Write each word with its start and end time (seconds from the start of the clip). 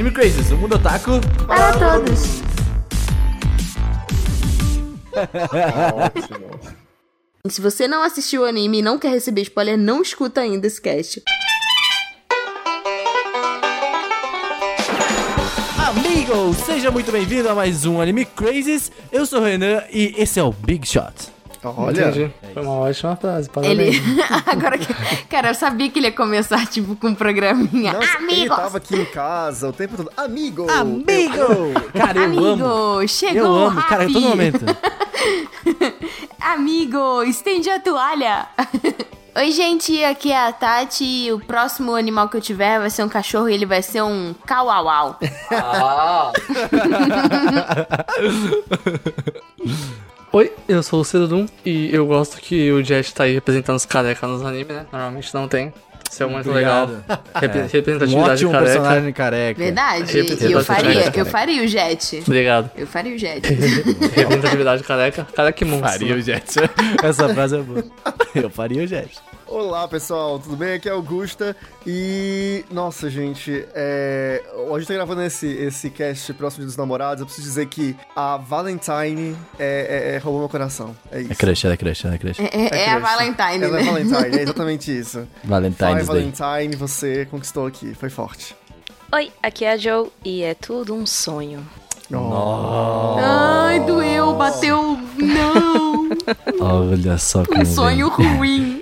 Anime 0.00 0.14
Crazes, 0.14 0.50
o 0.50 0.56
mundo 0.56 0.76
otaku. 0.76 1.20
Para 1.46 1.72
todos. 1.72 2.40
Ótimo. 5.94 6.60
Se 7.46 7.60
você 7.60 7.86
não 7.86 8.02
assistiu 8.02 8.40
o 8.40 8.44
anime 8.46 8.78
e 8.78 8.82
não 8.82 8.98
quer 8.98 9.10
receber 9.10 9.42
spoiler, 9.42 9.76
não 9.76 10.00
escuta 10.00 10.40
ainda 10.40 10.66
esse 10.66 10.80
cast. 10.80 11.22
Amigo, 15.86 16.54
seja 16.64 16.90
muito 16.90 17.12
bem-vindo 17.12 17.50
a 17.50 17.54
mais 17.54 17.84
um 17.84 18.00
Anime 18.00 18.24
Crazes. 18.24 18.90
Eu 19.12 19.26
sou 19.26 19.40
o 19.40 19.44
Renan 19.44 19.82
e 19.90 20.14
esse 20.16 20.40
é 20.40 20.42
o 20.42 20.50
Big 20.50 20.88
Shot. 20.88 21.39
Olha, 21.62 22.08
Entendi. 22.08 22.32
Foi 22.54 22.62
uma 22.62 22.72
ótima 22.72 23.16
frase. 23.16 23.50
Parabéns. 23.50 23.96
Ele. 23.96 24.22
Agora 24.46 24.78
que. 24.78 24.92
Cara, 25.24 25.48
eu 25.48 25.54
sabia 25.54 25.90
que 25.90 25.98
ele 25.98 26.06
ia 26.06 26.12
começar, 26.12 26.66
tipo, 26.66 26.96
com 26.96 27.08
um 27.08 27.14
programinha. 27.14 27.92
nossa, 27.92 28.06
ele 28.18 28.32
Amigos! 28.32 28.56
tava 28.56 28.78
aqui 28.78 28.96
em 28.96 29.04
casa 29.04 29.68
o 29.68 29.72
tempo 29.72 29.96
todo. 29.96 30.10
Amigo! 30.16 30.70
Amigo! 30.70 31.36
Cara, 31.92 32.18
eu 32.18 32.24
amo. 32.24 32.64
Amigo, 32.64 33.08
chegou 33.08 33.36
Eu 33.36 33.54
amo, 33.54 33.82
cara, 33.82 34.04
a 34.04 34.06
todo 34.06 34.20
momento. 34.20 34.64
Amigo, 36.40 37.22
estende 37.24 37.68
a 37.68 37.78
toalha. 37.78 38.46
Oi, 39.36 39.52
gente, 39.52 40.02
aqui 40.02 40.32
é 40.32 40.48
a 40.48 40.52
Tati 40.52 41.30
o 41.32 41.38
próximo 41.38 41.94
animal 41.94 42.28
que 42.28 42.36
eu 42.36 42.40
tiver 42.40 42.80
vai 42.80 42.90
ser 42.90 43.04
um 43.04 43.08
cachorro 43.08 43.48
e 43.48 43.54
ele 43.54 43.64
vai 43.64 43.80
ser 43.80 44.02
um 44.02 44.34
kauauau. 44.44 45.20
Ah. 45.52 46.32
Oi, 50.32 50.52
eu 50.68 50.82
sou 50.82 51.00
o 51.00 51.04
Cedum 51.04 51.46
e 51.64 51.92
eu 51.94 52.06
gosto 52.06 52.40
que 52.40 52.70
o 52.70 52.82
Jet 52.84 53.12
tá 53.12 53.24
aí 53.24 53.34
representando 53.34 53.76
os 53.76 53.84
careca 53.84 54.26
nos 54.28 54.42
animes, 54.44 54.68
né? 54.76 54.86
Normalmente 54.92 55.34
não 55.34 55.48
tem. 55.48 55.72
Isso 56.08 56.22
é 56.22 56.26
muito 56.26 56.48
Obrigado. 56.48 56.90
legal. 57.08 57.22
Repre- 57.34 57.58
É. 57.60 57.62
Um 57.62 57.66
Representatividade 57.66 58.30
ótimo 58.32 58.52
careca. 58.52 58.70
personagem 58.72 59.12
careca. 59.12 59.58
Verdade, 59.62 60.18
eu 60.52 60.64
faria, 60.64 61.12
eu 61.16 61.26
faria 61.26 61.62
o 61.62 61.66
jet. 61.66 62.22
Obrigado. 62.26 62.70
Eu 62.76 62.86
faria 62.86 63.14
o 63.14 63.18
jet. 63.18 63.42
Representatividade 64.14 64.82
careca. 64.84 65.26
Careca 65.34 65.64
monstro. 65.64 65.88
Faria 65.90 66.14
o 66.14 66.20
jet. 66.20 66.44
Essa 67.02 67.28
frase 67.34 67.56
é 67.56 67.62
boa. 67.62 67.84
Eu 68.34 68.50
faria 68.50 68.82
o 68.82 68.86
jet. 68.86 69.10
Olá, 69.50 69.88
pessoal, 69.88 70.38
tudo 70.38 70.56
bem? 70.56 70.74
Aqui 70.74 70.88
é 70.88 70.92
Augusta 70.92 71.56
e... 71.84 72.64
Nossa, 72.70 73.10
gente, 73.10 73.66
é... 73.74 74.40
a 74.72 74.78
gente 74.78 74.86
tá 74.86 74.94
gravando 74.94 75.22
esse, 75.22 75.44
esse 75.48 75.90
cast 75.90 76.32
próximo 76.34 76.64
dos 76.64 76.76
namorados, 76.76 77.20
eu 77.20 77.26
preciso 77.26 77.48
dizer 77.48 77.66
que 77.66 77.96
a 78.14 78.36
Valentine 78.36 79.36
é, 79.58 80.12
é- 80.12 80.14
é- 80.14 80.18
roubou 80.18 80.38
meu 80.42 80.48
coração. 80.48 80.96
É 81.10 81.20
isso. 81.22 81.32
É 81.32 81.34
crush, 81.34 81.64
ela 81.64 81.74
é 81.74 81.76
crush, 81.76 82.04
ela 82.06 82.14
é 82.14 82.18
crush. 82.18 82.40
É, 82.40 82.44
é- 82.44 82.84
é 82.84 82.90
a. 82.90 82.98
Valentine, 83.00 83.64
Ela 83.64 83.76
né? 83.76 83.80
é 83.80 83.84
Valentine, 83.84 84.38
é 84.38 84.42
exatamente 84.42 84.96
isso. 84.96 85.26
Vai, 85.42 85.60
Valentine's 85.60 86.06
Day. 86.08 86.30
Valentine, 86.32 86.76
você 86.76 87.26
conquistou 87.26 87.66
aqui, 87.66 87.92
foi 87.94 88.08
forte. 88.08 88.54
Oi, 89.12 89.32
aqui 89.42 89.64
é 89.64 89.72
a 89.72 89.76
Joe 89.76 90.08
e 90.24 90.44
é 90.44 90.54
tudo 90.54 90.94
um 90.94 91.04
sonho. 91.04 91.66
Ai, 92.12 93.80
doeu, 93.80 94.34
bateu. 94.34 94.98
Não! 95.16 96.08
Olha 96.60 97.16
só 97.18 97.44
como 97.44 97.62
Um 97.62 97.64
sonho 97.64 98.08
ruim. 98.08 98.80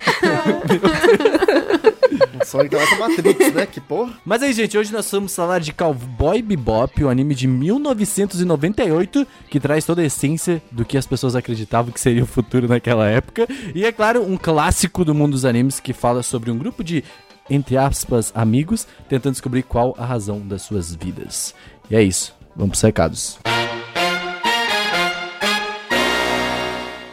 Um 2.41 2.45
sonho 2.45 2.71
que 2.71 2.77
com 2.77 2.97
Matrix, 2.97 3.53
né? 3.53 3.67
Que 3.67 3.81
porra. 3.81 4.15
Mas 4.25 4.43
aí, 4.43 4.53
gente, 4.53 4.79
hoje 4.79 4.93
nós 4.93 5.11
vamos 5.11 5.35
falar 5.35 5.59
de 5.59 5.73
Cowboy 5.73 6.41
Bebop, 6.41 7.05
o 7.05 7.09
anime 7.09 7.35
de 7.35 7.47
1998, 7.47 9.27
que 9.51 9.61
traz 9.61 9.85
toda 9.85 10.01
a 10.01 10.07
essência 10.07 10.63
do 10.71 10.85
que 10.85 10.97
as 10.97 11.07
pessoas 11.07 11.37
acreditavam 11.37 11.93
que 11.93 12.01
seria 12.01 12.23
o 12.23 12.27
futuro 12.27 12.67
naquela 12.67 13.07
época. 13.07 13.47
E, 13.75 13.85
é 13.85 13.93
claro, 13.93 14.23
um 14.23 14.37
clássico 14.37 15.05
do 15.05 15.15
mundo 15.15 15.33
dos 15.33 15.45
animes 15.45 15.81
que 15.81 15.93
fala 15.93 16.23
sobre 16.23 16.51
um 16.51 16.57
grupo 16.57 16.83
de, 16.83 17.05
entre 17.51 17.77
aspas, 17.77 18.33
amigos, 18.35 18.87
tentando 19.09 19.33
descobrir 19.33 19.63
qual 19.65 19.95
a 19.99 20.07
razão 20.07 20.41
das 20.41 20.63
suas 20.63 20.95
vidas. 20.95 21.55
E 21.91 21.97
é 21.97 22.03
isso. 22.03 22.38
Vamos 22.59 22.73
pros 22.73 22.83
recados. 22.83 23.39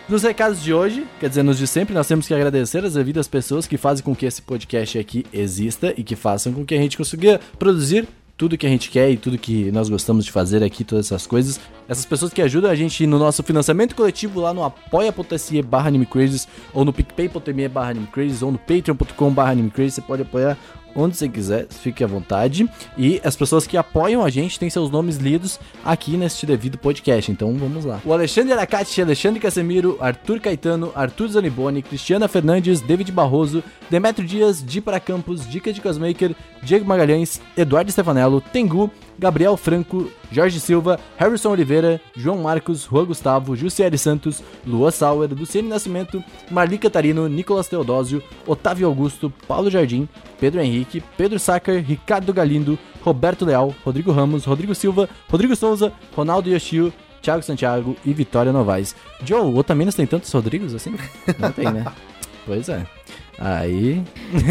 Nos 0.09 0.23
recados 0.23 0.61
de 0.61 0.73
hoje, 0.73 1.05
quer 1.19 1.29
dizer, 1.29 1.43
nos 1.43 1.57
de 1.57 1.67
sempre, 1.67 1.93
nós 1.93 2.07
temos 2.07 2.27
que 2.27 2.33
agradecer 2.33 2.83
as 2.83 2.93
devidas 2.93 3.27
pessoas 3.27 3.67
que 3.67 3.77
fazem 3.77 4.03
com 4.03 4.15
que 4.15 4.25
esse 4.25 4.41
podcast 4.41 4.97
aqui 4.97 5.25
exista 5.31 5.93
e 5.95 6.03
que 6.03 6.15
façam 6.15 6.51
com 6.51 6.65
que 6.65 6.73
a 6.73 6.77
gente 6.77 6.97
consiga 6.97 7.39
produzir 7.59 8.07
tudo 8.37 8.57
que 8.57 8.65
a 8.65 8.69
gente 8.69 8.89
quer 8.89 9.09
e 9.09 9.17
tudo 9.17 9.37
que 9.37 9.71
nós 9.71 9.87
gostamos 9.87 10.25
de 10.25 10.31
fazer 10.31 10.63
aqui, 10.63 10.83
todas 10.83 11.05
essas 11.05 11.25
coisas. 11.25 11.59
Essas 11.87 12.05
pessoas 12.05 12.33
que 12.33 12.41
ajudam 12.41 12.69
a 12.69 12.75
gente 12.75 13.05
no 13.07 13.17
nosso 13.17 13.41
financiamento 13.43 13.95
coletivo 13.95 14.41
lá 14.41 14.53
no 14.53 14.63
apoia.se 14.63 15.61
barra 15.61 15.87
animecrazes 15.87 16.47
ou 16.73 16.83
no 16.83 16.91
picpay.me 16.91 17.67
barra 17.67 17.91
animecrazes 17.91 18.41
ou 18.41 18.51
no 18.51 18.57
patreon.com 18.57 19.31
barra 19.31 19.51
animecrazes. 19.51 19.95
Você 19.95 20.01
pode 20.01 20.23
apoiar 20.23 20.57
onde 20.95 21.17
você 21.17 21.27
quiser, 21.27 21.67
fique 21.69 22.03
à 22.03 22.07
vontade. 22.07 22.69
E 22.97 23.19
as 23.23 23.35
pessoas 23.35 23.67
que 23.67 23.77
apoiam 23.77 24.23
a 24.23 24.29
gente 24.29 24.57
têm 24.57 24.69
seus 24.69 24.89
nomes 24.89 25.17
lidos 25.17 25.59
aqui 25.83 26.15
neste 26.17 26.45
devido 26.45 26.77
podcast. 26.77 27.31
Então 27.31 27.53
vamos 27.55 27.85
lá. 27.85 27.99
O 28.05 28.13
Alexandre 28.13 28.53
Aracati, 28.53 29.01
Alexandre 29.01 29.39
Casemiro, 29.39 29.97
Arthur 29.99 30.39
Caetano, 30.39 30.91
Arthur 30.95 31.27
Zaniboni, 31.29 31.81
Cristiana 31.81 32.27
Fernandes, 32.27 32.81
David 32.81 33.11
Barroso, 33.11 33.63
Demetrio 33.89 34.27
Dias, 34.27 34.63
Di 34.63 34.79
para 34.79 34.99
Campos, 34.99 35.47
Dica 35.47 35.73
de 35.73 35.81
Cosmaker, 35.81 36.35
Diego 36.63 36.85
Magalhães, 36.85 37.41
Eduardo 37.57 37.91
Stefanello, 37.91 38.41
Tengu, 38.41 38.89
Gabriel 39.17 39.55
Franco, 39.57 40.09
Jorge 40.31 40.59
Silva, 40.59 40.99
Harrison 41.17 41.51
Oliveira, 41.51 42.01
João 42.15 42.37
Marcos, 42.39 42.87
Juan 42.89 43.05
Gustavo, 43.05 43.55
Jussiele 43.55 43.97
Santos, 43.97 44.43
Lua 44.65 44.91
Sauer, 44.91 45.29
Luciene 45.33 45.67
Nascimento, 45.67 46.23
Marli 46.51 46.77
Catarino, 46.77 47.27
Nicolas 47.27 47.67
Teodósio, 47.67 48.21
Otávio 48.45 48.87
Augusto, 48.87 49.31
Paulo 49.47 49.69
Jardim, 49.69 50.07
Pedro 50.39 50.61
Henrique, 50.61 51.03
Pedro 51.17 51.39
Sacker, 51.39 51.83
Ricardo 51.83 52.33
Galindo, 52.33 52.77
Roberto 53.01 53.45
Leal, 53.45 53.73
Rodrigo 53.83 54.11
Ramos, 54.11 54.45
Rodrigo 54.45 54.75
Silva, 54.75 55.09
Rodrigo 55.29 55.55
Souza, 55.55 55.93
Ronaldo 56.15 56.49
Yoshio, 56.49 56.93
Thiago 57.21 57.41
Santiago 57.41 57.95
e 58.05 58.13
Vitória 58.13 58.51
Novaes. 58.51 58.95
Joe, 59.23 59.41
o 59.41 59.57
Otaminas 59.57 59.95
tem 59.95 60.05
tantos 60.05 60.31
Rodrigos 60.31 60.75
assim? 60.75 60.95
Não 61.39 61.51
tem, 61.51 61.71
né? 61.71 61.85
Pois 62.45 62.69
é. 62.69 62.85
Aí. 63.39 64.03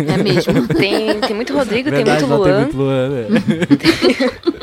É 0.09 0.17
mesmo. 0.23 0.69
Tem, 0.75 1.21
tem 1.21 1.35
muito 1.37 1.55
Rodrigo, 1.55 1.91
Verdade, 1.91 2.21
tem 2.21 2.29
muito 2.29 2.43
Luan, 2.43 2.61
muito 2.61 2.77
Luan, 2.77 3.09
né? 3.09 3.29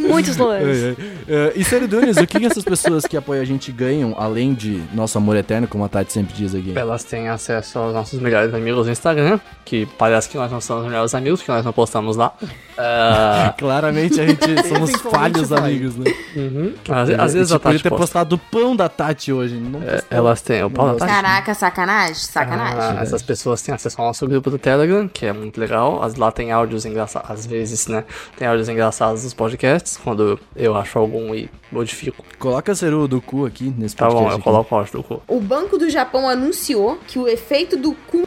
tem 0.00 0.10
muitos 0.10 0.36
Luans. 0.38 0.62
É, 0.62 0.96
é. 1.28 1.52
e 1.56 1.64
Sério 1.64 1.88
Dunes, 1.88 2.16
o 2.16 2.26
que, 2.26 2.38
que 2.38 2.46
essas 2.46 2.64
pessoas 2.64 3.04
que 3.06 3.16
apoiam 3.16 3.42
a 3.42 3.44
gente 3.46 3.70
ganham, 3.72 4.14
além 4.18 4.54
de 4.54 4.82
nosso 4.94 5.16
amor 5.18 5.36
eterno, 5.36 5.66
como 5.66 5.84
a 5.84 5.88
Tati 5.88 6.12
sempre 6.12 6.34
diz 6.34 6.54
aqui? 6.54 6.72
Elas 6.76 7.04
têm 7.04 7.28
acesso 7.28 7.78
aos 7.78 7.94
nossos 7.94 8.20
melhores 8.20 8.52
amigos 8.54 8.86
no 8.86 8.92
Instagram, 8.92 9.38
que 9.64 9.86
parece 9.98 10.28
que 10.28 10.36
nós 10.36 10.50
não 10.50 10.60
somos 10.60 10.84
os 10.84 10.88
melhores 10.90 11.14
amigos, 11.14 11.40
porque 11.40 11.52
nós 11.52 11.64
não 11.64 11.72
postamos 11.72 12.16
lá. 12.16 12.32
Ah, 12.78 13.54
Claramente 13.56 14.20
a 14.20 14.26
gente 14.26 14.68
somos 14.68 14.90
falhos 15.00 15.48
vai. 15.48 15.60
amigos, 15.60 15.96
né? 15.96 16.12
uhum. 16.36 16.74
às, 16.90 17.08
às 17.08 17.32
vezes 17.32 17.50
a 17.50 17.56
a 17.56 17.58
podia 17.58 17.78
Tati 17.78 17.82
ter 17.84 17.88
posta. 17.88 18.02
postado 18.02 18.34
o 18.34 18.38
pão 18.38 18.76
da 18.76 18.86
Tati 18.86 19.32
hoje. 19.32 19.54
Não 19.56 19.80
É, 19.82 20.02
elas 20.10 20.42
têm, 20.42 20.62
o 20.62 20.68
Paulo 20.68 20.96
Tati. 20.96 21.10
Caraca, 21.10 21.54
sacanagem? 21.54 22.14
Sacanagem. 22.16 22.98
Ah, 22.98 23.02
essas 23.02 23.22
pessoas 23.22 23.62
têm 23.62 23.74
acesso 23.74 23.98
ao 23.98 24.08
nosso 24.08 24.26
grupo 24.28 24.50
do 24.50 24.58
Telegram, 24.58 25.08
que 25.08 25.24
é 25.24 25.32
muito 25.32 25.58
legal. 25.58 26.02
As, 26.02 26.16
lá 26.16 26.30
tem 26.30 26.52
áudios 26.52 26.84
engraçados, 26.84 27.30
às 27.30 27.46
vezes, 27.46 27.86
né? 27.86 28.04
Tem 28.36 28.46
áudios 28.46 28.68
engraçados 28.68 29.22
dos 29.22 29.32
podcasts, 29.32 29.85
quando 30.02 30.38
eu 30.56 30.74
acho 30.76 30.98
algum 30.98 31.34
e 31.34 31.48
modifico. 31.70 32.24
Coloca 32.38 32.72
a 32.72 32.74
Ceru 32.74 33.06
do 33.06 33.20
cu 33.20 33.44
aqui 33.46 33.72
nesse 33.76 33.94
Tá 33.94 34.06
podcast. 34.06 34.24
bom, 34.24 34.30
eu 34.30 34.34
aqui. 34.36 34.44
coloco 34.44 34.74
o 34.74 34.78
do 34.92 35.02
cu. 35.02 35.22
O 35.28 35.40
Banco 35.40 35.76
do 35.78 35.88
Japão 35.90 36.28
anunciou 36.28 36.98
que 37.06 37.18
o 37.18 37.28
efeito 37.28 37.76
do 37.76 37.92
cu. 37.92 38.26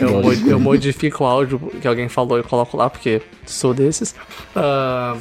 Eu, 0.00 0.16
áudio. 0.16 0.40
mo- 0.44 0.50
eu 0.50 0.60
modifico 0.60 1.24
o 1.24 1.26
áudio 1.26 1.58
que 1.80 1.86
alguém 1.88 2.08
falou 2.08 2.38
e 2.38 2.42
coloco 2.42 2.76
lá, 2.76 2.88
porque 2.90 3.22
sou 3.46 3.72
desses. 3.74 4.14
Ah, 4.54 5.16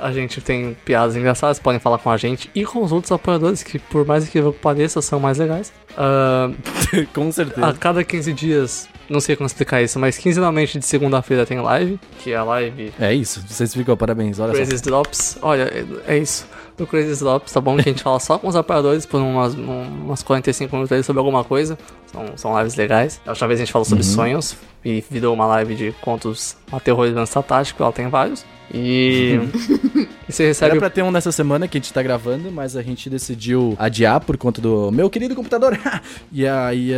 a 0.00 0.12
gente 0.12 0.40
tem 0.40 0.76
piadas 0.84 1.16
engraçadas, 1.16 1.58
podem 1.58 1.78
falar 1.80 1.98
com 1.98 2.10
a 2.10 2.16
gente 2.16 2.50
e 2.54 2.64
com 2.64 2.82
os 2.82 2.92
outros 2.92 3.12
apoiadores, 3.12 3.62
que 3.62 3.78
por 3.78 4.06
mais 4.06 4.28
que 4.28 4.40
pareça, 4.62 5.00
são 5.02 5.20
mais 5.20 5.38
legais. 5.38 5.72
Ah, 5.96 6.50
Com 7.14 7.30
certeza. 7.30 7.66
a 7.66 7.72
cada 7.74 8.02
15 8.02 8.32
dias, 8.32 8.88
não 9.08 9.20
sei 9.20 9.36
como 9.36 9.46
explicar 9.46 9.82
isso, 9.82 9.98
mas 9.98 10.16
quinzenalmente 10.18 10.78
de 10.78 10.86
segunda-feira 10.86 11.44
tem 11.46 11.60
live, 11.60 11.98
que 12.18 12.32
é 12.32 12.36
a 12.36 12.44
live 12.44 12.92
É 12.98 13.12
isso, 13.14 13.44
vocês 13.48 13.72
ficam, 13.74 13.96
parabéns. 13.96 14.38
Olha 14.38 14.52
só. 14.66 14.76
Drops. 14.84 15.38
Olha, 15.42 15.62
é, 16.06 16.14
é 16.14 16.18
isso. 16.18 16.46
Do 16.80 16.86
Crazy 16.86 17.22
Drops, 17.22 17.52
tá 17.52 17.60
bom? 17.60 17.74
Que 17.76 17.82
a 17.88 17.92
gente 17.92 18.02
fala 18.02 18.18
só 18.18 18.38
com 18.38 18.48
os 18.48 18.56
apoiadores 18.56 19.04
por 19.04 19.20
umas, 19.20 19.54
um- 19.54 20.04
umas 20.06 20.22
45 20.22 20.74
minutos 20.74 20.90
aí 20.96 21.02
sobre 21.02 21.18
alguma 21.20 21.44
coisa. 21.44 21.78
São, 22.10 22.24
são 22.36 22.58
lives 22.58 22.74
legais. 22.74 23.20
A 23.26 23.30
última 23.30 23.48
vez 23.48 23.60
a 23.60 23.64
gente 23.64 23.72
falou 23.72 23.84
sobre 23.84 24.02
sonhos 24.02 24.56
e 24.84 25.04
virou 25.10 25.34
uma 25.34 25.44
live 25.46 25.74
de 25.74 25.92
contos 26.00 26.56
aterrorizantes 26.72 27.34
tático, 27.46 27.82
ela 27.82 27.92
tem 27.92 28.08
vários. 28.08 28.44
E, 28.72 29.38
e 30.26 30.32
você 30.32 30.44
Era 30.44 30.48
recebe. 30.52 30.78
pra 30.78 30.88
ter 30.88 31.02
um 31.02 31.10
nessa 31.10 31.30
semana 31.32 31.68
que 31.68 31.76
a 31.76 31.80
gente 31.80 31.92
tá 31.92 32.02
gravando, 32.02 32.50
mas 32.50 32.76
a 32.76 32.82
gente 32.82 33.10
decidiu 33.10 33.74
adiar 33.78 34.20
por 34.20 34.38
conta 34.38 34.60
do 34.62 34.90
meu 34.90 35.10
querido 35.10 35.34
computador. 35.34 35.78
e 36.32 36.46
aí 36.46 36.92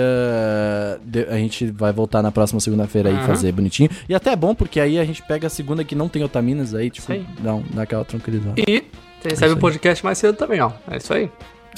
de- 1.04 1.24
a 1.28 1.36
gente 1.38 1.66
vai 1.72 1.92
voltar 1.92 2.22
na 2.22 2.30
próxima 2.30 2.60
segunda-feira 2.60 3.08
aí 3.08 3.16
Aham. 3.16 3.26
fazer 3.26 3.50
bonitinho. 3.52 3.90
E 4.08 4.14
até 4.14 4.30
é 4.32 4.36
bom, 4.36 4.54
porque 4.54 4.78
aí 4.78 4.98
a 4.98 5.04
gente 5.04 5.22
pega 5.22 5.46
a 5.48 5.50
segunda 5.50 5.82
que 5.82 5.94
não 5.96 6.08
tem 6.08 6.22
otaminas 6.22 6.74
aí, 6.74 6.88
tipo, 6.90 7.10
aí. 7.10 7.26
um- 7.44 7.62
dá 7.74 7.82
aquela 7.82 8.04
tranquilidade. 8.04 8.62
E 8.68 8.84
você 9.22 9.28
recebe 9.30 9.46
isso 9.50 9.56
o 9.56 9.60
podcast 9.60 10.04
mais 10.04 10.18
cedo 10.18 10.36
também, 10.36 10.60
ó. 10.60 10.70
É 10.90 10.96
isso 10.96 11.12
aí. 11.12 11.30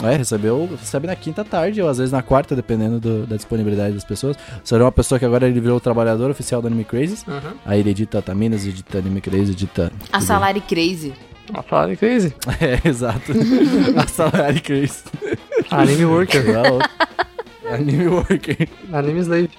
É, 0.02 0.17
recebeu, 0.17 0.69
recebe 0.81 1.06
na 1.06 1.14
quinta 1.14 1.44
tarde, 1.44 1.81
ou 1.81 1.88
às 1.88 1.99
vezes 1.99 2.11
na 2.11 2.20
quarta, 2.20 2.56
dependendo 2.56 2.99
do- 2.99 3.26
da 3.26 3.37
disponibilidade 3.37 3.94
das 3.94 4.02
pessoas. 4.05 4.37
Você 4.62 4.75
é 4.75 4.79
uma 4.79 4.91
pessoa 4.91 5.19
que 5.20 5.25
agora 5.25 5.46
ele 5.46 5.61
virou 5.61 5.76
o 5.76 5.81
trabalhador 5.81 6.31
oficial 6.31 6.61
do 6.61 6.67
Anime 6.67 6.85
Crazes. 6.85 7.25
Uhum. 7.29 7.52
Aí 7.64 7.79
ele 7.79 7.91
edita 7.91 8.20
Taminas, 8.20 8.67
edita 8.67 8.99
Anime 8.99 9.20
Crazy, 9.20 9.52
edita. 9.52 9.93
A. 10.12 10.20
Salary 10.20 10.61
Crazy. 10.62 11.14
Uma 11.50 11.62
palavra 11.62 11.94
crazy. 11.94 12.35
É, 12.58 12.88
exato. 12.88 13.31
A 13.96 14.06
Salary 14.08 14.61
Crazy. 14.61 15.02
Anime 15.70 16.06
Worker. 16.06 16.43
Anime 17.70 18.08
Worker. 18.08 18.69
Anime 18.93 19.20
Slave. 19.20 19.50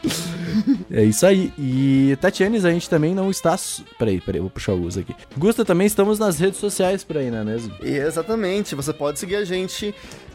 É 0.91 1.03
isso 1.03 1.25
aí. 1.25 1.51
E 1.57 2.17
Tatianes, 2.21 2.63
a 2.65 2.71
gente 2.71 2.89
também 2.89 3.13
não 3.15 3.29
está. 3.31 3.55
Peraí, 3.97 4.21
peraí, 4.21 4.39
vou 4.41 4.49
puxar 4.49 4.73
o 4.73 4.81
uso 4.83 4.99
aqui. 4.99 5.15
Gusta, 5.37 5.65
também 5.65 5.87
estamos 5.87 6.19
nas 6.19 6.39
redes 6.39 6.59
sociais 6.59 7.03
por 7.03 7.17
aí, 7.17 7.29
não 7.31 7.39
é 7.39 7.43
mesmo? 7.43 7.73
E 7.83 7.89
exatamente, 7.97 8.75
você 8.75 8.93
pode 8.93 9.19
seguir 9.19 9.35
a 9.37 9.43
gente 9.45 9.93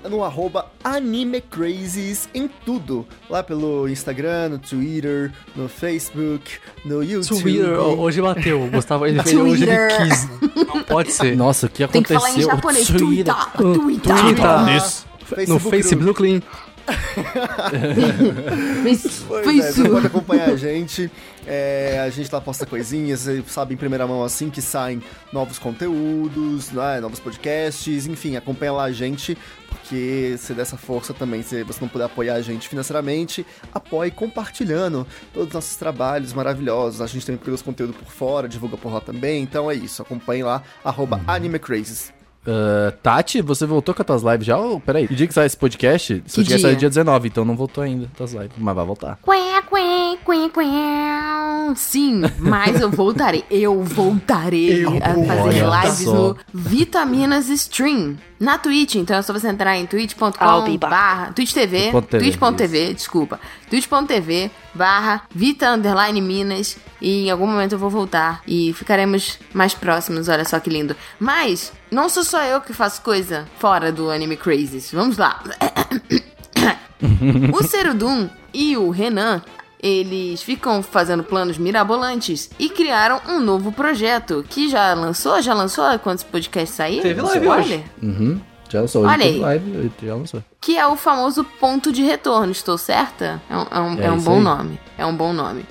no 0.09 0.25
arroba 0.25 0.67
AnimeCrazes 0.83 2.29
em 2.35 2.49
tudo. 2.65 3.07
Lá 3.29 3.43
pelo 3.43 3.89
Instagram, 3.89 4.51
no 4.51 4.59
Twitter, 4.59 5.33
no 5.55 5.69
Facebook, 5.69 6.59
no 6.85 7.03
YouTube. 7.03 7.43
Twitter, 7.43 7.81
ho- 7.81 8.01
hoje 8.01 8.21
bateu. 8.21 8.63
O 8.65 8.71
Gustavo, 8.71 9.07
ele 9.07 9.21
veio 9.23 9.43
hoje, 9.47 9.65
ele 9.65 10.09
quis. 10.09 10.29
Não 10.67 10.83
pode 10.83 11.13
ser. 11.13 11.37
Nossa, 11.37 11.67
o 11.67 11.69
que 11.69 11.87
Tem 11.89 12.03
que 12.03 12.13
aconteceu? 12.13 12.21
falar 12.21 12.39
em 12.39 12.43
japonês. 12.57 12.87
Twitter. 12.89 13.35
Twitter. 13.57 13.77
Twitter. 13.77 14.17
Twitter. 14.17 15.11
No 15.49 15.61
Facebook 15.61 15.71
Facebook 15.71 16.43
Pois 18.83 19.05
é, 19.05 19.63
você 19.63 19.63
Facebook. 19.63 19.91
pode 19.91 20.07
acompanhar 20.07 20.49
a 20.49 20.57
gente. 20.57 21.11
É, 21.47 22.01
a 22.05 22.11
gente 22.11 22.33
lá 22.33 22.41
posta 22.41 22.67
coisinhas, 22.67 23.21
você 23.21 23.43
sabe 23.47 23.75
em 23.75 23.77
primeira 23.77 24.07
mão 24.07 24.23
assim 24.23 24.51
que 24.51 24.61
saem 24.61 25.03
novos 25.33 25.59
conteúdos, 25.59 26.71
né, 26.71 27.01
novos 27.01 27.19
podcasts, 27.19 28.07
enfim, 28.07 28.37
acompanha 28.37 28.73
lá 28.73 28.85
a 28.85 28.93
gente, 28.93 29.37
porque 29.69 30.37
se 30.39 30.53
dessa 30.53 30.77
força 30.77 31.15
também, 31.15 31.43
se 31.43 31.63
você 31.65 31.81
não 31.81 31.89
puder 31.89 32.05
apoiar 32.05 32.35
a 32.35 32.43
gente 32.43 32.69
financeiramente, 32.69 33.47
apoie 33.73 34.11
compartilhando 34.11 35.07
todos 35.33 35.49
os 35.49 35.55
nossos 35.55 35.77
trabalhos 35.77 36.33
maravilhosos. 36.33 37.01
A 37.01 37.07
gente 37.07 37.25
também 37.25 37.39
produz 37.39 37.63
conteúdo 37.63 37.95
por 37.95 38.09
fora, 38.09 38.49
divulga 38.49 38.77
por 38.77 38.93
lá 38.93 39.01
também, 39.01 39.43
então 39.43 39.71
é 39.71 39.75
isso, 39.75 40.03
acompanhe 40.03 40.43
lá, 40.43 40.63
arroba 40.85 41.21
AnimeCrazes. 41.27 42.20
Ah, 42.47 42.93
Tati, 43.03 43.43
você 43.43 43.67
voltou 43.67 43.95
com 43.95 44.03
as 44.03 44.07
tuas 44.07 44.23
lives 44.23 44.47
já? 44.47 44.57
Ou, 44.57 44.81
peraí, 44.81 45.07
que 45.07 45.15
dia 45.15 45.27
que 45.27 45.35
sai 45.35 45.47
esse 45.47 45.57
podcast? 45.57 46.13
Esse 46.15 46.23
Que 46.23 46.31
podcast 46.37 46.59
dia? 46.59 46.69
sai 46.69 46.77
dia 46.77 46.89
19, 46.89 47.29
então 47.29 47.45
não 47.45 47.57
voltou 47.57 47.85
ainda 47.85 48.09
tuas 48.17 48.33
lives, 48.33 48.53
mas 48.57 48.75
vai 48.75 48.85
voltar. 48.87 49.19
Quém. 49.25 49.50
Sim, 51.77 52.23
mas 52.39 52.81
eu 52.81 52.91
voltarei. 52.91 53.45
Eu 53.51 53.83
voltarei 53.83 54.85
Eu 54.85 54.91
a 54.97 55.27
fazer 55.27 55.65
lives 55.65 56.05
no 56.07 56.37
Vitaminas 56.53 57.49
Stream. 57.49 58.17
Na 58.39 58.57
Twitch, 58.57 58.95
então 58.95 59.19
é 59.19 59.23
só 59.23 59.35
você 59.35 59.49
entrar 59.49 59.77
em 59.77 59.85
twitch.com 59.85 60.31
barra 60.79 61.31
Twitch 61.33 61.53
TV, 61.53 61.91
Twitch.tv, 61.91 62.19
twitch.tv, 62.39 62.95
desculpa, 62.95 63.39
twitch.tv 63.69 64.51
barra 64.73 65.25
Vita 65.31 65.71
Underline 65.71 66.23
Minas 66.23 66.79
e 67.03 67.27
em 67.27 67.31
algum 67.31 67.47
momento 67.47 67.73
eu 67.73 67.79
vou 67.79 67.91
voltar 67.91 68.41
e 68.47 68.73
ficaremos 68.73 69.39
mais 69.53 69.75
próximos, 69.75 70.27
olha 70.29 70.47
só 70.47 70.59
que 70.59 70.71
lindo. 70.71 70.97
Mas 71.19 71.71
não 71.91 72.09
sou 72.09 72.25
só 72.25 72.43
eu 72.43 72.63
que 72.63 72.73
faço 72.73 73.03
coisa 73.03 73.47
fora 73.59 73.93
do 73.93 74.11
Anime 74.11 74.39
Crazes, 74.39 74.91
vamos 74.91 75.19
lá. 75.19 75.43
O 77.53 77.63
Cerudum 77.63 78.29
e 78.53 78.77
o 78.77 78.91
Renan, 78.91 79.43
eles 79.83 80.43
ficam 80.43 80.83
fazendo 80.83 81.23
planos 81.25 81.57
mirabolantes 81.59 82.51
e 82.59 82.69
criaram 82.69 83.21
um 83.29 83.41
novo 83.41 83.73
projeto 83.73 84.45
que 84.49 84.69
já 84.69 84.93
lançou, 84.95 85.41
já 85.41 85.55
lançou 85.55 85.85
quando 86.01 86.17
esse 86.19 86.25
podcast 86.27 86.75
sair? 86.75 87.01
Teve 87.03 87.21
live 87.23 87.39
Spoiler? 87.47 87.65
hoje. 87.79 87.85
Uhum. 88.03 88.41
Já 88.69 88.81
lançou. 88.83 89.03
Hoje 89.03 89.11
Olha 89.13 89.23
teve 89.25 89.35
aí. 89.37 89.41
live, 89.41 89.93
já 90.03 90.15
lançou. 90.15 90.45
Que 90.61 90.77
é 90.79 90.87
o 90.87 90.95
famoso 90.97 91.43
ponto 91.59 91.91
de 91.93 92.03
retorno, 92.03 92.53
estou 92.53 92.79
certa? 92.79 93.41
É 93.51 93.57
um, 93.57 93.67
é 93.71 93.81
um- 93.81 94.01
É 94.01 94.05
é 94.07 94.13
um 94.13 94.21
bom 94.21 94.37
aí. 94.37 94.43
nome. 94.45 94.81
É 94.99 95.07
um 95.07 95.17
bom 95.17 95.33
nome. 95.33 95.65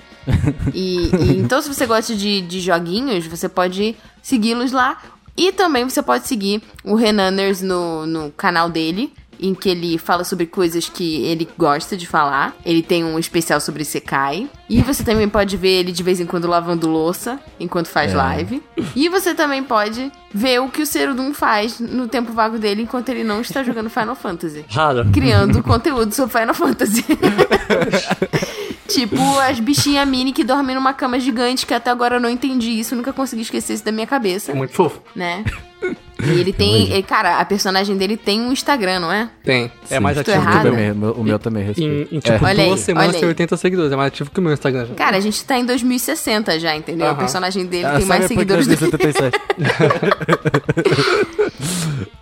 e, 0.74 1.10
e 1.16 1.38
então, 1.40 1.62
se 1.62 1.68
você 1.74 1.86
gosta 1.86 2.16
de, 2.16 2.42
de 2.42 2.60
joguinhos, 2.60 3.26
você 3.26 3.48
pode 3.48 3.96
segui-los 4.22 4.72
lá. 4.72 5.02
E 5.38 5.54
também 5.54 5.88
você 5.88 6.02
pode 6.04 6.28
seguir 6.28 6.62
o 6.84 6.96
Renaners 6.96 7.62
no, 7.62 8.06
no 8.06 8.30
canal 8.32 8.70
dele, 8.70 9.14
em 9.40 9.54
que 9.54 9.70
ele 9.70 9.98
fala 9.98 10.24
sobre 10.24 10.46
coisas 10.46 10.90
que 10.90 11.24
ele 11.26 11.48
gosta 11.58 11.96
de 11.96 12.06
falar. 12.06 12.56
Ele 12.66 12.82
tem 12.84 13.04
um 13.04 13.18
especial 13.18 13.60
sobre 13.62 13.84
Sekai. 13.86 14.50
E 14.70 14.82
você 14.82 15.04
também 15.04 15.28
pode 15.28 15.56
ver 15.58 15.80
ele 15.80 15.92
de 15.92 16.04
vez 16.04 16.20
em 16.20 16.26
quando 16.26 16.48
lavando 16.48 16.88
louça, 16.88 17.40
enquanto 17.60 17.88
faz 17.88 18.12
É. 18.14 18.16
live. 18.18 18.62
E 18.96 19.10
você 19.10 19.34
também 19.34 19.64
pode 19.64 20.12
ver 20.34 20.60
o 20.62 20.70
que 20.70 20.82
o 20.82 20.86
Cerudum 20.86 21.34
faz 21.34 21.80
no 21.80 22.08
tempo 22.08 22.32
vago 22.34 22.60
dele, 22.60 22.84
enquanto 22.84 23.10
ele 23.10 23.24
não 23.24 23.42
está 23.42 23.64
jogando 23.64 23.90
Final 23.90 24.16
Fantasy 24.16 24.64
Raro. 24.70 25.06
criando 25.12 25.64
conteúdo 25.64 26.14
sobre 26.14 26.40
Final 26.40 26.54
Fantasy. 26.54 27.04
tipo 28.90 29.40
as 29.40 29.60
bichinhas 29.60 30.08
mini 30.08 30.34
que 30.34 30.44
dormem 30.44 30.76
numa 30.76 30.94
cama 30.94 31.20
gigante, 31.20 31.66
que 31.66 31.74
até 31.74 31.90
agora 31.90 32.18
eu 32.18 32.20
não 32.20 32.30
entendi 32.30 32.72
isso, 32.72 32.96
nunca 32.96 33.14
consegui 33.14 33.44
esquecer 33.44 33.74
isso 33.74 33.86
da 33.86 33.92
minha 33.92 34.08
cabeça, 34.08 34.52
É 34.52 34.56
muito 34.56 34.74
fofo. 34.74 35.02
né? 35.16 35.44
E 36.22 36.32
ele 36.38 36.52
tem. 36.52 36.92
ele- 36.92 37.02
cara, 37.04 37.40
a 37.40 37.46
personagem 37.46 37.96
dele 37.96 38.18
tem 38.18 38.42
um 38.42 38.52
Instagram, 38.52 39.00
não 39.00 39.10
é? 39.14 39.30
Tem. 39.42 39.72
É 39.90 39.96
Sim. 39.96 40.00
mais 40.02 40.18
Estou 40.18 40.34
ativo 40.34 40.52
que 40.52 40.58
o 40.58 40.62
meu. 40.62 40.72
Também, 40.72 40.92
o 40.92 41.24
meu- 41.24 41.40
também 41.40 41.64
Em, 41.64 41.68
respeito. 41.68 42.14
em, 42.16 42.20
tipo, 42.20 42.46
Olha 42.46 42.62
aí, 42.64 42.68
duas 42.68 42.80
semanas 42.82 43.14
aí. 43.16 43.20
tem 43.22 43.30
80 43.30 43.56
seguidores. 43.56 43.94
É 43.94 43.96
mais 43.96 44.08
ativo 44.10 44.30
que 44.30 44.38
o 44.38 44.44
meu 44.44 44.52
Instagram 44.52 44.88
já. 44.88 44.96
Cara, 44.96 45.16
a 45.16 45.20
gente 45.22 45.42
tá 45.46 45.58
em 45.58 45.66
2060 45.66 46.60
já, 46.60 46.76
entendeu? 46.76 47.08
A 47.08 47.12
Aham. 47.12 47.20
personagem 47.20 47.66
dele 47.66 47.86
Ah, 47.86 47.96
tem 47.96 48.06
mais 48.06 48.26
seguidores 48.26 48.68
do 48.68 48.76
que 48.76 48.98
2077. 48.98 49.40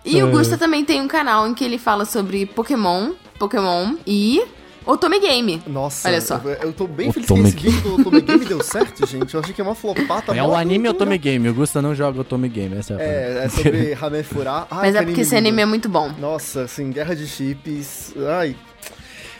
E 0.04 0.22
o 0.22 0.30
Gusta 0.30 0.56
também 0.56 0.84
tem 0.84 1.00
um 1.00 1.08
canal 1.08 1.46
em 1.48 1.54
que 1.54 1.64
ele 1.64 1.78
fala 1.78 2.04
sobre 2.04 2.46
Pokémon, 2.46 3.10
Pokémon 3.38 3.94
e 4.06 4.42
Otome 4.90 5.20
Game. 5.20 5.62
Nossa, 5.66 6.08
Olha 6.08 6.20
só. 6.20 6.40
Eu, 6.42 6.50
eu 6.50 6.72
tô 6.72 6.86
bem 6.86 7.10
O 7.10 7.12
feliz 7.12 7.26
que 7.28 7.34
esse 7.34 7.42
Otome 7.42 7.50
vídeo 7.50 7.80
do 7.82 8.00
Otome 8.00 8.20
Game 8.22 8.44
deu 8.46 8.62
certo, 8.62 9.06
gente. 9.06 9.34
Eu 9.34 9.40
achei 9.40 9.52
que 9.52 9.60
é 9.60 9.64
uma 9.64 9.74
flopata. 9.74 10.34
É 10.34 10.42
o 10.42 10.54
anime 10.54 10.78
muito 10.78 10.96
Otome 10.96 11.18
Game. 11.18 11.46
O 11.48 11.52
Gusta 11.54 11.82
não 11.82 11.94
joga 11.94 12.22
Otome 12.22 12.48
Game, 12.48 12.74
essa 12.76 12.94
é 12.94 12.96
a. 12.96 13.02
É, 13.02 13.44
é 13.44 13.48
sobre 13.50 13.92
Hamefura. 14.00 14.50
Ai, 14.50 14.66
Mas 14.70 14.92
que 14.92 14.98
é 14.98 15.02
porque 15.04 15.20
esse 15.20 15.36
anime 15.36 15.60
é 15.60 15.66
muito 15.66 15.88
bom. 15.90 16.10
Nossa, 16.18 16.62
assim, 16.62 16.90
guerra 16.90 17.14
de 17.14 17.26
chips. 17.26 18.14
Ai. 18.40 18.56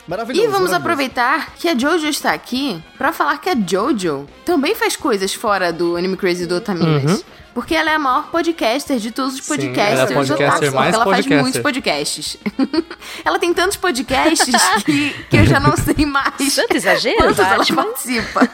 Maravilhoso. 0.07 0.41
E 0.43 0.51
vamos 0.51 0.71
maravilhoso. 0.71 0.75
aproveitar 0.81 1.53
que 1.55 1.67
a 1.67 1.77
Jojo 1.77 2.07
está 2.07 2.31
aqui 2.33 2.81
pra 2.97 3.11
falar 3.11 3.37
que 3.39 3.49
a 3.49 3.55
Jojo 3.55 4.25
também 4.45 4.73
faz 4.75 4.95
coisas 4.95 5.33
fora 5.33 5.71
do 5.73 5.95
Anime 5.95 6.17
Crazy 6.17 6.45
do 6.45 6.55
Otaminas. 6.55 7.23
Porque 7.53 7.75
ela 7.75 7.91
é 7.91 7.95
a 7.95 7.99
maior 7.99 8.29
podcaster 8.29 8.97
de 8.97 9.11
todos 9.11 9.35
os 9.35 9.41
Sim, 9.41 9.47
podcasters. 9.55 9.99
ela 9.99 10.03
é 10.11 10.13
podcaster 10.13 10.73
mais 10.73 10.93
ela 10.93 11.03
faz 11.05 11.17
podcaster. 11.17 11.41
muitos 11.41 11.61
podcasts. 11.61 12.37
ela 13.25 13.39
tem 13.39 13.53
tantos 13.53 13.77
podcasts 13.77 14.55
que, 14.85 15.09
que 15.29 15.37
eu 15.37 15.45
já 15.45 15.59
não 15.59 15.75
sei 15.77 16.05
mais 16.05 16.55
Tanto 16.55 16.75
exagero, 16.75 17.17
quantos 17.17 17.39
ela 17.39 17.65
participa. 17.65 18.49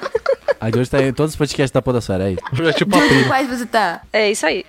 A 0.59 0.69
de 0.69 0.80
hoje 0.80 0.89
tá 0.89 1.01
em 1.01 1.13
todos 1.13 1.34
os 1.34 1.38
podcasts 1.38 1.72
da 1.72 1.81
Podosfera, 1.81 2.29
é 2.29 2.34
isso. 2.34 2.63
É 2.63 2.74
tipo 2.74 2.96
quais 3.27 3.48
você 3.48 3.65
tá? 3.65 4.01
É 4.12 4.31
isso 4.31 4.46
aí. 4.46 4.65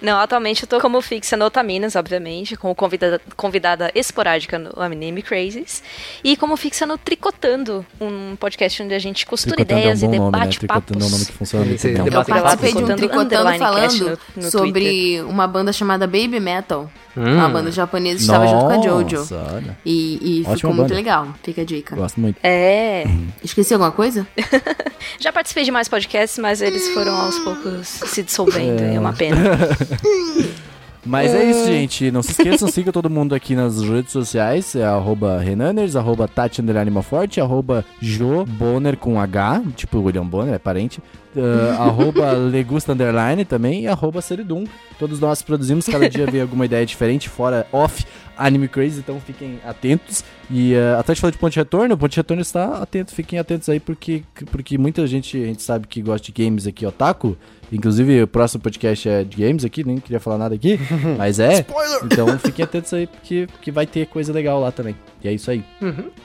Não, 0.00 0.18
atualmente 0.18 0.62
eu 0.62 0.68
tô 0.68 0.80
como 0.80 1.00
fixa 1.02 1.36
no 1.36 1.44
Otaminas, 1.44 1.96
obviamente, 1.96 2.56
como 2.56 2.74
convidada, 2.74 3.20
convidada 3.36 3.90
esporádica 3.94 4.58
no 4.58 4.80
Anime 4.80 5.20
Crazes. 5.22 5.82
E 6.22 6.36
como 6.36 6.56
fixa 6.56 6.86
no 6.86 6.96
Tricotando, 6.96 7.84
um 8.00 8.36
podcast 8.36 8.82
onde 8.82 8.94
a 8.94 8.98
gente 8.98 9.26
costura 9.26 9.56
Tricotando 9.56 9.80
ideias 9.80 10.02
é 10.02 10.06
um 10.06 10.14
e 10.14 10.18
bom 10.18 10.24
nome, 10.24 10.38
né? 10.38 10.38
debate 10.40 10.58
Tricotando 10.60 10.86
papos. 10.86 11.02
é 11.02 11.06
um 11.06 11.10
nome 11.10 11.26
que 11.26 11.32
funciona 11.32 11.64
Sim, 11.66 11.78
sim. 11.78 11.88
Eu 11.98 12.04
Debate 12.04 12.28
participei 12.30 12.72
de 12.74 12.84
um 12.84 12.96
Tricotando 12.96 13.47
Cast 13.52 13.98
falando 13.98 14.18
no- 14.36 14.42
no 14.42 14.50
sobre 14.50 15.20
uma 15.22 15.46
banda 15.46 15.72
chamada 15.72 16.06
Baby 16.06 16.40
Metal. 16.40 16.90
Hum. 17.16 17.34
Uma 17.34 17.48
banda 17.48 17.70
japonesa 17.72 18.16
que 18.16 18.22
estava 18.22 18.46
junto 18.46 18.64
com 18.66 18.70
a 18.70 18.82
Jojo. 18.82 19.26
Olha. 19.52 19.76
E, 19.84 20.40
e 20.42 20.54
ficou 20.56 20.70
muito 20.72 20.82
banda. 20.88 20.94
legal. 20.94 21.28
Fica 21.42 21.62
a 21.62 21.64
dica. 21.64 21.96
Gosto 21.96 22.20
muito. 22.20 22.38
É. 22.44 23.04
Esqueci 23.42 23.74
alguma 23.74 23.90
coisa? 23.90 24.26
Já 25.18 25.32
participei 25.32 25.64
de 25.64 25.70
mais 25.72 25.88
podcasts, 25.88 26.38
mas 26.38 26.60
eles 26.62 26.88
foram 26.90 27.16
aos 27.16 27.38
poucos 27.40 27.86
se 27.88 28.22
dissolvendo. 28.22 28.82
É, 28.82 28.98
uma 29.00 29.12
pena. 29.12 29.38
Mas 31.08 31.34
é 31.34 31.44
isso, 31.50 31.64
gente. 31.64 32.10
Não 32.10 32.22
se 32.22 32.32
esqueçam, 32.32 32.68
siga 32.68 32.92
todo 32.92 33.08
mundo 33.08 33.34
aqui 33.34 33.54
nas 33.54 33.80
redes 33.82 34.12
sociais. 34.12 34.76
É 34.76 34.84
arroba 34.84 35.38
Renaners, 35.38 35.96
arroba 35.96 36.28
Tati 36.28 36.62
Forte, 37.02 37.40
arroba 37.40 37.84
Jo 38.00 38.44
Bonner 38.44 38.96
com 38.96 39.18
H, 39.18 39.62
tipo 39.74 40.00
William 40.00 40.26
Bonner, 40.26 40.54
é 40.54 40.58
parente. 40.58 41.00
Uh, 41.34 41.80
arroba 41.80 42.32
Legusta 42.36 42.92
Underline 42.92 43.44
também 43.44 43.82
e 43.82 43.88
arroba 43.88 44.20
Seridum. 44.20 44.64
Todos 44.98 45.18
nós 45.18 45.40
produzimos, 45.40 45.86
cada 45.86 46.08
dia 46.10 46.26
vem 46.30 46.42
alguma 46.42 46.66
ideia 46.66 46.84
diferente, 46.84 47.28
fora 47.28 47.66
off 47.72 48.04
Anime 48.38 48.68
Crazy, 48.68 49.00
então 49.00 49.20
fiquem 49.20 49.58
atentos. 49.64 50.24
E 50.50 50.74
uh, 50.74 50.98
até 50.98 51.12
a 51.12 51.14
gente 51.14 51.20
falou 51.20 51.32
de 51.32 51.38
ponto 51.38 51.52
de 51.52 51.58
retorno, 51.58 51.96
de 51.96 52.16
retorno 52.16 52.40
está 52.40 52.82
atento, 52.82 53.12
fiquem 53.12 53.38
atentos 53.38 53.68
aí, 53.68 53.80
porque, 53.80 54.22
porque 54.50 54.78
muita 54.78 55.06
gente, 55.06 55.36
a 55.36 55.46
gente 55.46 55.62
sabe 55.62 55.86
que 55.86 56.00
gosta 56.00 56.24
de 56.30 56.44
games 56.44 56.66
aqui, 56.66 56.86
otaku. 56.86 57.36
Inclusive, 57.70 58.22
o 58.22 58.26
próximo 58.26 58.62
podcast 58.62 59.08
é 59.08 59.24
de 59.24 59.36
games 59.36 59.64
aqui, 59.64 59.84
nem 59.84 59.98
queria 59.98 60.20
falar 60.20 60.38
nada 60.38 60.54
aqui, 60.54 60.78
mas 61.18 61.38
é. 61.38 61.66
Então 62.04 62.38
fiquem 62.38 62.64
atentos 62.64 62.92
aí, 62.94 63.06
porque, 63.06 63.46
porque 63.50 63.70
vai 63.70 63.86
ter 63.86 64.06
coisa 64.06 64.32
legal 64.32 64.60
lá 64.60 64.72
também. 64.72 64.96
E 65.22 65.28
é 65.28 65.32
isso 65.32 65.50
aí. 65.50 65.62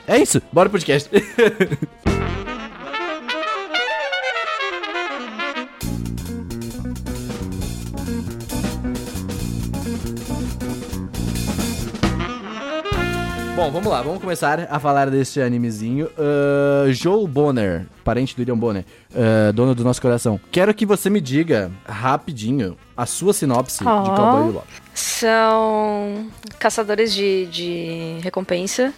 É 0.06 0.16
isso, 0.16 0.40
bora 0.52 0.70
pro 0.70 0.78
podcast. 0.78 1.10
Bom, 13.64 13.70
vamos 13.70 13.90
lá, 13.90 14.02
vamos 14.02 14.20
começar 14.20 14.68
a 14.70 14.78
falar 14.78 15.08
desse 15.10 15.40
animezinho. 15.40 16.10
Uh, 16.18 16.92
Joel 16.92 17.26
Bonner, 17.26 17.86
parente 18.04 18.36
do 18.36 18.40
William 18.40 18.58
Bonner, 18.58 18.84
uh, 19.10 19.50
dono 19.54 19.74
do 19.74 19.82
nosso 19.82 20.02
coração. 20.02 20.38
Quero 20.52 20.74
que 20.74 20.84
você 20.84 21.08
me 21.08 21.18
diga 21.18 21.70
rapidinho 21.88 22.76
a 22.94 23.06
sua 23.06 23.32
sinopse 23.32 23.78
de 23.78 23.88
Oh. 23.88 24.02
Cowboy 24.14 24.46
Bebop. 24.48 24.66
São 24.92 26.26
caçadores 26.58 27.14
de, 27.14 27.46
de 27.46 28.18
recompensa 28.22 28.92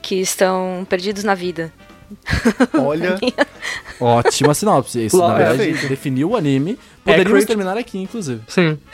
que 0.00 0.14
estão 0.14 0.86
perdidos 0.88 1.22
na 1.22 1.34
vida. 1.34 1.70
Olha, 2.82 3.18
Ótima 4.00 4.54
sinopse. 4.54 5.04
Isso, 5.04 5.18
na 5.18 5.34
verdade, 5.34 5.58
perfeito. 5.58 5.88
definiu 5.90 6.30
o 6.30 6.36
anime. 6.36 6.78
Poderíamos 7.04 7.42
Accurate. 7.42 7.46
terminar 7.48 7.76
aqui, 7.76 7.98
inclusive. 7.98 8.40
Sim. 8.48 8.78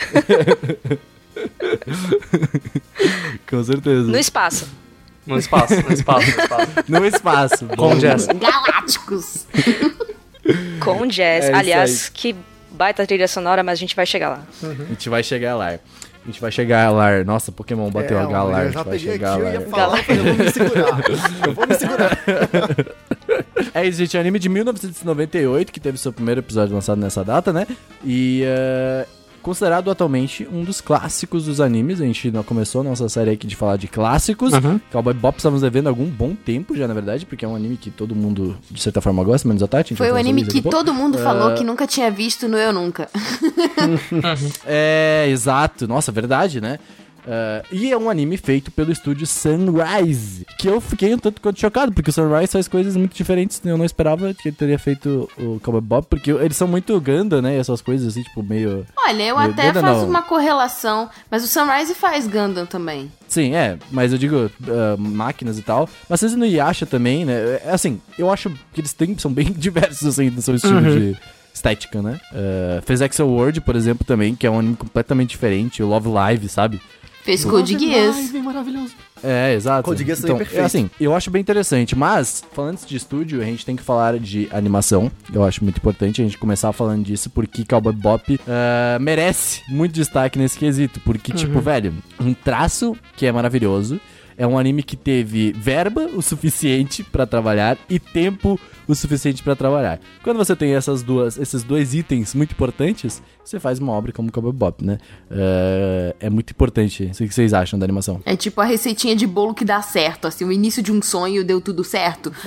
Com 3.49 3.63
certeza. 3.63 4.11
No 4.11 4.19
espaço. 4.19 4.67
No 5.26 5.38
espaço, 5.38 5.75
no 5.75 5.92
espaço, 5.92 6.30
no 6.37 6.42
espaço. 6.42 6.73
No 6.88 7.06
espaço. 7.06 7.66
Com 7.76 7.97
jazz. 7.99 8.26
Galácticos. 8.26 9.47
Com 10.80 11.06
jazz. 11.06 11.47
É 11.47 11.54
Aliás, 11.54 12.09
que 12.09 12.35
baita 12.71 13.06
trilha 13.06 13.26
sonora, 13.26 13.62
mas 13.62 13.78
a 13.78 13.80
gente 13.80 13.97
vai 13.97 14.06
chegar 14.06 14.28
lá. 14.28 14.42
A 14.62 14.85
gente 14.85 15.09
vai 15.09 15.23
chegar 15.23 15.56
lá. 15.56 15.68
A 15.68 16.26
gente 16.26 16.40
vai 16.40 16.50
chegar 16.50 16.90
lá. 16.90 17.25
Nossa, 17.25 17.52
Pokémon 17.52 17.88
bateu 17.90 18.18
é, 18.18 18.23
a 18.23 18.26
Galar. 18.26 18.56
A 18.56 18.61
eu 18.61 18.64
gente 18.66 18.75
já 18.75 18.83
vai 18.83 18.99
peguei 18.99 19.09
aqui, 19.11 19.18
chegar 19.18 19.38
eu 19.38 19.45
lá. 19.45 19.52
ia 19.52 19.61
falar, 19.62 20.04
eu 20.09 20.25
vou 20.25 20.35
me 20.35 20.50
segurar. 20.50 21.00
Eu 21.47 21.54
vou 21.54 21.66
me 21.66 21.75
segurar. 21.75 22.18
É 23.75 23.87
isso, 23.87 23.99
gente. 23.99 24.16
É 24.16 24.18
um 24.18 24.23
anime 24.23 24.38
de 24.38 24.49
1998, 24.49 25.73
que 25.73 25.78
teve 25.80 25.99
seu 25.99 26.12
primeiro 26.12 26.40
episódio 26.40 26.75
lançado 26.75 27.00
nessa 27.00 27.25
data, 27.25 27.52
né? 27.52 27.66
E 28.04 28.42
é 28.45 29.06
considerado 29.47 29.93
atualmente 29.93 30.45
um 30.53 30.65
dos 30.65 30.81
clássicos 30.81 31.45
dos 31.45 31.61
animes. 31.61 32.00
A 32.00 32.05
gente 32.05 32.33
não 32.33 32.43
começou 32.43 32.81
a 32.81 32.85
nossa 32.85 33.09
série 33.09 33.31
aqui 33.31 33.47
de 33.47 33.55
falar 33.55 33.76
de 33.76 33.87
clássicos. 33.87 34.53
Uhum. 34.53 34.81
Cowboy 34.91 35.15
Bop 35.15 35.38
estamos 35.38 35.61
devendo 35.61 35.88
algum 35.88 36.07
bom 36.07 36.35
tempo 36.35 36.76
já, 36.76 36.88
na 36.88 36.95
verdade, 36.95 37.25
porque 37.25 37.45
é 37.45 37.49
um 37.49 37.55
anime 37.55 37.76
que 37.76 37.88
todo 37.88 38.12
mundo, 38.12 38.59
de 38.69 38.83
certa 38.83 39.00
forma, 39.00 39.23
gosta, 39.23 39.47
menos 39.47 39.62
a 39.62 39.69
Tati. 39.69 39.93
a 39.93 39.95
gente 39.95 39.99
Foi 39.99 40.11
o 40.11 40.17
anime 40.17 40.45
que 40.45 40.61
todo 40.61 40.93
mundo 40.93 41.17
falou 41.19 41.55
que 41.55 41.62
nunca 41.62 41.87
tinha 41.87 42.11
visto 42.11 42.49
no 42.49 42.59
Eu 42.59 42.73
Nunca. 42.73 43.09
É, 44.67 45.26
exato. 45.29 45.87
Nossa, 45.87 46.11
verdade, 46.11 46.61
né? 46.61 46.81
Ah, 47.26 47.62
e 47.71 47.90
é 47.90 47.99
um 47.99 48.09
anime 48.09 48.37
feito 48.37 48.71
pelo 48.71 48.92
estúdio 48.92 49.26
Sunrise. 49.26 50.47
Que 50.59 50.68
eu 50.68 50.80
fiquei 50.80 51.14
um 51.14 51.18
tanto 51.18 51.40
quanto 51.40 51.61
chocado, 51.61 51.92
porque 51.92 52.11
o 52.11 52.12
Sunrise 52.12 52.52
faz 52.52 52.68
coisas 52.68 52.97
muito 52.97 53.14
diferentes. 53.14 53.61
Eu 53.64 53.76
não 53.76 53.85
esperava 53.85 54.33
que 54.33 54.49
ele 54.49 54.56
teria 54.56 54.78
feito 54.78 55.28
o 55.38 55.61
Cowboy 55.61 55.80
Bob, 55.80 56.06
porque 56.09 56.30
eles 56.30 56.56
são 56.56 56.68
muito 56.68 56.99
Ganda, 57.00 57.42
né? 57.42 57.56
E 57.56 57.59
essas 57.59 57.80
coisas 57.80 58.09
assim, 58.09 58.23
tipo, 58.23 58.42
meio. 58.42 58.87
Olha, 58.97 59.23
eu 59.23 59.38
Meu 59.38 59.50
até 59.50 59.73
faço 59.73 60.00
não. 60.00 60.09
uma 60.09 60.23
correlação, 60.23 61.11
mas 61.30 61.45
o 61.45 61.49
Sunrise 61.49 61.95
faz 61.95 62.26
Gundam 62.26 62.66
também. 62.66 63.11
Sim, 63.28 63.54
é, 63.54 63.76
mas 63.90 64.12
eu 64.12 64.18
digo 64.18 64.50
ah, 64.68 64.97
máquinas 64.99 65.59
e 65.59 65.62
tal. 65.62 65.88
Mas 66.09 66.21
vocês 66.21 66.35
no 66.35 66.47
Yasha 66.47 66.87
também, 66.87 67.25
né? 67.25 67.61
É 67.64 67.71
assim, 67.71 68.00
eu 68.18 68.30
acho 68.30 68.50
que 68.73 68.80
eles 68.80 68.92
têm, 68.92 69.18
são 69.18 69.33
bem 69.33 69.52
diversos, 69.56 70.06
assim, 70.06 70.30
no 70.30 70.40
seu 70.40 70.54
estilo 70.54 70.80
de 70.80 71.16
estética, 71.56 72.02
né? 72.02 72.21
Uh, 72.33 72.83
fez 72.83 73.00
Excel 73.00 73.28
World, 73.28 73.62
por 73.62 73.75
exemplo, 73.75 74.04
também, 74.04 74.35
que 74.35 74.47
é 74.47 74.50
um 74.50 74.59
anime 74.59 74.76
completamente 74.76 75.30
diferente. 75.30 75.83
O 75.83 75.88
Love 75.88 76.09
Live, 76.09 76.49
sabe? 76.49 76.80
Fez 77.26 77.45
Code 77.45 77.76
Geass. 77.76 78.33
maravilhoso. 78.35 78.95
É, 79.21 79.52
exato. 79.52 79.83
Code 79.83 80.04
Geass 80.04 80.21
também 80.21 80.37
então, 80.37 80.37
é 80.37 80.45
perfeito. 80.45 80.64
assim, 80.64 80.90
eu 81.00 81.12
acho 81.12 81.28
bem 81.28 81.40
interessante, 81.42 81.97
mas 81.97 82.45
falando 82.52 82.78
de 82.87 82.97
estúdio, 82.97 83.42
a 83.42 83.45
gente 83.45 83.66
tem 83.66 83.75
que 83.75 83.83
falar 83.83 84.16
de 84.21 84.49
animação. 84.52 85.11
Eu 85.35 85.42
acho 85.42 85.64
muito 85.64 85.78
importante 85.78 86.23
a 86.23 86.25
gente 86.25 86.38
começar 86.38 86.73
falando 86.73 87.04
disso 87.04 87.28
porque 87.28 87.64
Cowboy 87.64 87.92
Bop 87.92 88.40
ah, 88.47 88.97
merece 89.00 89.61
muito 89.68 89.92
destaque 89.92 90.38
nesse 90.38 90.56
quesito, 90.56 91.00
porque 91.00 91.33
tipo, 91.33 91.59
velho, 91.59 91.92
um 92.21 92.33
traço 92.33 92.97
que 93.16 93.26
é 93.26 93.33
maravilhoso, 93.33 94.00
é 94.38 94.47
um 94.47 94.56
anime 94.56 94.85
que 94.85 94.97
teve 94.97 95.50
verba 95.50 96.02
o 96.14 96.23
suficiente 96.23 97.02
pra 97.02 97.26
trabalhar 97.26 97.76
e 97.90 97.99
tempo 97.99 98.56
o 98.88 98.95
suficiente 98.95 99.43
pra 99.43 99.55
trabalhar. 99.57 99.99
Quando 100.23 100.37
você 100.37 100.55
tem 100.55 100.75
essas 100.75 101.02
duas, 101.02 101.38
esses 101.38 101.62
dois 101.62 101.95
itens 101.95 102.35
muito 102.35 102.52
importantes, 102.52 103.23
você 103.45 103.59
faz 103.61 103.78
uma 103.78 103.93
obra 103.93 104.12
como 104.12 104.31
Cowboy 104.33 104.52
Bop, 104.52 104.85
né? 104.85 104.99
Ah, 105.31 106.14
é 106.21 106.31
muito 106.31 106.50
importante. 106.50 107.05
O 107.12 107.16
que 107.16 107.28
vocês 107.33 107.52
acham 107.55 107.78
da 107.78 107.85
animação? 107.85 108.21
É 108.25 108.35
tipo 108.37 108.61
a 108.61 108.64
receitinha 108.64 109.14
de 109.16 109.26
bolo 109.26 109.55
que 109.55 109.64
dá 109.64 109.81
certo, 109.83 110.26
assim, 110.26 110.45
o 110.45 110.52
início 110.52 110.83
de 110.83 110.93
um 110.93 111.00
sonho 111.02 111.45
deu 111.45 111.61
tudo 111.61 111.83
certo. 111.85 112.33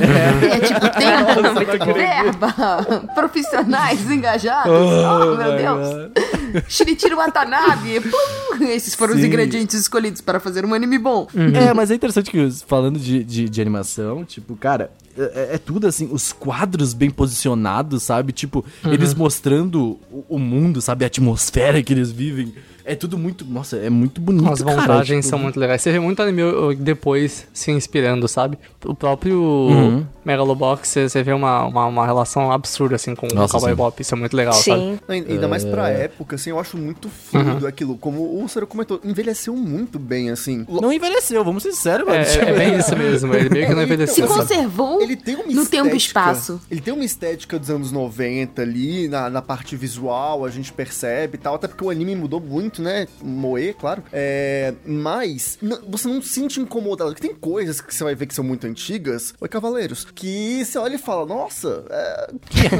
É, 0.49 0.59
tipo, 0.59 0.79
tem 0.97 1.93
verba, 1.93 2.53
profissionais 3.13 4.09
engajados, 4.09 4.71
oh, 4.71 5.35
meu 5.35 5.55
Deus. 5.57 6.63
Shinichiro 6.67 7.17
Watanabe, 7.17 7.99
plum, 8.57 8.65
esses 8.67 8.95
foram 8.95 9.13
os 9.13 9.21
Sim. 9.21 9.27
ingredientes 9.27 9.75
escolhidos 9.79 10.21
para 10.21 10.39
fazer 10.39 10.65
um 10.65 10.73
anime 10.73 10.97
bom. 10.97 11.27
É, 11.53 11.73
mas 11.73 11.91
é 11.91 11.95
interessante 11.95 12.31
que 12.31 12.39
os- 12.39 12.61
falando 12.63 12.99
de, 12.99 13.23
de, 13.23 13.49
de 13.49 13.61
animação, 13.61 14.25
tipo, 14.25 14.55
cara, 14.55 14.91
é, 15.17 15.55
é 15.55 15.57
tudo 15.57 15.87
assim, 15.87 16.09
os 16.11 16.31
quadros 16.31 16.93
bem 16.93 17.09
posicionados, 17.09 18.03
sabe? 18.03 18.31
Tipo, 18.31 18.65
eles 18.85 19.13
mostrando 19.13 19.99
o, 20.11 20.25
o 20.29 20.39
mundo, 20.39 20.81
sabe? 20.81 21.03
A 21.03 21.07
atmosfera 21.07 21.81
que 21.81 21.93
eles 21.93 22.11
vivem. 22.11 22.53
É 22.91 22.95
tudo 22.95 23.17
muito. 23.17 23.45
Nossa, 23.45 23.77
é 23.77 23.89
muito 23.89 24.19
bonito. 24.19 24.49
As 24.51 24.61
cara, 24.61 24.77
montagens 24.81 25.25
tipo, 25.25 25.29
são 25.29 25.39
muito 25.39 25.59
legais. 25.59 25.81
Você 25.81 25.91
vê 25.91 25.99
muito 25.99 26.21
anime 26.21 26.41
depois 26.77 27.47
se 27.53 27.71
inspirando, 27.71 28.27
sabe? 28.27 28.57
O 28.85 28.95
próprio 28.95 29.39
Uhum. 29.39 30.05
Megalobox, 30.25 30.87
você, 30.87 31.09
você 31.09 31.23
vê 31.23 31.31
uma, 31.33 31.65
uma, 31.65 31.85
uma 31.85 32.05
relação 32.05 32.51
absurda, 32.51 32.95
assim, 32.95 33.15
com 33.15 33.27
Nossa, 33.27 33.57
o 33.57 33.59
Cowboy. 33.59 33.75
Bop. 33.75 34.01
Isso 34.01 34.13
é 34.13 34.17
muito 34.17 34.35
legal, 34.35 34.53
sabe? 34.53 34.81
Sim. 34.81 34.99
Ainda 35.29 35.47
mais 35.47 35.63
pra 35.63 35.89
época, 35.89 36.35
assim, 36.35 36.49
eu 36.49 36.59
acho 36.59 36.77
muito 36.77 37.09
fluido 37.09 37.65
aquilo. 37.67 37.97
Como 37.97 38.43
o 38.43 38.47
Cero 38.49 38.67
comentou, 38.67 38.99
envelheceu 39.03 39.55
muito 39.55 39.97
bem, 39.99 40.29
assim. 40.29 40.65
Não 40.67 40.91
envelheceu, 40.91 41.43
vamos 41.43 41.63
ser 41.63 41.73
sérios, 41.73 42.07
É, 42.07 42.11
mano. 42.11 42.25
Tipo, 42.25 42.45
é 42.45 42.53
bem 42.53 42.77
isso 42.77 42.95
mesmo. 42.95 43.33
Ele 43.33 43.49
meio 43.49 43.67
que 43.67 43.73
não 43.73 43.81
Então, 43.81 43.83
envelheceu. 43.83 44.27
Se 44.27 44.33
sabe? 44.33 44.39
conservou 44.49 45.01
Ele 45.01 45.15
tem 45.15 45.35
uma 45.35 45.45
no 45.45 45.65
tempo 45.65 45.93
e 45.93 45.97
estética- 45.97 45.97
espaço. 45.97 46.61
Ele 46.69 46.81
tem 46.81 46.93
uma 46.93 47.05
estética 47.05 47.57
dos 47.59 47.69
anos 47.69 47.91
90 47.91 48.61
ali, 48.61 49.07
na, 49.07 49.29
na 49.29 49.41
parte 49.41 49.75
visual, 49.75 50.45
a 50.45 50.49
gente 50.49 50.71
percebe 50.73 51.35
e 51.35 51.37
tal. 51.39 51.55
Até 51.55 51.67
porque 51.67 51.83
o 51.83 51.89
anime 51.89 52.15
mudou 52.15 52.39
muito, 52.39 52.78
né? 52.81 53.07
Moe, 53.21 53.73
claro. 53.73 54.03
É, 54.11 54.73
mas 54.85 55.57
você 55.87 56.07
não 56.07 56.21
se 56.21 56.29
sente 56.29 56.59
incomodado. 56.59 57.11
Porque 57.11 57.27
tem 57.27 57.35
coisas 57.35 57.81
que 57.81 57.93
você 57.93 58.03
vai 58.03 58.15
ver 58.15 58.25
que 58.25 58.33
são 58.35 58.43
muito 58.43 58.65
antigas. 58.67 59.33
Oi, 59.39 59.47
Cavaleiros. 59.47 60.05
Que 60.13 60.63
você 60.63 60.77
olha 60.77 60.95
e 60.95 60.99
fala, 60.99 61.25
nossa, 61.25 61.83
é, 61.89 62.27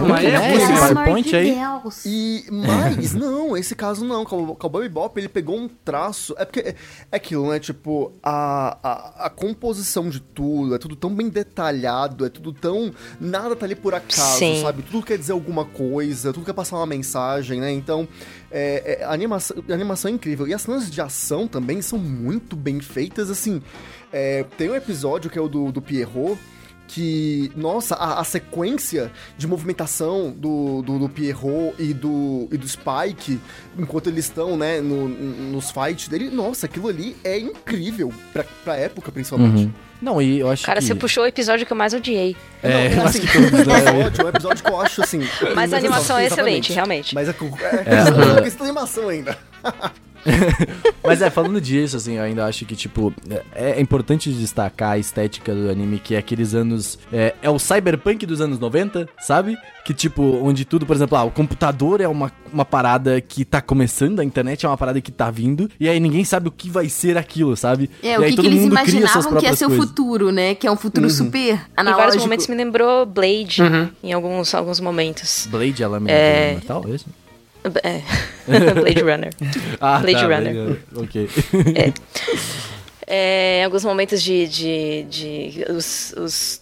Mas 0.07 0.25
é, 0.25 0.55
esse 0.55 0.65
Pelo 0.67 0.77
amor 0.77 0.93
PowerPoint 0.93 1.29
de 1.29 1.35
aí. 1.35 1.55
Deus. 1.55 2.05
E, 2.05 2.45
mas, 2.51 3.13
não, 3.15 3.55
esse 3.57 3.75
caso 3.75 4.05
não. 4.05 4.23
Cow- 4.25 4.55
Cowboy 4.55 4.83
Bebop, 4.83 5.19
ele 5.19 5.29
pegou 5.29 5.57
um 5.57 5.67
traço... 5.67 6.35
É 6.37 6.45
porque 6.45 6.59
é, 6.59 6.75
é 7.11 7.15
aquilo, 7.15 7.49
né? 7.49 7.59
Tipo, 7.59 8.13
a, 8.23 8.77
a, 8.83 9.25
a 9.25 9.29
composição 9.29 10.09
de 10.09 10.19
tudo, 10.19 10.75
é 10.75 10.77
tudo 10.77 10.95
tão 10.95 11.13
bem 11.13 11.29
detalhado, 11.29 12.25
é 12.25 12.29
tudo 12.29 12.53
tão... 12.53 12.93
Nada 13.19 13.55
tá 13.55 13.65
ali 13.65 13.75
por 13.75 13.93
acaso, 13.93 14.37
Sim. 14.39 14.61
sabe? 14.61 14.81
Tudo 14.83 15.05
quer 15.05 15.17
dizer 15.17 15.33
alguma 15.33 15.65
coisa, 15.65 16.33
tudo 16.33 16.45
quer 16.45 16.53
passar 16.53 16.77
uma 16.77 16.85
mensagem, 16.85 17.59
né? 17.59 17.71
Então, 17.71 18.07
é, 18.51 18.99
é, 19.01 19.05
animação, 19.05 19.57
animação 19.69 20.11
é 20.11 20.13
incrível. 20.13 20.47
E 20.47 20.53
as 20.53 20.61
cenas 20.61 20.89
de 20.89 21.01
ação 21.01 21.47
também 21.47 21.81
são 21.81 21.99
muito 21.99 22.55
bem 22.55 22.79
feitas, 22.79 23.29
assim... 23.29 23.61
é, 24.11 24.43
tem 24.57 24.69
um 24.69 24.75
episódio 24.75 25.29
que 25.29 25.37
é 25.37 25.41
o 25.41 25.47
do, 25.47 25.71
do 25.71 25.81
Pierrot, 25.81 26.39
que, 26.91 27.51
nossa, 27.55 27.93
a, 27.93 28.19
a 28.19 28.23
sequência 28.23 29.11
de 29.37 29.45
movimentação 29.45 30.31
do, 30.31 30.81
do, 30.81 30.97
do 30.97 31.07
Pierrot 31.07 31.75
e 31.77 31.93
do, 31.93 32.47
e 32.51 32.57
do 32.57 32.67
Spike, 32.67 33.39
enquanto 33.77 34.07
eles 34.07 34.25
estão, 34.25 34.57
né, 34.57 34.81
no- 34.81 35.07
nos 35.07 35.69
fights 35.69 36.07
dele, 36.07 36.31
nossa, 36.31 36.65
aquilo 36.65 36.87
ali 36.87 37.15
é 37.23 37.37
incrível, 37.37 38.11
pra, 38.33 38.43
pra 38.63 38.75
época, 38.75 39.11
principalmente. 39.11 39.65
Uhum. 39.65 39.71
Não, 40.01 40.19
e 40.19 40.39
eu 40.39 40.49
acho 40.49 40.65
Cara, 40.65 40.79
que... 40.79 40.85
você 40.87 40.95
puxou 40.95 41.23
o 41.25 41.27
episódio 41.27 41.63
que 41.65 41.71
eu 41.73 41.77
mais 41.77 41.93
odiei. 41.93 42.35
É, 42.63 42.69
Não, 42.69 42.79
eu 42.79 43.07
acho 43.07 43.17
assim, 43.17 43.19
que 43.19 43.33
todos, 43.33 43.51
o 43.51 43.53
né? 43.53 43.59
episódio, 43.79 44.21
é 44.21 44.25
um 44.25 44.29
episódio 44.29 44.63
que 44.63 44.69
eu 44.71 44.81
acho, 44.81 45.03
assim... 45.03 45.19
Mas 45.55 45.73
a 45.73 45.77
animação 45.77 46.17
é 46.17 46.25
exatamente. 46.25 46.71
excelente, 46.71 46.73
realmente. 46.73 47.13
Mas 47.15 47.29
é, 47.29 47.33
com- 47.33 47.45
é, 47.59 47.83
É. 47.85 48.39
é 48.39 48.41
questão 48.41 48.65
da 48.65 48.71
animação 48.71 49.09
ainda. 49.09 49.37
Mas 51.03 51.21
é, 51.21 51.29
falando 51.29 51.59
disso, 51.59 51.97
assim, 51.97 52.15
eu 52.17 52.23
ainda 52.23 52.45
acho 52.45 52.65
que, 52.65 52.75
tipo, 52.75 53.13
é, 53.53 53.71
é 53.71 53.81
importante 53.81 54.31
destacar 54.31 54.91
a 54.91 54.97
estética 54.97 55.53
do 55.53 55.69
anime, 55.69 55.99
que 55.99 56.15
é 56.15 56.17
aqueles 56.17 56.53
anos. 56.53 56.99
É, 57.11 57.33
é 57.41 57.49
o 57.49 57.57
cyberpunk 57.57 58.25
dos 58.25 58.41
anos 58.41 58.59
90, 58.59 59.07
sabe? 59.19 59.57
Que, 59.85 59.93
tipo, 59.93 60.21
onde 60.43 60.65
tudo, 60.65 60.85
por 60.85 60.95
exemplo, 60.95 61.17
ah, 61.17 61.23
o 61.23 61.31
computador 61.31 61.99
é 62.01 62.07
uma, 62.07 62.31
uma 62.53 62.65
parada 62.65 63.19
que 63.21 63.43
tá 63.43 63.61
começando, 63.61 64.19
a 64.19 64.23
internet 64.23 64.65
é 64.65 64.69
uma 64.69 64.77
parada 64.77 65.01
que 65.01 65.11
tá 65.11 65.31
vindo, 65.31 65.69
e 65.79 65.89
aí 65.89 65.99
ninguém 65.99 66.23
sabe 66.23 66.47
o 66.47 66.51
que 66.51 66.69
vai 66.69 66.89
ser 66.89 67.17
aquilo, 67.17 67.55
sabe? 67.55 67.89
É, 68.03 68.13
e 68.13 68.17
o 68.17 68.21
aí 68.21 68.29
que, 68.31 68.35
todo 68.35 68.43
que 68.43 68.51
eles 68.51 68.61
mundo 68.61 68.71
imaginavam 68.71 69.37
que 69.37 69.45
ia 69.45 69.55
ser 69.55 69.65
o 69.65 69.71
futuro, 69.75 70.31
né? 70.31 70.53
Que 70.53 70.67
é 70.67 70.71
um 70.71 70.77
futuro 70.77 71.09
super 71.09 71.55
Em 71.55 71.59
analógico. 71.75 72.05
vários 72.05 72.23
momentos 72.23 72.47
me 72.47 72.55
lembrou 72.55 73.05
Blade, 73.05 73.61
em 74.03 74.13
alguns, 74.13 74.53
alguns 74.53 74.79
momentos. 74.79 75.47
Blade 75.49 75.81
Element 75.81 76.09
É. 76.09 76.55
Metal, 76.55 76.83
é 76.87 76.91
isso? 76.91 77.05
É. 77.83 78.01
Blade 78.73 79.01
Runner. 79.01 79.29
Ah, 79.79 79.99
Blade 79.99 80.19
tá, 80.19 80.27
Runner. 80.27 80.53
Blade 80.53 80.79
Ok. 80.95 81.29
É, 83.07 83.61
em 83.61 83.63
alguns 83.65 83.83
momentos 83.85 84.21
de. 84.21 84.47
de, 84.47 85.03
de 85.03 85.65
os, 85.69 86.13
os- 86.17 86.61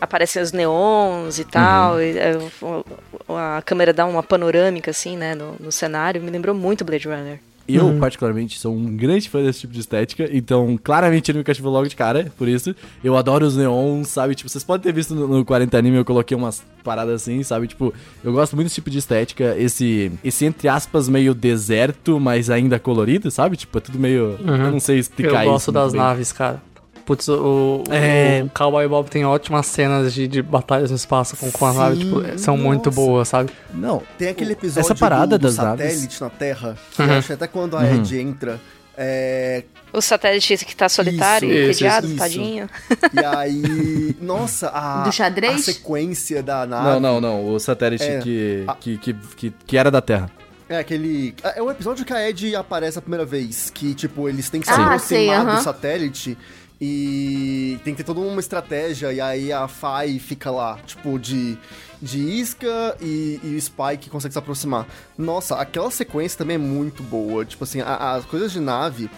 aparecem 0.00 0.42
os 0.42 0.52
neons 0.52 1.38
e 1.38 1.44
tal. 1.44 2.00
e, 2.00 2.18
é, 2.18 2.36
o- 2.60 2.84
o- 3.28 3.34
a 3.36 3.62
câmera 3.64 3.92
dá 3.92 4.04
uma 4.04 4.22
panorâmica, 4.22 4.90
assim, 4.90 5.16
né, 5.16 5.34
no, 5.34 5.56
no 5.58 5.72
cenário. 5.72 6.20
Me 6.22 6.30
lembrou 6.30 6.54
muito 6.54 6.84
Blade 6.84 7.08
Runner. 7.08 7.38
Eu, 7.66 7.96
particularmente, 7.98 8.58
sou 8.58 8.74
um 8.74 8.96
grande 8.96 9.28
fã 9.28 9.42
desse 9.42 9.60
tipo 9.60 9.72
de 9.72 9.80
estética, 9.80 10.28
então 10.32 10.78
claramente 10.82 11.30
ele 11.30 11.38
me 11.38 11.44
cativou 11.44 11.72
logo 11.72 11.88
de 11.88 11.96
cara, 11.96 12.30
por 12.36 12.46
isso. 12.48 12.74
Eu 13.02 13.16
adoro 13.16 13.46
os 13.46 13.56
neons, 13.56 14.08
sabe? 14.08 14.34
Tipo, 14.34 14.50
vocês 14.50 14.62
podem 14.62 14.82
ter 14.82 14.92
visto 14.92 15.14
no, 15.14 15.26
no 15.26 15.44
40 15.44 15.76
Anime, 15.78 15.96
eu 15.96 16.04
coloquei 16.04 16.36
umas 16.36 16.62
paradas 16.82 17.22
assim, 17.22 17.42
sabe? 17.42 17.66
Tipo, 17.66 17.92
eu 18.22 18.32
gosto 18.32 18.54
muito 18.54 18.66
desse 18.66 18.74
tipo 18.74 18.90
de 18.90 18.98
estética, 18.98 19.54
esse, 19.58 20.12
esse 20.22 20.44
entre 20.44 20.68
aspas, 20.68 21.08
meio 21.08 21.34
deserto, 21.34 22.20
mas 22.20 22.50
ainda 22.50 22.78
colorido, 22.78 23.30
sabe? 23.30 23.56
Tipo, 23.56 23.78
é 23.78 23.80
tudo 23.80 23.98
meio. 23.98 24.36
Eu 24.44 24.70
não 24.70 24.80
sei 24.80 24.96
Eu 24.96 25.00
explicar 25.00 25.42
isso. 25.44 25.52
gosto 25.52 25.72
das 25.72 25.84
muito 25.84 25.92
bem. 25.94 26.00
naves, 26.02 26.32
cara. 26.32 26.62
Putz, 27.04 27.28
o, 27.28 27.84
É. 27.90 28.42
o 28.44 28.50
Cowboy 28.50 28.88
Bob 28.88 29.10
tem 29.10 29.24
ótimas 29.26 29.66
cenas 29.66 30.14
de, 30.14 30.26
de 30.26 30.40
batalhas 30.40 30.90
no 30.90 30.96
espaço 30.96 31.36
com, 31.36 31.50
com 31.50 31.66
as 31.66 31.76
naves, 31.76 31.98
tipo, 31.98 32.22
são 32.38 32.56
muito 32.56 32.86
nossa. 32.86 32.96
boas, 33.00 33.28
sabe? 33.28 33.50
Não, 33.74 34.02
Tem 34.16 34.28
aquele 34.28 34.52
episódio 34.52 34.80
Essa 34.80 34.94
parada 34.94 35.36
do, 35.38 35.42
do 35.42 35.46
das 35.48 35.56
naves- 35.56 35.92
satélite 35.92 36.20
na 36.22 36.30
Terra, 36.30 36.76
que 36.92 37.02
eu 37.02 37.12
acho 37.12 37.26
que 37.26 37.32
até 37.34 37.46
quando 37.46 37.76
a 37.76 37.84
Ed 37.94 38.18
entra, 38.18 38.58
é, 38.96 39.64
O 39.92 40.00
satélite 40.00 40.64
que 40.64 40.74
tá 40.74 40.88
solitário, 40.88 41.46
Isso, 41.50 41.56
e 41.56 41.60
isso, 41.62 41.70
entediado, 41.84 42.06
isso. 42.06 42.16
tadinho. 42.16 42.70
e 43.12 43.24
aí, 43.24 44.16
nossa, 44.20 44.70
a, 44.70 45.02
Do 45.02 45.12
xadrez? 45.12 45.56
a 45.56 45.72
sequência 45.72 46.42
da 46.42 46.64
nave. 46.64 46.88
não, 46.88 47.00
não, 47.00 47.20
não. 47.20 47.48
O 47.54 47.58
satélite 47.60 48.02
É. 48.04 48.18
que, 48.20 48.64
Ah. 48.66 48.76
que, 48.80 48.96
que, 48.98 49.14
que, 49.36 49.52
que 49.66 49.76
era 49.76 49.90
da 49.90 50.00
Terra. 50.00 50.30
É 50.68 50.78
aquele. 50.78 51.34
É 51.54 51.60
o 51.62 51.70
episódio 51.70 52.06
que 52.06 52.12
a 52.14 52.26
Ed 52.30 52.56
aparece 52.56 52.98
a 52.98 53.02
primeira 53.02 53.26
vez. 53.26 53.68
Que, 53.68 53.92
tipo, 53.94 54.26
eles 54.30 54.48
têm 54.48 54.62
que 54.62 54.66
se 54.66 54.72
Ah, 54.72 54.76
aproximar 54.76 55.00
sei, 55.00 55.28
aham. 55.30 55.56
do 55.56 55.62
satélite. 55.62 56.38
E 56.86 57.80
tem 57.82 57.94
que 57.94 58.02
ter 58.02 58.04
toda 58.04 58.20
uma 58.20 58.40
estratégia. 58.40 59.10
E 59.10 59.18
aí 59.18 59.50
a 59.50 59.66
Fai 59.66 60.18
fica 60.18 60.50
lá, 60.50 60.78
tipo, 60.84 61.18
de, 61.18 61.56
de 62.00 62.18
isca 62.18 62.94
e, 63.00 63.40
e 63.42 63.56
o 63.56 63.60
Spike 63.60 64.10
consegue 64.10 64.34
se 64.34 64.38
aproximar. 64.38 64.86
Nossa, 65.16 65.56
aquela 65.56 65.90
sequência 65.90 66.36
também 66.36 66.56
é 66.56 66.58
muito 66.58 67.02
boa. 67.02 67.42
Tipo 67.42 67.64
assim, 67.64 67.80
as 67.80 68.26
coisas 68.26 68.52
de 68.52 68.60
nave 68.60 69.08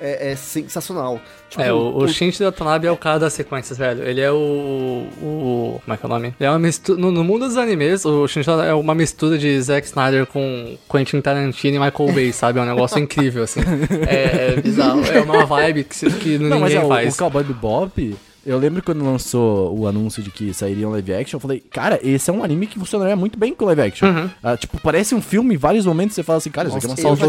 é, 0.00 0.32
é 0.32 0.36
sensacional. 0.36 1.20
Tipo, 1.48 1.62
É, 1.62 1.72
o, 1.72 1.96
o 1.96 2.08
Shinji 2.08 2.42
Watanabe 2.42 2.86
é 2.86 2.90
o 2.90 2.96
cara 2.96 3.18
das 3.18 3.32
sequências, 3.32 3.78
velho. 3.78 4.02
Ele 4.02 4.20
é 4.20 4.30
o. 4.30 5.06
o 5.22 5.80
como 5.84 5.94
é 5.94 5.96
que 5.96 6.04
é 6.04 6.06
o 6.06 6.08
nome? 6.08 6.34
Ele 6.38 6.46
é 6.46 6.50
uma 6.50 6.58
mistura. 6.58 7.00
No, 7.00 7.10
no 7.10 7.22
mundo 7.22 7.46
dos 7.46 7.56
animes, 7.56 8.04
o 8.04 8.26
Shinji 8.26 8.50
é 8.50 8.74
uma 8.74 8.94
mistura 8.94 9.38
de 9.38 9.60
Zack 9.60 9.86
Snyder 9.86 10.26
com 10.26 10.76
Quentin 10.90 11.20
Tarantino 11.20 11.76
e 11.76 11.78
Michael 11.78 12.12
Bay, 12.12 12.32
sabe? 12.34 12.58
É 12.58 12.62
um 12.62 12.66
negócio 12.66 12.98
incrível, 12.98 13.44
assim. 13.44 13.60
É, 14.06 14.54
é 14.54 14.60
bizarro. 14.60 15.04
É 15.06 15.20
uma 15.20 15.44
vibe 15.46 15.84
que, 15.84 16.10
que 16.10 16.38
Não, 16.38 16.60
mas 16.60 16.72
ninguém 16.72 16.76
é, 16.76 16.84
o, 16.84 16.88
faz. 16.88 17.14
o 17.14 17.18
Cowboy 17.18 17.44
Bebop, 17.44 18.16
eu 18.46 18.58
lembro 18.58 18.82
quando 18.82 19.04
lançou 19.04 19.76
o 19.78 19.86
anúncio 19.86 20.22
de 20.22 20.30
que 20.30 20.52
sairia 20.52 20.88
um 20.88 20.92
live 20.92 21.14
action, 21.14 21.36
eu 21.36 21.40
falei, 21.40 21.60
cara, 21.60 21.98
esse 22.02 22.30
é 22.30 22.32
um 22.32 22.44
anime 22.44 22.66
que 22.66 22.78
funcionaria 22.78 23.16
muito 23.16 23.38
bem 23.38 23.54
com 23.54 23.64
live 23.64 23.82
action. 23.82 24.06
Ah, 24.42 24.56
tipo, 24.56 24.80
parece 24.80 25.14
um 25.14 25.22
filme 25.22 25.54
em 25.54 25.58
vários 25.58 25.86
momentos 25.86 26.14
você 26.14 26.22
fala 26.22 26.38
assim, 26.38 26.50
cara, 26.50 26.68
isso 26.68 26.76
aqui 26.76 26.86
é 26.86 26.88
uma 26.90 26.96
salva 26.96 27.26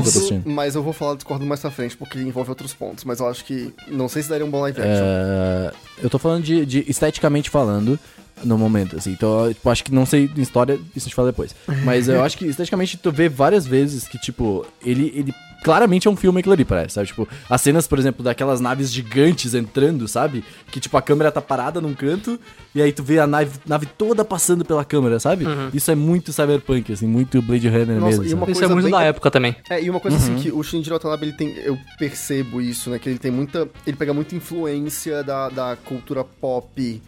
assim. 0.00 0.42
Mas 0.44 0.74
eu 0.74 0.82
vou 0.82 0.92
falar 0.92 1.14
discordo 1.14 1.44
mais 1.46 1.60
pra 1.60 1.70
frente, 1.70 1.96
porque 1.96 2.18
envolve 2.18 2.50
outros 2.50 2.74
pontos. 2.74 3.04
Mas 3.04 3.20
eu 3.20 3.28
acho 3.28 3.44
que. 3.44 3.72
Não 3.88 4.08
sei 4.08 4.22
se 4.22 4.28
daria 4.28 4.44
um 4.44 4.50
bom 4.50 4.60
live 4.60 4.80
action. 4.80 5.04
É, 5.04 5.72
eu 6.02 6.10
tô 6.10 6.18
falando 6.18 6.42
de, 6.42 6.64
de 6.64 6.84
esteticamente 6.88 7.50
falando 7.50 7.98
no 8.44 8.58
momento, 8.58 8.96
assim. 8.96 9.12
Então, 9.12 9.52
tipo, 9.52 9.68
acho 9.68 9.84
que 9.84 9.92
não 9.92 10.06
sei 10.06 10.30
em 10.36 10.40
história, 10.40 10.74
isso 10.74 11.06
a 11.06 11.08
gente 11.08 11.14
fala 11.14 11.28
depois. 11.28 11.54
Mas 11.84 12.08
eu 12.08 12.22
acho 12.22 12.36
que 12.36 12.46
esteticamente 12.46 12.96
tu 12.96 13.10
vê 13.10 13.28
várias 13.28 13.66
vezes 13.66 14.06
que, 14.06 14.18
tipo, 14.18 14.66
ele, 14.84 15.12
ele 15.14 15.34
claramente 15.62 16.06
é 16.08 16.10
um 16.10 16.16
filme 16.16 16.40
aquilo 16.40 16.52
ali, 16.54 16.64
parece, 16.64 16.94
sabe? 16.94 17.06
Tipo, 17.08 17.28
as 17.48 17.60
cenas, 17.60 17.86
por 17.86 17.98
exemplo, 17.98 18.22
daquelas 18.24 18.60
naves 18.60 18.92
gigantes 18.92 19.54
entrando, 19.54 20.06
sabe? 20.08 20.44
Que, 20.70 20.80
tipo, 20.80 20.96
a 20.96 21.02
câmera 21.02 21.30
tá 21.32 21.40
parada 21.40 21.80
num 21.80 21.94
canto 21.94 22.38
e 22.74 22.82
aí 22.82 22.92
tu 22.92 23.02
vê 23.02 23.18
a 23.18 23.26
nave, 23.26 23.58
nave 23.66 23.86
toda 23.86 24.24
passando 24.24 24.64
pela 24.64 24.84
câmera, 24.84 25.18
sabe? 25.18 25.44
Isso 25.74 25.90
é 25.90 25.94
muito 25.94 26.32
cyberpunk, 26.32 26.92
assim, 26.92 27.06
muito 27.06 27.40
Blade 27.42 27.68
Runner 27.68 27.98
Nossa, 27.98 28.18
mesmo. 28.22 28.46
e 28.46 28.50
Isso 28.52 28.64
é 28.64 28.68
muito 28.68 28.84
bem- 28.84 28.92
da 28.92 29.02
época 29.02 29.30
também. 29.30 29.56
É, 29.68 29.82
e 29.82 29.90
uma 29.90 30.00
coisa 30.00 30.16
assim 30.16 30.36
que 30.36 30.52
o 30.52 30.62
Shinji 30.62 30.90
Watanabe, 30.90 31.24
ele 31.26 31.32
tem, 31.32 31.54
eu 31.58 31.78
percebo 31.98 32.60
isso, 32.60 32.90
né, 32.90 32.98
que 32.98 33.08
ele 33.08 33.18
tem 33.18 33.30
muita, 33.30 33.68
ele 33.86 33.96
pega 33.96 34.12
muita 34.14 34.34
influência 34.34 35.22
da, 35.24 35.48
da 35.48 35.76
cultura 35.84 36.22
pop 36.24 37.02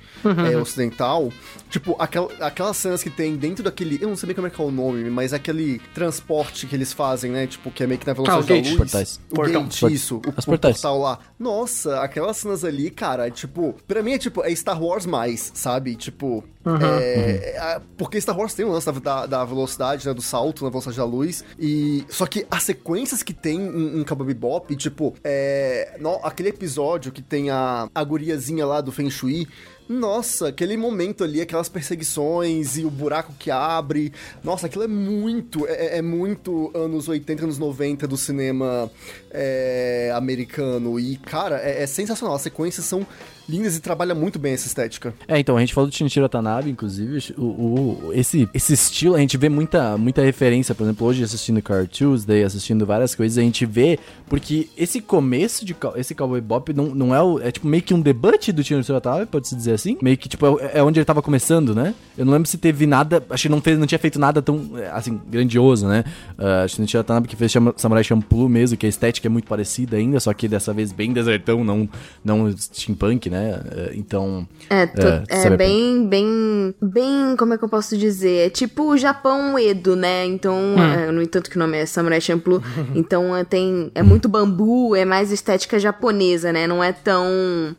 é, 0.50 0.56
ocidental, 0.56 1.30
tipo, 1.70 1.94
aquel, 1.98 2.30
aquelas 2.40 2.76
cenas 2.76 3.02
que 3.02 3.10
tem 3.10 3.36
dentro 3.36 3.62
daquele, 3.62 3.98
eu 4.00 4.08
não 4.08 4.16
sei 4.16 4.26
bem 4.28 4.34
como 4.34 4.46
é 4.46 4.50
que 4.50 4.60
é 4.60 4.64
o 4.64 4.70
nome, 4.70 5.08
mas 5.10 5.32
aquele 5.32 5.80
transporte 5.94 6.66
que 6.66 6.74
eles 6.74 6.92
fazem, 6.92 7.30
né, 7.30 7.46
tipo, 7.46 7.70
que 7.70 7.82
é 7.82 7.86
meio 7.86 7.98
que 8.00 8.06
na 8.06 8.12
velocidade 8.12 8.39
o 8.44 8.46
gate. 8.46 8.66
luz. 8.66 8.76
Portais. 8.76 9.20
O 9.30 9.34
Portão. 9.34 9.62
gate, 9.64 9.82
isso, 9.92 10.16
o, 10.16 10.22
As 10.36 10.44
o 10.44 10.46
portais. 10.46 10.74
portal 10.76 10.98
lá. 10.98 11.18
Nossa, 11.38 12.00
aquelas 12.00 12.36
cenas 12.36 12.64
ali, 12.64 12.90
cara, 12.90 13.26
é, 13.26 13.30
tipo, 13.30 13.74
pra 13.86 14.02
mim 14.02 14.12
é 14.12 14.18
tipo, 14.18 14.44
é 14.44 14.54
Star 14.54 14.82
Wars 14.82 15.06
mais, 15.06 15.50
sabe? 15.54 15.94
Tipo, 15.96 16.44
é, 16.80 17.54
é, 17.56 17.80
porque 17.96 18.20
Star 18.20 18.36
Wars 18.38 18.54
tem 18.54 18.64
o 18.64 18.70
lance 18.72 18.86
da, 18.90 18.92
da, 18.98 19.26
da 19.26 19.44
velocidade, 19.44 20.06
né, 20.06 20.12
do 20.14 20.22
salto 20.22 20.64
na 20.64 20.70
velocidade 20.70 20.98
da 20.98 21.04
luz, 21.04 21.44
e 21.58 22.04
só 22.08 22.26
que 22.26 22.46
as 22.50 22.62
sequências 22.64 23.22
que 23.22 23.32
tem 23.32 23.58
em, 23.60 24.00
em 24.00 24.04
Cowboy 24.04 24.26
Bebop, 24.26 24.74
tipo, 24.76 25.14
é, 25.24 25.96
no- 26.00 26.20
aquele 26.24 26.50
episódio 26.50 27.12
que 27.12 27.22
tem 27.22 27.50
a, 27.50 27.88
a 27.94 28.04
guriazinha 28.04 28.66
lá 28.66 28.80
do 28.80 28.92
Feng 28.92 29.10
Shui, 29.10 29.46
nossa, 29.90 30.50
aquele 30.50 30.76
momento 30.76 31.24
ali, 31.24 31.40
aquelas 31.40 31.68
perseguições 31.68 32.78
e 32.78 32.84
o 32.84 32.90
buraco 32.90 33.34
que 33.36 33.50
abre. 33.50 34.12
Nossa, 34.40 34.66
aquilo 34.66 34.84
é 34.84 34.86
muito, 34.86 35.66
é, 35.66 35.98
é 35.98 36.02
muito 36.02 36.70
anos 36.72 37.08
80, 37.08 37.42
anos 37.42 37.58
90 37.58 38.06
do 38.06 38.16
cinema 38.16 38.88
é, 39.32 40.12
americano. 40.14 41.00
E, 41.00 41.16
cara, 41.16 41.60
é, 41.60 41.82
é 41.82 41.86
sensacional. 41.88 42.36
As 42.36 42.42
sequências 42.42 42.86
são 42.86 43.04
lindas 43.50 43.76
e 43.76 43.80
trabalha 43.80 44.14
muito 44.14 44.38
bem 44.38 44.52
essa 44.54 44.66
estética. 44.66 45.12
É, 45.26 45.38
então, 45.38 45.56
a 45.56 45.60
gente 45.60 45.74
falou 45.74 45.88
do 45.90 45.94
Shinichiro 45.96 46.24
Watanabe, 46.24 46.70
inclusive, 46.70 47.34
o, 47.36 47.42
o- 47.42 48.10
esse, 48.14 48.48
esse 48.54 48.72
estilo, 48.74 49.14
a 49.16 49.18
gente 49.18 49.36
vê 49.36 49.48
muita, 49.48 49.96
muita 49.98 50.22
referência, 50.22 50.74
por 50.74 50.84
exemplo, 50.84 51.06
hoje 51.06 51.22
assistindo 51.24 51.60
Car 51.62 51.86
Tuesday, 51.88 52.44
assistindo 52.44 52.86
várias 52.86 53.14
coisas, 53.14 53.36
a 53.38 53.42
gente 53.42 53.66
vê, 53.66 53.98
porque 54.28 54.68
esse 54.76 55.00
começo 55.00 55.64
de 55.64 55.74
esse 55.96 56.14
Cowboy 56.14 56.40
Bop 56.40 56.72
não, 56.72 56.86
não 56.94 57.14
é 57.14 57.22
o, 57.22 57.38
é 57.40 57.50
tipo 57.50 57.66
meio 57.66 57.82
que 57.82 57.92
um 57.94 58.00
debut 58.00 58.50
do 58.52 58.62
Shinichiro 58.62 58.94
Watanabe, 58.94 59.26
pode-se 59.26 59.54
dizer 59.56 59.72
assim, 59.72 59.96
meio 60.00 60.16
que 60.16 60.28
tipo, 60.28 60.58
é, 60.60 60.78
é 60.78 60.82
onde 60.82 60.98
ele 61.00 61.04
tava 61.04 61.20
começando, 61.22 61.74
né? 61.74 61.94
Eu 62.16 62.24
não 62.24 62.32
lembro 62.32 62.48
se 62.48 62.58
teve 62.58 62.86
nada, 62.86 63.24
acho 63.30 63.42
que 63.44 63.48
não, 63.48 63.60
fez, 63.60 63.78
não 63.78 63.86
tinha 63.86 63.98
feito 63.98 64.18
nada 64.18 64.40
tão, 64.42 64.70
é, 64.78 64.88
assim, 64.90 65.20
grandioso, 65.28 65.86
né? 65.88 66.04
Uh, 66.38 66.68
Shinichiro 66.68 67.00
Watanabe 67.00 67.26
que 67.28 67.36
fez 67.36 67.52
Samurai 67.76 68.04
Champloo 68.04 68.48
mesmo, 68.48 68.76
que 68.76 68.86
a 68.86 68.88
estética 68.88 69.26
é 69.26 69.30
muito 69.30 69.48
parecida 69.48 69.96
ainda, 69.96 70.20
só 70.20 70.32
que 70.32 70.46
dessa 70.48 70.72
vez 70.72 70.92
bem 70.92 71.12
desertão, 71.12 71.64
não, 71.64 71.88
não 72.24 72.50
steampunk, 72.56 73.28
né? 73.30 73.39
Uh, 73.40 73.90
então... 73.94 74.48
É, 74.68 74.82
É, 74.82 75.22
é, 75.28 75.36
cyberpunk. 75.42 75.56
bem, 75.56 76.06
bem, 76.06 76.74
bem, 76.80 77.36
como 77.36 77.54
é 77.54 77.58
que 77.58 77.64
eu 77.64 77.68
posso 77.68 77.96
dizer? 77.96 78.46
É 78.46 78.50
tipo 78.50 78.84
o 78.84 78.96
Japão 78.96 79.58
Edo, 79.58 79.96
né? 79.96 80.26
Então, 80.26 80.56
é, 80.78 81.10
no 81.10 81.22
entanto 81.22 81.50
que 81.50 81.56
o 81.56 81.58
nome 81.58 81.76
é 81.78 81.86
Samurai 81.86 82.20
Champloo, 82.20 82.62
então 82.94 83.34
é, 83.36 83.44
tem, 83.44 83.90
é 83.94 84.02
muito 84.02 84.28
bambu, 84.28 84.94
é 84.94 85.04
mais 85.04 85.32
estética 85.32 85.78
japonesa, 85.78 86.52
né? 86.52 86.66
Não 86.66 86.82
é 86.82 86.92
tão, 86.92 87.26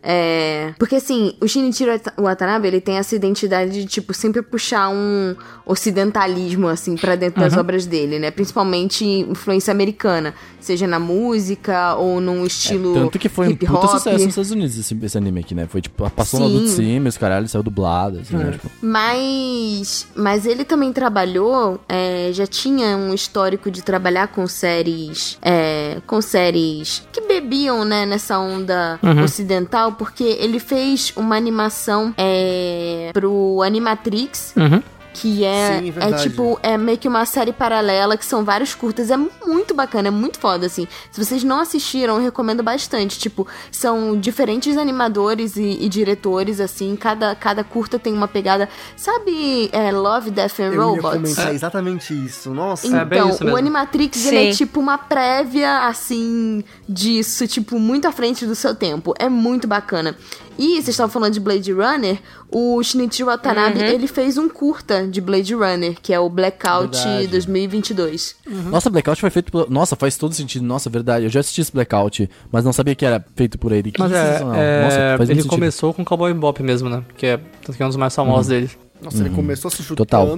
é... 0.03 0.73
Porque 0.77 0.95
assim, 0.95 1.35
o 1.41 1.47
Shinichiro 1.47 1.91
Wata- 1.91 2.13
Watanabe, 2.17 2.67
ele 2.67 2.81
tem 2.81 2.97
essa 2.97 3.15
identidade 3.15 3.71
de, 3.71 3.85
tipo, 3.85 4.13
sempre 4.13 4.41
puxar 4.41 4.89
um 4.89 5.35
ocidentalismo, 5.65 6.67
assim, 6.67 6.95
pra 6.95 7.15
dentro 7.15 7.39
das 7.41 7.55
obras 7.55 7.85
dele, 7.85 8.19
né? 8.19 8.31
Principalmente 8.31 9.05
influência 9.05 9.71
americana, 9.71 10.33
seja 10.59 10.85
na 10.87 10.99
música 10.99 11.95
ou 11.95 12.19
num 12.21 12.45
estilo 12.45 12.93
Tanto 12.93 13.17
que 13.19 13.29
foi 13.29 13.49
um 13.49 13.55
puta 13.55 13.87
sucesso 13.87 14.19
nos 14.19 14.27
Estados 14.29 14.51
Unidos 14.51 14.77
esse, 14.77 14.97
esse 15.01 15.17
anime 15.17 15.39
aqui, 15.41 15.50
né? 15.55 15.67
Foi 15.67 15.81
tipo, 15.81 16.09
passou 16.11 16.39
no 16.39 16.47
Sim. 16.47 16.55
Adult 16.55 16.69
Sim, 16.69 17.07
os 17.07 17.17
caralho, 17.17 17.47
saiu 17.47 17.63
dublado, 17.63 18.19
assim, 18.19 18.35
né? 18.35 18.51
Tipo, 18.51 18.69
Mas, 18.81 20.07
mas 20.15 20.45
ele 20.45 20.63
também 20.63 20.91
trabalhou, 20.93 21.79
é, 21.87 22.29
já 22.33 22.45
tinha 22.47 22.95
um 22.97 23.13
histórico 23.13 23.69
de 23.71 23.81
trabalhar 23.81 24.27
com 24.27 24.47
séries, 24.47 25.37
é, 25.41 25.97
com 26.07 26.21
séries 26.21 27.07
que 27.11 27.21
bebiam, 27.21 27.83
né, 27.85 28.05
nessa 28.05 28.37
onda 28.39 28.99
ocidental, 29.23 29.93
porque 29.93 30.23
ele 30.23 30.59
fez 30.59 31.13
uma 31.15 31.35
animação 31.35 32.13
é, 32.17 33.09
pro 33.13 33.61
Animatrix, 33.63 34.53
Uhum. 34.55 34.81
Que 35.13 35.43
é, 35.43 35.79
Sim, 35.79 35.93
é 35.99 36.13
tipo, 36.13 36.59
é 36.63 36.77
meio 36.77 36.97
que 36.97 37.07
uma 37.07 37.25
série 37.25 37.51
paralela, 37.51 38.15
que 38.15 38.25
são 38.25 38.43
vários 38.45 38.73
curtas. 38.73 39.11
É 39.11 39.17
muito 39.17 39.73
bacana, 39.73 40.07
é 40.07 40.11
muito 40.11 40.39
foda, 40.39 40.65
assim. 40.65 40.87
Se 41.11 41.23
vocês 41.23 41.43
não 41.43 41.59
assistiram, 41.59 42.15
eu 42.15 42.21
recomendo 42.21 42.63
bastante. 42.63 43.19
Tipo, 43.19 43.45
são 43.71 44.17
diferentes 44.19 44.77
animadores 44.77 45.57
e, 45.57 45.77
e 45.81 45.89
diretores, 45.89 46.59
assim. 46.59 46.95
Cada, 46.95 47.35
cada 47.35 47.63
curta 47.63 47.99
tem 47.99 48.13
uma 48.13 48.27
pegada. 48.27 48.69
Sabe, 48.95 49.69
é, 49.73 49.91
Love, 49.91 50.31
Death 50.31 50.59
and 50.59 50.63
Eu 50.63 50.73
ia 50.73 50.79
Robots? 50.81 51.11
comentar 51.21 51.53
exatamente 51.53 52.13
isso. 52.13 52.53
Nossa. 52.53 52.87
É 52.95 53.05
bem 53.05 53.19
Então, 53.19 53.29
isso 53.29 53.43
mesmo. 53.43 53.55
o 53.55 53.59
Animatrix, 53.59 54.25
ele 54.25 54.49
é 54.49 54.51
tipo 54.53 54.79
uma 54.79 54.97
prévia, 54.97 55.87
assim, 55.87 56.63
disso, 56.87 57.47
tipo, 57.47 57.77
muito 57.79 58.07
à 58.07 58.11
frente 58.11 58.45
do 58.45 58.55
seu 58.55 58.73
tempo. 58.73 59.13
É 59.19 59.27
muito 59.29 59.67
bacana. 59.67 60.15
E 60.63 60.75
vocês 60.75 60.89
estavam 60.89 61.09
falando 61.11 61.33
de 61.33 61.39
Blade 61.39 61.71
Runner, 61.71 62.19
o 62.51 62.83
Shinichiro 62.83 63.25
Watanabe, 63.29 63.79
Uhum. 63.79 63.85
ele 63.85 64.05
fez 64.05 64.37
um 64.37 64.47
curta 64.47 65.07
de 65.07 65.19
Blade 65.19 65.55
Runner, 65.55 65.95
que 65.99 66.13
é 66.13 66.19
o 66.19 66.29
Blackout 66.29 66.95
Verdade. 66.95 67.27
2022. 67.27 68.35
Nossa, 68.69 68.87
Blackout 68.91 69.19
foi 69.19 69.31
feito 69.31 69.51
pelo. 69.51 69.67
Nossa, 69.71 69.95
faz 69.95 70.17
todo 70.17 70.33
sentido. 70.35 70.63
Nossa, 70.63 70.87
verdade. 70.87 71.25
Eu 71.25 71.29
já 71.31 71.39
assisti 71.39 71.61
esse 71.61 71.71
Blackout, 71.71 72.29
mas 72.51 72.63
não 72.63 72.71
sabia 72.71 72.93
que 72.93 73.03
era 73.03 73.25
feito 73.35 73.57
por 73.57 73.71
ele. 73.71 73.91
Que 73.91 73.99
Mas 73.99 74.11
é, 74.11 74.35
é, 74.35 74.83
Nossa, 74.83 75.23
ele 75.23 75.35
sentido. 75.35 75.47
começou 75.49 75.93
com 75.95 76.05
Cowboy 76.05 76.31
Bebop 76.31 76.61
mesmo, 76.61 76.89
né? 76.89 77.03
Que 77.17 77.25
é, 77.25 77.37
tanto 77.37 77.75
que 77.75 77.81
é 77.81 77.85
um 77.85 77.89
dos 77.89 77.97
mais 77.97 78.13
famosos 78.13 78.47
dele. 78.47 78.69
Nossa, 79.01 79.17
ele 79.19 79.29
começou 79.35 79.69
se 79.71 79.81
chutando 79.83 80.05
Total. 80.05 80.37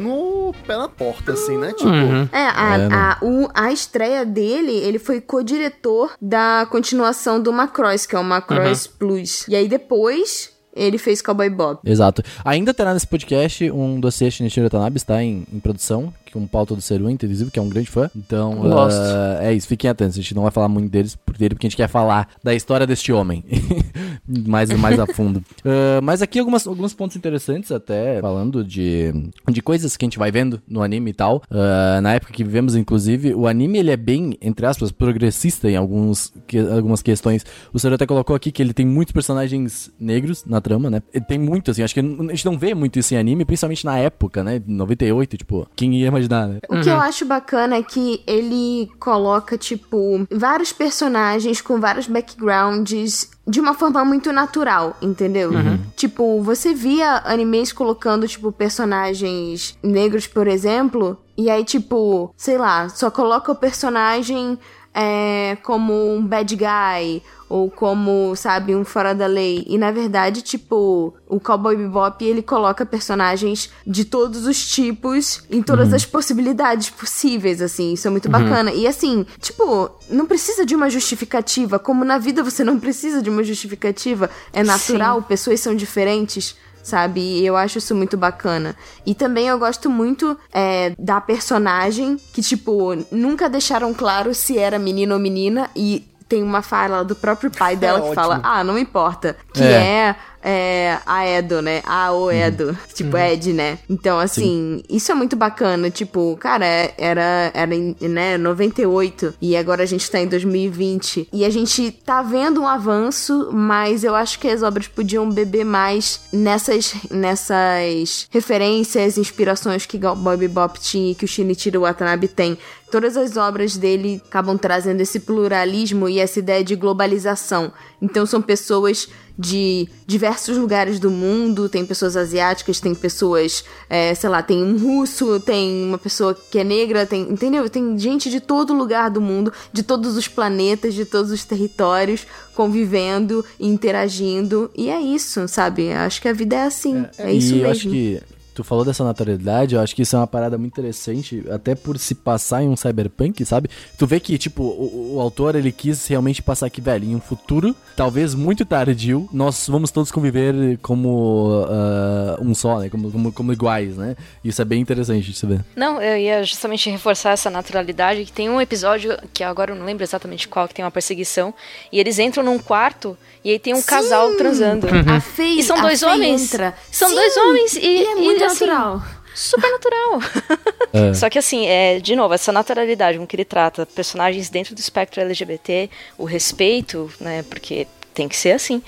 na 0.77 0.87
porta, 0.89 1.33
assim, 1.33 1.57
né? 1.57 1.73
Tipo, 1.73 1.89
Uhum. 1.89 2.29
É, 2.31 2.37
a, 2.37 2.77
É, 2.77 2.87
a, 2.93 3.17
o- 3.21 3.49
a 3.53 3.71
estreia 3.71 4.25
dele, 4.25 4.71
ele 4.71 4.99
foi 4.99 5.19
co-diretor 5.21 6.11
da 6.21 6.65
continuação 6.69 7.41
do 7.41 7.51
Macross, 7.51 8.05
que 8.05 8.15
é 8.15 8.19
o 8.19 8.23
Macross 8.23 8.87
Plus. 8.87 9.45
E 9.47 9.55
aí 9.55 9.67
depois 9.67 10.51
ele 10.75 10.97
fez 10.97 11.21
Cowboy 11.21 11.49
Bob. 11.49 11.79
Exato. 11.85 12.23
Ainda 12.43 12.73
terá 12.73 12.93
nesse 12.93 13.05
podcast 13.05 13.69
um 13.69 13.99
dossiê 13.99 14.31
Shinichiro 14.31 14.65
Watanabe, 14.65 14.97
está 14.97 15.21
em, 15.21 15.45
em 15.53 15.59
produção, 15.59 16.11
com 16.33 16.45
pauta 16.47 16.75
do 16.75 16.81
Seru, 16.81 17.09
inclusive, 17.09 17.51
que 17.51 17.59
é 17.59 17.61
um 17.61 17.69
grande 17.69 17.89
fã. 17.89 18.09
Então, 18.15 18.61
ah, 18.65 19.39
é 19.41 19.53
isso, 19.53 19.67
fiquem 19.67 19.89
atentos. 19.89 20.17
A 20.17 20.21
gente 20.21 20.35
não 20.35 20.43
vai 20.43 20.51
falar 20.51 20.67
muito 20.67 20.89
deles, 20.91 21.15
por 21.15 21.37
dele, 21.37 21.55
porque 21.55 21.67
a 21.67 21.69
gente 21.69 21.77
quer 21.77 21.87
falar 21.87 22.27
da 22.43 22.53
história 22.53 22.85
deste 22.87 23.11
homem. 23.13 23.43
mais, 24.27 24.69
mais 24.71 24.99
a 24.99 25.05
fundo. 25.07 25.43
Ah, 25.63 25.99
mas 26.03 26.21
aqui 26.21 26.39
algumas, 26.39 26.65
alguns 26.67 26.93
pontos 26.93 27.15
interessantes, 27.15 27.71
até 27.71 28.19
falando 28.21 28.63
de, 28.63 29.13
de 29.51 29.61
coisas 29.61 29.95
que 29.95 30.05
a 30.05 30.07
gente 30.07 30.17
vai 30.17 30.31
vendo 30.31 30.61
no 30.67 30.81
anime 30.81 31.11
e 31.11 31.13
tal. 31.13 31.41
Ah, 31.49 31.99
na 32.01 32.13
época 32.13 32.33
que 32.33 32.43
vivemos, 32.43 32.75
inclusive, 32.75 33.33
o 33.33 33.47
anime 33.47 33.79
ele 33.79 33.91
é 33.91 33.97
bem, 33.97 34.37
entre 34.41 34.65
aspas, 34.65 34.91
progressista 34.91 35.69
em 35.69 35.75
alguns, 35.75 36.33
que- 36.47 36.57
algumas 36.59 37.01
questões. 37.01 37.45
O 37.73 37.79
Seru 37.79 37.95
até 37.95 38.05
colocou 38.05 38.35
aqui 38.35 38.51
que 38.51 38.61
ele 38.61 38.73
tem 38.73 38.85
muitos 38.85 39.11
personagens 39.11 39.91
negros 39.99 40.43
na 40.45 40.59
trama, 40.61 40.89
né? 40.89 41.01
Ele 41.13 41.25
tem 41.25 41.37
muito, 41.37 41.71
assim, 41.71 41.83
acho 41.83 41.93
que 41.93 41.99
a 41.99 42.03
gente 42.03 42.45
não 42.45 42.57
vê 42.57 42.73
muito 42.73 42.97
isso 42.99 43.13
em 43.13 43.17
anime, 43.17 43.45
principalmente 43.45 43.85
na 43.85 43.97
época, 43.97 44.43
né? 44.43 44.61
98, 44.65 45.37
tipo, 45.37 45.67
quem 45.75 45.95
ia 45.95 46.07
imaginar, 46.07 46.22
né? 46.47 46.59
O 46.69 46.81
que 46.81 46.89
eu 46.89 46.99
acho 46.99 47.25
bacana 47.25 47.75
é 47.75 47.83
que 47.83 48.23
ele 48.25 48.89
coloca, 48.99 49.57
tipo, 49.57 50.27
vários 50.31 50.71
personagens 50.73 51.61
com 51.61 51.79
vários 51.79 52.07
backgrounds 52.07 53.29
de 53.45 53.59
uma 53.59 53.73
forma 53.73 54.05
muito 54.05 54.31
natural, 54.31 54.95
entendeu? 55.01 55.51
Tipo, 55.95 56.41
você 56.41 56.73
via 56.73 57.21
animes 57.25 57.73
colocando, 57.73 58.27
tipo, 58.27 58.51
personagens 58.51 59.77
negros, 59.83 60.27
por 60.27 60.47
exemplo, 60.47 61.17
e 61.37 61.49
aí, 61.49 61.65
tipo, 61.65 62.33
sei 62.37 62.57
lá, 62.57 62.87
só 62.89 63.09
coloca 63.09 63.51
o 63.51 63.55
personagem 63.55 64.57
é, 64.93 65.57
como 65.63 65.93
um 66.15 66.25
bad 66.25 66.55
guy 66.55 67.21
ou 67.49 67.69
como, 67.69 68.35
sabe, 68.35 68.75
um 68.75 68.83
fora 68.83 69.13
da 69.13 69.27
lei. 69.27 69.63
E 69.67 69.77
na 69.77 69.91
verdade, 69.91 70.41
tipo, 70.41 71.13
o 71.27 71.39
Cowboy 71.39 71.75
Bebop, 71.75 72.25
ele 72.25 72.41
coloca 72.41 72.83
personagens 72.83 73.69
de 73.85 74.05
todos 74.05 74.47
os 74.47 74.67
tipos 74.67 75.43
em 75.51 75.61
todas 75.61 75.93
as 75.93 76.03
possibilidades 76.03 76.89
possíveis, 76.89 77.61
assim. 77.61 77.93
Isso 77.93 78.07
é 78.07 78.11
muito 78.11 78.27
bacana. 78.27 78.71
E 78.73 78.87
assim, 78.87 79.23
tipo, 79.39 79.91
não 80.09 80.25
precisa 80.25 80.65
de 80.65 80.73
uma 80.73 80.89
justificativa, 80.89 81.77
como 81.77 82.03
na 82.03 82.17
vida 82.17 82.43
você 82.43 82.63
não 82.63 82.79
precisa 82.79 83.21
de 83.21 83.29
uma 83.29 83.43
justificativa. 83.43 84.31
É 84.51 84.63
natural, 84.63 85.21
pessoas 85.21 85.59
são 85.59 85.75
diferentes 85.75 86.55
sabe? 86.83 87.21
E 87.21 87.45
eu 87.45 87.55
acho 87.55 87.79
isso 87.79 87.95
muito 87.95 88.17
bacana. 88.17 88.75
E 89.05 89.15
também 89.15 89.47
eu 89.47 89.57
gosto 89.57 89.89
muito 89.89 90.37
é, 90.53 90.93
da 90.99 91.19
personagem, 91.19 92.17
que, 92.33 92.41
tipo, 92.41 92.93
nunca 93.09 93.49
deixaram 93.49 93.93
claro 93.93 94.35
se 94.35 94.57
era 94.57 94.77
menino 94.77 95.13
ou 95.15 95.19
menina, 95.19 95.69
e 95.75 96.05
tem 96.33 96.41
uma 96.41 96.63
fala 96.63 97.03
do 97.05 97.15
próprio 97.15 97.51
pai 97.51 97.75
dela 97.75 97.99
que 97.99 98.05
ótimo. 98.07 98.15
fala, 98.15 98.39
ah, 98.43 98.63
não 98.63 98.75
importa, 98.77 99.37
que 99.53 99.61
É. 99.61 99.65
é, 99.71 100.15
é, 100.45 100.97
a 101.05 101.25
Edo, 101.27 101.61
né? 101.61 101.81
A 101.85 102.11
o 102.11 102.31
Edo, 102.31 102.75
tipo, 102.93 103.15
Ed, 103.15 103.53
né? 103.53 103.77
Então, 103.87 104.19
assim, 104.19 104.81
isso 104.89 105.11
é 105.11 105.15
muito 105.15 105.35
bacana, 105.35 105.91
tipo, 105.91 106.35
cara, 106.39 106.65
é- 106.65 106.93
era, 106.97 107.51
era 107.53 107.73
em, 107.75 107.95
né, 108.01 108.35
98, 108.37 109.35
e 109.39 109.55
agora 109.55 109.83
a 109.83 109.85
gente 109.85 110.09
tá 110.09 110.19
em 110.19 110.27
2020, 110.27 111.29
e 111.31 111.45
a 111.45 111.49
gente 111.51 111.91
tá 111.91 112.21
vendo 112.23 112.61
um 112.63 112.67
avanço, 112.67 113.49
mas 113.53 114.03
eu 114.03 114.15
acho 114.15 114.39
que 114.39 114.47
as 114.47 114.63
obras 114.63 114.87
podiam 114.87 115.29
beber 115.29 115.63
mais 115.63 116.21
nessas, 116.33 116.93
nessas 117.11 118.27
referências, 118.31 119.17
inspirações 119.17 119.85
que 119.85 119.97
Bob 119.97 120.37
Bebop 120.37 120.79
tinha 120.79 121.11
e 121.11 121.15
que 121.15 121.25
o 121.25 121.27
Shinichiro 121.27 121.81
Watanabe 121.81 122.27
tem. 122.27 122.57
Todas 122.93 123.17
as 123.17 123.37
obras 123.37 123.75
dele 123.75 124.21
acabam 124.23 124.55
trazendo 124.55 125.01
esse 125.01 125.19
pluralismo 125.19 126.07
e 126.07 126.19
essa 126.19 126.37
ideia 126.37 126.63
de 126.63 126.75
globalização. 126.75 127.73
Então 127.99 128.23
são 128.23 128.39
pessoas 128.39 129.09
de 129.35 129.89
diversos 130.05 130.59
lugares 130.59 130.99
do 130.99 131.09
mundo, 131.09 131.67
tem 131.67 131.83
pessoas 131.83 132.15
asiáticas, 132.15 132.79
tem 132.79 132.93
pessoas, 132.93 133.65
é, 133.89 134.13
sei 134.13 134.29
lá, 134.29 134.43
tem 134.43 134.63
um 134.63 134.77
russo, 134.77 135.39
tem 135.39 135.87
uma 135.87 135.97
pessoa 135.97 136.35
que 136.35 136.59
é 136.59 136.63
negra, 136.63 137.03
tem, 137.03 137.23
entendeu? 137.23 137.67
Tem 137.67 137.97
gente 137.97 138.29
de 138.29 138.39
todo 138.39 138.75
lugar 138.75 139.09
do 139.09 139.19
mundo, 139.19 139.51
de 139.71 139.81
todos 139.81 140.15
os 140.15 140.27
planetas, 140.27 140.93
de 140.93 141.03
todos 141.03 141.31
os 141.31 141.43
territórios, 141.43 142.27
convivendo, 142.53 143.43
interagindo, 143.59 144.69
e 144.77 144.91
é 144.91 145.01
isso, 145.01 145.47
sabe? 145.47 145.91
Acho 145.91 146.21
que 146.21 146.27
a 146.27 146.33
vida 146.33 146.57
é 146.57 146.63
assim, 146.65 147.07
é, 147.17 147.33
isso 147.33 147.55
e 147.55 147.61
eu 147.61 147.67
mesmo. 147.67 147.71
acho 147.71 147.89
que 147.89 148.21
tu 148.53 148.63
falou 148.63 148.85
dessa 148.85 149.03
naturalidade, 149.03 149.75
eu 149.75 149.81
acho 149.81 149.95
que 149.95 150.01
isso 150.01 150.15
é 150.15 150.19
uma 150.19 150.27
parada 150.27 150.57
muito 150.57 150.73
interessante, 150.73 151.43
até 151.49 151.75
por 151.75 151.97
se 151.97 152.15
passar 152.15 152.63
em 152.63 152.69
um 152.69 152.75
cyberpunk, 152.75 153.43
sabe? 153.45 153.69
Tu 153.97 154.05
vê 154.07 154.19
que, 154.19 154.37
tipo, 154.37 154.63
o, 154.63 155.15
o 155.15 155.19
autor, 155.19 155.55
ele 155.55 155.71
quis 155.71 156.05
realmente 156.07 156.41
passar 156.41 156.67
aqui, 156.67 156.81
velho, 156.81 157.05
em 157.05 157.15
um 157.15 157.19
futuro, 157.21 157.75
talvez 157.95 158.33
muito 158.35 158.65
tardio, 158.65 159.27
nós 159.31 159.67
vamos 159.67 159.91
todos 159.91 160.11
conviver 160.11 160.77
como 160.81 161.65
ah, 161.69 162.37
um 162.41 162.53
só, 162.53 162.79
né? 162.79 162.89
Como, 162.89 163.11
como, 163.11 163.31
como 163.31 163.53
iguais, 163.53 163.97
né? 163.97 164.15
Isso 164.43 164.61
é 164.61 164.65
bem 164.65 164.81
interessante 164.81 165.31
de 165.31 165.37
se 165.37 165.45
ver. 165.45 165.63
Não, 165.75 166.01
eu 166.01 166.17
ia 166.17 166.43
justamente 166.43 166.89
reforçar 166.89 167.31
essa 167.31 167.49
naturalidade, 167.49 168.25
que 168.25 168.31
tem 168.31 168.49
um 168.49 168.61
episódio, 168.61 169.17
que 169.33 169.43
agora 169.43 169.71
eu 169.71 169.75
não 169.75 169.85
lembro 169.85 170.03
exatamente 170.03 170.47
qual, 170.47 170.67
que 170.67 170.73
tem 170.73 170.83
uma 170.85 170.91
perseguição, 170.91 171.53
e 171.91 171.99
eles 171.99 172.19
entram 172.19 172.43
num 172.43 172.59
quarto, 172.59 173.17
e 173.43 173.51
aí 173.51 173.59
tem 173.59 173.73
um 173.73 173.81
casal 173.81 174.35
transando. 174.35 174.87
A 174.87 175.19
Faye, 175.19 175.59
E 175.59 175.63
são 175.63 175.77
a 175.77 175.81
dois 175.81 176.01
homens. 176.03 176.53
entra. 176.53 176.73
São 176.91 177.09
Sim, 177.09 177.15
dois 177.15 177.37
homens 177.37 177.75
e, 177.75 177.79
e 177.79 178.03
é 178.05 178.15
muito 178.15 178.42
assim, 178.45 178.65
natural. 178.65 179.03
Super 179.35 179.71
natural. 179.71 180.21
Só 181.15 181.29
que 181.29 181.39
assim, 181.39 181.65
é, 181.65 181.99
de 181.99 182.15
novo, 182.15 182.33
essa 182.33 182.51
naturalidade 182.51 183.17
com 183.17 183.25
que 183.25 183.35
ele 183.35 183.45
trata 183.45 183.85
personagens 183.85 184.49
dentro 184.49 184.75
do 184.75 184.79
espectro 184.79 185.21
LGBT, 185.21 185.89
o 186.17 186.25
respeito, 186.25 187.11
né? 187.19 187.43
Porque 187.43 187.87
tem 188.13 188.27
que 188.27 188.35
ser 188.35 188.51
assim. 188.51 188.81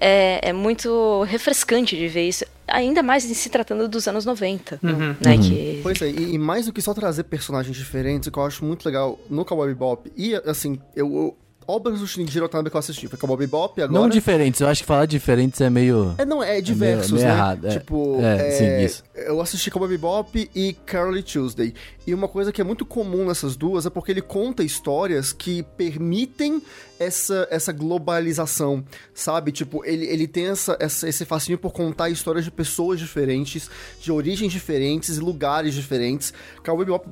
É, 0.00 0.48
é 0.48 0.52
muito 0.52 1.22
refrescante 1.24 1.96
de 1.96 2.08
ver 2.08 2.28
isso. 2.28 2.44
Ainda 2.66 3.02
mais 3.02 3.24
em 3.28 3.34
se 3.34 3.50
tratando 3.50 3.88
dos 3.88 4.08
anos 4.08 4.24
90. 4.24 4.80
Né, 5.20 5.36
que... 5.38 5.80
Pois 5.82 6.00
é, 6.00 6.08
e, 6.08 6.34
e 6.34 6.38
mais 6.38 6.66
do 6.66 6.72
que 6.72 6.80
só 6.80 6.94
trazer 6.94 7.24
personagens 7.24 7.76
diferentes, 7.76 8.28
o 8.28 8.32
que 8.32 8.38
eu 8.38 8.44
acho 8.44 8.64
muito 8.64 8.86
legal 8.86 9.18
no 9.28 9.44
Cowboy 9.44 9.68
Bebop, 9.68 10.10
e 10.16 10.34
assim, 10.46 10.80
eu, 10.94 11.06
eu 11.12 11.36
obras 11.70 12.00
do 12.00 12.06
Shinichiro 12.06 12.44
Watanabe 12.44 12.70
que 12.70 12.76
eu 12.76 12.78
assisti, 12.78 13.08
foi 13.08 13.18
Cowboy 13.18 13.36
Bebop, 13.36 13.80
agora... 13.80 14.00
Não 14.00 14.08
diferentes, 14.08 14.60
eu 14.60 14.68
acho 14.68 14.82
que 14.82 14.86
falar 14.86 15.06
diferentes 15.06 15.60
é 15.60 15.70
meio... 15.70 16.14
É, 16.18 16.24
não, 16.24 16.42
é 16.42 16.60
diversos, 16.60 17.12
meio 17.12 17.26
né? 17.26 17.32
errado, 17.32 17.66
é. 17.66 17.70
Tipo, 17.70 18.20
É, 18.20 18.50
sim, 18.50 18.84
isso. 18.84 19.04
eu 19.14 19.40
assisti 19.40 19.70
Cowboy 19.70 19.88
Bebop 19.88 20.50
e 20.54 20.72
Carly 20.84 21.22
Tuesday. 21.22 21.72
E 22.06 22.12
uma 22.12 22.28
coisa 22.28 22.52
que 22.52 22.60
é 22.60 22.64
muito 22.64 22.84
comum 22.84 23.26
nessas 23.26 23.56
duas 23.56 23.86
é 23.86 23.90
porque 23.90 24.10
ele 24.10 24.22
conta 24.22 24.62
histórias 24.62 25.32
que 25.32 25.62
permitem 25.76 26.62
essa, 27.00 27.48
essa 27.50 27.72
globalização, 27.72 28.84
sabe? 29.14 29.50
Tipo, 29.50 29.82
ele, 29.84 30.04
ele 30.06 30.28
tem 30.28 30.48
essa, 30.48 30.76
essa- 30.78 31.08
esse 31.08 31.24
fascínio 31.24 31.58
por 31.58 31.72
contar 31.72 32.10
histórias 32.10 32.44
de 32.44 32.50
pessoas 32.50 33.00
diferentes, 33.00 33.70
de 34.00 34.12
origens 34.12 34.52
diferentes 34.52 35.16
e 35.16 35.20
lugares 35.20 35.74
diferentes. 35.74 36.32
Cowboy 36.64 36.84
Bebop, 36.84 37.08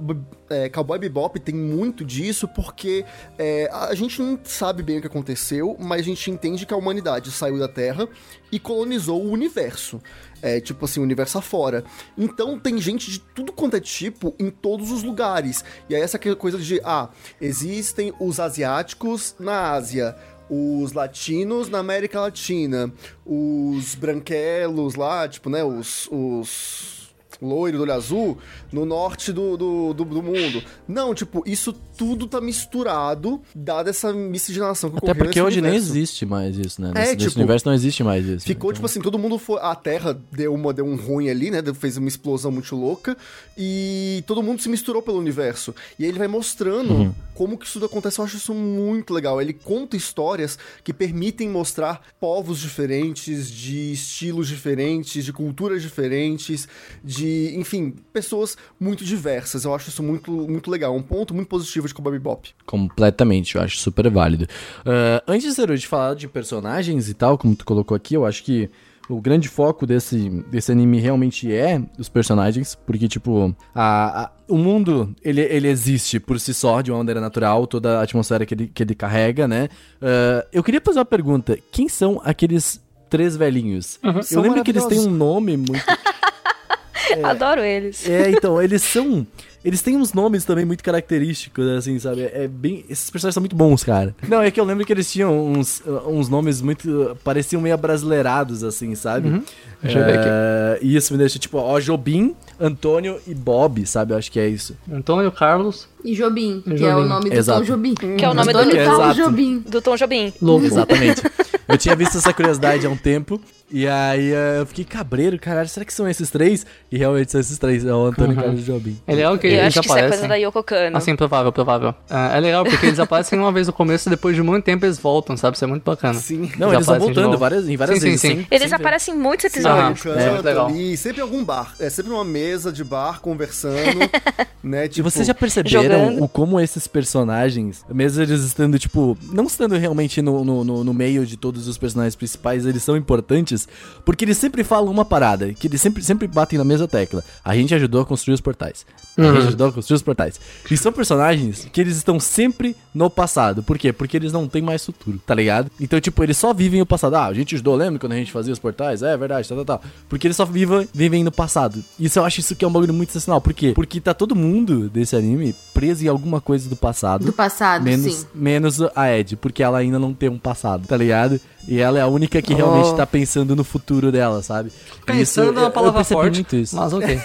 é, 0.50 0.68
Cowboy 0.68 0.98
Bebop 0.98 1.40
tem 1.40 1.54
muito 1.54 2.04
disso 2.04 2.46
porque 2.46 3.04
é, 3.38 3.68
a 3.72 3.94
gente 3.94 4.20
não 4.20 4.38
sabe 4.44 4.82
bem 4.82 4.98
o 4.98 5.00
que 5.00 5.06
aconteceu, 5.06 5.74
mas 5.80 6.02
a 6.02 6.04
gente 6.04 6.30
entende 6.30 6.66
que 6.66 6.74
a 6.74 6.76
humanidade 6.76 7.30
saiu 7.32 7.58
da 7.58 7.66
Terra 7.68 8.06
e 8.52 8.58
colonizou 8.58 9.24
o 9.24 9.30
universo. 9.30 10.00
É, 10.40 10.60
tipo 10.60 10.84
assim, 10.84 11.00
universo 11.00 11.38
afora. 11.38 11.84
Então 12.16 12.58
tem 12.58 12.78
gente 12.80 13.10
de 13.10 13.18
tudo 13.18 13.52
quanto 13.52 13.76
é 13.76 13.80
tipo 13.80 14.34
em 14.38 14.50
todos 14.50 14.90
os 14.90 15.02
lugares. 15.02 15.64
E 15.88 15.94
aí 15.94 16.00
essa 16.02 16.18
coisa 16.18 16.58
de, 16.58 16.80
ah, 16.84 17.08
existem 17.40 18.12
os 18.20 18.38
asiáticos 18.38 19.34
na 19.38 19.72
Ásia, 19.72 20.16
os 20.48 20.92
latinos 20.92 21.68
na 21.68 21.78
América 21.78 22.20
Latina, 22.20 22.92
os 23.26 23.94
branquelos 23.94 24.94
lá, 24.94 25.28
tipo, 25.28 25.50
né, 25.50 25.64
os... 25.64 26.08
os 26.10 26.98
loiro 27.40 27.76
do 27.76 27.82
olho 27.84 27.92
azul 27.92 28.38
no 28.72 28.84
norte 28.84 29.32
do, 29.32 29.56
do, 29.56 29.94
do, 29.94 30.04
do 30.04 30.22
mundo. 30.22 30.62
Não, 30.86 31.14
tipo, 31.14 31.42
isso 31.46 31.72
tudo 31.98 32.26
tá 32.28 32.40
misturado, 32.40 33.42
dada 33.54 33.90
essa 33.90 34.12
miscigenação 34.12 34.88
que 34.90 34.96
Até 34.98 35.06
ocorreu 35.10 35.24
porque 35.26 35.40
nesse 35.40 35.46
hoje 35.46 35.60
nem 35.60 35.70
universo. 35.72 35.92
existe 35.98 36.24
mais 36.24 36.56
isso, 36.56 36.80
né? 36.80 36.92
É, 36.94 36.98
Nesse, 37.00 37.12
nesse 37.16 37.28
tipo, 37.30 37.38
universo 37.40 37.66
não 37.66 37.74
existe 37.74 38.04
mais 38.04 38.24
isso. 38.24 38.46
Ficou, 38.46 38.70
né? 38.70 38.74
tipo 38.74 38.86
assim, 38.86 39.00
todo 39.00 39.18
mundo 39.18 39.36
foi. 39.36 39.58
A 39.60 39.74
Terra 39.74 40.16
deu, 40.30 40.54
uma, 40.54 40.72
deu 40.72 40.86
um 40.86 40.94
ruim 40.94 41.28
ali, 41.28 41.50
né? 41.50 41.60
Fez 41.74 41.96
uma 41.96 42.06
explosão 42.08 42.52
muito 42.52 42.76
louca. 42.76 43.16
E 43.56 44.22
todo 44.28 44.40
mundo 44.42 44.62
se 44.62 44.68
misturou 44.68 45.02
pelo 45.02 45.18
universo. 45.18 45.74
E 45.98 46.04
aí 46.04 46.10
ele 46.10 46.18
vai 46.18 46.28
mostrando 46.28 46.92
Uhum. 46.94 47.12
como 47.34 47.58
que 47.58 47.66
isso 47.66 47.84
acontece. 47.84 48.20
Eu 48.20 48.24
acho 48.24 48.36
isso 48.36 48.54
muito 48.54 49.12
legal. 49.12 49.42
Ele 49.42 49.52
conta 49.52 49.96
histórias 49.96 50.56
que 50.84 50.92
permitem 50.92 51.48
mostrar 51.48 52.00
povos 52.20 52.60
diferentes, 52.60 53.50
de 53.50 53.92
estilos 53.92 54.46
diferentes, 54.46 55.24
de 55.24 55.32
culturas 55.32 55.82
diferentes, 55.82 56.68
de, 57.02 57.54
enfim, 57.56 57.94
pessoas 58.12 58.56
muito 58.78 59.04
diversas. 59.04 59.64
Eu 59.64 59.74
acho 59.74 59.88
isso 59.88 60.02
muito, 60.02 60.30
muito 60.30 60.70
legal. 60.70 60.94
Um 60.94 61.02
ponto 61.02 61.34
muito 61.34 61.48
positivo 61.48 61.87
de 61.88 61.94
Cowboy 61.94 62.12
Bebop. 62.12 62.50
Completamente, 62.64 63.56
eu 63.56 63.62
acho 63.62 63.78
super 63.78 64.08
válido. 64.10 64.46
Ah, 64.86 65.22
antes 65.26 65.54
Zeru, 65.54 65.76
de 65.76 65.86
falar 65.86 66.14
de 66.14 66.28
personagens 66.28 67.08
e 67.08 67.14
tal, 67.14 67.36
como 67.36 67.54
tu 67.56 67.64
colocou 67.64 67.96
aqui, 67.96 68.14
eu 68.14 68.24
acho 68.24 68.42
que 68.44 68.70
o 69.08 69.20
grande 69.22 69.48
foco 69.48 69.86
desse, 69.86 70.28
desse 70.50 70.70
anime 70.70 71.00
realmente 71.00 71.50
é 71.50 71.80
os 71.98 72.10
personagens, 72.10 72.74
porque, 72.74 73.08
tipo, 73.08 73.56
a, 73.74 74.24
a- 74.24 74.30
o 74.46 74.58
mundo, 74.58 75.14
ele, 75.24 75.40
ele 75.40 75.66
existe 75.68 76.20
por 76.20 76.38
si 76.38 76.52
só, 76.52 76.82
de 76.82 76.90
uma 76.90 76.98
maneira 76.98 77.18
natural, 77.20 77.66
toda 77.66 77.98
a 78.00 78.02
atmosfera 78.02 78.44
que 78.44 78.52
ele, 78.52 78.66
que 78.66 78.82
ele 78.82 78.94
carrega, 78.94 79.48
né? 79.48 79.68
Ah, 80.02 80.46
eu 80.52 80.62
queria 80.62 80.80
fazer 80.84 80.98
uma 80.98 81.04
pergunta. 81.06 81.58
Quem 81.72 81.88
são 81.88 82.20
aqueles 82.22 82.80
três 83.08 83.34
velhinhos? 83.34 83.98
Eu 84.02 84.22
São 84.22 84.42
lembro 84.42 84.62
que 84.62 84.70
eles 84.70 84.84
têm 84.84 85.00
um 85.00 85.10
nome 85.10 85.56
muito... 85.56 85.82
Adoro 87.24 87.62
eles. 87.62 88.06
É, 88.06 88.30
então, 88.30 88.60
eles 88.60 88.82
são... 88.82 89.26
Eles 89.64 89.82
têm 89.82 89.96
uns 89.96 90.12
nomes 90.12 90.44
também 90.44 90.64
muito 90.64 90.84
característicos, 90.84 91.66
assim, 91.68 91.98
sabe? 91.98 92.22
É 92.22 92.46
bem... 92.46 92.84
Esses 92.88 93.10
personagens 93.10 93.34
são 93.34 93.40
muito 93.40 93.56
bons, 93.56 93.82
cara. 93.82 94.14
Não, 94.28 94.40
é 94.40 94.50
que 94.50 94.58
eu 94.60 94.64
lembro 94.64 94.84
que 94.86 94.92
eles 94.92 95.10
tinham 95.10 95.46
uns, 95.52 95.80
uh, 95.80 96.08
uns 96.08 96.28
nomes 96.28 96.60
muito... 96.62 96.88
uh, 96.88 97.16
Pareciam 97.24 97.60
meio 97.60 97.74
abrasileirados, 97.74 98.62
assim, 98.62 98.94
sabe? 98.94 99.42
Deixa 99.82 99.98
eu 99.98 100.04
ver 100.04 100.18
aqui. 100.18 100.28
É, 100.28 100.78
E 100.80 100.94
isso 100.96 101.12
me 101.12 101.18
deixa, 101.18 101.38
tipo, 101.38 101.58
ó, 101.58 101.78
Jobim, 101.80 102.34
Antônio 102.60 103.18
e 103.26 103.34
Bob, 103.34 103.84
sabe? 103.86 104.12
Eu 104.12 104.18
acho 104.18 104.30
que 104.30 104.38
é 104.38 104.48
isso. 104.48 104.76
Antônio 104.90 105.30
Carlos 105.32 105.88
E 106.04 106.14
Jobim, 106.14 106.62
que 106.64 106.72
é 106.72 106.76
Jobim. 106.76 107.02
o 107.02 107.04
nome 107.06 107.30
do 107.30 107.36
Exato. 107.36 107.60
Tom 107.60 107.64
Jobim. 107.66 107.94
Que 107.94 108.24
é 108.24 108.28
o 108.30 108.34
nome 108.34 108.52
do 108.52 108.58
Antônio 108.58 108.76
É, 108.78 108.82
exato. 108.84 109.14
Jobim. 109.14 109.58
Do 109.66 109.82
Tom 109.82 109.96
Jobim. 109.96 110.32
Lobo. 110.40 110.64
Exatamente. 110.64 111.22
Eu 111.68 111.76
tinha 111.78 111.94
visto 111.94 112.16
essa 112.18 112.32
curiosidade 112.32 112.86
há 112.86 112.90
um 112.90 112.96
tempo. 112.96 113.40
E 113.70 113.86
aí 113.86 114.32
uh, 114.32 114.60
eu 114.60 114.66
fiquei 114.66 114.82
cabreiro, 114.82 115.38
caralho, 115.38 115.68
será 115.68 115.84
que 115.84 115.92
são 115.92 116.08
esses 116.08 116.30
três? 116.30 116.64
E 116.90 116.96
realmente 116.96 117.30
são 117.30 117.38
esses 117.38 117.58
três, 117.58 117.84
é 117.84 117.92
o 117.92 118.06
Antônio 118.06 118.34
Uhum. 118.34 118.42
Carlos 118.42 118.64
Jobim. 118.64 118.96
É 119.06 119.14
legal 119.14 119.36
que 119.36 119.46
Eu 119.46 119.50
eles 119.52 119.64
acho 119.66 119.80
que 119.80 119.86
isso 119.86 119.92
é 119.94 120.00
aparecem. 120.00 120.18
coisa 120.20 120.28
da 120.28 120.34
Yoko 120.36 120.62
Kano. 120.62 120.96
Assim, 120.96 121.14
provável, 121.14 121.52
provável. 121.52 121.94
É, 122.08 122.38
é 122.38 122.40
legal 122.40 122.64
porque 122.64 122.86
eles 122.86 122.98
aparecem 122.98 123.38
uma 123.38 123.52
vez 123.52 123.66
no 123.66 123.74
começo 123.74 124.08
e 124.08 124.10
depois 124.10 124.34
de 124.34 124.40
muito 124.42 124.64
tempo 124.64 124.86
eles 124.86 124.98
voltam, 124.98 125.36
sabe? 125.36 125.56
Isso 125.56 125.64
é 125.64 125.68
muito 125.68 125.82
bacana. 125.82 126.14
Sim. 126.18 126.50
Não, 126.56 126.68
Eles 126.68 126.76
eles 126.76 126.86
vão 126.86 126.94
aparecem 126.96 126.98
voltando 127.14 127.36
várias, 127.38 127.68
em 127.68 127.76
várias 127.76 127.98
Sim, 127.98 128.00
sim, 128.00 128.06
vezes. 128.06 128.20
sim. 128.22 128.28
sem- 128.36 128.46
Eles 128.50 128.72
aparecem 128.72 129.14
em 129.14 129.18
muitos 129.18 129.44
episódios. 129.44 130.02
Canto 130.02 130.18
É, 130.18 130.40
legal. 130.40 130.66
ali, 130.68 130.96
sempre 130.96 131.18
em 131.18 131.22
algum 131.24 131.44
bar. 131.44 131.74
É 131.78 131.90
sempre 131.90 132.10
numa 132.10 132.24
mesa 132.24 132.72
de 132.72 132.82
bar, 132.82 133.20
conversando, 133.20 133.76
né? 134.64 134.86
E 134.86 134.88
Tipo, 134.88 135.10
vocês 135.10 135.26
já 135.26 135.34
perceberam 135.34 135.82
jogando. 135.82 136.24
o 136.24 136.26
como 136.28 136.58
esses 136.58 136.86
personagens, 136.86 137.84
mesmo 137.92 138.22
eles 138.22 138.42
estando, 138.44 138.78
tipo, 138.78 139.16
não 139.30 139.44
estando 139.44 139.76
realmente 139.76 140.22
no, 140.22 140.42
no, 140.42 140.64
no- 140.64 140.84
no 140.84 140.94
meio 140.94 141.26
de 141.26 141.36
todos 141.36 141.57
os 141.66 141.78
personagens 141.78 142.14
principais, 142.14 142.66
eles 142.66 142.82
são 142.82 142.96
importantes, 142.96 143.66
porque 144.04 144.24
eles 144.24 144.38
sempre 144.38 144.62
falam 144.62 144.92
uma 144.92 145.04
parada, 145.04 145.52
que 145.52 145.66
eles 145.66 145.80
sempre, 145.80 146.02
sempre 146.02 146.28
batem 146.28 146.58
na 146.58 146.64
mesma 146.64 146.86
tecla. 146.86 147.24
A 147.44 147.54
gente 147.54 147.74
ajudou 147.74 148.02
a 148.02 148.06
construir 148.06 148.34
os 148.34 148.40
portais. 148.40 148.86
A 149.18 149.22
Uhum. 149.22 149.34
gente 149.34 149.48
ajudou 149.48 149.66
a 149.68 149.72
construir 149.72 149.96
os 149.96 150.02
portais. 150.02 150.40
E 150.70 150.76
são 150.76 150.92
personagens 150.92 151.66
que 151.72 151.80
eles 151.80 151.96
estão 151.96 152.20
sempre 152.20 152.76
no 152.94 153.10
passado. 153.10 153.62
Por 153.64 153.76
quê? 153.76 153.92
Porque 153.92 154.16
eles 154.16 154.32
não 154.32 154.46
têm 154.46 154.62
mais 154.62 154.84
futuro, 154.86 155.20
tá 155.26 155.34
ligado? 155.34 155.70
Então, 155.80 156.00
tipo, 156.00 156.22
eles 156.22 156.36
só 156.36 156.54
vivem 156.54 156.80
o 156.80 156.86
passado. 156.86 157.16
Ah, 157.16 157.26
a 157.26 157.34
gente 157.34 157.54
ajudou, 157.56 157.74
lembra 157.74 157.98
quando 157.98 158.12
a 158.12 158.16
gente 158.16 158.30
fazia 158.30 158.52
os 158.52 158.58
portais? 158.60 159.02
É 159.02 159.16
verdade, 159.16 159.48
tá, 159.48 159.56
tá, 159.56 159.64
tá. 159.64 159.80
Porque 160.08 160.26
eles 160.26 160.36
só 160.36 160.44
vivem, 160.44 160.88
vivem 160.94 161.24
no 161.24 161.32
passado. 161.32 161.82
Isso 161.98 162.18
eu 162.18 162.24
acho 162.24 162.40
isso 162.40 162.54
que 162.54 162.64
é 162.64 162.68
um 162.68 162.72
bagulho 162.72 162.94
muito 162.94 163.12
sensacional. 163.12 163.40
Por 163.40 163.52
quê? 163.52 163.72
Porque 163.74 164.00
tá 164.00 164.14
todo 164.14 164.36
mundo 164.36 164.88
desse 164.88 165.16
anime 165.16 165.54
preso 165.74 166.04
em 166.04 166.08
alguma 166.08 166.40
coisa 166.40 166.68
do 166.68 166.76
passado. 166.76 167.24
Do 167.24 167.32
passado, 167.32 167.82
menos, 167.82 168.14
sim. 168.14 168.26
menos 168.34 168.78
a 168.94 169.12
Ed, 169.12 169.36
porque 169.36 169.62
ela 169.62 169.78
ainda 169.78 169.98
não 169.98 170.14
tem 170.14 170.28
um 170.28 170.38
passado, 170.38 170.86
tá 170.86 170.96
ligado? 170.96 171.40
E 171.66 171.78
ela 171.78 171.98
é 171.98 172.02
a 172.02 172.06
única 172.06 172.40
que 172.40 172.54
realmente 172.54 172.88
Oh. 172.90 172.94
tá 172.94 173.06
pensando 173.06 173.54
no 173.54 173.62
futuro 173.64 174.10
dela, 174.10 174.42
sabe? 174.42 174.70
Pensando 175.04 175.50
Isso, 175.50 175.52
na 175.60 175.62
eu- 175.66 175.70
palavra 175.70 176.02
forte, 176.04 176.34
muito 176.36 176.56
isso. 176.56 176.74
mas 176.76 176.92
ok. 176.92 177.20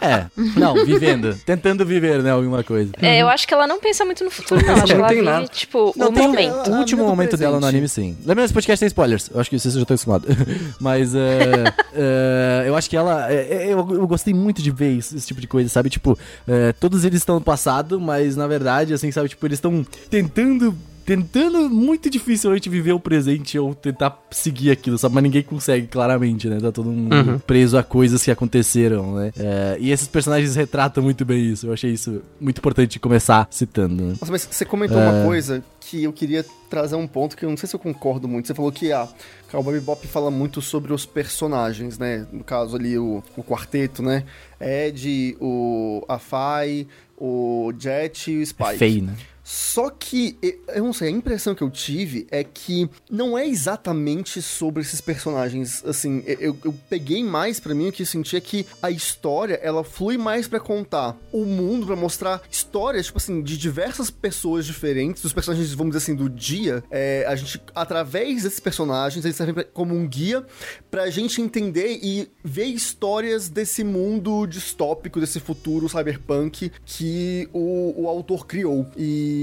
É, 0.00 0.26
não, 0.58 0.74
vivendo. 0.84 1.33
Tentando 1.44 1.84
viver, 1.84 2.22
né, 2.22 2.30
alguma 2.30 2.62
coisa. 2.64 2.92
É, 3.00 3.18
eu 3.20 3.28
acho 3.28 3.46
que 3.46 3.54
ela 3.54 3.66
não 3.66 3.80
pensa 3.80 4.04
muito 4.04 4.24
no 4.24 4.30
futuro, 4.30 4.64
não. 4.64 4.74
Acho 4.74 4.86
que 4.86 4.92
ela 4.92 5.08
vive, 5.08 5.22
nada. 5.22 5.46
tipo, 5.48 5.92
Não, 5.96 6.08
o 6.08 6.12
momento. 6.12 6.70
O 6.70 6.76
último 6.78 7.04
momento 7.04 7.36
dela 7.36 7.54
no 7.54 7.60
presente. 7.60 7.74
anime, 7.76 7.88
sim. 7.88 8.16
Lembrando, 8.20 8.44
esse 8.46 8.54
podcast 8.54 8.80
tem 8.80 8.86
spoilers. 8.86 9.30
Eu 9.32 9.40
acho 9.40 9.50
que 9.50 9.58
vocês 9.58 9.74
já 9.74 9.80
estão 9.82 9.94
acostumados. 9.94 10.28
Mas 10.80 11.14
é, 11.14 11.64
é, 11.94 12.64
eu 12.68 12.76
acho 12.76 12.88
que 12.88 12.96
ela. 12.96 13.32
é, 13.32 13.66
eu, 13.66 13.78
eu 13.78 14.06
gostei 14.06 14.34
muito 14.34 14.62
de 14.62 14.70
ver 14.70 14.92
isso, 14.92 15.16
esse 15.16 15.26
tipo 15.26 15.40
de 15.40 15.46
coisa, 15.46 15.68
sabe? 15.68 15.90
Tipo, 15.90 16.18
é, 16.46 16.72
todos 16.72 17.04
eles 17.04 17.20
estão 17.20 17.36
no 17.36 17.40
passado, 17.40 18.00
mas 18.00 18.36
na 18.36 18.46
verdade, 18.46 18.92
assim, 18.92 19.10
sabe? 19.10 19.28
Tipo, 19.28 19.46
eles 19.46 19.58
estão 19.58 19.84
tentando. 20.10 20.76
Tentando 21.04 21.68
muito 21.68 22.08
dificilmente 22.08 22.68
viver 22.68 22.92
o 22.92 23.00
presente 23.00 23.58
ou 23.58 23.74
tentar 23.74 24.18
seguir 24.30 24.70
aquilo, 24.70 24.96
sabe? 24.96 25.14
Mas 25.14 25.24
ninguém 25.24 25.42
consegue, 25.42 25.86
claramente, 25.86 26.48
né? 26.48 26.58
Tá 26.60 26.72
todo 26.72 26.88
mundo 26.90 27.14
Uhum. 27.14 27.38
preso 27.40 27.76
a 27.76 27.82
coisas 27.82 28.22
que 28.24 28.30
aconteceram, 28.30 29.14
né? 29.16 29.32
É, 29.36 29.76
e 29.78 29.90
esses 29.92 30.08
personagens 30.08 30.56
retratam 30.56 31.02
muito 31.02 31.24
bem 31.24 31.52
isso. 31.52 31.66
Eu 31.66 31.72
achei 31.72 31.92
isso 31.92 32.22
muito 32.40 32.58
importante 32.58 32.92
de 32.92 32.98
começar 32.98 33.46
citando, 33.50 34.02
né? 34.02 34.14
Nossa, 34.20 34.32
mas 34.32 34.48
você 34.50 34.64
comentou 34.64 34.98
uma 34.98 35.24
coisa 35.24 35.62
que 35.80 36.04
eu 36.04 36.12
queria 36.12 36.44
trazer 36.70 36.96
um 36.96 37.06
ponto 37.06 37.36
que 37.36 37.44
eu 37.44 37.50
não 37.50 37.56
sei 37.56 37.68
se 37.68 37.76
eu 37.76 37.80
concordo 37.80 38.26
muito. 38.26 38.46
Você 38.46 38.54
falou 38.54 38.72
que 38.72 38.90
a 38.90 39.06
Cowboy 39.50 39.74
Bebop 39.74 40.06
fala 40.06 40.30
muito 40.30 40.62
sobre 40.62 40.92
os 40.92 41.04
personagens, 41.04 41.98
né? 41.98 42.26
No 42.32 42.42
caso 42.42 42.76
ali, 42.76 42.96
o, 42.98 43.22
o 43.36 43.42
quarteto, 43.44 44.02
né? 44.02 44.24
Ed, 44.60 45.36
o 45.40 46.02
Afai, 46.08 46.86
o 47.18 47.72
Jet 47.78 48.30
e 48.30 48.42
o 48.42 48.46
Spike. 48.46 48.70
É 48.70 48.76
feio, 48.78 49.02
né? 49.04 49.14
Só 49.44 49.90
que, 49.90 50.38
eu 50.68 50.82
não 50.82 50.92
sei, 50.94 51.08
a 51.08 51.10
impressão 51.10 51.54
que 51.54 51.62
eu 51.62 51.70
tive 51.70 52.26
é 52.30 52.42
que 52.42 52.88
não 53.10 53.36
é 53.36 53.46
exatamente 53.46 54.40
sobre 54.40 54.82
esses 54.82 55.02
personagens. 55.02 55.84
Assim, 55.84 56.24
eu, 56.26 56.56
eu 56.64 56.74
peguei 56.88 57.22
mais 57.22 57.60
pra 57.60 57.74
mim 57.74 57.88
o 57.88 57.92
que 57.92 58.02
eu 58.02 58.06
senti 58.06 58.36
é 58.36 58.40
que 58.40 58.66
a 58.80 58.90
história, 58.90 59.60
ela 59.62 59.84
flui 59.84 60.16
mais 60.16 60.48
pra 60.48 60.58
contar 60.58 61.14
o 61.30 61.44
mundo, 61.44 61.86
pra 61.86 61.94
mostrar 61.94 62.42
histórias, 62.50 63.06
tipo 63.06 63.18
assim, 63.18 63.42
de 63.42 63.58
diversas 63.58 64.10
pessoas 64.10 64.64
diferentes, 64.64 65.22
dos 65.22 65.34
personagens, 65.34 65.74
vamos 65.74 65.94
dizer 65.94 66.04
assim, 66.04 66.16
do 66.16 66.30
dia. 66.30 66.82
É, 66.90 67.26
a 67.28 67.36
gente, 67.36 67.60
através 67.74 68.44
desses 68.44 68.60
personagens, 68.60 69.24
eles 69.24 69.36
servem 69.36 69.66
como 69.74 69.94
um 69.94 70.08
guia 70.08 70.42
pra 70.90 71.10
gente 71.10 71.42
entender 71.42 71.98
e 72.02 72.30
ver 72.42 72.66
histórias 72.66 73.50
desse 73.50 73.84
mundo 73.84 74.46
distópico, 74.46 75.20
desse 75.20 75.38
futuro 75.38 75.86
cyberpunk 75.86 76.72
que 76.86 77.46
o, 77.52 78.02
o 78.04 78.08
autor 78.08 78.46
criou. 78.46 78.86
E, 78.96 79.33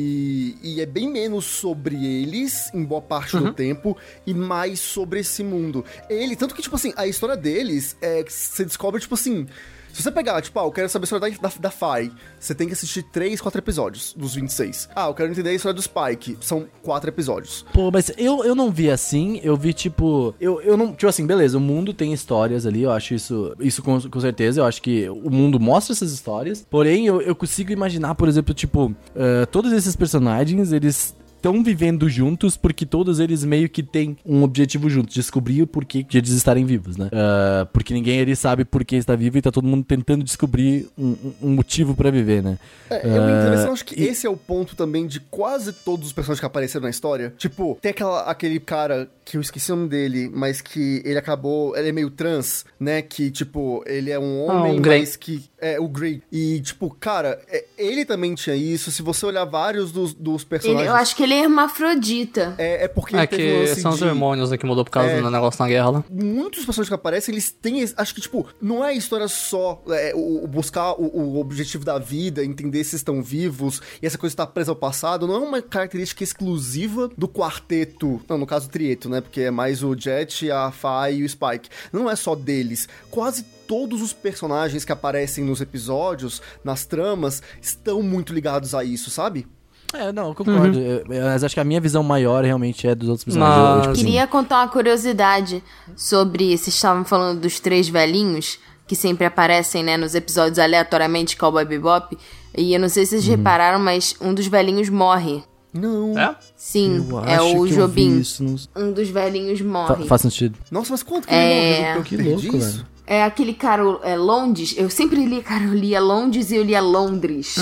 e 0.61 0.79
é 0.79 0.85
bem 0.85 1.09
menos 1.09 1.45
sobre 1.45 1.95
eles, 1.95 2.69
em 2.73 2.83
boa 2.83 3.01
parte 3.01 3.37
do 3.37 3.53
tempo, 3.53 3.97
e 4.25 4.33
mais 4.33 4.79
sobre 4.79 5.19
esse 5.19 5.43
mundo. 5.43 5.85
Ele, 6.09 6.35
tanto 6.35 6.55
que, 6.55 6.61
tipo 6.61 6.75
assim, 6.75 6.93
a 6.95 7.07
história 7.07 7.37
deles 7.37 7.95
é 8.01 8.23
que 8.23 8.31
você 8.31 8.65
descobre, 8.65 9.01
tipo 9.01 9.15
assim. 9.15 9.47
Se 9.93 10.01
você 10.01 10.11
pegar, 10.11 10.41
tipo, 10.41 10.59
ah, 10.59 10.63
eu 10.63 10.71
quero 10.71 10.89
saber 10.89 11.03
a 11.03 11.05
história 11.05 11.37
da, 11.39 11.49
da, 11.59 11.71
Fai, 11.71 12.11
você 12.39 12.53
tem 12.53 12.67
que 12.67 12.73
assistir 12.73 13.03
3, 13.03 13.39
4 13.39 13.59
episódios 13.59 14.13
dos 14.15 14.35
26. 14.35 14.89
Ah, 14.95 15.07
eu 15.07 15.13
quero 15.13 15.31
entender 15.31 15.49
a 15.49 15.53
história 15.53 15.75
do 15.75 15.81
Spike, 15.81 16.37
são 16.41 16.67
4 16.83 17.09
episódios. 17.09 17.65
Pô, 17.73 17.91
mas 17.91 18.11
eu, 18.17 18.43
eu 18.43 18.55
não 18.55 18.71
vi 18.71 18.89
assim, 18.89 19.39
eu 19.43 19.55
vi 19.55 19.73
tipo. 19.73 20.33
Eu, 20.39 20.61
eu 20.61 20.77
não. 20.77 20.93
Tipo 20.93 21.07
assim, 21.07 21.25
beleza, 21.25 21.57
o 21.57 21.61
mundo 21.61 21.93
tem 21.93 22.13
histórias 22.13 22.65
ali, 22.65 22.83
eu 22.83 22.91
acho 22.91 23.13
isso. 23.13 23.55
Isso 23.59 23.81
com, 23.83 23.99
com 24.01 24.19
certeza, 24.19 24.61
eu 24.61 24.65
acho 24.65 24.81
que 24.81 25.09
o 25.09 25.29
mundo 25.29 25.59
mostra 25.59 25.93
essas 25.93 26.11
histórias. 26.11 26.65
Porém, 26.69 27.07
eu, 27.07 27.21
eu 27.21 27.35
consigo 27.35 27.71
imaginar, 27.71 28.15
por 28.15 28.27
exemplo, 28.27 28.53
tipo, 28.53 28.93
eh, 29.15 29.45
todos 29.47 29.71
esses 29.71 29.95
personagens, 29.95 30.71
eles. 30.71 31.15
Estão 31.41 31.63
vivendo 31.63 32.07
juntos 32.07 32.55
porque 32.55 32.85
todos 32.85 33.19
eles 33.19 33.43
meio 33.43 33.67
que 33.67 33.81
têm 33.81 34.15
um 34.23 34.43
objetivo 34.43 34.87
juntos, 34.91 35.15
descobrir 35.15 35.63
o 35.63 35.67
porquê 35.67 36.03
de 36.03 36.19
eles 36.19 36.29
estarem 36.29 36.63
vivos, 36.65 36.97
né? 36.97 37.09
Ah, 37.11 37.67
porque 37.73 37.95
ninguém 37.95 38.21
ali 38.21 38.35
sabe 38.35 38.63
por 38.63 38.85
que 38.85 38.95
está 38.95 39.15
vivo 39.15 39.39
e 39.39 39.41
tá 39.41 39.51
todo 39.51 39.67
mundo 39.67 39.83
tentando 39.83 40.23
descobrir 40.23 40.87
um, 40.95 41.07
um- 41.09 41.33
um 41.41 41.49
motivo 41.55 41.95
pra 41.95 42.11
viver, 42.11 42.43
né? 42.43 42.59
É, 42.91 42.97
eu 43.07 43.21
mas 43.49 43.59
Ah, 43.61 43.67
eu 43.69 43.73
acho 43.73 43.83
que 43.83 43.99
e- 43.99 44.05
esse 44.07 44.27
é 44.27 44.29
o 44.29 44.37
ponto 44.37 44.75
também 44.75 45.07
de 45.07 45.19
quase 45.19 45.73
todos 45.73 46.05
os 46.05 46.13
personagens 46.13 46.39
que 46.39 46.45
apareceram 46.45 46.83
na 46.83 46.91
história. 46.91 47.33
Tipo, 47.39 47.75
tem 47.81 47.89
aquela, 47.89 48.21
aquele 48.29 48.59
cara 48.59 49.09
que 49.25 49.35
eu 49.35 49.41
esqueci 49.41 49.71
o 49.71 49.75
nome 49.75 49.89
dele, 49.89 50.29
mas 50.31 50.61
que 50.61 51.01
ele 51.03 51.17
acabou. 51.17 51.75
Ele 51.75 51.89
é 51.89 51.91
meio 51.91 52.11
trans, 52.11 52.65
né? 52.79 53.01
Que, 53.01 53.31
tipo, 53.31 53.81
ele 53.87 54.11
é 54.11 54.19
um 54.19 54.47
Ah, 54.47 54.53
homem, 54.61 54.77
o 54.77 54.81
Grey. 54.81 54.99
mas 54.99 55.15
que. 55.15 55.43
É, 55.61 55.79
o 55.79 55.87
Grey. 55.87 56.23
E, 56.31 56.59
tipo, 56.61 56.89
cara, 56.99 57.39
é- 57.47 57.65
ele 57.77 58.03
também 58.03 58.33
tinha 58.33 58.55
isso. 58.55 58.91
Se 58.91 59.01
você 59.03 59.25
olhar 59.27 59.45
vários 59.45 59.91
dos, 59.91 60.11
dos 60.13 60.41
Ele- 60.41 60.49
personagens. 60.49 60.87
eu 60.89 60.95
acho 60.95 61.15
que 61.15 61.21
ele 61.23 61.35
é 61.35 61.43
hermafrodita. 61.43 62.55
É, 62.57 62.85
é 62.85 62.87
porque 62.87 63.15
É 63.15 63.19
ele 63.19 63.25
um 63.25 63.27
que 63.37 63.69
lance 63.69 63.81
são 63.81 63.91
os 63.91 63.97
de- 63.99 64.05
hormônios 64.05 64.49
né, 64.51 64.57
que 64.57 64.65
mudou 64.65 64.83
por 64.83 64.91
causa 64.91 65.09
É. 65.11 65.21
do 65.21 65.29
negócio 65.29 65.61
na 65.61 65.69
guerra 65.69 65.89
lá. 65.91 66.03
muitos 66.09 66.65
personagens 66.65 66.87
que 66.89 66.95
aparecem, 66.95 67.33
eles 67.33 67.51
têm. 67.51 67.83
Acho 67.95 68.15
que, 68.15 68.21
tipo, 68.21 68.47
não 68.61 68.83
é 68.83 68.89
a 68.89 68.93
história 68.93 69.27
só 69.27 69.81
é, 69.89 70.13
o, 70.15 70.43
o 70.43 70.47
buscar 70.47 70.93
o, 70.93 71.05
o 71.05 71.39
objetivo 71.39 71.85
da 71.85 71.97
vida, 71.99 72.43
entender 72.43 72.83
se 72.83 72.95
estão 72.95 73.21
vivos 73.21 73.81
e 74.01 74.05
essa 74.07 74.17
coisa 74.17 74.33
está 74.33 74.47
presa 74.47 74.71
ao 74.71 74.75
passado. 74.75 75.27
Não 75.27 75.35
é 75.35 75.39
uma 75.39 75.61
característica 75.61 76.23
exclusiva 76.23 77.09
do 77.17 77.27
quarteto. 77.27 78.21
Não, 78.27 78.37
no 78.37 78.45
caso, 78.47 78.67
o 78.67 78.69
trieto, 78.71 79.09
né? 79.09 79.21
Porque 79.21 79.41
é 79.41 79.51
mais 79.51 79.83
o 79.83 79.95
Jet, 79.97 80.49
a 80.51 80.71
Fai 80.71 81.15
e 81.17 81.23
o 81.23 81.29
Spike. 81.29 81.69
Não 81.93 82.09
é 82.09 82.15
só 82.15 82.35
deles. 82.35 82.87
Quase 83.09 83.45
todos 83.71 84.01
os 84.01 84.11
personagens 84.11 84.83
que 84.83 84.91
aparecem 84.91 85.45
nos 85.45 85.61
episódios, 85.61 86.41
nas 86.61 86.85
tramas, 86.85 87.41
estão 87.61 88.03
muito 88.03 88.33
ligados 88.33 88.75
a 88.75 88.83
isso, 88.83 89.09
sabe? 89.09 89.47
É, 89.93 90.11
não, 90.11 90.27
eu 90.27 90.35
concordo. 90.35 90.77
Eu- 90.77 91.05
eu- 91.09 91.23
mas 91.23 91.41
acho 91.41 91.53
que 91.55 91.59
a 91.61 91.63
minha 91.63 91.79
visão 91.79 92.03
maior 92.03 92.43
realmente 92.43 92.85
é 92.85 92.93
dos 92.93 93.07
outros 93.07 93.23
personagens. 93.23 93.57
Eu- 93.57 93.63
eu, 93.63 93.69
Mas- 93.75 93.81
tipo, 93.83 93.91
assim, 93.93 94.03
Queria 94.05 94.27
contar 94.27 94.57
uma 94.59 94.67
curiosidade 94.67 95.63
sobre. 95.95 96.47
Vocês 96.57 96.75
estavam 96.75 97.05
falando 97.05 97.39
dos 97.39 97.61
três 97.61 97.87
velhinhos 97.87 98.59
que 98.85 98.93
sempre 98.95 99.25
aparecem, 99.25 99.83
né, 99.83 99.95
nos 99.95 100.15
episódios 100.15 100.59
aleatoriamente 100.59 101.37
Cowboy 101.37 101.63
Bebop. 101.63 102.17
E 102.57 102.73
eu 102.73 102.79
não 102.81 102.89
sei 102.89 103.05
se 103.05 103.11
vocês 103.11 103.25
repararam, 103.25 103.79
mas 103.79 104.15
um 104.19 104.33
dos 104.33 104.47
velhinhos 104.47 104.89
morre 104.89 105.43
Não. 105.73 106.19
É? 106.19 106.35
Sim, 106.57 107.07
Eu 107.09 107.23
é 107.23 107.41
o 107.41 107.65
Jobim. 107.65 108.19
isso 108.19 108.43
nos- 108.43 108.69
Um 108.75 108.91
dos 108.91 109.07
velhinhos 109.07 109.59
Fa- 109.59 109.65
morre. 109.65 110.05
faz 110.05 110.21
sentido. 110.21 110.59
Nossa, 110.69 110.91
mas 110.91 111.01
quanto 111.01 111.25
que 111.29 111.33
É. 111.33 111.45
ele 111.77 111.79
morre? 111.87 111.97
Eu 111.99 112.03
Que 112.03 112.17
perdi 112.17 112.29
louco, 112.47 112.57
isso. 112.57 112.71
velho. 112.79 112.90
É 113.11 113.25
aquele 113.25 113.53
cara, 113.53 113.83
é 114.03 114.15
Londres. 114.15 114.73
Eu 114.77 114.89
sempre 114.89 115.25
li, 115.25 115.41
cara, 115.41 115.65
eu 115.65 115.73
lia 115.73 115.99
Londres 115.99 116.49
e 116.49 116.55
eu 116.55 116.63
lia 116.63 116.79
Londres. 116.79 117.57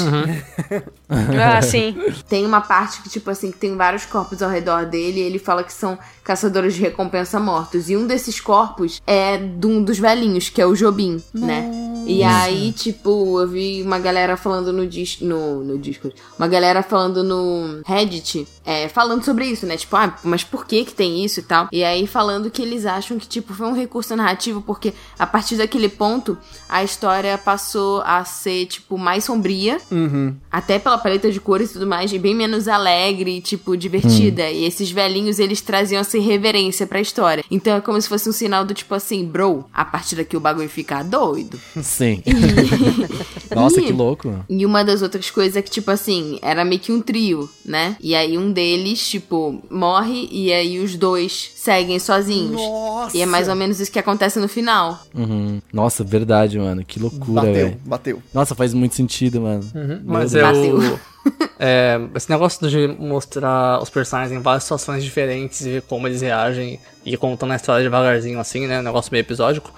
Ah, 1.41 1.61
sim. 1.61 1.95
Tem 2.27 2.45
uma 2.45 2.61
parte 2.61 3.01
que, 3.01 3.09
tipo 3.09 3.29
assim, 3.31 3.51
que 3.51 3.57
tem 3.57 3.75
vários 3.75 4.05
corpos 4.05 4.41
ao 4.43 4.49
redor 4.49 4.85
dele 4.85 5.19
e 5.19 5.23
ele 5.23 5.39
fala 5.39 5.63
que 5.63 5.73
são 5.73 5.97
caçadores 6.23 6.75
de 6.75 6.81
recompensa 6.81 7.39
mortos. 7.39 7.89
E 7.89 7.97
um 7.97 8.05
desses 8.05 8.39
corpos 8.39 9.01
é 9.07 9.37
de 9.37 9.65
um 9.65 9.83
dos 9.83 9.97
velhinhos, 9.97 10.49
que 10.49 10.61
é 10.61 10.65
o 10.65 10.75
Jobim, 10.75 11.21
né? 11.33 11.69
E 12.05 12.23
aí, 12.23 12.71
tipo, 12.71 13.39
eu 13.39 13.47
vi 13.47 13.81
uma 13.83 13.99
galera 13.99 14.35
falando 14.37 14.71
no, 14.73 14.85
dis 14.87 15.19
no, 15.21 15.63
no 15.63 15.77
Discord, 15.77 16.15
uma 16.37 16.47
galera 16.47 16.81
falando 16.81 17.23
no 17.23 17.81
Reddit, 17.85 18.47
é, 18.65 18.87
falando 18.87 19.23
sobre 19.23 19.45
isso, 19.45 19.65
né? 19.65 19.77
Tipo, 19.77 19.95
ah, 19.95 20.15
mas 20.23 20.43
por 20.43 20.65
que 20.65 20.85
que 20.85 20.93
tem 20.93 21.23
isso 21.23 21.39
e 21.39 21.43
tal? 21.43 21.67
E 21.71 21.83
aí 21.83 22.05
falando 22.07 22.49
que 22.49 22.61
eles 22.61 22.85
acham 22.85 23.17
que, 23.19 23.27
tipo, 23.27 23.53
foi 23.53 23.67
um 23.67 23.73
recurso 23.75 24.15
narrativo 24.15 24.61
porque 24.61 24.93
a 25.17 25.25
partir 25.27 25.55
daquele 25.57 25.89
ponto 25.89 26.37
a 26.67 26.83
história 26.83 27.37
passou 27.37 28.01
a 28.05 28.23
ser, 28.25 28.65
tipo, 28.67 28.97
mais 28.97 29.23
sombria, 29.23 29.79
Uhum. 29.91 30.35
até 30.51 30.77
pela 30.79 30.97
paleta 30.99 31.31
de 31.31 31.39
cores 31.39 31.69
e 31.71 31.73
tudo 31.73 31.87
mais, 31.87 32.11
e 32.13 32.19
bem 32.19 32.35
menos 32.35 32.67
alegre, 32.67 33.41
tipo, 33.41 33.75
divertida. 33.77 34.49
E 34.49 34.65
esses 34.65 34.91
velhinhos, 34.91 35.39
eles 35.39 35.61
traziam 35.61 35.99
essa 36.01 36.17
irreverência 36.17 36.85
pra 36.85 36.99
história. 37.01 37.43
Então 37.49 37.75
é 37.75 37.81
como 37.81 37.99
se 38.01 38.07
fosse 38.07 38.29
um 38.29 38.33
sinal 38.33 38.63
do 38.65 38.73
tipo 38.73 38.93
assim, 38.93 39.25
bro, 39.25 39.65
a 39.73 39.83
partir 39.85 40.15
daqui 40.15 40.35
o 40.37 40.39
bagulho 40.39 40.69
fica 40.69 41.01
doido. 41.03 41.59
Sim. 41.81 42.21
Nossa, 43.55 43.79
E- 43.81 43.85
que 43.85 43.93
louco. 43.93 44.33
E 44.49 44.65
uma 44.65 44.83
das 44.83 45.01
outras 45.01 45.29
coisas 45.31 45.55
é 45.55 45.61
que, 45.61 45.71
tipo 45.71 45.89
assim, 45.91 46.37
era 46.41 46.63
meio 46.63 46.79
que 46.81 46.91
um 46.91 47.01
trio, 47.01 47.49
né? 47.65 47.95
E 47.99 48.15
aí 48.15 48.37
um 48.37 48.51
deles, 48.51 49.07
tipo, 49.07 49.61
morre 49.69 50.27
e 50.31 50.51
aí 50.53 50.79
os 50.79 50.95
dois 50.95 51.51
seguem 51.55 51.97
sozinhos. 51.99 52.51
Nossa! 52.61 53.17
E 53.17 53.21
é 53.21 53.25
mais 53.25 53.47
ou 53.47 53.55
menos 53.55 53.79
isso 53.79 53.91
que 53.91 53.99
acontece 53.99 54.39
no 54.39 54.47
final. 54.47 55.03
Uhum. 55.15 55.61
Nossa, 55.73 56.03
verdade, 56.03 56.57
mano. 56.59 56.83
Que 56.85 56.99
loucura, 56.99 57.41
Bateu, 57.41 57.53
velho. 57.53 57.77
bateu. 57.85 58.23
Nossa, 58.33 58.53
faz 58.55 58.73
muito 58.73 58.95
sentido, 58.95 59.41
mano. 59.41 59.63
Mas 60.05 60.33
Meu 60.33 60.45
é 60.45 60.51
Deus. 60.53 60.83
o. 60.85 60.88
é, 61.59 61.99
esse 62.15 62.29
negócio 62.29 62.67
de 62.69 62.87
mostrar 62.87 63.81
os 63.81 63.89
personagens 63.89 64.31
em 64.31 64.41
várias 64.41 64.63
situações 64.63 65.03
diferentes 65.03 65.61
e 65.61 65.71
ver 65.71 65.81
como 65.83 66.07
eles 66.07 66.21
reagem 66.21 66.79
e 67.05 67.17
contando 67.17 67.51
a 67.53 67.55
história 67.55 67.83
devagarzinho 67.83 68.39
assim, 68.39 68.67
né? 68.67 68.79
Um 68.79 68.83
negócio 68.83 69.11
meio 69.11 69.21
episódico. 69.21 69.73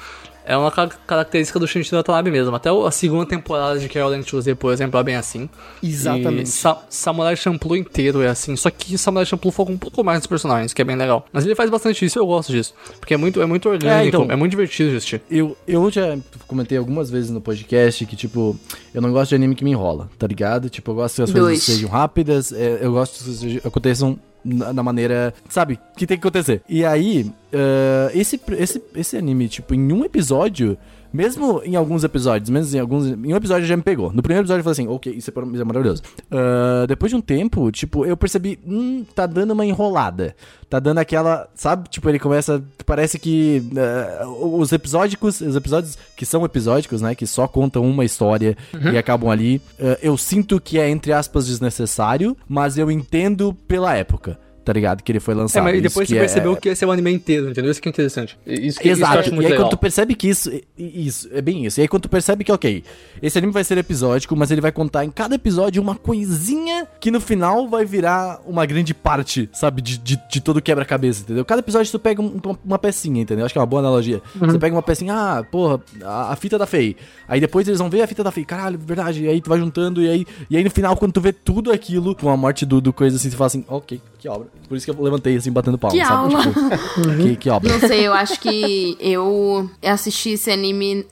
É 0.46 0.58
uma 0.58 0.72
ca- 0.72 0.88
característica 1.08 1.60
do 1.60 1.68
Shinichiro 1.68 1.98
Watanabe 1.98 2.32
mesmo. 2.32 2.56
Até 2.56 2.70
a 2.70 2.92
segunda 2.92 3.26
temporada 3.26 3.80
de 3.80 3.88
Carol 3.88 4.12
and 4.12 4.24
Tuesday, 4.24 4.56
por 4.56 4.74
exemplo, 4.74 5.00
é 5.00 5.04
bem 5.04 5.16
assim. 5.16 5.48
Exatamente. 5.84 6.44
E 6.44 6.48
Sa 6.48 6.82
Samurai 6.90 7.36
Champloo 7.36 7.76
inteiro 7.78 8.22
é 8.22 8.28
assim. 8.28 8.56
Só 8.56 8.70
que 8.70 8.98
Samurai 8.98 9.26
Champloo 9.26 9.52
foca 9.52 9.72
um 9.72 9.78
pouco 9.78 10.04
mais 10.04 10.20
nos 10.20 10.28
personagens, 10.28 10.74
que 10.74 10.82
é 10.82 10.86
bem 10.86 10.96
legal. 10.96 11.26
Mas 11.32 11.46
ele 11.46 11.54
faz 11.56 11.70
bastante 11.70 12.04
isso 12.06 12.18
e 12.18 12.20
eu 12.20 12.26
gosto 12.26 12.52
disso. 12.52 12.74
Porque 13.00 13.14
é 13.14 13.18
muito, 13.18 13.42
é 13.42 13.46
muito 13.46 13.70
orgânico, 13.70 14.18
é, 14.22 14.24
então- 14.26 14.38
muito 14.38 14.52
divertido 14.52 14.90
de 14.92 14.98
assistir. 14.98 15.22
Eu, 15.30 15.56
eu 15.68 15.90
já 15.92 16.18
comentei 16.48 16.78
algumas 16.78 17.10
vezes 17.10 17.30
no 17.30 17.40
podcast 17.40 18.06
que, 18.06 18.16
tipo, 18.16 18.58
eu 18.94 19.02
não 19.02 19.12
gosto 19.12 19.30
de 19.30 19.36
anime 19.36 19.56
que 19.56 19.64
me 19.64 19.72
enrola, 19.72 20.10
tá 20.18 20.26
ligado? 20.28 20.70
Tipo, 20.70 20.92
eu 20.92 20.96
gosto 20.96 21.16
que 21.18 21.22
as 21.22 21.32
coisas 21.32 21.50
Dois. 21.50 21.64
sejam 21.64 21.90
rápidas, 21.90 22.52
é, 22.52 22.80
eu 22.82 22.92
gosto 22.92 23.20
que 23.20 23.26
coisas 23.26 23.66
aconteçam 23.66 24.20
na, 24.44 24.74
na 24.74 24.84
maneira, 24.84 25.34
sabe, 25.50 25.80
que 25.96 26.06
tem 26.08 26.18
que 26.18 26.28
acontecer. 26.28 26.62
E 26.68 26.84
aí, 26.86 27.32
eh, 27.52 28.12
esse, 28.14 28.40
esse, 28.58 28.82
esse 28.96 29.18
anime, 29.18 29.48
tipo, 29.48 29.74
em 29.74 29.92
um 29.92 30.04
episódio, 30.04 30.78
mesmo 31.12 31.62
em 31.64 31.76
alguns 31.76 32.04
episódios, 32.04 32.50
mesmo 32.50 32.76
em 32.76 32.80
alguns. 32.80 33.08
Em 33.08 33.34
um 33.34 33.36
episódio 33.36 33.68
já 33.68 33.76
me 33.76 33.84
pegou. 33.84 34.12
No 34.14 34.22
primeiro 34.22 34.44
episódio 34.44 34.60
eu 34.60 34.64
falei 34.64 34.72
assim, 34.74 34.88
ok, 34.88 35.14
isso 35.14 35.30
é, 35.30 35.44
isso 35.54 35.62
é 35.62 35.66
maravilhoso. 35.66 36.02
Ah, 36.32 36.86
depois 36.88 37.10
de 37.10 37.16
um 37.16 37.22
tempo, 37.22 37.72
tipo, 37.72 38.06
eu 38.06 38.16
percebi, 38.16 38.60
hum, 38.66 39.06
tá 39.16 39.26
dando 39.26 39.52
uma 39.52 39.66
enrolada. 39.66 40.36
Tá 40.70 40.80
dando 40.80 41.00
aquela, 41.00 41.50
sabe? 41.54 41.90
Tipo, 41.90 42.10
ele 42.10 42.20
começa. 42.20 42.64
Parece 42.86 43.20
que 43.20 43.62
ah, 43.78 44.28
os 44.28 44.72
episódicos, 44.72 45.42
os 45.42 45.56
episódios 45.56 45.98
que 46.16 46.26
são 46.26 46.46
episódicos, 46.46 47.02
né? 47.02 47.14
Que 47.14 47.28
só 47.28 47.48
contam 47.48 47.84
uma 47.84 48.06
história 48.06 48.56
e 48.92 48.98
acabam 48.98 49.30
ali. 49.30 49.62
ah, 49.80 49.98
eu 50.02 50.18
sinto 50.18 50.60
que 50.60 50.80
é, 50.80 50.90
entre 50.90 51.12
aspas, 51.12 51.48
desnecessário, 51.48 52.36
mas 52.48 52.78
eu 52.78 52.90
entendo 52.90 53.54
pela 53.68 53.96
época. 53.96 54.40
Tá 54.64 54.72
ligado? 54.74 55.02
Que 55.02 55.12
ele 55.12 55.20
foi 55.20 55.34
É, 55.34 55.38
lançado. 55.38 55.64
mas 55.64 55.74
Isso 55.74 55.84
depois 55.84 56.08
você 56.08 56.16
é- 56.16 56.20
percebeu 56.20 56.56
que 56.56 56.70
esse 56.70 56.84
é 56.84 56.88
o 56.88 56.92
anime 56.92 57.12
inteiro, 57.12 57.50
entendeu? 57.50 57.72
Isso 57.72 57.82
que 57.82 57.90
é 57.90 57.92
interessante. 57.92 58.38
Isso 58.46 58.56
que, 58.62 58.68
isso 58.68 58.80
que 58.80 58.88
eu 58.88 58.92
Exato. 58.92 59.18
muito 59.34 59.42
e 59.42 59.46
aí 59.46 59.52
legal. 59.54 59.66
quando 59.66 59.72
tu 59.72 59.78
percebe 59.78 60.14
que 60.14 60.30
isso, 60.30 60.52
isso, 60.78 61.28
é 61.34 61.42
bem 61.42 61.66
isso. 61.66 61.80
E 61.80 61.82
aí 61.82 61.88
quando 61.88 62.04
tu 62.04 62.10
percebe 62.10 62.44
que, 62.44 62.52
ok, 62.52 62.84
esse 63.24 63.38
anime 63.40 63.52
vai 63.52 63.64
ser 63.64 63.78
episódico, 63.80 64.36
mas 64.36 64.52
ele 64.52 64.62
vai 64.62 64.72
contar 64.72 65.04
em 65.04 65.10
cada 65.10 65.34
episódio 65.34 65.82
uma 65.82 65.96
coisinha 65.96 66.88
que 67.00 67.10
no 67.10 67.20
final 67.20 67.68
vai 67.68 67.86
virar 67.86 68.40
uma 68.46 68.64
grande 68.66 68.94
parte, 68.94 69.50
sabe, 69.52 69.82
de, 69.82 69.98
de, 69.98 70.20
de 70.30 70.40
todo 70.42 70.62
quebra-cabeça, 70.62 71.22
entendeu? 71.24 71.44
Cada 71.44 71.60
episódio 71.62 71.92
tu 71.92 71.98
pega 72.00 72.22
um- 72.22 72.40
uma, 72.64 72.78
pecinha, 72.78 73.22
entendeu? 73.24 73.46
Acho 73.46 73.54
que 73.54 73.58
é 73.58 73.62
uma 73.62 73.66
boa 73.68 73.82
analogia. 73.82 74.22
Você 74.36 74.60
pega 74.60 74.76
uma 74.76 74.84
pecinha, 74.84 75.14
ah, 75.14 75.44
porra, 75.44 75.82
a, 76.04 76.34
a 76.34 76.36
fita 76.36 76.58
da 76.60 76.68
Fei. 76.68 76.96
Aí 77.28 77.40
depois 77.40 77.68
eles 77.68 77.80
vão 77.80 77.90
ver 77.90 78.04
a 78.04 78.08
fita 78.08 78.24
da 78.24 78.30
Fei, 78.32 78.46
caralho, 78.46 78.78
verdade. 78.78 79.24
E 79.24 79.28
aí 79.28 79.42
tu 79.42 79.50
vai 79.50 79.58
juntando, 79.58 80.04
e 80.04 80.08
aí, 80.10 80.26
e 80.50 80.56
aí 80.58 80.64
no 80.64 80.70
final, 80.70 80.96
quando 80.96 81.14
tu 81.14 81.22
vê 81.22 81.34
tudo 81.34 81.72
aquilo, 81.72 82.14
com 82.16 82.30
a 82.30 82.38
morte 82.38 82.64
do, 82.64 82.80
do 82.80 82.94
coisa 82.94 83.16
assim, 83.16 83.30
tu 83.32 83.36
fala 83.38 83.48
assim, 83.48 83.66
ok, 83.68 84.00
que 84.20 84.30
obra. 84.30 84.51
Por 84.68 84.78
isso 84.78 84.86
que 84.86 84.92
eu 84.92 85.04
levantei 85.04 85.36
assim, 85.36 85.52
batendo 85.52 85.78
palma, 85.78 85.98
Que 85.98 86.06
sabe? 86.06 86.34
aula. 86.34 86.44
Tipo, 86.44 87.18
que, 87.24 87.36
que 87.36 87.50
obra. 87.50 87.74
Não 87.74 87.80
sei, 87.88 88.08
eu 88.08 88.14
acho 88.14 88.40
que 88.40 88.96
eu 89.00 89.70
assisti 89.84 90.30
esse 90.32 90.50
anime 90.50 91.06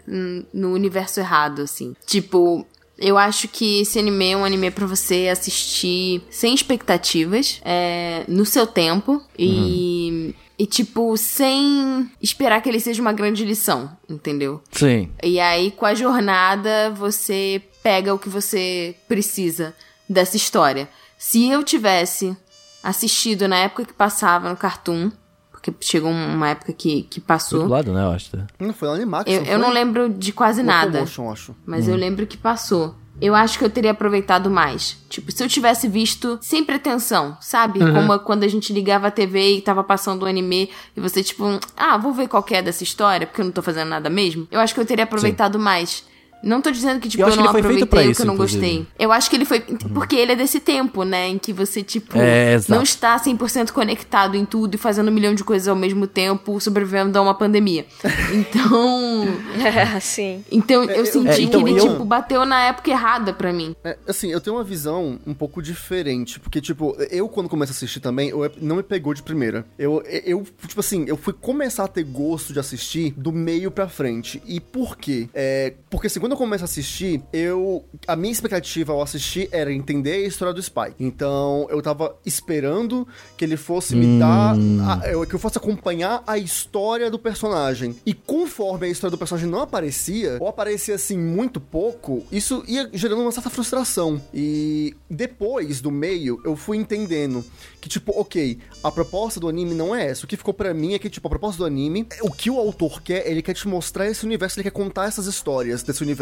no 0.53 0.73
universo 0.73 1.19
errado, 1.19 1.63
assim. 1.63 1.93
Tipo, 2.05 2.65
eu 2.97 3.17
acho 3.17 3.47
que 3.49 3.81
esse 3.81 3.99
anime 3.99 4.31
é 4.31 4.37
um 4.37 4.45
anime 4.45 4.71
pra 4.71 4.85
você 4.85 5.27
assistir 5.29 6.21
sem 6.29 6.53
expectativas, 6.53 7.59
é, 7.65 8.23
no 8.27 8.45
seu 8.45 8.65
tempo 8.65 9.21
e. 9.37 10.33
E, 10.61 10.65
tipo, 10.65 11.15
sem 11.15 12.11
esperar 12.21 12.61
que 12.61 12.67
ele 12.67 12.81
seja 12.81 13.01
uma 13.01 13.13
grande 13.13 13.45
lição, 13.45 13.89
entendeu? 14.09 14.61
Sim. 14.73 15.09
E 15.23 15.39
aí, 15.39 15.71
com 15.71 15.85
a 15.85 15.93
jornada, 15.93 16.89
você 16.89 17.61
pega 17.81 18.13
o 18.13 18.19
que 18.19 18.27
você 18.27 18.93
precisa 19.07 19.73
dessa 20.09 20.35
história. 20.35 20.89
Se 21.17 21.49
eu 21.49 21.63
tivesse 21.63 22.35
assistido 22.83 23.47
na 23.47 23.57
época 23.57 23.85
que 23.85 23.93
passava 23.93 24.49
no 24.49 24.55
Cartoon, 24.57 25.11
porque 25.51 25.73
chegou 25.81 26.09
uma 26.11 26.49
época 26.49 26.71
que, 26.73 27.03
que 27.03 27.19
Do 27.19 27.25
passou. 27.25 27.59
outro 27.59 27.73
lado, 27.73 27.93
né, 27.93 28.03
eu 28.03 28.11
acho. 28.11 28.31
tá? 28.31 28.47
Não 28.59 28.73
foi 28.73 28.87
Animax, 28.89 29.29
Eu, 29.29 29.43
eu 29.43 29.59
não 29.59 29.71
lembro 29.71 30.09
de 30.09 30.31
quase 30.31 30.63
nada, 30.63 30.99
Locomotion, 31.01 31.31
acho. 31.31 31.55
mas 31.65 31.87
eu 31.87 31.95
lembro 31.95 32.25
que 32.25 32.37
passou. 32.37 32.95
Eu 33.21 33.35
acho 33.35 33.59
que 33.59 33.65
eu 33.65 33.69
teria 33.69 33.91
aproveitado 33.91 34.49
mais. 34.49 34.95
Tipo, 35.09 35.29
se 35.29 35.43
eu 35.43 35.49
tivesse 35.49 35.89
visto 35.89 36.39
sem 36.41 36.63
pretensão, 36.63 37.37
sabe? 37.41 37.79
Como 37.79 38.17
quando 38.19 38.43
a 38.45 38.47
gente 38.47 38.71
ligava 38.71 39.07
a 39.07 39.11
TV 39.11 39.57
e 39.57 39.61
tava 39.61 39.83
passando 39.83 40.23
um 40.23 40.25
anime 40.25 40.69
e 40.95 41.01
você, 41.01 41.21
tipo, 41.21 41.43
ah, 41.75 41.97
vou 41.97 42.13
ver 42.13 42.29
qual 42.29 42.41
que 42.41 42.55
é 42.55 42.61
dessa 42.61 42.81
história, 42.81 43.27
porque 43.27 43.41
eu 43.41 43.45
não 43.45 43.51
tô 43.51 43.61
fazendo 43.61 43.89
nada 43.89 44.09
mesmo. 44.09 44.47
Eu 44.49 44.61
acho 44.61 44.73
que 44.73 44.79
eu 44.79 44.85
teria 44.85 45.03
aproveitado 45.03 45.59
mais. 45.59 46.05
Não 46.43 46.61
tô 46.61 46.71
dizendo 46.71 46.99
que, 46.99 47.09
tipo, 47.09 47.21
Eu 47.23 47.27
eu, 47.27 47.33
acho 47.33 47.37
que 47.37 47.43
não 47.43 47.49
ele 47.51 47.61
foi 47.61 47.71
feito 47.71 47.83
aproveitei 47.83 48.11
isso, 48.11 48.17
que 48.17 48.21
eu 48.23 48.27
não 48.27 48.33
inclusive. 48.35 48.65
gostei. 48.67 48.87
Eu 48.97 49.11
acho 49.11 49.29
que 49.29 49.35
ele 49.35 49.45
foi. 49.45 49.59
Porque 49.93 50.15
ele 50.15 50.31
é 50.31 50.35
desse 50.35 50.59
tempo, 50.59 51.03
né? 51.03 51.27
Em 51.27 51.37
que 51.37 51.51
você, 51.51 51.83
tipo, 51.83 52.17
É, 52.17 52.53
exato. 52.53 52.73
não 52.73 52.81
está 52.83 53.19
100% 53.19 53.71
conectado 53.71 54.35
em 54.35 54.45
tudo 54.45 54.75
e 54.75 54.77
fazendo 54.77 55.09
um 55.09 55.13
milhão 55.13 55.33
de 55.35 55.43
coisas 55.43 55.67
ao 55.67 55.75
mesmo 55.75 56.07
tempo, 56.07 56.59
sobrevivendo 56.59 57.17
a 57.17 57.21
uma 57.21 57.33
pandemia. 57.33 57.85
Então. 58.33 59.27
É, 59.63 59.99
sim. 59.99 60.43
Então 60.51 60.83
eu 60.85 61.05
senti 61.05 61.27
É, 61.29 61.41
então, 61.41 61.63
que 61.63 61.69
ele, 61.71 61.79
eu- 61.79 61.89
tipo, 61.91 62.05
bateu 62.05 62.45
na 62.45 62.61
época 62.65 62.89
errada 62.89 63.33
pra 63.33 63.51
mim. 63.51 63.75
É, 63.83 63.97
assim, 64.07 64.31
eu 64.31 64.39
tenho 64.39 64.55
uma 64.55 64.63
visão 64.63 65.19
um 65.25 65.33
pouco 65.33 65.61
diferente, 65.61 66.39
porque, 66.39 66.61
tipo, 66.61 66.95
eu 67.11 67.27
quando 67.27 67.49
começo 67.49 67.71
a 67.71 67.75
assistir 67.75 67.99
também, 67.99 68.29
eu, 68.29 68.49
não 68.61 68.77
me 68.77 68.83
pegou 68.83 69.13
de 69.13 69.21
primeira. 69.23 69.65
Eu, 69.77 70.01
eu, 70.25 70.45
tipo 70.67 70.79
assim, 70.79 71.05
eu 71.07 71.17
fui 71.17 71.33
começar 71.33 71.83
a 71.85 71.87
ter 71.87 72.03
gosto 72.03 72.53
de 72.53 72.59
assistir 72.59 73.13
do 73.17 73.31
meio 73.31 73.71
pra 73.71 73.87
frente. 73.87 74.41
E 74.45 74.59
por 74.59 74.97
quê? 74.97 75.27
É, 75.33 75.73
porque, 75.89 76.07
assim, 76.07 76.19
quando 76.29 76.33
eu 76.33 76.37
começo 76.37 76.63
a 76.63 76.65
assistir, 76.65 77.23
eu... 77.33 77.83
A 78.07 78.15
minha 78.15 78.31
expectativa 78.31 78.93
ao 78.93 79.01
assistir 79.01 79.49
era 79.51 79.73
entender 79.73 80.11
a 80.11 80.27
história 80.27 80.53
do 80.53 80.61
Spike. 80.61 80.93
Então, 80.99 81.65
eu 81.71 81.81
tava 81.81 82.15
esperando 82.23 83.07
que 83.35 83.43
ele 83.43 83.57
fosse 83.57 83.95
me 83.95 84.19
dar... 84.19 84.53
a- 84.53 85.25
que 85.25 85.33
eu 85.33 85.39
fosse 85.39 85.57
acompanhar 85.57 86.23
a 86.27 86.37
história 86.37 87.09
do 87.09 87.17
personagem. 87.17 87.95
E 88.05 88.13
conforme 88.13 88.85
a 88.85 88.89
história 88.89 89.09
do 89.11 89.17
personagem 89.17 89.49
não 89.49 89.61
aparecia, 89.61 90.37
ou 90.39 90.47
aparecia, 90.47 90.95
assim, 90.95 91.17
muito 91.17 91.59
pouco, 91.59 92.23
isso 92.31 92.63
ia 92.67 92.87
gerando 92.93 93.21
uma 93.21 93.31
certa 93.31 93.49
frustração. 93.49 94.21
E 94.31 94.95
depois 95.09 95.81
do 95.81 95.89
meio, 95.89 96.39
eu 96.45 96.55
fui 96.55 96.77
entendendo 96.77 97.43
que, 97.81 97.89
tipo, 97.89 98.11
ok, 98.19 98.59
a 98.83 98.91
proposta 98.91 99.39
do 99.39 99.47
anime 99.47 99.73
não 99.73 99.95
é 99.95 100.05
essa. 100.07 100.25
O 100.25 100.27
que 100.27 100.37
ficou 100.37 100.53
pra 100.53 100.73
mim 100.73 100.93
é 100.93 100.99
que, 100.99 101.09
tipo, 101.09 101.27
a 101.27 101.29
proposta 101.29 101.57
do 101.57 101.65
anime, 101.65 102.05
o 102.21 102.31
que 102.31 102.51
o 102.51 102.59
autor 102.59 103.01
quer, 103.01 103.25
ele 103.27 103.41
quer 103.41 103.53
te 103.53 103.67
mostrar 103.67 104.07
esse 104.07 104.25
universo, 104.25 104.59
ele 104.59 104.63
quer 104.63 104.75
contar 104.75 105.07
essas 105.07 105.25
histórias 105.25 105.81
desse 105.81 106.03
universo. 106.03 106.18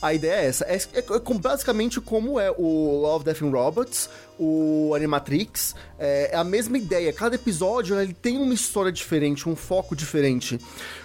A 0.00 0.14
ideia 0.14 0.40
é 0.40 0.46
essa. 0.46 0.64
É, 0.64 0.76
é- 0.76 0.98
é 0.98 1.38
basicamente 1.38 2.00
como 2.00 2.38
é 2.38 2.50
o 2.50 3.00
Love, 3.00 3.24
Death 3.24 3.42
and 3.42 3.50
Robots, 3.50 4.10
o 4.38 4.92
Animatrix. 4.94 5.74
É, 5.98 6.30
é 6.32 6.36
a 6.36 6.44
mesma 6.44 6.78
ideia. 6.78 7.12
Cada 7.12 7.34
episódio, 7.36 8.00
ele 8.00 8.14
tem 8.14 8.36
uma 8.38 8.54
história 8.54 8.92
diferente, 8.92 9.48
um 9.48 9.56
foco 9.56 9.94
diferente. 9.94 10.58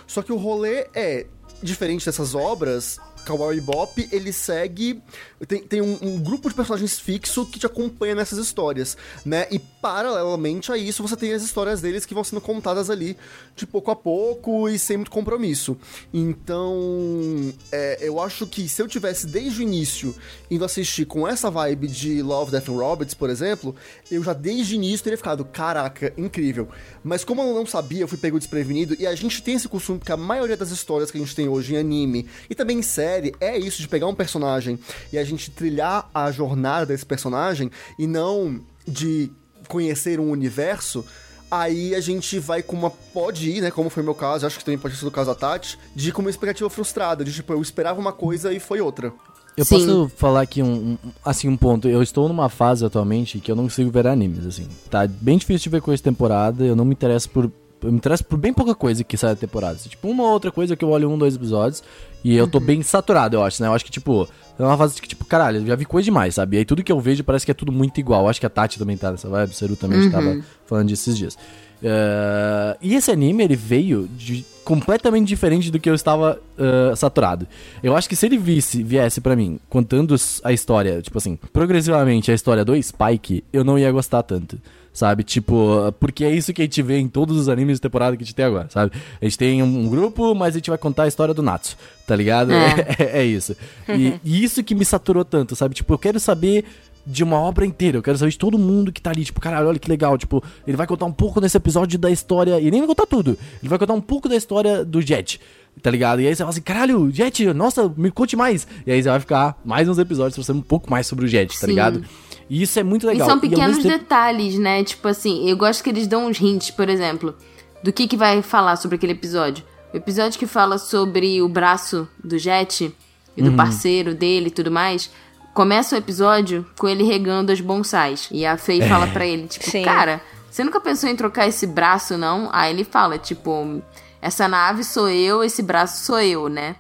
Só 0.06 0.22
que 0.22 0.32
o 0.32 0.38
rolê 0.38 0.88
é 0.94 1.26
diferente 1.62 2.06
dessas 2.06 2.36
obras, 2.36 3.00
Cowboy 3.28 3.56
Bebop, 3.56 4.08
ele 4.12 4.32
segue... 4.32 5.02
Tem, 5.48 5.62
tem 5.62 5.82
um, 5.82 5.98
um, 6.02 6.20
grupo 6.20 6.48
de 6.48 6.56
personagens 6.56 6.98
fixo 6.98 7.46
que 7.46 7.60
te 7.60 7.66
acompanha 7.66 8.16
nessas 8.16 8.40
histórias, 8.40 8.96
né? 9.26 9.48
E 9.52 9.60
paralelamente 9.88 10.70
a 10.70 10.78
isso, 10.78 11.02
você 11.02 11.16
tem 11.16 11.32
as 11.32 11.42
histórias 11.42 11.80
deles 11.80 12.06
que 12.06 12.14
vão 12.14 12.22
sendo 12.22 12.42
contadas 12.42 12.90
ali 12.90 13.16
de 13.56 13.66
pouco 13.66 13.90
a 13.90 13.96
pouco 13.96 14.68
e 14.68 14.78
sem 14.78 14.98
muito 14.98 15.10
compromisso. 15.10 15.78
Então, 16.14 17.54
é, 17.72 17.98
eu 18.02 18.20
acho 18.20 18.46
que 18.46 18.68
se 18.68 18.82
eu 18.82 18.88
tivesse 18.88 19.26
desde 19.26 19.62
o 19.62 19.64
início 19.64 20.14
indo 20.52 20.66
assistir 20.66 21.06
com 21.06 21.26
essa 21.26 21.50
vibe 21.50 21.88
de 21.88 22.22
Love, 22.22 22.52
Death 22.52 22.68
and 22.68 22.74
Robots, 22.74 23.14
por 23.14 23.30
exemplo, 23.30 23.74
eu 24.12 24.22
já 24.22 24.34
desde 24.34 24.74
o 24.74 24.76
início 24.76 25.06
teria 25.06 25.16
ficado, 25.16 25.46
caraca, 25.46 26.14
incrível. 26.18 26.68
Mas 27.02 27.24
como 27.24 27.42
eu 27.42 27.56
não 27.56 27.66
sabia, 27.66 28.02
eu 28.02 28.10
fui 28.10 28.18
pego 28.18 28.38
desprevenido 28.38 28.94
e 29.00 29.08
a 29.08 29.16
gente 29.16 29.42
tem 29.42 29.56
esse 29.56 29.70
costume 29.70 30.02
que 30.02 30.12
a 30.12 30.18
maioria 30.18 30.58
das 30.58 30.70
histórias 30.70 31.10
que 31.10 31.18
a 31.18 31.22
gente 31.22 31.34
tem 31.34 31.48
hoje 31.48 31.76
em 31.76 31.78
anime 31.78 32.28
e 32.50 32.56
também 32.56 32.80
em 32.80 32.82
série 32.82 33.34
é 33.40 33.58
isso 33.58 33.82
de 33.82 33.88
pegar 33.88 34.08
um 34.08 34.16
personagem 34.16 34.78
e 35.14 35.18
a 35.18 35.24
gente 35.24 35.50
trilhar 35.50 36.10
a 36.14 36.30
jornada 36.30 36.88
desse 36.88 37.06
personagem 37.06 37.72
e 37.98 38.06
não 38.06 38.62
de 38.86 39.32
conhecer 39.68 40.20
um 40.20 40.30
universo, 40.32 41.06
aí 41.50 41.96
a 41.96 42.02
gente 42.02 42.40
vai 42.40 42.62
com 42.62 42.76
uma. 42.76 42.90
Pode 42.90 43.50
ir, 43.50 43.62
né? 43.62 43.72
Como 43.72 43.90
foi 43.90 44.04
o 44.04 44.06
meu 44.06 44.16
caso, 44.16 44.46
acho 44.46 44.58
que 44.58 44.66
também 44.66 44.78
pode 44.78 44.96
ser 44.96 45.06
do 45.06 45.12
caso 45.12 45.30
da 45.30 45.36
Tati, 45.36 45.78
de 45.96 46.10
ir 46.10 46.12
com 46.12 46.22
uma 46.22 46.30
expectativa 46.30 46.70
frustrada, 46.70 47.24
de 47.24 47.34
tipo, 47.34 47.54
eu 47.54 47.62
esperava 47.62 48.00
uma 48.00 48.14
coisa 48.14 48.54
e 48.54 48.60
foi 48.60 48.82
outra. 48.82 49.14
Eu 49.58 49.66
Sim. 49.66 49.80
posso 49.80 50.12
falar 50.16 50.42
aqui 50.42 50.62
um, 50.62 50.92
um, 50.94 50.98
assim, 51.26 51.48
um 51.48 51.58
ponto. 51.58 51.88
Eu 51.90 52.04
estou 52.04 52.28
numa 52.28 52.48
fase 52.48 52.86
atualmente 52.86 53.40
que 53.40 53.52
eu 53.52 53.56
não 53.56 53.64
consigo 53.64 53.90
ver 53.90 54.06
animes, 54.06 54.46
assim. 54.46 54.68
Tá 54.88 55.08
bem 55.08 55.36
difícil 55.36 55.64
de 55.64 55.70
ver 55.70 55.82
coisa 55.82 56.02
temporada, 56.02 56.64
eu 56.64 56.76
não 56.76 56.86
me 56.86 56.94
interesso 56.94 57.28
por. 57.30 57.52
Eu 57.82 57.92
me 57.92 57.98
interesso 57.98 58.24
por 58.24 58.38
bem 58.38 58.54
pouca 58.54 58.74
coisa 58.74 59.04
que 59.04 59.18
sai 59.18 59.32
da 59.32 59.36
temporada. 59.40 59.78
Tipo, 59.78 60.10
uma 60.10 60.24
ou 60.24 60.30
outra 60.30 60.52
coisa 60.52 60.76
que 60.76 60.84
eu 60.84 60.90
olho 60.90 61.10
um, 61.10 61.18
dois 61.18 61.36
episódios. 61.36 61.84
E 62.24 62.36
eu 62.36 62.48
tô 62.48 62.58
uhum. 62.60 62.66
bem 62.66 62.84
saturado, 62.84 63.36
eu 63.36 63.44
acho, 63.44 63.62
né? 63.62 63.68
Eu 63.68 63.74
acho 63.74 63.86
que, 63.86 63.92
tipo, 63.92 64.28
é 64.60 64.64
uma 64.64 64.78
fase 64.78 65.02
que, 65.02 65.08
tipo, 65.08 65.24
caralho, 65.26 65.60
eu 65.60 65.66
já 65.66 65.76
vi 65.76 65.86
coisa 65.86 66.06
demais, 66.06 66.36
sabe? 66.36 66.58
E 66.58 66.60
aí 66.60 66.66
tudo 66.66 66.84
que 66.84 66.92
eu 66.92 67.00
vejo 67.00 67.24
parece 67.24 67.46
que 67.46 67.52
é 67.52 67.54
tudo 67.54 67.72
muito 67.72 68.00
igual. 68.00 68.28
Acho 68.28 68.40
que 68.40 68.46
a 68.46 68.50
Tati 68.50 68.80
também 68.80 68.98
tá 68.98 69.12
nessa 69.12 69.30
vibe, 69.30 69.52
o 69.52 69.54
Seru 69.54 69.76
também 69.76 70.00
uhum. 70.00 70.06
estava 70.06 70.40
falando 70.66 70.88
disso 70.88 71.10
esses 71.10 71.18
dias. 71.18 71.38
Uh, 71.82 72.76
e 72.82 72.96
esse 72.96 73.12
anime, 73.12 73.44
ele 73.44 73.56
veio 73.56 74.10
de 74.18 74.44
completamente 74.64 75.28
diferente 75.28 75.72
do 75.72 75.80
que 75.80 75.90
eu 75.90 75.96
estava 75.96 76.40
uh, 76.58 76.96
saturado. 76.96 77.48
Eu 77.84 77.96
acho 77.96 78.10
que 78.10 78.16
se 78.16 78.26
ele 78.26 78.38
visse, 78.38 78.84
viesse 78.84 79.22
para 79.22 79.36
mim, 79.36 79.60
contando 79.70 80.16
a 80.44 80.52
história, 80.52 81.02
tipo 81.02 81.18
assim, 81.18 81.38
progressivamente 81.54 82.32
a 82.32 82.34
história 82.34 82.66
do 82.66 82.82
Spike, 82.82 83.44
eu 83.54 83.64
não 83.64 83.78
ia 83.78 83.92
gostar 83.92 84.24
tanto 84.24 84.60
sabe? 84.98 85.24
Tipo, 85.24 85.94
porque 86.00 86.26
é 86.26 86.32
isso 86.32 86.52
que 86.52 86.60
a 86.60 86.66
gente 86.66 86.82
vê 86.82 86.98
em 86.98 87.08
todos 87.08 87.38
os 87.38 87.48
animes 87.48 87.78
de 87.78 87.82
temporada 87.82 88.18
que 88.18 88.24
a 88.24 88.26
gente 88.26 88.34
tem 88.34 88.46
agora, 88.46 88.68
sabe? 88.68 88.92
A 89.22 89.26
gente 89.26 89.38
tem 89.38 89.62
um 89.62 89.88
grupo, 89.88 90.34
mas 90.34 90.56
a 90.56 90.58
gente 90.58 90.72
vai 90.72 90.78
contar 90.80 91.04
a 91.04 91.08
história 91.08 91.36
do 91.36 91.44
Natsu, 91.44 91.78
tá 92.08 92.16
ligado? 92.16 92.52
É, 92.52 92.96
é, 92.98 93.20
é 93.20 93.24
isso. 93.24 93.56
E, 93.88 94.20
e, 94.26 94.44
isso 94.44 94.64
que 94.64 94.74
me 94.74 94.84
saturou 94.84 95.24
tanto, 95.24 95.56
sabe? 95.56 95.76
Tipo, 95.76 95.94
eu 95.94 96.00
quero 96.00 96.20
saber 96.20 96.66
de 97.06 97.24
uma 97.24 97.38
obra 97.38 97.64
inteira. 97.64 98.00
Eu 98.00 98.02
quero 98.02 98.18
saber 98.18 98.32
de 98.32 98.40
todo 98.40 98.58
mundo 98.58 98.92
que 98.92 99.00
tá 99.00 99.12
ali. 99.12 99.24
Tipo, 99.24 99.40
caralho, 99.40 99.68
olha 99.68 99.78
que 99.78 99.88
legal. 99.88 100.18
Tipo, 100.18 100.44
ele 100.66 100.76
vai 100.76 100.88
contar 100.88 101.06
um 101.06 101.14
pouco 101.14 101.40
nesse 101.40 101.56
episódio 101.56 102.00
da 102.00 102.10
história. 102.10 102.60
E 102.60 102.72
nem 102.72 102.80
vai 102.80 102.88
contar 102.88 103.06
tudo. 103.06 103.38
Ele 103.62 103.70
vai 103.70 103.78
contar 103.78 103.94
um 103.94 104.02
pouco 104.02 104.28
da 104.28 104.36
história 104.36 104.84
do 104.84 105.00
Jet. 105.00 105.40
Tá 105.80 105.92
ligado? 105.92 106.22
E 106.22 106.28
aí 106.28 106.36
você 106.36 106.40
fala 106.40 106.50
assim, 106.50 106.62
caralho, 106.62 107.12
Jet, 107.14 107.54
nossa, 107.54 107.88
me 107.96 108.10
conte 108.10 108.36
mais. 108.36 108.68
E 108.86 108.92
aí 108.92 109.04
você 109.04 109.10
vai 109.10 109.20
ficar 109.20 109.62
mais 109.64 109.88
uns 109.88 110.00
episódios 110.00 110.34
pra 110.34 110.44
saber 110.44 110.58
um 110.58 110.64
pouco 110.64 110.90
mais 110.90 111.06
sobre 111.06 111.26
o 111.26 111.28
Jet, 111.28 111.54
tá 111.54 111.68
Sim. 111.68 111.68
ligado? 111.68 112.04
E 112.50 112.62
isso 112.62 112.80
é 112.80 112.84
muito 112.84 113.06
legal. 113.06 113.28
E 113.28 113.30
são 113.30 113.40
pequenos 113.40 113.78
e 113.78 113.88
detalhes, 113.88 114.58
né? 114.58 114.84
Tipo 114.84 115.08
assim, 115.08 115.50
eu 115.50 115.58
gosto 115.58 115.84
que 115.84 115.90
eles 115.90 116.08
dão 116.08 116.28
uns 116.28 116.40
hints, 116.40 116.72
por 116.72 116.90
exemplo, 116.90 117.36
do 117.84 117.92
que, 117.92 118.08
que 118.08 118.18
vai 118.18 118.42
falar 118.42 118.76
sobre 118.76 118.96
aquele 118.96 119.14
episódio. 119.14 119.64
O 119.94 119.98
episódio 119.98 120.38
que 120.38 120.48
fala 120.48 120.78
sobre 120.78 121.42
o 121.42 121.50
braço 121.50 122.08
do 122.24 122.38
Jet 122.38 122.94
e 123.36 123.42
do 123.42 123.52
uhum. 123.52 123.56
parceiro 123.56 124.14
dele 124.14 124.48
e 124.48 124.52
tudo 124.52 124.72
mais 124.72 125.10
Começa 125.58 125.96
o 125.96 125.98
episódio 125.98 126.64
com 126.78 126.88
ele 126.88 127.04
regando 127.04 127.52
as 127.52 127.60
bonsais. 127.60 128.30
E 128.32 128.46
a 128.46 128.60
Faye 128.60 128.80
é. 128.80 128.88
fala 128.88 129.08
para 129.08 129.26
ele, 129.26 129.48
tipo, 129.48 129.68
Sim. 129.68 129.82
cara, 129.82 130.22
você 130.52 130.64
nunca 130.64 130.80
pensou 130.80 131.10
em 131.10 131.16
trocar 131.16 131.48
esse 131.48 131.66
braço, 131.66 132.16
não? 132.16 132.48
Aí 132.54 132.72
ele 132.72 132.84
fala, 132.84 133.18
tipo, 133.18 133.82
essa 134.22 134.48
nave 134.48 134.84
sou 134.84 135.10
eu, 135.10 135.44
esse 135.44 135.64
braço 135.64 136.06
sou 136.06 136.20
eu, 136.20 136.48
né? 136.48 136.76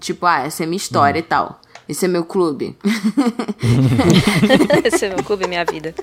Tipo, 0.00 0.26
ah, 0.26 0.40
essa 0.40 0.64
é 0.64 0.66
minha 0.66 0.76
história 0.76 1.20
hum. 1.20 1.24
e 1.24 1.28
tal. 1.28 1.60
Esse 1.88 2.04
é 2.04 2.08
meu 2.08 2.24
clube. 2.24 2.76
esse 4.84 5.06
é 5.06 5.08
meu 5.08 5.22
clube, 5.22 5.46
minha 5.46 5.64
vida. 5.64 5.94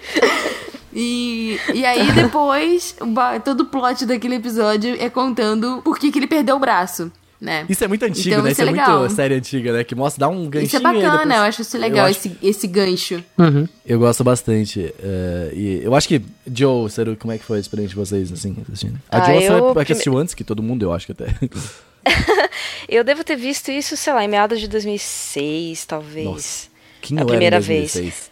E, 0.93 1.59
e 1.73 1.85
aí 1.85 2.11
depois, 2.11 2.95
todo 3.43 3.61
o 3.61 3.65
plot 3.65 4.05
daquele 4.05 4.35
episódio 4.35 4.95
é 4.99 5.09
contando 5.09 5.81
por 5.83 5.97
que, 5.97 6.11
que 6.11 6.19
ele 6.19 6.27
perdeu 6.27 6.55
o 6.55 6.59
braço 6.59 7.11
né? 7.43 7.65
Isso 7.67 7.83
é 7.83 7.87
muito 7.89 8.05
antigo, 8.05 8.29
então, 8.29 8.43
né? 8.43 8.51
Isso, 8.51 8.61
é, 8.61 8.65
é 8.65 8.71
muito 8.71 9.09
série 9.13 9.35
antiga, 9.35 9.73
né? 9.73 9.83
Que 9.83 9.93
mostra, 9.93 10.21
dá 10.21 10.29
um 10.29 10.49
ganchinho. 10.49 10.65
Isso 10.65 10.77
é 10.77 10.79
bacana, 10.79 11.17
depois... 11.17 11.35
eu 11.35 11.43
acho 11.43 11.61
isso 11.61 11.77
legal, 11.77 12.05
acho... 12.05 12.19
esse, 12.19 12.37
esse 12.41 12.67
gancho. 12.67 13.21
Uhum. 13.37 13.67
Eu 13.85 13.99
gosto 13.99 14.23
bastante. 14.23 14.79
Uh, 14.79 15.53
e 15.53 15.81
eu 15.83 15.93
acho 15.93 16.07
que, 16.07 16.21
Joe, 16.55 16.89
Seru, 16.89 17.17
como 17.17 17.33
é 17.33 17.37
que 17.37 17.43
foi 17.43 17.57
a 17.57 17.59
experiência 17.59 17.89
de 17.89 17.95
vocês, 17.97 18.31
assim, 18.31 18.55
assistindo? 18.61 18.97
A 19.11 19.17
ah, 19.17 19.25
Joe 19.25 19.43
eu... 19.43 19.73
foi 19.73 19.83
que 19.83 19.91
assistiu 19.91 20.17
antes 20.17 20.33
que 20.33 20.45
todo 20.45 20.63
mundo, 20.63 20.83
eu 20.83 20.93
acho 20.93 21.05
que 21.05 21.11
até. 21.11 21.25
eu 22.87 23.03
devo 23.03 23.23
ter 23.23 23.35
visto 23.35 23.71
isso, 23.71 23.95
sei 23.97 24.13
lá, 24.13 24.23
em 24.23 24.27
meados 24.27 24.59
de 24.59 24.67
2006, 24.67 25.85
talvez. 25.85 26.25
Nossa. 26.25 26.73
Que 27.01 27.19
a 27.19 27.25
primeira 27.25 27.59
vez. 27.59 28.31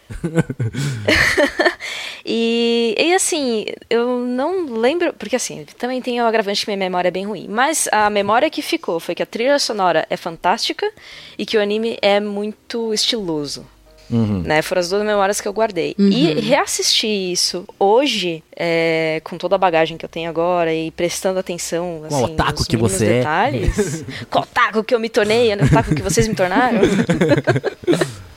e, 2.24 2.94
e 2.98 3.14
assim, 3.14 3.66
eu 3.90 4.18
não 4.20 4.64
lembro, 4.80 5.12
porque 5.12 5.36
assim, 5.36 5.66
também 5.76 6.00
tem 6.00 6.22
o 6.22 6.24
agravante 6.24 6.64
que 6.64 6.70
minha 6.70 6.78
memória 6.78 7.08
é 7.08 7.10
bem 7.10 7.26
ruim, 7.26 7.46
mas 7.50 7.86
a 7.92 8.08
memória 8.08 8.48
que 8.48 8.62
ficou 8.62 8.98
foi 8.98 9.14
que 9.14 9.22
a 9.22 9.26
trilha 9.26 9.58
sonora 9.58 10.06
é 10.08 10.16
fantástica 10.16 10.90
e 11.36 11.44
que 11.44 11.58
o 11.58 11.60
anime 11.60 11.98
é 12.00 12.18
muito 12.18 12.94
estiloso. 12.94 13.66
Uhum. 14.12 14.42
Né, 14.42 14.60
foram 14.62 14.80
as 14.80 14.90
duas 14.90 15.02
memórias 15.04 15.40
que 15.40 15.48
eu 15.48 15.52
guardei. 15.52 15.94
Uhum. 15.98 16.08
E 16.08 16.40
reassistir 16.40 17.32
isso 17.32 17.64
hoje, 17.78 18.42
é, 18.54 19.20
com 19.24 19.38
toda 19.38 19.54
a 19.54 19.58
bagagem 19.58 19.96
que 19.96 20.04
eu 20.04 20.08
tenho 20.08 20.28
agora 20.28 20.72
e 20.72 20.90
prestando 20.90 21.38
atenção 21.38 22.02
assim, 22.06 22.14
o 22.14 22.24
otaku 22.24 22.64
que 22.64 22.76
você 22.76 23.06
é. 23.06 23.08
detalhes. 23.18 24.04
É. 24.12 24.36
o 24.36 24.40
otaku 24.40 24.84
que 24.84 24.94
eu 24.94 25.00
me 25.00 25.08
tornei, 25.08 25.54
o 25.54 25.64
otaku 25.64 25.94
que 25.94 26.02
vocês 26.02 26.28
me 26.28 26.34
tornaram. 26.34 26.80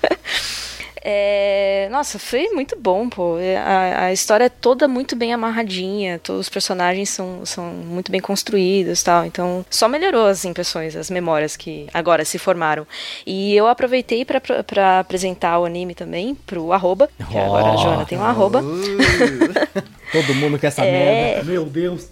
É, 1.08 1.88
nossa, 1.91 2.18
foi 2.18 2.49
muito 2.49 2.76
bom, 2.76 3.08
pô. 3.08 3.38
É, 3.38 3.58
a, 3.58 4.06
a, 4.06 4.12
história 4.12 4.45
é 4.45 4.49
toda 4.49 4.88
muito 4.88 5.16
bem 5.16 5.32
amarradinha, 5.32 6.18
todos 6.18 6.47
os 6.47 6.49
personagens 6.49 7.12
são, 7.12 7.45
são 7.45 7.64
muito 7.64 8.12
bem 8.12 8.20
construídos 8.20 9.03
tal. 9.03 9.24
Então, 9.24 9.64
só 9.70 9.88
melhorou 9.88 10.26
as 10.26 10.43
impressões, 10.45 10.95
as 10.95 11.12
memórias 11.12 11.56
que 11.56 11.86
agora 11.93 12.26
se 12.26 12.39
formaram. 12.39 12.88
E 13.24 13.56
eu 13.56 13.68
aproveitei 13.68 14.26
para 14.26 14.99
apresentar 14.99 15.60
o 15.60 15.66
anime 15.66 15.93
também 15.93 16.34
pro 16.34 16.74
arroba, 16.74 17.08
que 17.08 17.38
oh, 17.38 17.39
agora 17.39 17.74
a 17.74 17.78
Joana 17.78 18.06
tem 18.06 18.18
um 18.18 18.24
arroba. 18.24 18.64
Todo 20.12 20.34
mundo 20.34 20.58
quer 20.58 20.68
essa 20.68 20.84
é... 20.84 20.91
merda. 20.91 21.43
Meu 21.43 21.66
Deus. 21.66 22.10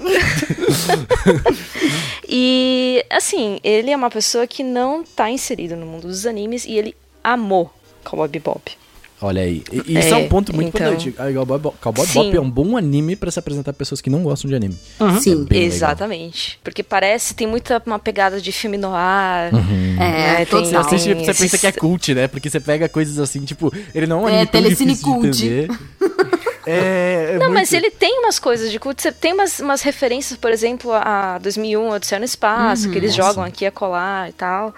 e, 2.29 3.03
assim, 3.09 3.59
ele 3.63 3.89
é 3.89 3.95
uma 3.95 4.11
pessoa 4.11 4.45
que 4.45 4.63
não 4.63 5.03
tá 5.03 5.31
inserido 5.31 5.75
no 5.75 5.87
mundo 5.87 6.05
dos 6.05 6.27
animes 6.27 6.63
e 6.63 6.77
ele 6.77 6.95
amou 7.23 7.73
Cowboy 8.03 8.27
Bebop. 8.27 8.82
Olha 9.23 9.41
aí. 9.41 9.63
E, 9.71 9.97
isso 9.97 10.09
é, 10.09 10.11
é 10.11 10.15
um 10.17 10.27
ponto 10.27 10.53
muito 10.53 10.67
então... 10.75 10.93
importante. 10.93 11.11
Cowboy, 11.13 11.71
Cowboy 11.79 12.05
Bebop 12.05 12.35
é 12.35 12.41
um 12.41 12.49
bom 12.49 12.75
anime 12.75 13.15
para 13.15 13.31
se 13.31 13.39
apresentar 13.39 13.71
a 13.71 13.73
pessoas 13.73 14.01
que 14.01 14.09
não 14.09 14.21
gostam 14.21 14.49
de 14.49 14.55
anime. 14.55 14.77
Uhum. 14.99 15.21
Sim, 15.21 15.47
é 15.49 15.57
exatamente. 15.57 16.49
Legal. 16.49 16.59
Porque 16.61 16.83
parece, 16.83 17.33
tem 17.33 17.47
muita 17.47 17.81
uma 17.85 17.97
pegada 17.97 18.41
de 18.41 18.51
filme 18.51 18.77
no 18.77 18.93
ar. 18.93 19.53
Uhum. 19.53 19.95
É, 19.97 20.41
é 20.41 20.45
total. 20.45 20.65
Você, 20.65 20.75
assiste, 20.75 21.13
você 21.13 21.33
pensa 21.33 21.57
que 21.57 21.67
é 21.67 21.71
cult, 21.71 22.13
né? 22.13 22.27
Porque 22.27 22.49
você 22.49 22.59
pega 22.59 22.89
coisas 22.89 23.17
assim, 23.17 23.45
tipo, 23.45 23.73
ele 23.95 24.07
não 24.07 24.19
é 24.19 24.23
um 24.23 24.27
anime 24.27 24.41
é, 24.41 24.45
tão 24.45 24.61
telecine 24.61 24.97
cult. 24.97 25.67
É, 26.65 27.31
é 27.31 27.33
não, 27.33 27.47
muito... 27.47 27.55
mas 27.55 27.73
ele 27.73 27.91
tem 27.91 28.19
umas 28.19 28.39
coisas 28.39 28.71
de 28.71 28.79
culto. 28.79 29.01
Você 29.01 29.11
tem 29.11 29.33
umas, 29.33 29.59
umas 29.59 29.81
referências, 29.81 30.39
por 30.39 30.49
exemplo, 30.49 30.93
a 30.93 31.37
2001, 31.39 31.89
Odisseia 31.89 32.19
no 32.19 32.25
Espaço, 32.25 32.85
uhum, 32.85 32.93
que 32.93 32.99
eles 32.99 33.17
nossa. 33.17 33.29
jogam 33.29 33.43
aqui 33.43 33.65
a 33.65 33.71
colar 33.71 34.29
e 34.29 34.31
tal 34.31 34.73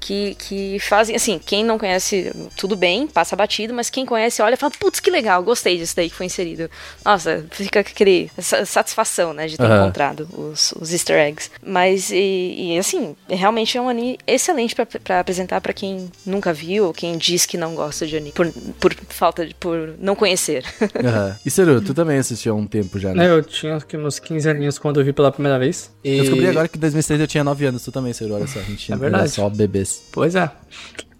que, 0.00 0.34
que 0.36 0.78
fazem, 0.80 1.14
assim, 1.14 1.38
quem 1.38 1.62
não 1.62 1.78
conhece, 1.78 2.32
tudo 2.56 2.74
bem, 2.74 3.06
passa 3.06 3.36
batido, 3.36 3.74
mas 3.74 3.90
quem 3.90 4.06
conhece 4.06 4.40
olha 4.40 4.54
e 4.54 4.56
fala, 4.56 4.72
putz, 4.78 4.98
que 4.98 5.10
legal, 5.10 5.42
gostei 5.42 5.76
disso 5.76 5.94
daí 5.94 6.08
que 6.08 6.16
foi 6.16 6.26
inserido. 6.26 6.70
Nossa, 7.04 7.44
fica 7.50 7.80
aquele 7.80 8.30
satisfação, 8.64 9.34
né, 9.34 9.46
de 9.46 9.58
ter 9.58 9.64
uhum. 9.64 9.82
encontrado 9.82 10.26
os, 10.32 10.72
os 10.72 10.92
easter 10.92 11.18
eggs. 11.18 11.50
Mas, 11.62 12.10
e, 12.10 12.72
e 12.72 12.78
assim, 12.78 13.14
realmente 13.28 13.76
é 13.76 13.80
um 13.80 13.88
anime 13.88 14.18
excelente 14.26 14.74
para 14.74 15.20
apresentar 15.20 15.60
para 15.60 15.72
quem 15.72 16.10
nunca 16.24 16.52
viu, 16.52 16.86
ou 16.86 16.94
quem 16.94 17.18
diz 17.18 17.44
que 17.44 17.58
não 17.58 17.74
gosta 17.74 18.06
de 18.06 18.16
anime, 18.16 18.32
por, 18.32 18.50
por 18.80 18.94
falta 19.08 19.46
de, 19.46 19.54
por 19.54 19.94
não 19.98 20.16
conhecer. 20.16 20.64
Uhum. 21.00 21.34
E 21.44 21.50
Seru, 21.50 21.80
tu 21.80 21.94
também 21.94 22.18
assistiu 22.18 22.52
há 22.52 22.56
um 22.56 22.66
tempo 22.66 22.98
já, 22.98 23.14
né? 23.14 23.26
É, 23.26 23.30
eu 23.30 23.42
tinha 23.42 23.76
aqui 23.76 23.96
uns 23.96 24.18
15 24.18 24.50
aninhos 24.50 24.78
quando 24.78 25.00
eu 25.00 25.04
vi 25.04 25.12
pela 25.12 25.32
primeira 25.32 25.58
vez. 25.58 25.90
E... 26.04 26.16
Eu 26.16 26.22
descobri 26.22 26.46
agora 26.46 26.68
que 26.68 26.76
em 26.76 26.80
2006 26.80 27.20
eu 27.20 27.26
tinha 27.26 27.44
9 27.44 27.66
anos, 27.66 27.82
tu 27.82 27.92
também, 27.92 28.12
Seru, 28.12 28.34
olha 28.34 28.46
só, 28.46 28.58
a 28.58 28.62
gente 28.62 28.92
é 28.92 28.96
verdade. 28.96 29.30
só 29.30 29.48
bebês. 29.48 29.89
Pois 30.12 30.34
é. 30.34 30.50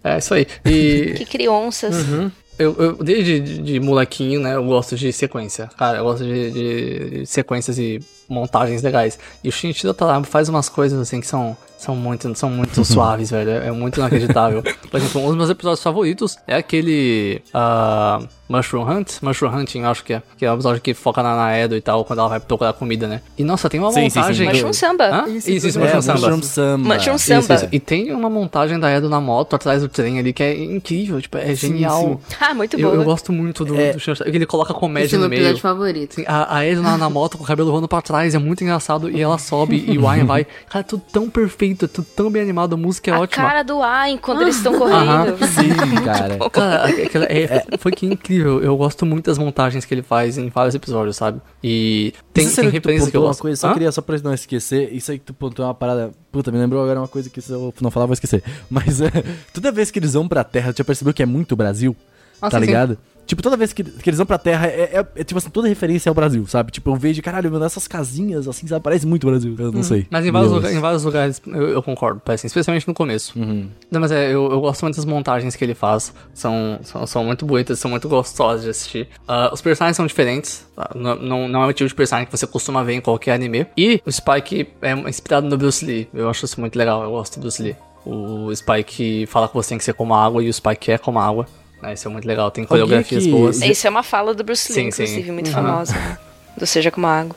É 0.03 0.18
isso 0.18 0.33
aí. 0.35 0.47
E... 0.64 1.14
que 1.18 1.25
crianças. 1.27 1.97
Uhum. 2.09 2.31
Eu, 2.59 2.75
eu 2.79 2.93
desde 3.03 3.41
de, 3.41 3.59
de 3.62 3.81
molequinho, 3.81 4.41
né, 4.41 4.55
eu 4.55 4.64
gosto 4.64 4.95
de 4.97 5.12
sequência. 5.12 5.68
Cara, 5.79 5.99
eu 5.99 6.05
gosto 6.05 6.25
de, 6.25 6.51
de- 6.51 7.11
de 7.21 7.27
sequências 7.27 7.79
e 7.79 8.01
montagens 8.31 8.83
legais. 8.83 9.18
E 9.45 9.49
o 9.49 9.53
Shinichiro 9.53 9.93
Tadano 9.93 10.24
faz 10.24 10.49
umas 10.49 10.68
coisas 10.68 10.99
assim 11.01 11.20
que 11.20 11.26
são, 11.26 11.57
são 11.76 11.95
muito, 11.97 12.35
são 12.37 12.49
muito 12.49 12.83
suaves, 12.87 13.31
velho. 13.31 13.51
É 13.51 13.70
muito 13.72 13.99
inacreditável. 13.99 14.62
Por 14.91 14.97
exemplo, 14.99 15.22
um 15.22 15.26
dos 15.28 15.37
meus 15.37 15.51
episódios 15.51 15.83
favoritos 15.83 16.37
é 16.47 16.55
aquele. 16.57 17.43
ah, 17.53 18.20
Mushroom 18.49 18.83
Hunt? 18.85 19.22
Mushroom 19.22 19.55
Hunting, 19.59 19.81
eu 19.83 19.89
acho 19.91 20.03
que 20.03 20.12
é. 20.14 20.22
Que 20.37 20.45
é 20.45 20.51
um 20.51 20.55
episódio 20.55 20.81
que 20.83 20.93
foca 20.93 21.22
na, 21.22 21.37
na 21.37 21.57
Edo 21.57 21.76
e 21.76 21.81
tal, 21.81 22.05
quando 22.05 22.18
ela 22.18 22.28
vai 22.28 22.41
procurar 22.41 22.72
comida, 22.72 23.07
né? 23.07 23.20
E 23.39 23.45
nossa, 23.45 23.68
tem 23.70 23.78
uma 23.78 23.93
Sim, 23.93 24.03
sim, 24.05 24.11
sim. 24.11 24.18
montagem. 24.18 24.49
Mushroom 24.49 24.72
Samba. 24.72 25.05
Hã? 25.09 25.28
Isso, 25.28 25.51
Isso, 25.51 25.68
isso, 25.68 25.78
é, 25.78 25.83
Mushroom 25.83 25.99
É, 25.99 26.03
Samba. 26.03 26.18
Mushroom 26.20 26.43
Samba. 26.43 26.95
Mushroom 26.95 27.14
Isso, 27.16 27.26
Samba. 27.26 27.55
isso. 27.55 27.68
E 27.70 27.78
tem 27.78 28.12
uma 28.12 28.28
montagem 28.28 28.81
da 28.81 28.91
Edo 28.91 29.09
na 29.09 29.20
moto 29.20 29.55
atrás 29.55 29.83
do 29.83 29.89
trem 29.89 30.18
ali 30.18 30.33
que 30.33 30.43
é 30.43 30.64
incrível, 30.64 31.22
tipo, 31.22 31.39
é 31.39 31.55
genial. 31.55 32.20
Ah, 32.41 32.53
muito 32.53 32.76
Eu, 32.76 32.89
boa. 32.91 33.01
eu 33.01 33.05
gosto 33.05 33.33
muito 33.33 33.64
do, 33.64 33.76
É. 33.81 33.93
do 33.93 34.01
ele 34.26 34.47
coloca 34.47 34.72
Esse 34.72 34.81
comédia 34.81 35.14
é 35.14 35.18
o 35.18 35.22
no 35.22 35.28
meu 35.28 35.31
meio. 35.31 35.43
episódio 35.43 35.62
favorito. 35.62 36.20
A, 36.26 36.57
a 36.57 36.66
Edo 36.66 36.83
na, 36.83 36.99
na 36.99 37.09
moto 37.09 37.39
com 37.39 37.45
o 37.45 37.47
cabelo 37.47 37.70
voando 37.70 37.87
pra 37.87 38.03
trás, 38.03 38.20
é 38.35 38.39
muito 38.39 38.62
engraçado. 38.62 39.11
E 39.11 39.21
ela 39.21 39.39
sobe 39.39 39.85
e 39.89 39.97
o 39.99 40.07
Ryan 40.07 40.25
vai. 40.25 40.45
Cara, 40.68 40.81
é 40.81 40.83
tudo 40.83 41.03
tão 41.12 41.29
perfeito, 41.31 41.85
é 41.85 41.89
tudo 41.89 42.07
tão 42.14 42.31
bem 42.31 42.43
animado, 42.43 42.75
a 42.75 42.77
música 42.77 43.11
é 43.11 43.14
a 43.14 43.21
ótima. 43.21 43.45
cara 43.47 43.62
do 43.62 43.83
Ayn 43.83 44.18
quando 44.18 44.43
eles 44.43 44.57
estão 44.57 44.75
Aham. 44.75 45.27
correndo. 45.37 45.47
Sim, 45.47 46.05
cara. 46.05 46.39
Cara, 46.51 47.27
é- 47.33 47.64
foi 47.79 47.93
que 47.93 48.07
incrível. 48.07 48.62
Eu 48.62 48.77
gosto 48.77 49.05
muito 49.07 49.27
das 49.27 49.39
montagens 49.39 49.85
que 49.85 49.95
ele 49.95 50.03
faz 50.03 50.39
em 50.39 50.49
vários 50.49 50.75
episódios, 50.75 51.16
sabe? 51.16 51.41
E 51.62 52.12
tem, 52.33 52.45
Isso 52.45 52.57
tem 52.57 52.64
que 52.66 52.71
tu 52.71 52.75
referências 52.75 53.11
que 53.11 53.16
eu 53.16 53.23
gosto. 53.23 53.41
coisa, 53.41 53.57
só 53.61 53.68
Hã? 53.71 53.73
queria, 53.73 53.93
só 53.93 54.01
pra 54.03 54.18
não 54.23 54.35
esquecer, 54.35 54.93
isso 54.93 55.11
aí 55.11 55.18
que 55.18 55.25
tu 55.25 55.35
pontuou 55.35 55.64
é 55.66 55.68
uma 55.68 55.75
parada. 55.75 56.11
Puta, 56.33 56.51
me 56.53 56.59
lembrou 56.59 56.83
agora 56.83 57.01
uma 57.01 57.09
coisa 57.09 57.29
que 57.31 57.41
se 57.41 57.51
eu 57.53 57.73
não 57.81 57.91
falar, 57.91 58.05
eu 58.05 58.09
vou 58.09 58.14
esquecer. 58.14 58.43
Mas 58.68 59.01
é, 59.01 59.11
toda 59.53 59.73
vez 59.73 59.91
que 59.91 59.99
eles 59.99 60.14
vão 60.14 60.29
pra 60.29 60.45
Terra, 60.45 60.73
tu 60.73 60.79
já 60.79 60.85
percebeu 60.85 61.12
que 61.12 61.23
é 61.23 61.27
muito 61.27 61.57
Brasil? 61.57 61.97
Ah, 62.43 62.49
tá 62.49 62.59
sim, 62.59 62.64
sim. 62.66 62.73
Tipo, 63.31 63.43
toda 63.45 63.57
vez 63.57 63.72
que, 63.72 63.85
que 63.85 64.11
eles 64.11 64.18
vão 64.18 64.26
pra 64.26 64.39
Terra, 64.39 64.66
é, 64.66 64.91
é- 64.93 65.07
é, 65.14 65.22
tipo 65.22 65.39
assim, 65.39 65.51
toda 65.51 65.68
referência 65.68 66.11
ao 66.11 66.14
Brasil, 66.16 66.45
sabe? 66.49 66.72
Tipo, 66.72 66.91
eu 66.91 66.97
vejo, 66.97 67.22
caralho, 67.22 67.49
mano, 67.49 67.64
essas 67.64 67.87
casinhas, 67.87 68.49
assim, 68.49 68.66
sabe? 68.66 68.83
Parece 68.83 69.07
muito 69.07 69.24
Brasil. 69.24 69.55
Eu 69.57 69.70
não 69.70 69.85
sei. 69.85 70.01
Uhum. 70.01 70.07
Mas 70.11 70.26
em 70.26 70.33
vários, 70.33 70.64
em 70.72 70.81
vários 70.81 71.05
lugares 71.05 71.41
eu, 71.47 71.68
eu 71.68 71.81
concordo, 71.81 72.20
assim, 72.26 72.49
especialmente 72.49 72.89
no 72.89 72.93
começo. 72.93 73.39
Uhum. 73.39 73.68
Não, 73.89 74.01
mas 74.01 74.11
é, 74.11 74.26
eu, 74.35 74.51
eu 74.51 74.61
gosto 74.61 74.83
muito 74.83 74.97
das 74.97 75.05
montagens 75.05 75.55
que 75.55 75.62
ele 75.64 75.74
faz. 75.76 76.12
São, 76.35 76.81
são, 76.83 77.07
são 77.07 77.24
muito 77.24 77.47
bonitas, 77.47 77.78
são 77.78 77.89
muito 77.89 78.09
gostosas 78.09 78.64
de 78.64 78.70
assistir. 78.70 79.09
Ah, 79.28 79.49
os 79.53 79.61
personagens 79.62 79.97
são 79.97 80.05
diferentes. 80.09 80.66
tá? 80.74 80.91
Não, 80.97 81.14
não, 81.14 81.47
não 81.49 81.62
é 81.62 81.66
o 81.68 81.72
tipo 81.72 81.89
de 81.89 81.95
personagem 81.95 82.26
que 82.28 82.37
você 82.37 82.49
costuma 82.49 82.83
ver 82.83 82.95
em 82.95 83.01
qualquer 83.01 83.35
anime. 83.35 83.64
E 83.76 84.03
o 84.05 84.11
Spike 84.11 84.66
é 84.83 84.93
inspirado 85.09 85.47
no 85.49 85.57
Bruce 85.57 85.85
Lee. 85.85 86.09
Eu 86.12 86.28
acho 86.28 86.45
isso 86.45 86.61
muito 86.61 86.74
legal, 86.76 87.05
eu 87.05 87.11
gosto 87.12 87.37
do 87.37 87.43
Bruce 87.43 87.62
Lee. 87.62 87.76
O 88.05 88.53
Spike 88.53 89.26
fala 89.26 89.47
que 89.47 89.55
você 89.55 89.68
tem 89.68 89.78
que 89.78 89.85
ser 89.85 89.93
como 89.95 90.14
a 90.14 90.24
água 90.24 90.43
e 90.43 90.49
o 90.49 90.53
Spike 90.53 90.91
é 90.91 90.99
como 90.99 91.20
a 91.20 91.24
água. 91.28 91.47
Né? 91.83 91.95
Isso 91.95 92.07
é 92.07 92.11
muito 92.11 92.26
legal, 92.26 92.51
tem 92.51 92.64
coreografias 92.64 93.24
que- 93.24 93.31
boas. 93.31 93.61
Isso 93.62 93.87
é 93.87 93.91
uma 93.91 94.03
fala 94.03 94.35
do 94.35 94.43
Bruce 94.45 94.72
Lee, 94.72 94.85
Sim, 94.85 94.91
sim. 94.91 95.03
inclusive, 95.05 95.33
muito 95.33 95.47
Uhum. 95.49 95.53
famosa. 95.55 95.95
né? 95.95 96.18
Do 96.57 96.66
Seja 96.66 96.91
Como 96.91 97.07
Água. 97.07 97.35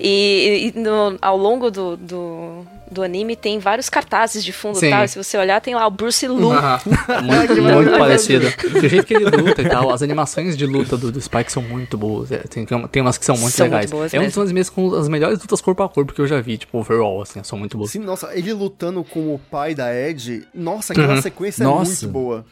E, 0.00 0.72
e 0.74 0.78
no- 0.78 1.18
ao 1.20 1.36
longo 1.36 1.70
do, 1.70 1.96
do, 1.96 2.64
do 2.90 3.02
anime 3.02 3.36
tem 3.36 3.58
vários 3.58 3.90
cartazes 3.90 4.44
de 4.44 4.52
fundo 4.52 4.78
Sim. 4.78 4.86
e 4.86 4.90
tal. 4.90 5.04
E 5.04 5.08
se 5.08 5.22
você 5.22 5.36
olhar, 5.36 5.60
tem 5.60 5.74
lá 5.74 5.86
o 5.86 5.90
Bruce 5.90 6.26
Lu. 6.26 6.52
Aham. 6.52 6.80
Muito, 7.22 7.60
muito 7.62 7.90
parecido. 7.98 8.46
Do 8.80 8.88
jeito 8.88 9.04
que 9.06 9.14
ele 9.14 9.24
luta 9.24 9.60
e 9.60 9.68
tal, 9.68 9.90
as 9.92 10.02
animações 10.02 10.56
de 10.56 10.64
luta 10.66 10.96
do, 10.96 11.10
do 11.12 11.20
Spike 11.20 11.50
são 11.52 11.62
muito 11.62 11.98
boas. 11.98 12.30
É, 12.32 12.38
Tem, 12.38 12.64
tem 12.64 13.02
umas 13.02 13.18
que 13.18 13.24
são 13.24 13.36
muito 13.36 13.52
São 13.54 13.66
muito 13.66 13.74
legais. 13.74 13.90
boas 13.90 14.14
é 14.14 14.20
um 14.20 14.26
dos 14.26 14.38
animes 14.38 14.70
com 14.70 14.94
as 14.94 15.08
melhores 15.08 15.40
lutas 15.40 15.60
corpo 15.60 15.82
a 15.82 15.88
corpo 15.88 16.12
que 16.14 16.20
eu 16.20 16.26
já 16.26 16.40
vi, 16.40 16.56
tipo, 16.56 16.78
overall, 16.78 17.20
assim, 17.22 17.42
são 17.42 17.58
muito 17.58 17.76
boas. 17.76 17.90
Sim, 17.90 17.98
nossa, 17.98 18.30
ele 18.34 18.52
lutando 18.52 19.02
com 19.04 19.34
o 19.34 19.40
pai 19.50 19.74
da 19.74 19.94
Ed, 19.94 20.46
nossa, 20.54 20.92
aquela 20.92 21.14
Uhum. 21.16 21.22
sequência 21.22 21.64
Nossa. 21.64 21.82
é 21.90 21.94
muito 21.94 22.08
boa. 22.08 22.44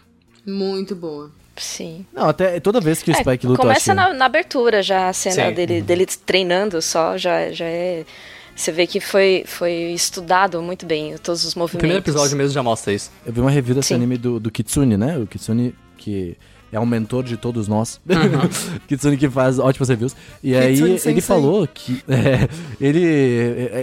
Muito 0.46 0.94
boa. 0.96 1.30
Sim. 1.56 2.06
Não, 2.12 2.28
até 2.28 2.58
toda 2.60 2.80
vez 2.80 3.02
que 3.02 3.10
o 3.10 3.14
É, 3.14 3.20
Spike 3.20 3.46
luta, 3.46 3.62
eu 3.62 3.70
acho 3.70 3.84
começa 3.84 3.94
na, 3.94 4.12
na 4.14 4.24
abertura 4.24 4.82
já 4.82 5.08
a 5.08 5.12
cena 5.12 5.48
Sim. 5.48 5.54
dele, 5.54 5.82
dele 5.82 6.06
treinando 6.06 6.80
só, 6.80 7.16
já, 7.18 7.50
já 7.52 7.66
é. 7.66 8.04
Você 8.54 8.70
vê 8.72 8.86
que 8.86 9.00
foi, 9.00 9.44
foi 9.46 9.72
estudado 9.92 10.60
muito 10.62 10.84
bem 10.84 11.16
todos 11.18 11.44
os 11.44 11.54
O 11.54 11.58
movimentos. 11.58 11.78
primeiro 11.78 12.02
episódio 12.02 12.36
mesmo 12.36 12.52
já 12.52 12.62
mostra 12.62 12.92
isso. 12.92 13.10
Eu 13.24 13.32
vi 13.32 13.40
uma 13.40 13.50
review 13.50 13.74
desse 13.74 13.88
Sim. 13.88 13.94
anime 13.94 14.16
do, 14.18 14.38
do 14.40 14.50
Kitsune, 14.50 14.96
né? 14.96 15.18
O 15.18 15.26
Kitsune 15.26 15.74
que 15.96 16.36
é 16.72 16.80
um 16.80 16.86
mentor 16.86 17.22
de 17.22 17.36
todos 17.36 17.68
nós. 17.68 18.00
Kitsune 18.88 19.16
que 19.16 19.28
faz 19.28 19.58
ótimos 19.58 19.88
reviews. 19.88 20.16
E 20.42 20.54
aí 20.56 20.80
ele 21.04 21.20
falou 21.20 21.66
que 21.68 22.02
é, 22.08 22.48
ele, 22.80 23.04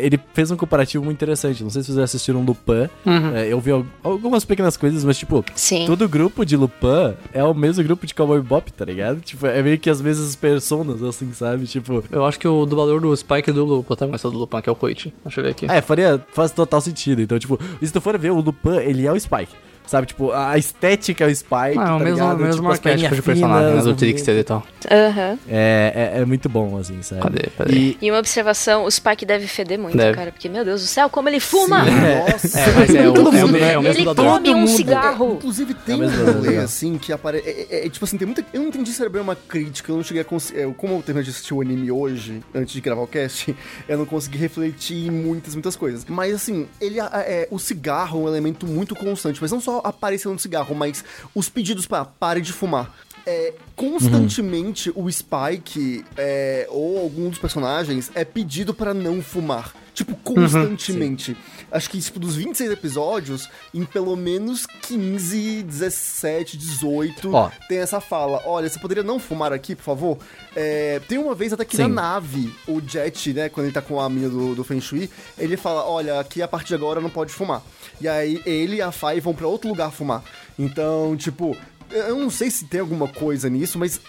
ele 0.04 0.20
fez 0.34 0.52
um 0.52 0.58
comparativo 0.58 1.04
muito 1.06 1.18
interessante. 1.18 1.64
Não 1.64 1.70
sei 1.70 1.82
se 1.84 1.88
vocês 1.88 2.00
assistiram 2.00 2.44
Lupin. 2.44 2.90
É, 3.36 3.48
eu 3.52 3.60
vi 3.60 3.72
al- 3.72 3.86
algumas 4.04 4.44
pequenas 4.44 4.76
coisas, 4.76 5.04
mas 5.06 5.18
tipo, 5.18 5.44
Sim. 5.56 5.86
todo 5.86 6.08
grupo 6.10 6.46
de 6.46 6.58
Lupin 6.58 7.14
é 7.34 7.44
o 7.44 7.54
mesmo 7.54 7.84
grupo 7.84 8.06
de 8.06 8.14
Cowboy 8.14 8.42
Bop, 8.42 8.72
tá 8.74 8.86
ligado? 8.86 9.20
Tipo, 9.22 9.46
é 9.48 9.62
meio 9.62 9.78
que 9.78 9.90
as 9.90 10.02
mesmas 10.02 10.36
personas, 10.36 11.02
assim, 11.04 11.32
sabe? 11.34 11.66
Tipo. 11.66 12.04
Eu 12.12 12.26
acho 12.26 12.40
que 12.40 12.48
o 12.48 12.66
dublador 12.66 13.00
do 13.00 13.16
Spike 13.16 13.50
é 13.50 13.54
do 13.54 13.80
o 13.80 13.84
protagonista 13.84 14.30
do 14.30 14.38
Lupin, 14.38 14.62
que 14.62 14.70
é 14.70 14.72
o 14.72 14.76
Koichi. 14.76 15.14
Deixa 15.24 15.40
eu 15.40 15.44
ver 15.46 15.52
aqui. 15.52 15.66
É, 15.70 15.82
faria, 15.82 16.20
faz 16.34 16.52
total 16.52 16.82
sentido. 16.82 17.22
Então, 17.22 17.38
tipo, 17.38 17.60
se 17.82 17.92
tu 17.94 18.02
for 18.02 18.18
ver 18.18 18.32
o 18.32 18.40
Lupin, 18.42 18.78
ele 18.78 19.06
é 19.06 19.12
o 19.12 19.20
Spike. 19.20 19.54
Sabe, 19.90 20.06
tipo, 20.06 20.32
a 20.32 20.56
estética 20.56 21.24
é 21.24 21.28
o 21.28 21.36
Spike. 21.36 21.56
Ah, 21.56 21.70
é 21.72 21.74
tá 21.76 21.96
o 21.96 22.00
mesmo, 22.00 22.14
ligado? 22.16 22.38
mesmo 22.40 22.56
Tipo, 22.62 22.72
arquétipo 22.72 23.16
de 23.16 23.22
personagem, 23.24 23.76
né? 23.76 23.82
Do 23.82 23.96
Trickster 23.96 24.38
e 24.38 24.44
tal. 24.44 24.64
Aham. 24.92 25.38
É, 25.50 26.12
é, 26.16 26.22
é 26.22 26.26
muito 26.26 26.48
bom, 26.48 26.78
assim, 26.78 27.02
sabe? 27.02 27.22
Cadê? 27.22 27.50
Peraí. 27.58 27.98
E, 28.00 28.06
E 28.06 28.12
uma 28.12 28.20
observação, 28.20 28.84
o 28.86 28.92
Spike 28.92 29.26
deve 29.26 29.48
feder 29.48 29.80
muito, 29.80 29.98
Deve. 29.98 30.16
cara. 30.16 30.32
Porque, 30.32 30.48
meu 30.48 30.64
Deus 30.64 30.82
do 30.82 30.88
céu, 30.88 31.10
como 31.10 31.28
ele 31.28 31.40
fuma! 31.40 31.84
Nossa, 31.84 32.60
É, 32.60 32.72
mas 32.74 32.94
é 32.94 33.08
o, 33.10 33.14
Todo 33.14 33.36
é 33.36 33.44
o, 33.44 33.48
mundo, 33.48 33.60
né? 33.60 33.74
é 33.74 33.78
o 33.80 33.82
mesmo 33.82 34.02
ele 34.12 34.16
come 34.16 34.50
um 34.52 34.58
mundo. 34.60 34.68
cigarro! 34.70 35.34
Inclusive 35.34 35.74
tem 35.74 35.96
É 36.04 36.06
um 36.06 36.34
rolê 36.34 36.58
assim 36.58 36.98
que 37.00 37.12
aparece. 37.12 37.50
É, 37.50 37.66
é- 37.72 37.86
é, 37.88 37.90
tipo 37.90 38.06
assim, 38.06 38.16
tem 38.18 38.28
muita. 38.28 38.46
Eu 38.54 38.62
não 38.62 38.68
entendi 38.70 38.92
se 38.92 39.02
era 39.02 39.10
bem 39.10 39.22
uma 39.24 39.36
crítica, 39.36 39.92
eu 39.92 39.96
não 39.96 40.04
cheguei 40.04 40.22
a 40.22 40.26
conseguir. 40.26 40.72
Como 40.78 40.94
eu 40.98 41.02
terminei 41.02 41.24
de 41.24 41.32
assistir 41.32 41.54
o 41.56 41.62
anime 41.62 41.92
hoje, 41.92 42.42
antes 42.54 42.74
de 42.74 42.80
gravar 42.82 43.02
o 43.02 43.08
cast, 43.08 43.56
eu 43.88 43.98
não 43.98 44.06
consegui 44.06 44.38
refletir 44.38 45.08
em 45.08 45.12
muitas, 45.12 45.56
muitas 45.56 45.76
coisas. 45.76 46.06
Mas 46.08 46.36
assim, 46.36 46.68
ele 46.80 47.00
é, 47.00 47.48
o 47.50 47.58
cigarro 47.58 48.20
é 48.20 48.24
um 48.26 48.28
elemento 48.28 48.68
muito 48.68 48.96
constante, 48.96 49.40
mas 49.42 49.52
não 49.52 49.60
só 49.60 49.78
aparecendo 49.84 50.34
no 50.34 50.39
cigarro, 50.39 50.75
mas 50.75 51.03
os 51.34 51.49
pedidos 51.49 51.86
pra 51.86 52.05
pare 52.05 52.41
de 52.41 52.53
fumar. 52.53 52.93
É, 53.25 53.53
constantemente 53.75 54.91
o 54.95 55.11
Spike 55.11 56.03
é, 56.17 56.67
ou 56.71 56.99
algum 56.99 57.30
dos 57.30 57.38
personagens 57.38 58.09
é 58.15 58.25
pedido 58.25 58.73
pra 58.73 58.93
não 58.93 59.21
fumar. 59.21 59.73
Tipo, 59.93 60.15
constantemente. 60.15 61.36
Acho 61.72 61.89
que, 61.89 61.99
tipo, 61.99 62.20
dos 62.20 62.36
26 62.36 62.72
episódios, 62.72 63.49
em 63.74 63.86
pelo 63.86 64.15
menos 64.15 64.65
15, 64.65 65.63
17, 65.63 66.57
18, 66.57 67.34
Ó. 67.34 67.49
tem 67.67 67.78
essa 67.78 68.01
fala. 68.01 68.41
Olha, 68.45 68.67
você 68.67 68.80
poderia 68.80 69.03
não 69.03 69.20
fumar 69.20 69.53
aqui, 69.53 69.76
por 69.76 69.84
favor? 69.84 70.17
É, 70.55 70.99
tem 71.07 71.17
uma 71.17 71.36
vez 71.36 71.53
até 71.53 71.63
que 71.63 71.78
na 71.78 71.86
Sim. 71.86 71.91
nave, 71.91 72.55
o 72.67 72.82
Jet, 72.82 73.34
né, 73.34 73.49
quando 73.49 73.67
ele 73.67 73.74
tá 73.74 73.82
com 73.82 73.99
a 73.99 74.09
mina 74.09 74.30
do, 74.30 74.55
do 74.55 74.63
Feng 74.63 74.82
Shui, 74.82 75.09
ele 75.38 75.55
fala, 75.57 75.86
olha, 75.86 76.20
aqui 76.20 76.41
a 76.41 76.47
partir 76.47 76.70
de 76.70 76.76
agora 76.76 76.99
não 76.99 77.09
pode 77.09 77.32
fumar. 77.32 77.61
E 78.01 78.07
aí 78.07 78.41
ele 78.45 78.78
e 78.78 78.82
a 78.82 78.91
Fai 78.91 79.20
vão 79.20 79.34
pra 79.34 79.47
outro 79.47 79.70
lugar 79.70 79.91
fumar. 79.91 80.24
Então, 80.57 81.15
tipo... 81.15 81.55
Eu 81.92 82.18
não 82.18 82.30
sei 82.30 82.52
se 82.52 82.66
tem 82.66 82.80
alguma 82.80 83.08
coisa 83.08 83.50
nisso, 83.50 83.78
mas. 83.80 84.00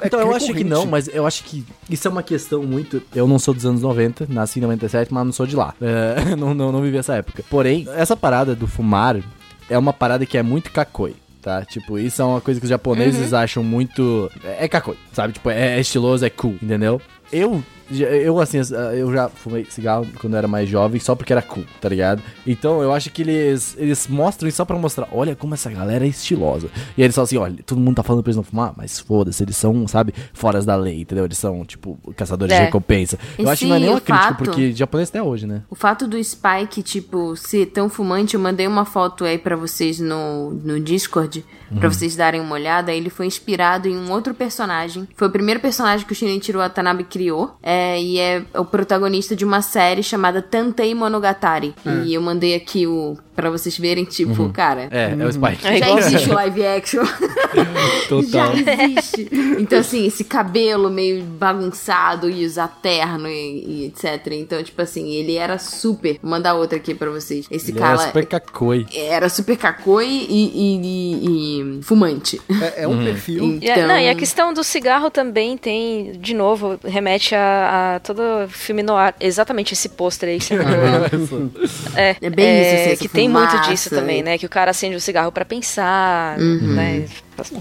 É 0.00 0.06
então, 0.06 0.20
eu 0.20 0.34
acho 0.34 0.52
que 0.52 0.64
não, 0.64 0.86
mas 0.86 1.08
eu 1.08 1.26
acho 1.26 1.44
que 1.44 1.64
isso 1.88 2.06
é 2.06 2.10
uma 2.10 2.22
questão 2.22 2.62
muito. 2.62 3.02
Eu 3.14 3.26
não 3.26 3.38
sou 3.38 3.54
dos 3.54 3.64
anos 3.64 3.82
90, 3.82 4.26
nasci 4.28 4.58
em 4.58 4.62
97, 4.62 5.12
mas 5.12 5.24
não 5.24 5.32
sou 5.32 5.46
de 5.46 5.56
lá. 5.56 5.74
É, 5.82 6.36
não, 6.36 6.54
não, 6.54 6.72
não 6.72 6.82
vivi 6.82 6.96
essa 6.96 7.14
época. 7.14 7.44
Porém, 7.48 7.86
essa 7.94 8.16
parada 8.16 8.54
do 8.54 8.66
fumar 8.66 9.22
é 9.68 9.76
uma 9.76 9.92
parada 9.92 10.24
que 10.24 10.36
é 10.38 10.42
muito 10.42 10.70
kakoi. 10.70 11.14
Tá? 11.40 11.64
Tipo, 11.64 11.98
isso 11.98 12.22
é 12.22 12.24
uma 12.24 12.40
coisa 12.40 12.60
que 12.60 12.64
os 12.64 12.70
japoneses 12.70 13.32
acham 13.32 13.64
muito. 13.64 14.30
É 14.44 14.68
kakoi, 14.68 14.96
sabe? 15.12 15.32
Tipo, 15.34 15.50
é, 15.50 15.76
é 15.76 15.80
estiloso, 15.80 16.24
é 16.24 16.30
cool, 16.30 16.56
entendeu? 16.62 17.00
Eu, 17.32 17.62
eu 18.00 18.38
assim, 18.40 18.58
eu 18.96 19.12
já 19.12 19.28
fumei 19.28 19.64
cigarro 19.68 20.06
quando 20.20 20.34
eu 20.34 20.38
era 20.38 20.48
mais 20.48 20.68
jovem, 20.68 21.00
só 21.00 21.14
porque 21.14 21.32
era 21.32 21.42
cool, 21.42 21.64
tá 21.80 21.88
ligado? 21.88 22.22
Então 22.46 22.82
eu 22.82 22.92
acho 22.92 23.10
que 23.10 23.22
eles, 23.22 23.74
eles 23.78 24.06
mostram 24.08 24.48
isso 24.48 24.56
só 24.56 24.64
pra 24.64 24.76
mostrar, 24.78 25.08
olha 25.12 25.34
como 25.36 25.54
essa 25.54 25.70
galera 25.70 26.04
é 26.04 26.08
estilosa. 26.08 26.68
E 26.96 27.02
aí 27.02 27.04
eles 27.06 27.14
falam 27.14 27.24
assim, 27.24 27.36
olha, 27.38 27.56
todo 27.64 27.80
mundo 27.80 27.96
tá 27.96 28.02
falando 28.02 28.22
pra 28.22 28.30
eles 28.30 28.36
não 28.36 28.42
fumar, 28.42 28.72
mas 28.76 28.98
foda-se, 29.00 29.42
eles 29.42 29.56
são, 29.56 29.86
sabe, 29.88 30.14
foras 30.32 30.64
da 30.64 30.76
lei, 30.76 31.00
entendeu? 31.00 31.24
Eles 31.24 31.38
são, 31.38 31.64
tipo, 31.64 31.98
caçadores 32.16 32.54
de 32.54 32.60
É. 32.60 32.64
recompensa. 32.66 33.18
Eu 33.38 33.46
E 33.46 33.48
acho 33.48 33.60
que 33.64 33.68
não 33.68 33.76
é 33.76 33.78
nenhuma 33.78 34.00
crítica, 34.00 34.28
fato- 34.28 34.44
porque 34.44 34.72
japonês 34.72 35.08
até 35.08 35.22
hoje, 35.22 35.46
né? 35.46 35.62
O 35.70 35.74
fato 35.74 36.06
do 36.06 36.22
Spike, 36.22 36.82
tipo, 36.82 37.36
ser 37.36 37.66
tão 37.66 37.88
fumante, 37.88 38.34
eu 38.34 38.40
mandei 38.40 38.66
uma 38.66 38.84
foto 38.84 39.24
aí 39.24 39.38
pra 39.38 39.56
vocês 39.56 39.98
no, 40.00 40.50
no 40.50 40.80
Discord, 40.80 41.44
pra 41.78 41.88
vocês 41.88 42.14
darem 42.14 42.40
uma 42.40 42.54
olhada. 42.54 42.92
Ele 42.92 43.08
foi 43.08 43.24
inspirado 43.26 43.88
em 43.88 43.96
um 43.96 44.10
outro 44.12 44.34
personagem. 44.34 45.08
Foi 45.16 45.28
o 45.28 45.30
primeiro 45.30 45.58
personagem 45.60 46.06
que 46.06 46.12
o 46.12 46.14
Shinichiro 46.14 46.58
Watanabe 46.58 47.04
criou. 47.04 47.56
É, 47.62 47.81
e 47.98 48.18
é 48.18 48.42
o 48.54 48.64
protagonista 48.64 49.34
de 49.34 49.44
uma 49.44 49.62
série 49.62 50.02
chamada 50.02 50.42
Tantei 50.42 50.94
Monogatari. 50.94 51.74
E 52.04 52.14
eu 52.14 52.20
mandei 52.20 52.54
aqui 52.54 52.86
o 52.86 53.16
Pra 53.34 53.48
vocês 53.48 53.78
verem, 53.78 54.04
tipo, 54.04 54.50
cara. 54.50 54.88
É, 54.90 55.16
é 55.18 55.24
o 55.26 55.32
Spike. 55.32 55.66
É 55.66 55.78
Já 55.78 55.98
existe 55.98 56.28
o 56.30 56.34
live 56.34 56.66
action. 56.66 57.02
Total. 58.08 58.54
Já 58.56 58.84
existe. 58.84 59.28
Então, 59.58 59.78
assim, 59.78 60.06
esse 60.06 60.24
cabelo 60.24 60.90
meio 60.90 61.22
bagunçado 61.24 62.28
e 62.28 62.44
usar 62.44 62.68
terno 62.82 63.28
e, 63.28 63.64
e 63.66 63.84
etc. 63.86 64.32
Então, 64.32 64.62
tipo 64.62 64.80
assim, 64.82 65.10
ele 65.12 65.36
era 65.36 65.58
super. 65.58 66.18
Vou 66.22 66.30
mandar 66.30 66.54
outra 66.54 66.76
aqui 66.78 66.94
pra 66.94 67.10
vocês. 67.10 67.46
Esse 67.50 67.70
Ele 67.70 67.78
cara 67.78 67.94
era 67.94 68.06
super 68.06 68.26
cacoi. 68.26 68.86
era 68.94 69.28
super 69.28 69.56
cacoi 69.56 70.06
e, 70.06 70.50
e- 70.54 70.80
e- 70.82 71.78
e 71.78 71.82
fumante. 71.82 72.40
É, 72.76 72.82
é 72.82 72.88
um 72.88 73.02
perfil. 73.02 73.58
E 73.62 73.70
a, 73.70 73.74
Então- 73.76 73.88
não, 73.88 73.98
e 73.98 74.08
a 74.08 74.14
questão 74.14 74.52
do 74.52 74.62
cigarro 74.62 75.10
também 75.10 75.56
tem, 75.56 76.12
de 76.18 76.34
novo, 76.34 76.78
remete 76.84 77.34
a, 77.34 77.94
a 77.96 78.00
todo 78.00 78.22
filme 78.48 78.82
no 78.82 78.94
ar. 78.94 79.14
Exatamente 79.20 79.72
esse 79.74 79.88
pôster 79.88 80.28
aí 80.28 80.38
que 80.38 80.54
você. 80.54 80.54
É, 81.94 82.16
É 82.20 82.30
bem 82.30 82.60
isso, 82.62 82.74
assim, 82.74 82.90
essa 82.92 83.02
que 83.02 83.08
tem 83.22 83.28
muito 83.28 83.60
disso 83.68 83.90
também, 83.90 84.22
né? 84.22 84.38
Que 84.38 84.46
o 84.46 84.48
cara 84.48 84.70
acende 84.70 84.96
o 84.96 85.00
cigarro 85.00 85.30
pra 85.32 85.44
pensar, 85.44 86.38
Uhum. 86.38 86.74
né? 86.74 87.04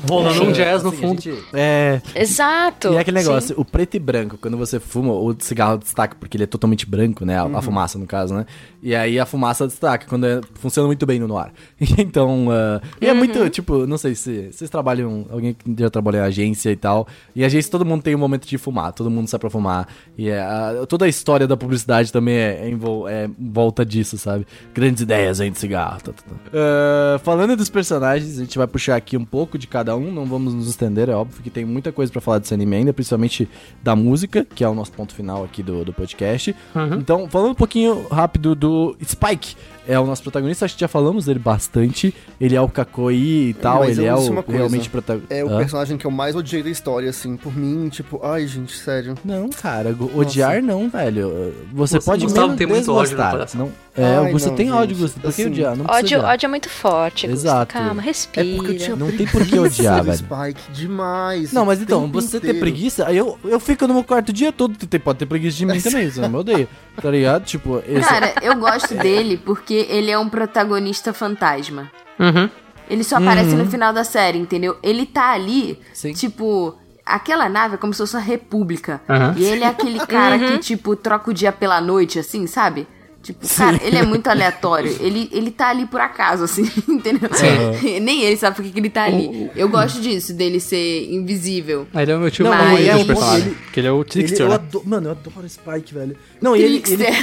Rolando 0.09 0.43
um 0.43 0.51
jazz 0.51 0.83
no 0.83 0.89
Assim, 0.89 0.97
a 0.97 1.01
fundo. 1.07 1.21
gente- 1.21 1.43
É. 1.53 2.01
Exato. 2.15 2.89
E 2.93 2.95
é 2.95 2.99
aquele 2.99 3.19
sim. 3.21 3.27
negócio, 3.27 3.55
o 3.59 3.65
preto 3.65 3.95
e 3.95 3.99
branco, 3.99 4.37
quando 4.39 4.57
você 4.57 4.79
fuma, 4.79 5.13
o 5.13 5.35
cigarro 5.39 5.77
destaca, 5.77 6.15
porque 6.19 6.37
ele 6.37 6.43
é 6.43 6.47
totalmente 6.47 6.85
branco, 6.85 7.25
né? 7.25 7.37
A, 7.39 7.43
a 7.43 7.61
fumaça, 7.61 7.97
no 7.97 8.05
caso, 8.05 8.33
né? 8.33 8.45
E 8.83 8.95
aí 8.95 9.19
a 9.19 9.25
fumaça 9.25 9.65
destaca, 9.67 10.05
quando 10.07 10.25
é- 10.25 10.41
funciona 10.55 10.87
muito 10.87 11.05
bem 11.05 11.19
no 11.19 11.27
noir. 11.27 11.51
então, 11.97 12.47
ah, 12.51 12.81
e 12.99 13.07
é 13.07 13.13
muito, 13.13 13.49
tipo, 13.49 13.85
não 13.87 13.97
sei 13.97 14.13
se 14.15 14.51
vocês 14.51 14.69
trabalham, 14.69 15.25
alguém 15.29 15.53
que 15.53 15.75
já 15.79 15.89
trabalhou 15.89 16.21
em 16.21 16.25
agência 16.25 16.69
e 16.71 16.75
tal, 16.75 17.07
e 17.35 17.43
agência 17.43 17.71
todo 17.71 17.85
mundo 17.85 18.01
tem 18.03 18.13
um 18.15 18.19
momento 18.19 18.47
de 18.47 18.57
fumar, 18.57 18.91
todo 18.93 19.09
mundo 19.09 19.27
sai 19.27 19.39
pra 19.39 19.49
fumar. 19.49 19.87
E 20.17 20.29
é, 20.29 20.39
a- 20.41 20.85
toda 20.87 21.05
a 21.05 21.07
história 21.09 21.47
da 21.47 21.55
publicidade 21.57 22.11
também 22.11 22.35
é, 22.35 22.59
é 22.65 22.69
em 22.69 22.75
vol- 22.75 23.07
é 23.07 23.29
volta 23.39 23.85
disso, 23.85 24.17
sabe? 24.17 24.45
Grandes 24.73 25.01
ideias 25.03 25.39
aí 25.39 25.49
de 25.49 25.57
cigarro. 25.59 26.01
tá, 26.01 26.11
tá, 26.11 26.23
tá. 26.27 26.35
Ah, 26.53 27.19
falando 27.19 27.55
dos 27.55 27.69
personagens, 27.69 28.37
a 28.37 28.41
gente 28.43 28.57
vai 28.57 28.67
puxar 28.67 28.95
aqui 28.95 29.15
um 29.17 29.25
pouco 29.25 29.57
de 29.61 29.67
cada 29.67 29.95
um, 29.95 30.11
não 30.11 30.25
vamos 30.25 30.53
nos 30.53 30.67
estender, 30.67 31.07
é 31.07 31.15
óbvio 31.15 31.41
que 31.41 31.49
tem 31.49 31.63
muita 31.63 31.91
coisa 31.91 32.11
pra 32.11 32.19
falar 32.19 32.39
desse 32.39 32.53
anime 32.53 32.75
ainda, 32.75 32.91
principalmente 32.91 33.47
da 33.81 33.95
música, 33.95 34.45
que 34.55 34.63
é 34.63 34.67
o 34.67 34.73
nosso 34.73 34.91
ponto 34.91 35.13
final 35.13 35.43
aqui 35.43 35.61
do, 35.63 35.85
do 35.85 35.93
podcast. 35.93 36.55
Então, 36.99 37.29
falando 37.29 37.51
um 37.51 37.55
pouquinho 37.55 38.07
rápido 38.09 38.55
do 38.55 38.97
Spike, 39.03 39.55
é 39.91 39.99
o 39.99 40.05
nosso 40.05 40.23
protagonista, 40.23 40.65
acho 40.65 40.75
que 40.75 40.81
já 40.81 40.87
falamos 40.87 41.25
dele 41.25 41.39
bastante. 41.39 42.13
Ele 42.39 42.55
é 42.55 42.61
o 42.61 42.67
Kakoi 42.69 43.15
e 43.49 43.53
tal, 43.53 43.79
Mas 43.79 43.97
ele 43.97 44.07
é 44.07 44.13
disse 44.13 44.29
o 44.31 44.43
realmente 44.47 44.89
protagonista. 44.89 45.33
É 45.33 45.43
o 45.43 45.49
personagem 45.57 45.97
que 45.97 46.05
eu 46.05 46.11
mais 46.11 46.35
odiei 46.35 46.63
da 46.63 46.69
história, 46.69 47.09
assim. 47.09 47.35
Por 47.37 47.55
mim, 47.55 47.89
tipo, 47.89 48.19
ai, 48.23 48.47
gente, 48.47 48.75
sério. 48.77 49.15
Não, 49.23 49.49
cara, 49.49 49.95
odiar 50.15 50.61
não, 50.61 50.89
velho. 50.89 51.53
Você, 51.73 51.99
Você, 51.99 52.05
pode 52.05 52.23
Gustavo, 52.25 52.47
mesmo 52.47 52.57
tem 52.57 52.67
muito 52.67 52.93
ódio 52.93 53.17
coração. 53.17 53.61
Não, 53.61 53.71
é, 54.03 54.15
Ai, 54.17 54.31
você 54.31 54.47
não, 54.47 54.55
tem 54.55 54.71
ódio, 54.71 54.95
gente, 54.95 55.01
Gusto. 55.03 55.19
Por 55.19 55.33
que 55.33 55.41
assim, 55.41 55.51
odiar? 55.51 55.75
Não 55.75 55.83
precisa 55.85 56.05
Ódio, 56.05 56.17
odiar. 56.19 56.33
ódio 56.33 56.45
é 56.45 56.49
muito 56.49 56.69
forte, 56.69 57.27
Gusto. 57.27 57.41
Exato. 57.45 57.73
Calma, 57.73 58.01
É 58.01 58.05
respira. 58.05 58.47
porque 58.55 58.71
eu 58.71 58.77
tinha 58.77 58.95
Não 58.95 59.11
tem 59.11 59.27
por 59.27 59.45
que 59.45 59.59
odiar, 59.59 60.01
preguiça 60.01 60.25
velho. 60.25 60.51
Spike 60.53 60.71
demais. 60.71 61.51
Não, 61.51 61.65
mas 61.65 61.81
então, 61.81 62.07
você 62.09 62.39
ter 62.39 62.47
inteiro. 62.47 62.59
preguiça, 62.59 63.05
aí 63.07 63.17
eu, 63.17 63.37
eu 63.43 63.59
fico 63.59 63.85
no 63.87 63.93
meu 63.95 64.03
quarto 64.03 64.29
o 64.29 64.33
dia 64.33 64.51
todo, 64.51 64.75
tem- 64.87 64.99
pode 64.99 65.19
ter 65.19 65.25
preguiça 65.25 65.57
de 65.57 65.65
mim 65.65 65.79
também, 65.81 66.09
você 66.09 66.21
não 66.21 66.29
me 66.29 66.37
odeia, 66.37 66.67
tá 67.01 67.11
ligado? 67.11 67.43
Tipo, 67.43 67.81
esse... 67.87 68.07
Cara, 68.07 68.33
eu 68.41 68.55
gosto 68.55 68.93
dele 68.95 69.37
porque 69.37 69.80
ele 69.89 70.11
é 70.11 70.17
um 70.17 70.29
protagonista 70.29 71.13
fantasma. 71.13 71.91
Uhum. 72.19 72.49
Ele 72.89 73.03
só 73.03 73.17
aparece 73.17 73.55
no 73.55 73.65
final 73.67 73.93
da 73.93 74.03
série, 74.03 74.37
entendeu? 74.37 74.77
Ele 74.83 75.05
tá 75.05 75.31
ali, 75.31 75.79
Sim. 75.93 76.13
tipo. 76.13 76.77
Aquela 77.03 77.49
nave 77.49 77.75
é 77.75 77.77
como 77.77 77.93
se 77.93 77.97
fosse 77.97 78.15
uma 78.15 78.21
república. 78.21 79.01
Aham. 79.09 79.33
E 79.35 79.43
ele 79.43 79.63
é 79.63 79.67
aquele 79.67 79.99
cara 80.05 80.37
que, 80.37 80.59
tipo, 80.59 80.95
troca 80.95 81.31
o 81.31 81.33
dia 81.33 81.51
pela 81.51 81.81
noite, 81.81 82.19
assim, 82.19 82.45
sabe? 82.47 82.87
Tipo, 83.21 83.47
cara, 83.55 83.79
ele 83.83 83.97
é 83.97 84.03
muito 84.03 84.25
aleatório. 84.31 84.95
Ele, 84.99 85.29
ele 85.31 85.51
tá 85.51 85.69
ali 85.69 85.85
por 85.85 86.01
acaso, 86.01 86.43
assim, 86.45 86.63
entendeu? 86.89 87.29
Nem 88.01 88.23
ele 88.23 88.35
sabe 88.37 88.55
por 88.55 88.65
que 88.65 88.71
que 88.71 88.79
ele 88.79 88.89
tá 88.89 89.03
ali. 89.03 89.49
Eu 89.55 89.69
gosto 89.69 90.01
disso, 90.01 90.33
dele 90.33 90.59
ser 90.59 91.11
invisível. 91.11 91.87
Ele 91.93 92.11
é 92.11 92.15
o 92.15 92.19
meu 92.19 92.31
tipo 92.31 92.49
Não, 92.49 92.57
Mas- 92.57 92.79
ele 92.79 92.89
é 92.89 92.95
de 92.95 93.03
um- 93.03 93.05
personagem. 93.07 93.47
ele- 93.47 93.57
Que 93.71 93.79
ele 93.79 93.87
é 93.87 93.91
o 93.91 93.95
Ele, 94.01 94.05
Trickster, 94.05 94.41
eu 94.45 94.49
né? 94.49 94.55
adoro, 94.55 94.83
mano, 94.87 95.07
eu 95.07 95.11
adoro 95.11 95.47
Spike, 95.49 95.93
velho. 95.93 96.15
Não, 96.41 96.55
e 96.55 96.61
ele, 96.63 96.75
ele... 96.75 96.81
Trickster. 96.81 97.13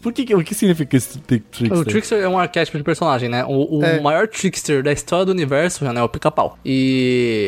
Por 0.00 0.12
que, 0.12 0.34
o 0.34 0.44
que 0.44 0.54
significa 0.54 0.96
esse 0.96 1.18
tri- 1.18 1.40
Trickster? 1.40 1.78
O 1.78 1.84
Trickster 1.84 2.18
é 2.22 2.28
um 2.28 2.38
arquétipo 2.38 2.76
de 2.78 2.84
personagem, 2.84 3.28
né? 3.28 3.44
O, 3.44 3.78
o 3.78 3.84
É. 3.84 4.00
maior 4.00 4.28
Trickster 4.28 4.82
da 4.82 4.92
história 4.92 5.24
do 5.26 5.32
universo 5.32 5.84
né, 5.84 5.98
é 5.98 6.02
o 6.02 6.08
Pica-Pau. 6.08 6.58
E 6.64 7.46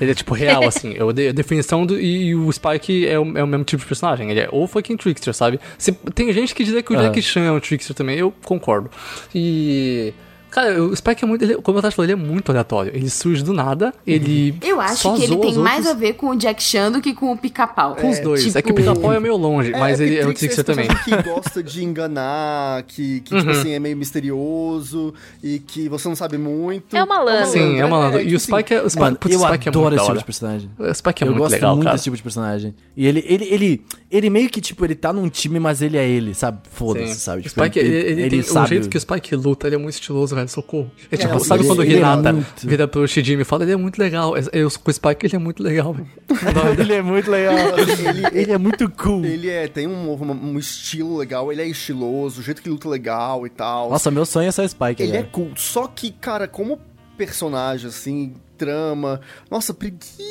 ele 0.00 0.10
é 0.10 0.14
tipo 0.14 0.34
real, 0.34 0.64
assim. 0.66 0.94
É 0.96 1.28
a 1.28 1.32
definição 1.32 1.86
do. 1.86 1.98
E 1.98 2.34
o 2.34 2.50
Spike 2.52 3.06
é 3.06 3.18
o, 3.18 3.38
é 3.38 3.42
o 3.42 3.46
mesmo 3.46 3.64
tipo 3.64 3.80
de 3.82 3.86
personagem. 3.88 4.30
Ele 4.30 4.40
é 4.40 4.48
o 4.50 4.66
fucking 4.66 4.96
Trickster, 4.96 5.32
sabe? 5.34 5.60
Se- 5.78 5.92
tem 6.14 6.32
gente 6.32 6.41
que 6.50 6.64
diz 6.64 6.82
que 6.82 6.92
o 6.92 6.98
Ah. 6.98 7.02
Jack 7.02 7.20
Chan 7.22 7.42
é 7.42 7.50
um 7.52 7.60
Trickster 7.60 7.94
também, 7.94 8.18
eu 8.18 8.32
concordo. 8.44 8.90
E. 9.34 10.12
Cara, 10.52 10.82
o 10.84 10.94
Spike 10.94 11.24
é 11.24 11.26
muito. 11.26 11.42
Ele, 11.42 11.54
como 11.56 11.78
eu 11.78 11.82
tava 11.82 11.90
falando, 11.92 12.10
ele 12.10 12.20
é 12.20 12.24
muito 12.24 12.50
aleatório. 12.50 12.92
Ele 12.94 13.08
surge 13.08 13.42
do 13.42 13.52
nada, 13.54 13.92
ele. 14.06 14.54
Eu 14.62 14.80
acho 14.80 14.96
só 15.02 15.16
que 15.16 15.24
ele 15.24 15.36
tem 15.38 15.54
mais 15.54 15.86
outros 15.86 15.96
a 15.96 15.98
ver 15.98 16.12
com 16.12 16.28
o 16.28 16.36
Jack 16.36 16.62
Chan 16.62 16.92
do 16.92 17.00
que 17.00 17.14
com 17.14 17.32
o 17.32 17.36
pica-pau. 17.38 17.96
Com 17.96 18.10
os 18.10 18.18
dois. 18.20 18.54
É 18.54 18.60
que 18.60 18.70
o 18.70 18.74
tipo- 18.74 18.92
Pica-Pau 18.92 19.12
é 19.14 19.18
meio 19.18 19.36
longe, 19.36 19.70
mas 19.72 19.96
porque 19.98 20.02
ele 20.12 20.18
é 20.20 20.26
o 20.26 20.34
Trickster 20.34 20.62
também. 20.64 20.86
personagem 20.88 21.22
que 21.22 21.28
gosta 21.28 21.62
de 21.62 21.82
enganar, 21.84 22.82
que, 22.82 23.20
que 23.22 23.34
tipo 23.38 23.50
assim, 23.50 23.72
é 23.72 23.78
meio 23.78 23.96
misterioso 23.96 25.14
e 25.42 25.58
que 25.58 25.88
você 25.88 26.06
não 26.08 26.14
sabe 26.16 26.36
muito. 26.38 26.94
É 26.96 27.02
um 27.02 27.06
malandro. 27.06 27.46
Sim, 27.50 27.78
é 27.78 27.84
uma 27.84 27.96
malandro. 27.98 28.20
E 28.20 28.24
tipo 28.24 28.36
o 28.36 28.40
Spike 28.40 28.74
é. 28.74 28.82
O 28.82 28.90
Spike, 28.90 29.02
Mano, 29.02 29.16
putz, 29.16 29.34
eu 29.34 29.40
o 29.40 29.46
Spike 29.48 29.68
é 29.68 29.70
adoro 29.70 29.84
muito 29.88 29.96
esse 29.96 30.06
tipo 30.06 30.18
de 30.18 30.24
personagem. 30.24 30.70
O 30.78 30.94
Spike 30.94 31.22
é 31.22 31.26
eu 31.26 31.30
muito 31.30 31.38
gosto 31.42 31.52
legal, 31.52 31.74
muito 31.74 31.84
cara. 31.84 31.94
desse 31.94 32.04
tipo 32.04 32.16
de 32.16 32.22
personagem. 32.22 32.74
E 32.96 33.06
ele, 33.06 33.24
ele, 33.26 33.44
ele, 33.44 33.86
ele 34.10 34.30
meio 34.30 34.50
que, 34.50 34.60
tipo, 34.60 34.84
ele 34.84 34.94
tá 34.94 35.12
num 35.12 35.28
time, 35.28 35.58
mas 35.58 35.80
ele 35.80 35.96
é 35.96 36.06
ele, 36.06 36.34
sabe? 36.34 36.58
Foda-se, 36.70 37.14
sabe? 37.20 37.40
O 37.40 37.42
Tipo, 37.42 37.60
Spike, 37.60 37.78
ele, 37.78 37.96
ele, 38.22 38.30
tem 38.30 38.42
sabe 38.42 38.66
o 38.66 38.68
jeito 38.68 38.88
que 38.88 38.96
o 38.96 39.00
Spike 39.00 39.34
luta, 39.34 39.66
ele 39.66 39.76
é 39.76 39.78
muito 39.78 39.94
estiloso, 39.94 40.34
velho, 40.42 40.48
socorro. 40.50 40.90
É 41.10 41.16
tipo, 41.16 41.32
ele- 41.34 41.44
sabe 41.44 41.66
quando 41.66 41.78
o 41.78 41.82
ele 41.82 41.94
é 41.94 41.98
Hinata 41.98 42.32
muito- 42.32 42.68
vira 42.68 42.86
pro 42.88 43.06
Shijimi 43.08 43.42
e 43.42 43.44
fala, 43.44 43.64
ele 43.64 43.72
é 43.72 43.76
muito 43.76 43.98
legal. 43.98 44.34
Eu, 44.52 44.70
com 44.70 44.90
o 44.90 44.94
Spike, 44.94 45.26
ele 45.26 45.36
é 45.36 45.38
muito 45.38 45.62
legal, 45.62 45.92
velho. 45.92 46.08
ele 46.78 46.92
é 46.94 47.02
muito 47.02 47.30
legal. 47.30 47.54
Ele- 47.78 48.40
ele 48.40 48.52
é 48.52 48.58
muito 48.58 48.88
cool. 48.90 49.24
Ele 49.24 49.48
é, 49.48 49.66
tem 49.68 49.86
um, 49.86 50.12
um, 50.12 50.30
um 50.52 50.58
estilo 50.58 51.16
legal, 51.16 51.50
ele 51.52 51.62
é 51.62 51.66
estiloso, 51.66 52.40
o 52.40 52.42
jeito 52.42 52.62
que 52.62 52.68
luta 52.68 52.88
legal 52.88 53.46
e 53.46 53.50
tal. 53.50 53.90
Nossa, 53.90 54.10
meu 54.10 54.24
sonho 54.26 54.48
é 54.48 54.52
ser 54.52 54.68
Spike 54.68 55.02
ele 55.02 55.12
é 55.12 55.18
agora. 55.18 55.28
cool. 55.32 55.50
Só 55.56 55.86
que, 55.86 56.10
cara, 56.12 56.46
como 56.48 56.78
personagem, 57.16 57.88
assim, 57.88 58.34
trama. 58.56 59.20
Nossa, 59.50 59.72
preguiça! 59.74 60.22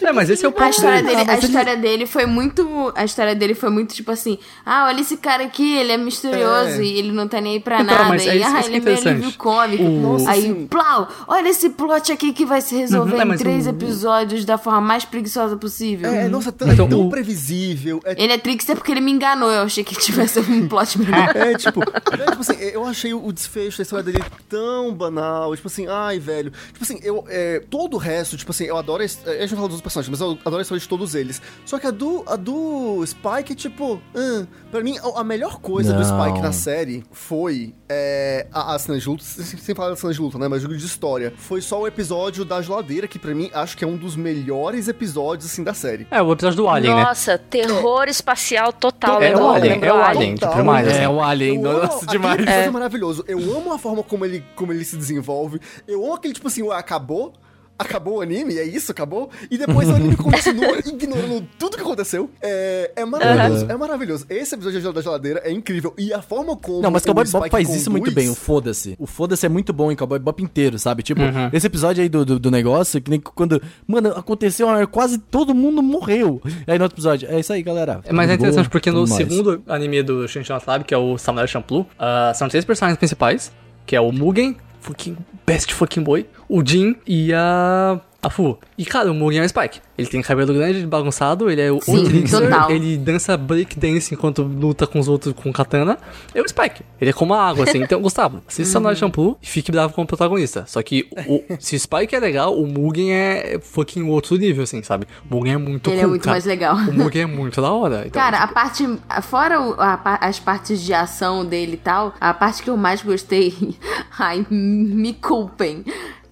É, 0.00 0.12
mas 0.12 0.30
esse 0.30 0.44
é 0.44 0.48
o 0.48 0.50
A 0.50 0.54
ponto 0.54 0.70
história, 0.70 1.02
dele. 1.02 1.16
Ah, 1.16 1.32
a 1.32 1.36
ele- 1.36 1.46
história 1.46 1.76
dele 1.76 2.06
foi 2.06 2.26
muito. 2.26 2.92
A 2.94 3.04
história 3.04 3.34
dele 3.34 3.54
foi 3.54 3.70
muito 3.70 3.94
tipo 3.94 4.10
assim: 4.10 4.38
ah, 4.64 4.86
olha 4.86 5.00
esse 5.00 5.16
cara 5.16 5.44
aqui, 5.44 5.76
ele 5.76 5.92
é 5.92 5.96
misterioso 5.96 6.80
É. 6.80 6.84
e 6.84 6.98
ele 6.98 7.12
não 7.12 7.26
tá 7.28 7.40
nem 7.40 7.54
aí 7.54 7.60
pra 7.60 7.80
Então, 7.80 7.94
nada. 7.96 8.08
mas 8.08 8.26
é 8.26 8.36
e 8.36 8.40
isso- 8.40 8.46
ah, 8.48 8.60
isso 8.60 8.70
que 8.70 8.76
ele 8.76 8.88
é 8.88 8.92
é 8.92 8.94
meio 8.94 9.08
alívio 9.08 9.32
cômico. 9.38 9.82
O- 9.84 10.00
Nossa, 10.00 10.30
aí, 10.30 10.38
assim- 10.40 10.66
plau! 10.66 11.08
Olha 11.28 11.48
esse 11.48 11.70
plot 11.70 12.12
aqui 12.12 12.32
que 12.32 12.44
vai 12.44 12.60
se 12.60 12.74
resolver 12.76 13.14
Uhum, 13.14 13.32
é, 13.32 13.34
em 13.34 13.38
três 13.38 13.66
o- 13.66 13.70
episódios 13.70 14.44
da 14.44 14.58
forma 14.58 14.80
mais 14.80 15.04
preguiçosa 15.04 15.56
possível. 15.56 16.10
É, 16.12 16.28
nossa, 16.28 16.50
tão, 16.52 16.70
Então, 16.72 16.86
é 16.86 16.88
tão 16.88 17.06
o- 17.06 17.10
previsível. 17.10 18.00
É, 18.04 18.22
Ele 18.22 18.32
é 18.32 18.38
trickster 18.38 18.76
porque 18.76 18.92
ele 18.92 19.00
me 19.00 19.12
enganou. 19.12 19.50
Eu 19.50 19.62
achei 19.62 19.82
que 19.84 19.94
tivesse 19.96 20.38
um 20.40 20.68
plot 20.68 20.98
melhor. 20.98 21.30
é, 21.36 21.54
tipo, 21.56 21.80
é, 21.82 22.30
tipo 22.30 22.40
assim, 22.40 22.56
eu 22.60 22.84
achei 22.86 23.12
o 23.14 23.32
desfecho 23.32 23.78
da 23.78 23.82
história 23.82 24.04
dele 24.04 24.22
tão 24.48 24.92
banal. 24.94 25.54
Tipo 25.54 25.68
assim, 25.68 25.86
ai, 25.88 26.18
velho. 26.18 26.52
Tipo 26.72 26.82
assim, 26.84 26.98
eu, 27.02 27.24
é, 27.28 27.62
todo 27.70 27.94
o 27.94 27.98
resto, 27.98 28.36
tipo 28.36 28.50
assim, 28.50 28.64
eu 28.64 28.76
adoro. 28.76 28.93
A, 29.02 29.04
his- 29.04 29.26
a 29.26 29.32
gente 29.40 29.50
não 29.50 29.56
fala 29.58 29.68
dos 29.68 29.76
outros 29.76 29.80
personagens, 29.82 30.10
mas 30.10 30.20
eu 30.20 30.38
adoro 30.44 30.58
a 30.58 30.62
história 30.62 30.80
de 30.80 30.88
todos 30.88 31.14
eles. 31.14 31.40
Só 31.64 31.78
que 31.78 31.86
a 31.86 31.90
do, 31.90 32.22
a 32.26 32.36
do 32.36 33.04
Spike, 33.06 33.54
tipo, 33.54 34.00
hum, 34.14 34.46
pra 34.70 34.82
mim, 34.82 34.96
a, 34.98 35.20
a 35.20 35.24
melhor 35.24 35.60
coisa 35.60 35.92
do 35.92 36.00
Não. 36.02 36.24
Spike 36.24 36.40
na 36.42 36.52
série 36.52 37.04
foi 37.12 37.74
é, 37.88 38.46
a, 38.52 38.74
a 38.74 38.78
cena 38.78 38.98
de 38.98 39.08
luta. 39.08 39.24
Sem, 39.24 39.74
falar 39.74 39.90
da 39.90 39.96
cena 39.96 40.12
de 40.12 40.20
luta, 40.20 40.38
né? 40.38 40.48
Mas 40.48 40.62
jogo 40.62 40.76
de 40.76 40.84
história. 40.84 41.32
Foi 41.36 41.60
só 41.60 41.80
o 41.80 41.86
episódio 41.86 42.44
da 42.44 42.60
geladeira, 42.62 43.06
que 43.08 43.18
pra 43.18 43.34
mim 43.34 43.50
acho 43.54 43.76
que 43.76 43.84
é 43.84 43.86
um 43.86 43.96
dos 43.96 44.16
melhores 44.16 44.88
episódios, 44.88 45.50
assim, 45.50 45.62
da 45.64 45.74
série. 45.74 46.06
É, 46.10 46.20
o 46.22 46.32
episódio 46.32 46.56
do 46.56 46.68
Alien, 46.68 46.94
né? 46.94 47.02
Nossa, 47.04 47.36
terror 47.38 48.06
espacial 48.08 48.72
total. 48.72 49.14
É 49.22 49.28
o 49.28 49.30
lembrou- 49.30 49.50
Alien, 49.50 49.78
é 49.84 49.92
o 49.92 50.02
Alien. 50.02 50.34
Tipo, 50.34 50.46
Total, 50.46 50.64
né? 50.64 50.80
assim. 50.90 51.00
É 51.02 51.08
o 51.08 51.22
Alien, 51.22 51.58
nossa, 51.58 52.06
demais. 52.06 52.46
é 52.46 52.70
maravilhoso. 52.70 53.24
Eu 53.26 53.38
amo 53.56 53.72
a 53.72 53.78
forma 53.78 54.02
como 54.02 54.24
ele, 54.24 54.44
como 54.56 54.72
ele 54.72 54.84
se 54.84 54.96
desenvolve. 54.96 55.60
Eu 55.86 56.04
amo 56.04 56.14
aquele, 56.14 56.34
tipo 56.34 56.48
assim, 56.48 56.62
ué, 56.62 56.76
acabou? 56.76 57.32
Acabou 57.78 58.18
o 58.18 58.20
anime? 58.20 58.56
É 58.56 58.64
isso? 58.64 58.92
Acabou? 58.92 59.28
E 59.50 59.58
depois 59.58 59.88
o 59.88 59.94
anime 59.94 60.14
continua 60.16 60.78
ignorando 60.86 61.46
tudo 61.58 61.76
que 61.76 61.82
aconteceu. 61.82 62.30
É, 62.40 62.92
é 62.94 63.04
maravilhoso, 63.04 63.66
é 63.68 63.76
maravilhoso. 63.76 64.26
Esse 64.30 64.54
episódio 64.54 64.92
da 64.92 65.02
geladeira 65.02 65.40
é 65.44 65.50
incrível. 65.50 65.92
E 65.98 66.12
a 66.12 66.22
forma 66.22 66.56
como. 66.56 66.80
Não, 66.80 66.90
mas 66.90 67.02
o 67.02 67.06
Cowboy 67.06 67.26
Spike 67.26 67.38
Bop 67.40 67.50
faz 67.50 67.68
isso 67.70 67.90
conduz- 67.90 68.00
muito 68.02 68.14
bem, 68.14 68.30
o 68.30 68.34
foda-se. 68.34 68.94
O 68.98 69.06
foda-se 69.06 69.44
é 69.44 69.48
muito 69.48 69.72
bom 69.72 69.90
em 69.90 69.96
Cowboy 69.96 70.18
Bop 70.20 70.40
inteiro, 70.42 70.78
sabe? 70.78 71.02
Tipo, 71.02 71.22
Uhum. 71.22 71.50
esse 71.52 71.66
episódio 71.66 72.02
aí 72.02 72.08
do, 72.08 72.24
do, 72.24 72.38
do 72.38 72.50
negócio, 72.50 73.00
que 73.00 73.10
nem 73.10 73.18
quando. 73.20 73.60
Mano, 73.86 74.10
aconteceu, 74.10 74.68
quase 74.88 75.18
todo 75.18 75.52
mundo 75.54 75.82
morreu. 75.82 76.40
Aí 76.66 76.78
no 76.78 76.84
outro 76.84 76.94
episódio, 76.94 77.28
é 77.28 77.40
isso 77.40 77.52
aí, 77.52 77.62
galera. 77.62 78.00
É, 78.04 78.12
Mas 78.12 78.30
é 78.30 78.34
interessante 78.34 78.68
porque 78.68 78.90
no 78.90 79.00
mais. 79.00 79.14
segundo 79.14 79.62
anime 79.66 80.02
do 80.02 80.28
Shinchan 80.28 80.58
Lab, 80.64 80.84
que 80.84 80.94
é 80.94 80.98
o 80.98 81.18
Samurai 81.18 81.48
Champloo, 81.48 81.86
ah, 81.98 82.32
são 82.34 82.48
três 82.48 82.64
personagens 82.64 82.98
principais, 82.98 83.50
que 83.84 83.96
é 83.96 84.00
o 84.00 84.12
Mugen, 84.12 84.56
fucking 84.80 85.16
best 85.46 85.72
fucking 85.74 86.02
boy, 86.02 86.26
o 86.48 86.62
Jin 86.66 86.96
e 87.06 87.32
a 87.32 88.00
A 88.22 88.30
Fu. 88.30 88.58
E, 88.78 88.84
cara, 88.86 89.10
o 89.12 89.14
Mugen 89.14 89.40
é 89.42 89.44
o 89.44 89.48
Spike. 89.48 89.80
Ele 89.98 90.08
tem 90.08 90.20
cabelo 90.22 90.52
grande, 90.54 90.84
bagunçado, 90.86 91.48
ele 91.50 91.60
é 91.60 91.70
o 91.70 91.78
Sim, 91.80 92.02
trickster, 92.04 92.70
ele 92.70 92.96
dança 92.96 93.36
breakdance 93.36 94.12
enquanto 94.14 94.42
luta 94.42 94.86
com 94.86 94.98
os 94.98 95.06
outros 95.08 95.34
com 95.34 95.52
katana. 95.52 95.98
É 96.34 96.40
o 96.40 96.48
Spike. 96.48 96.82
Ele 97.00 97.10
é 97.10 97.12
como 97.12 97.34
a 97.34 97.48
água, 97.48 97.64
assim. 97.64 97.82
Então, 97.82 98.00
Gustavo, 98.00 98.40
assista 98.48 98.72
Samurai 98.72 98.96
Shampoo 98.96 99.38
e 99.42 99.46
fique 99.46 99.70
bravo 99.70 99.92
com 99.92 100.02
o 100.02 100.06
protagonista. 100.06 100.64
Só 100.66 100.82
que, 100.82 101.06
o, 101.28 101.44
se 101.60 101.76
o 101.76 101.78
Spike 101.80 102.16
é 102.16 102.18
legal, 102.18 102.58
o 102.58 102.66
Mugen 102.66 103.12
é 103.12 103.58
fucking 103.62 104.02
outro 104.08 104.36
nível, 104.36 104.64
assim, 104.64 104.82
sabe? 104.82 105.06
O 105.30 105.34
Mugen 105.36 105.52
é 105.52 105.58
muito 105.58 105.90
Ele 105.90 105.98
é 105.98 106.00
cool, 106.00 106.10
muito 106.10 106.22
cara. 106.22 106.34
mais 106.34 106.44
legal. 106.46 106.76
O 106.76 106.92
Mugen 106.92 107.22
é 107.22 107.26
muito 107.26 107.60
da 107.60 107.70
hora. 107.70 108.04
Então, 108.06 108.20
Cara, 108.22 108.38
a 108.38 108.48
parte. 108.48 108.84
Fora 109.22 109.60
o- 109.60 109.74
a 109.78 110.18
as 110.22 110.40
partes 110.40 110.80
de 110.82 110.92
ação 110.94 111.44
dele 111.44 111.74
e 111.74 111.76
tal, 111.76 112.14
a 112.20 112.32
parte 112.34 112.62
que 112.62 112.70
eu 112.70 112.76
mais 112.76 113.02
gostei. 113.02 113.54
Ai, 114.18 114.44
me 114.50 115.12
culpem. 115.12 115.84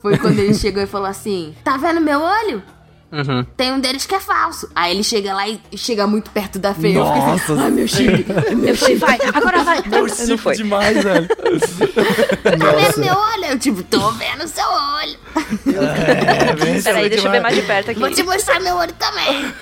Foi 0.03 0.19
quando 0.19 0.39
ele 0.39 0.53
chegou 0.53 0.83
e 0.83 0.87
falou 0.87 1.07
assim: 1.07 1.55
Tá 1.65 1.77
vendo 1.77 2.01
meu 2.01 2.21
olho? 2.21 2.63
Uhum. 3.13 3.45
Tem 3.59 3.71
um 3.71 3.79
deles 3.79 4.07
que 4.07 4.15
é 4.15 4.21
falso. 4.21 4.71
Aí 4.75 4.91
ele 4.91 5.05
chega 5.05 5.35
lá 5.35 5.47
e 5.47 5.61
chega 5.77 6.07
muito 6.07 6.31
perto 6.31 6.59
da 6.59 6.73
feia. 6.73 6.97
Eu 6.97 7.05
fiquei 7.05 7.21
assim, 7.21 7.53
Nossa. 7.53 7.65
Ai, 7.65 7.71
meu 7.71 7.87
chip. 7.87 8.27
Eu 8.67 8.75
falei, 8.75 8.97
vai, 8.97 9.19
agora 9.35 9.63
vai. 9.63 9.83
Meu 9.87 10.07
Não 10.07 10.09
chip 10.09 10.39
foi. 10.39 10.55
demais, 10.57 11.05
velho. 11.05 11.29
Tá 12.43 12.73
vendo 12.73 12.99
meu 12.99 13.15
olho? 13.15 13.45
Eu, 13.51 13.59
tipo, 13.59 13.83
tô 13.85 14.11
vendo 14.13 14.49
seu 14.49 14.65
olho. 14.67 15.17
É, 15.67 16.81
Peraí, 16.83 17.09
deixa 17.09 17.29
eu 17.29 17.31
ver 17.31 17.41
mais 17.41 17.55
de 17.55 17.63
perto 17.63 17.91
aqui. 17.91 18.01
Vou 18.01 18.11
te 18.11 18.23
mostrar 18.23 18.61
meu 18.61 18.77
olho 18.77 18.93
também. 18.95 19.53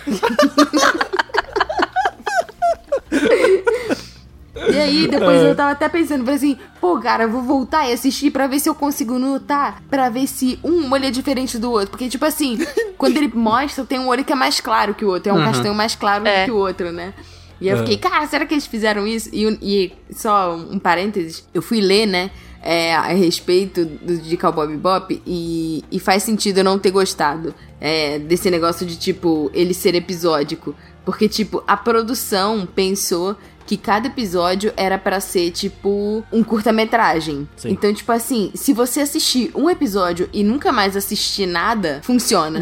E 4.72 4.78
aí, 4.78 5.08
depois 5.08 5.42
eu 5.42 5.54
tava 5.54 5.72
até 5.72 5.88
pensando, 5.88 6.20
falei 6.24 6.36
assim, 6.36 6.58
pô, 6.80 6.98
cara, 6.98 7.24
eu 7.24 7.30
vou 7.30 7.42
voltar 7.42 7.88
e 7.88 7.92
assistir 7.92 8.30
pra 8.30 8.46
ver 8.46 8.60
se 8.60 8.68
eu 8.68 8.74
consigo 8.74 9.18
notar, 9.18 9.82
pra 9.90 10.08
ver 10.08 10.26
se 10.26 10.58
um 10.64 10.90
olho 10.92 11.04
é 11.06 11.10
diferente 11.10 11.58
do 11.58 11.70
outro. 11.70 11.90
Porque, 11.90 12.08
tipo 12.08 12.24
assim, 12.24 12.58
quando 12.96 13.16
ele 13.16 13.30
mostra, 13.34 13.84
tem 13.84 13.98
um 13.98 14.08
olho 14.08 14.24
que 14.24 14.32
é 14.32 14.36
mais 14.36 14.60
claro 14.60 14.94
que 14.94 15.04
o 15.04 15.08
outro, 15.08 15.30
é 15.30 15.34
um 15.34 15.44
castanho 15.44 15.74
mais 15.74 15.94
claro 15.94 16.26
É. 16.26 16.44
que 16.44 16.50
o 16.50 16.56
outro, 16.56 16.92
né? 16.92 17.12
E 17.60 17.68
eu 17.68 17.76
fiquei, 17.78 17.98
cara, 17.98 18.26
será 18.26 18.46
que 18.46 18.54
eles 18.54 18.66
fizeram 18.66 19.06
isso? 19.06 19.28
E, 19.32 19.44
e 19.60 19.92
só 20.14 20.56
um 20.56 20.78
parênteses, 20.78 21.46
eu 21.52 21.60
fui 21.60 21.80
ler, 21.82 22.06
né, 22.06 22.30
é, 22.62 22.94
a 22.94 23.08
respeito 23.08 23.84
do, 23.84 24.16
de 24.16 24.34
Cowboy 24.38 24.66
Bebop 24.68 25.20
e, 25.26 25.84
e 25.92 25.98
faz 26.00 26.22
sentido 26.22 26.58
eu 26.58 26.64
não 26.64 26.78
ter 26.78 26.90
gostado 26.90 27.54
é, 27.78 28.18
desse 28.18 28.50
negócio 28.50 28.86
de, 28.86 28.96
tipo, 28.96 29.50
ele 29.52 29.74
ser 29.74 29.94
episódico. 29.94 30.74
Porque, 31.04 31.28
tipo, 31.28 31.62
a 31.66 31.76
produção 31.76 32.66
pensou 32.66 33.36
que 33.70 33.76
cada 33.76 34.08
episódio 34.08 34.72
era 34.76 34.98
pra 34.98 35.20
ser, 35.20 35.52
tipo, 35.52 36.24
um 36.32 36.42
curta-metragem. 36.42 37.48
Então, 37.64 37.94
tipo 37.94 38.10
assim, 38.10 38.50
se 38.52 38.72
você 38.72 38.98
assistir 38.98 39.52
um 39.54 39.70
episódio 39.70 40.28
e 40.32 40.42
nunca 40.42 40.72
mais 40.72 40.96
assistir 40.96 41.46
nada, 41.46 42.00
funciona. 42.02 42.58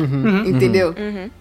Entendeu? 0.47 0.95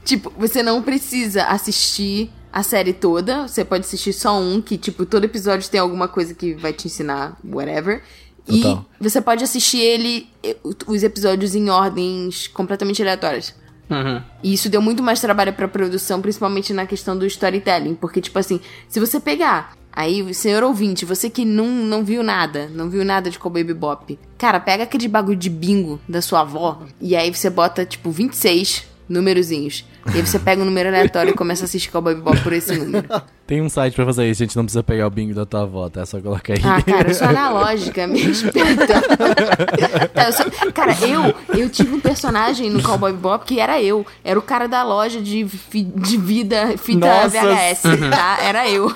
Tipo, 0.06 0.32
você 0.38 0.64
não 0.64 0.82
precisa 0.82 1.44
assistir 1.48 2.32
a 2.50 2.64
série 2.64 2.94
toda. 2.94 3.46
Você 3.46 3.66
pode 3.66 3.86
assistir 3.86 4.14
só 4.14 4.40
um, 4.40 4.62
que, 4.62 4.78
tipo, 4.78 5.06
todo 5.06 5.26
episódio 5.26 5.70
tem 5.70 5.82
alguma 5.82 6.08
coisa 6.08 6.34
que 6.34 6.54
vai 6.54 6.72
te 6.72 6.88
ensinar, 6.88 7.38
whatever. 7.44 8.02
Total. 8.46 8.86
E 9.02 9.04
você 9.04 9.20
pode 9.20 9.44
assistir 9.44 9.80
ele, 9.80 10.30
eh, 10.42 10.56
os 10.64 11.04
episódios 11.04 11.56
em 11.56 11.70
ordens 11.70 12.48
completamente 12.48 13.02
aleatórias. 13.02 13.54
Uhum. 13.90 14.22
E 14.44 14.54
isso 14.54 14.70
deu 14.70 14.82
muito 14.82 15.02
mais 15.02 15.22
trabalho 15.22 15.54
pra 15.54 15.68
produção, 15.68 16.22
principalmente 16.22 16.74
na 16.74 16.86
questão 16.86 17.18
do 17.18 17.26
storytelling. 17.26 17.96
Porque, 17.96 18.22
tipo 18.22 18.38
assim, 18.38 18.60
se 18.88 19.00
você 19.00 19.20
pegar. 19.20 19.76
Aí, 19.92 20.32
senhor 20.32 20.62
ouvinte, 20.62 21.06
você 21.06 21.28
que 21.28 21.44
não, 21.44 21.66
não 21.66 22.04
viu 22.04 22.22
nada, 22.22 22.70
não 22.72 22.88
viu 22.88 23.04
nada 23.04 23.32
de 23.32 23.40
Cowboy 23.40 23.64
Bebop. 23.64 24.20
Cara, 24.38 24.60
pega 24.60 24.84
aquele 24.84 25.08
bagulho 25.08 25.36
de 25.36 25.50
bingo 25.50 26.00
da 26.08 26.22
sua 26.22 26.42
avó 26.42 26.84
e 27.02 27.16
aí 27.16 27.34
você 27.34 27.50
bota, 27.50 27.84
tipo, 27.84 28.12
26 28.12 28.86
númerozinhos. 29.10 29.86
E 30.14 30.18
aí 30.18 30.26
você 30.26 30.40
pega 30.40 30.62
um 30.62 30.66
número 30.66 30.90
aleatório 30.90 31.32
e 31.32 31.34
começa 31.34 31.64
a 31.64 31.66
assistir 31.66 31.90
Cowboy 31.92 32.16
Bebop 32.16 32.40
por 32.42 32.54
esse 32.54 32.78
número. 32.78 33.08
Tem 33.46 33.62
um 33.62 33.70
site 33.70 33.94
pra 33.94 34.06
fazer 34.06 34.30
isso, 34.30 34.44
a 34.44 34.46
gente 34.46 34.56
não 34.58 34.64
precisa 34.66 34.84
pegar 34.84 35.08
o 35.08 35.10
bingo 35.10 35.34
da 35.34 35.46
tua 35.46 35.62
avó, 35.62 35.90
tá? 35.90 36.02
É 36.02 36.06
só 36.06 36.20
colocar 36.20 36.54
aí. 36.54 36.60
Ah, 36.64 36.82
cara, 36.82 37.10
eu 37.10 37.14
sou 37.16 37.28
analógica, 37.28 38.06
me 38.08 38.20
respeita. 38.22 39.02
Tá, 40.14 40.26
eu 40.28 40.34
sou- 40.34 40.72
Cara, 40.74 40.96
eu, 41.02 41.34
eu 41.58 41.70
tive 41.70 41.94
um 41.96 42.00
personagem 42.00 42.70
no 42.70 42.82
Cowboy 42.84 43.12
Bebop 43.14 43.46
que 43.46 43.60
era 43.60 43.82
eu. 43.82 44.06
Era 44.24 44.38
o 44.38 44.42
cara 44.42 44.68
da 44.68 44.84
loja 44.84 45.22
de, 45.22 45.46
fi- 45.48 45.84
de 45.84 46.18
vida, 46.18 46.78
fita 46.78 47.06
Nossa. 47.08 47.30
VHS, 47.42 47.82
tá? 48.10 48.38
Era 48.42 48.70
eu. 48.70 48.92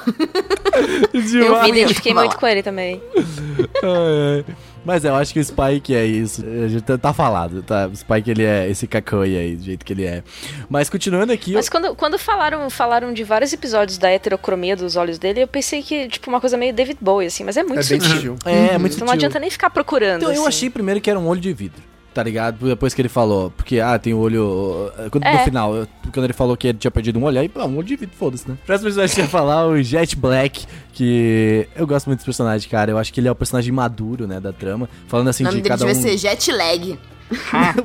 Demais. 1.14 1.34
Eu 1.34 1.64
Me 1.64 1.70
identifiquei 1.70 2.14
muito 2.14 2.38
com 2.38 2.47
ele 2.47 2.64
também. 2.64 3.01
Ai, 3.84 4.45
ai. 4.47 4.55
Mas 4.84 5.05
eu 5.05 5.15
acho 5.15 5.32
que 5.32 5.39
o 5.39 5.43
Spike 5.43 5.93
é 5.95 6.05
isso. 6.05 6.43
A 6.43 6.67
gente 6.67 6.82
tá, 6.82 6.97
tá 6.97 7.13
falado, 7.13 7.61
tá? 7.61 7.88
O 7.88 7.95
Spike 7.95 8.32
ele 8.32 8.43
é 8.43 8.69
esse 8.69 8.88
cacoi 8.88 9.38
aí, 9.38 9.55
do 9.55 9.63
jeito 9.63 9.86
que 9.86 9.93
ele 9.93 10.05
é. 10.05 10.23
Mas 10.69 10.89
continuando 10.89 11.32
aqui. 11.32 11.53
Mas 11.53 11.69
quando, 11.69 11.95
quando 11.95 12.17
falaram, 12.17 12.69
falaram 12.69 13.13
de 13.13 13.23
vários 13.23 13.53
episódios 13.53 13.97
da 13.97 14.09
heterocromia 14.09 14.75
dos 14.75 14.95
olhos 14.95 15.19
dele, 15.19 15.41
eu 15.43 15.47
pensei 15.47 15.84
que, 15.84 16.07
tipo, 16.07 16.29
uma 16.29 16.39
coisa 16.39 16.57
meio 16.57 16.73
David 16.73 16.97
Bowie, 16.99 17.27
assim, 17.27 17.43
mas 17.43 17.57
é 17.57 17.63
muito 17.63 17.79
É 17.82 17.84
bem 17.89 17.99
sutil. 18.01 18.15
sutil. 18.15 18.36
É, 18.45 18.73
é 18.73 18.77
muito 18.77 18.95
Então 18.95 19.05
não 19.05 19.13
adianta 19.13 19.39
nem 19.39 19.49
ficar 19.51 19.69
procurando. 19.69 20.21
Então 20.23 20.29
eu 20.34 20.41
assim. 20.41 20.47
achei 20.47 20.69
primeiro 20.69 20.99
que 20.99 21.09
era 21.09 21.19
um 21.19 21.27
olho 21.27 21.39
de 21.41 21.53
vidro. 21.53 21.91
Tá 22.14 22.22
ligado? 22.24 22.66
Depois 22.68 22.93
que 22.93 23.01
ele 23.01 23.07
falou. 23.07 23.51
Porque, 23.51 23.80
ah, 23.80 23.97
tem 23.97 24.14
o 24.14 24.18
olho. 24.18 24.91
Quando, 25.12 25.24
No 25.24 25.30
É. 25.30 25.43
final, 25.45 25.74
eu- 25.74 25.88
quando 26.14 26.26
ele 26.26 26.34
falou 26.34 26.57
que 26.57 26.68
ele 26.68 26.78
tinha 26.78 26.91
perdido 26.91 27.18
um 27.18 27.24
olho, 27.24 27.39
aí, 27.39 27.47
pô, 27.47 27.64
um 27.64 27.78
olho 27.78 27.88
de 27.88 27.95
vidro, 27.95 28.14
foda-se, 28.18 28.49
né? 28.49 28.57
Próximo 28.66 28.88
personagem 28.88 29.16
que 29.16 29.22
eu 29.22 29.26
ia 29.26 29.30
falar, 29.30 29.66
o 29.68 29.82
Jet 29.82 30.16
Black, 30.18 30.66
que 30.91 31.66
eu 31.74 31.88
gosto 31.88 32.07
muito 32.07 32.20
desse 32.20 32.26
personagem, 32.26 32.70
cara. 32.70 32.91
Eu 32.91 32.97
acho 32.97 33.14
que 33.14 33.20
ele 33.22 33.30
é 33.30 33.32
o 33.32 33.36
personagem 33.36 33.72
maduro, 33.72 34.28
né, 34.28 34.41
da 34.41 34.51
trama. 34.51 34.89
Falando 35.07 35.30
assim 35.30 35.43
O 35.43 35.47
nome 35.47 35.57
de 35.57 35.64
dele 35.64 35.70
cada 35.78 35.86
devia 35.86 35.99
um. 35.99 36.03
ser 36.03 36.18
Jet 36.18 36.51
Lag. 36.51 36.99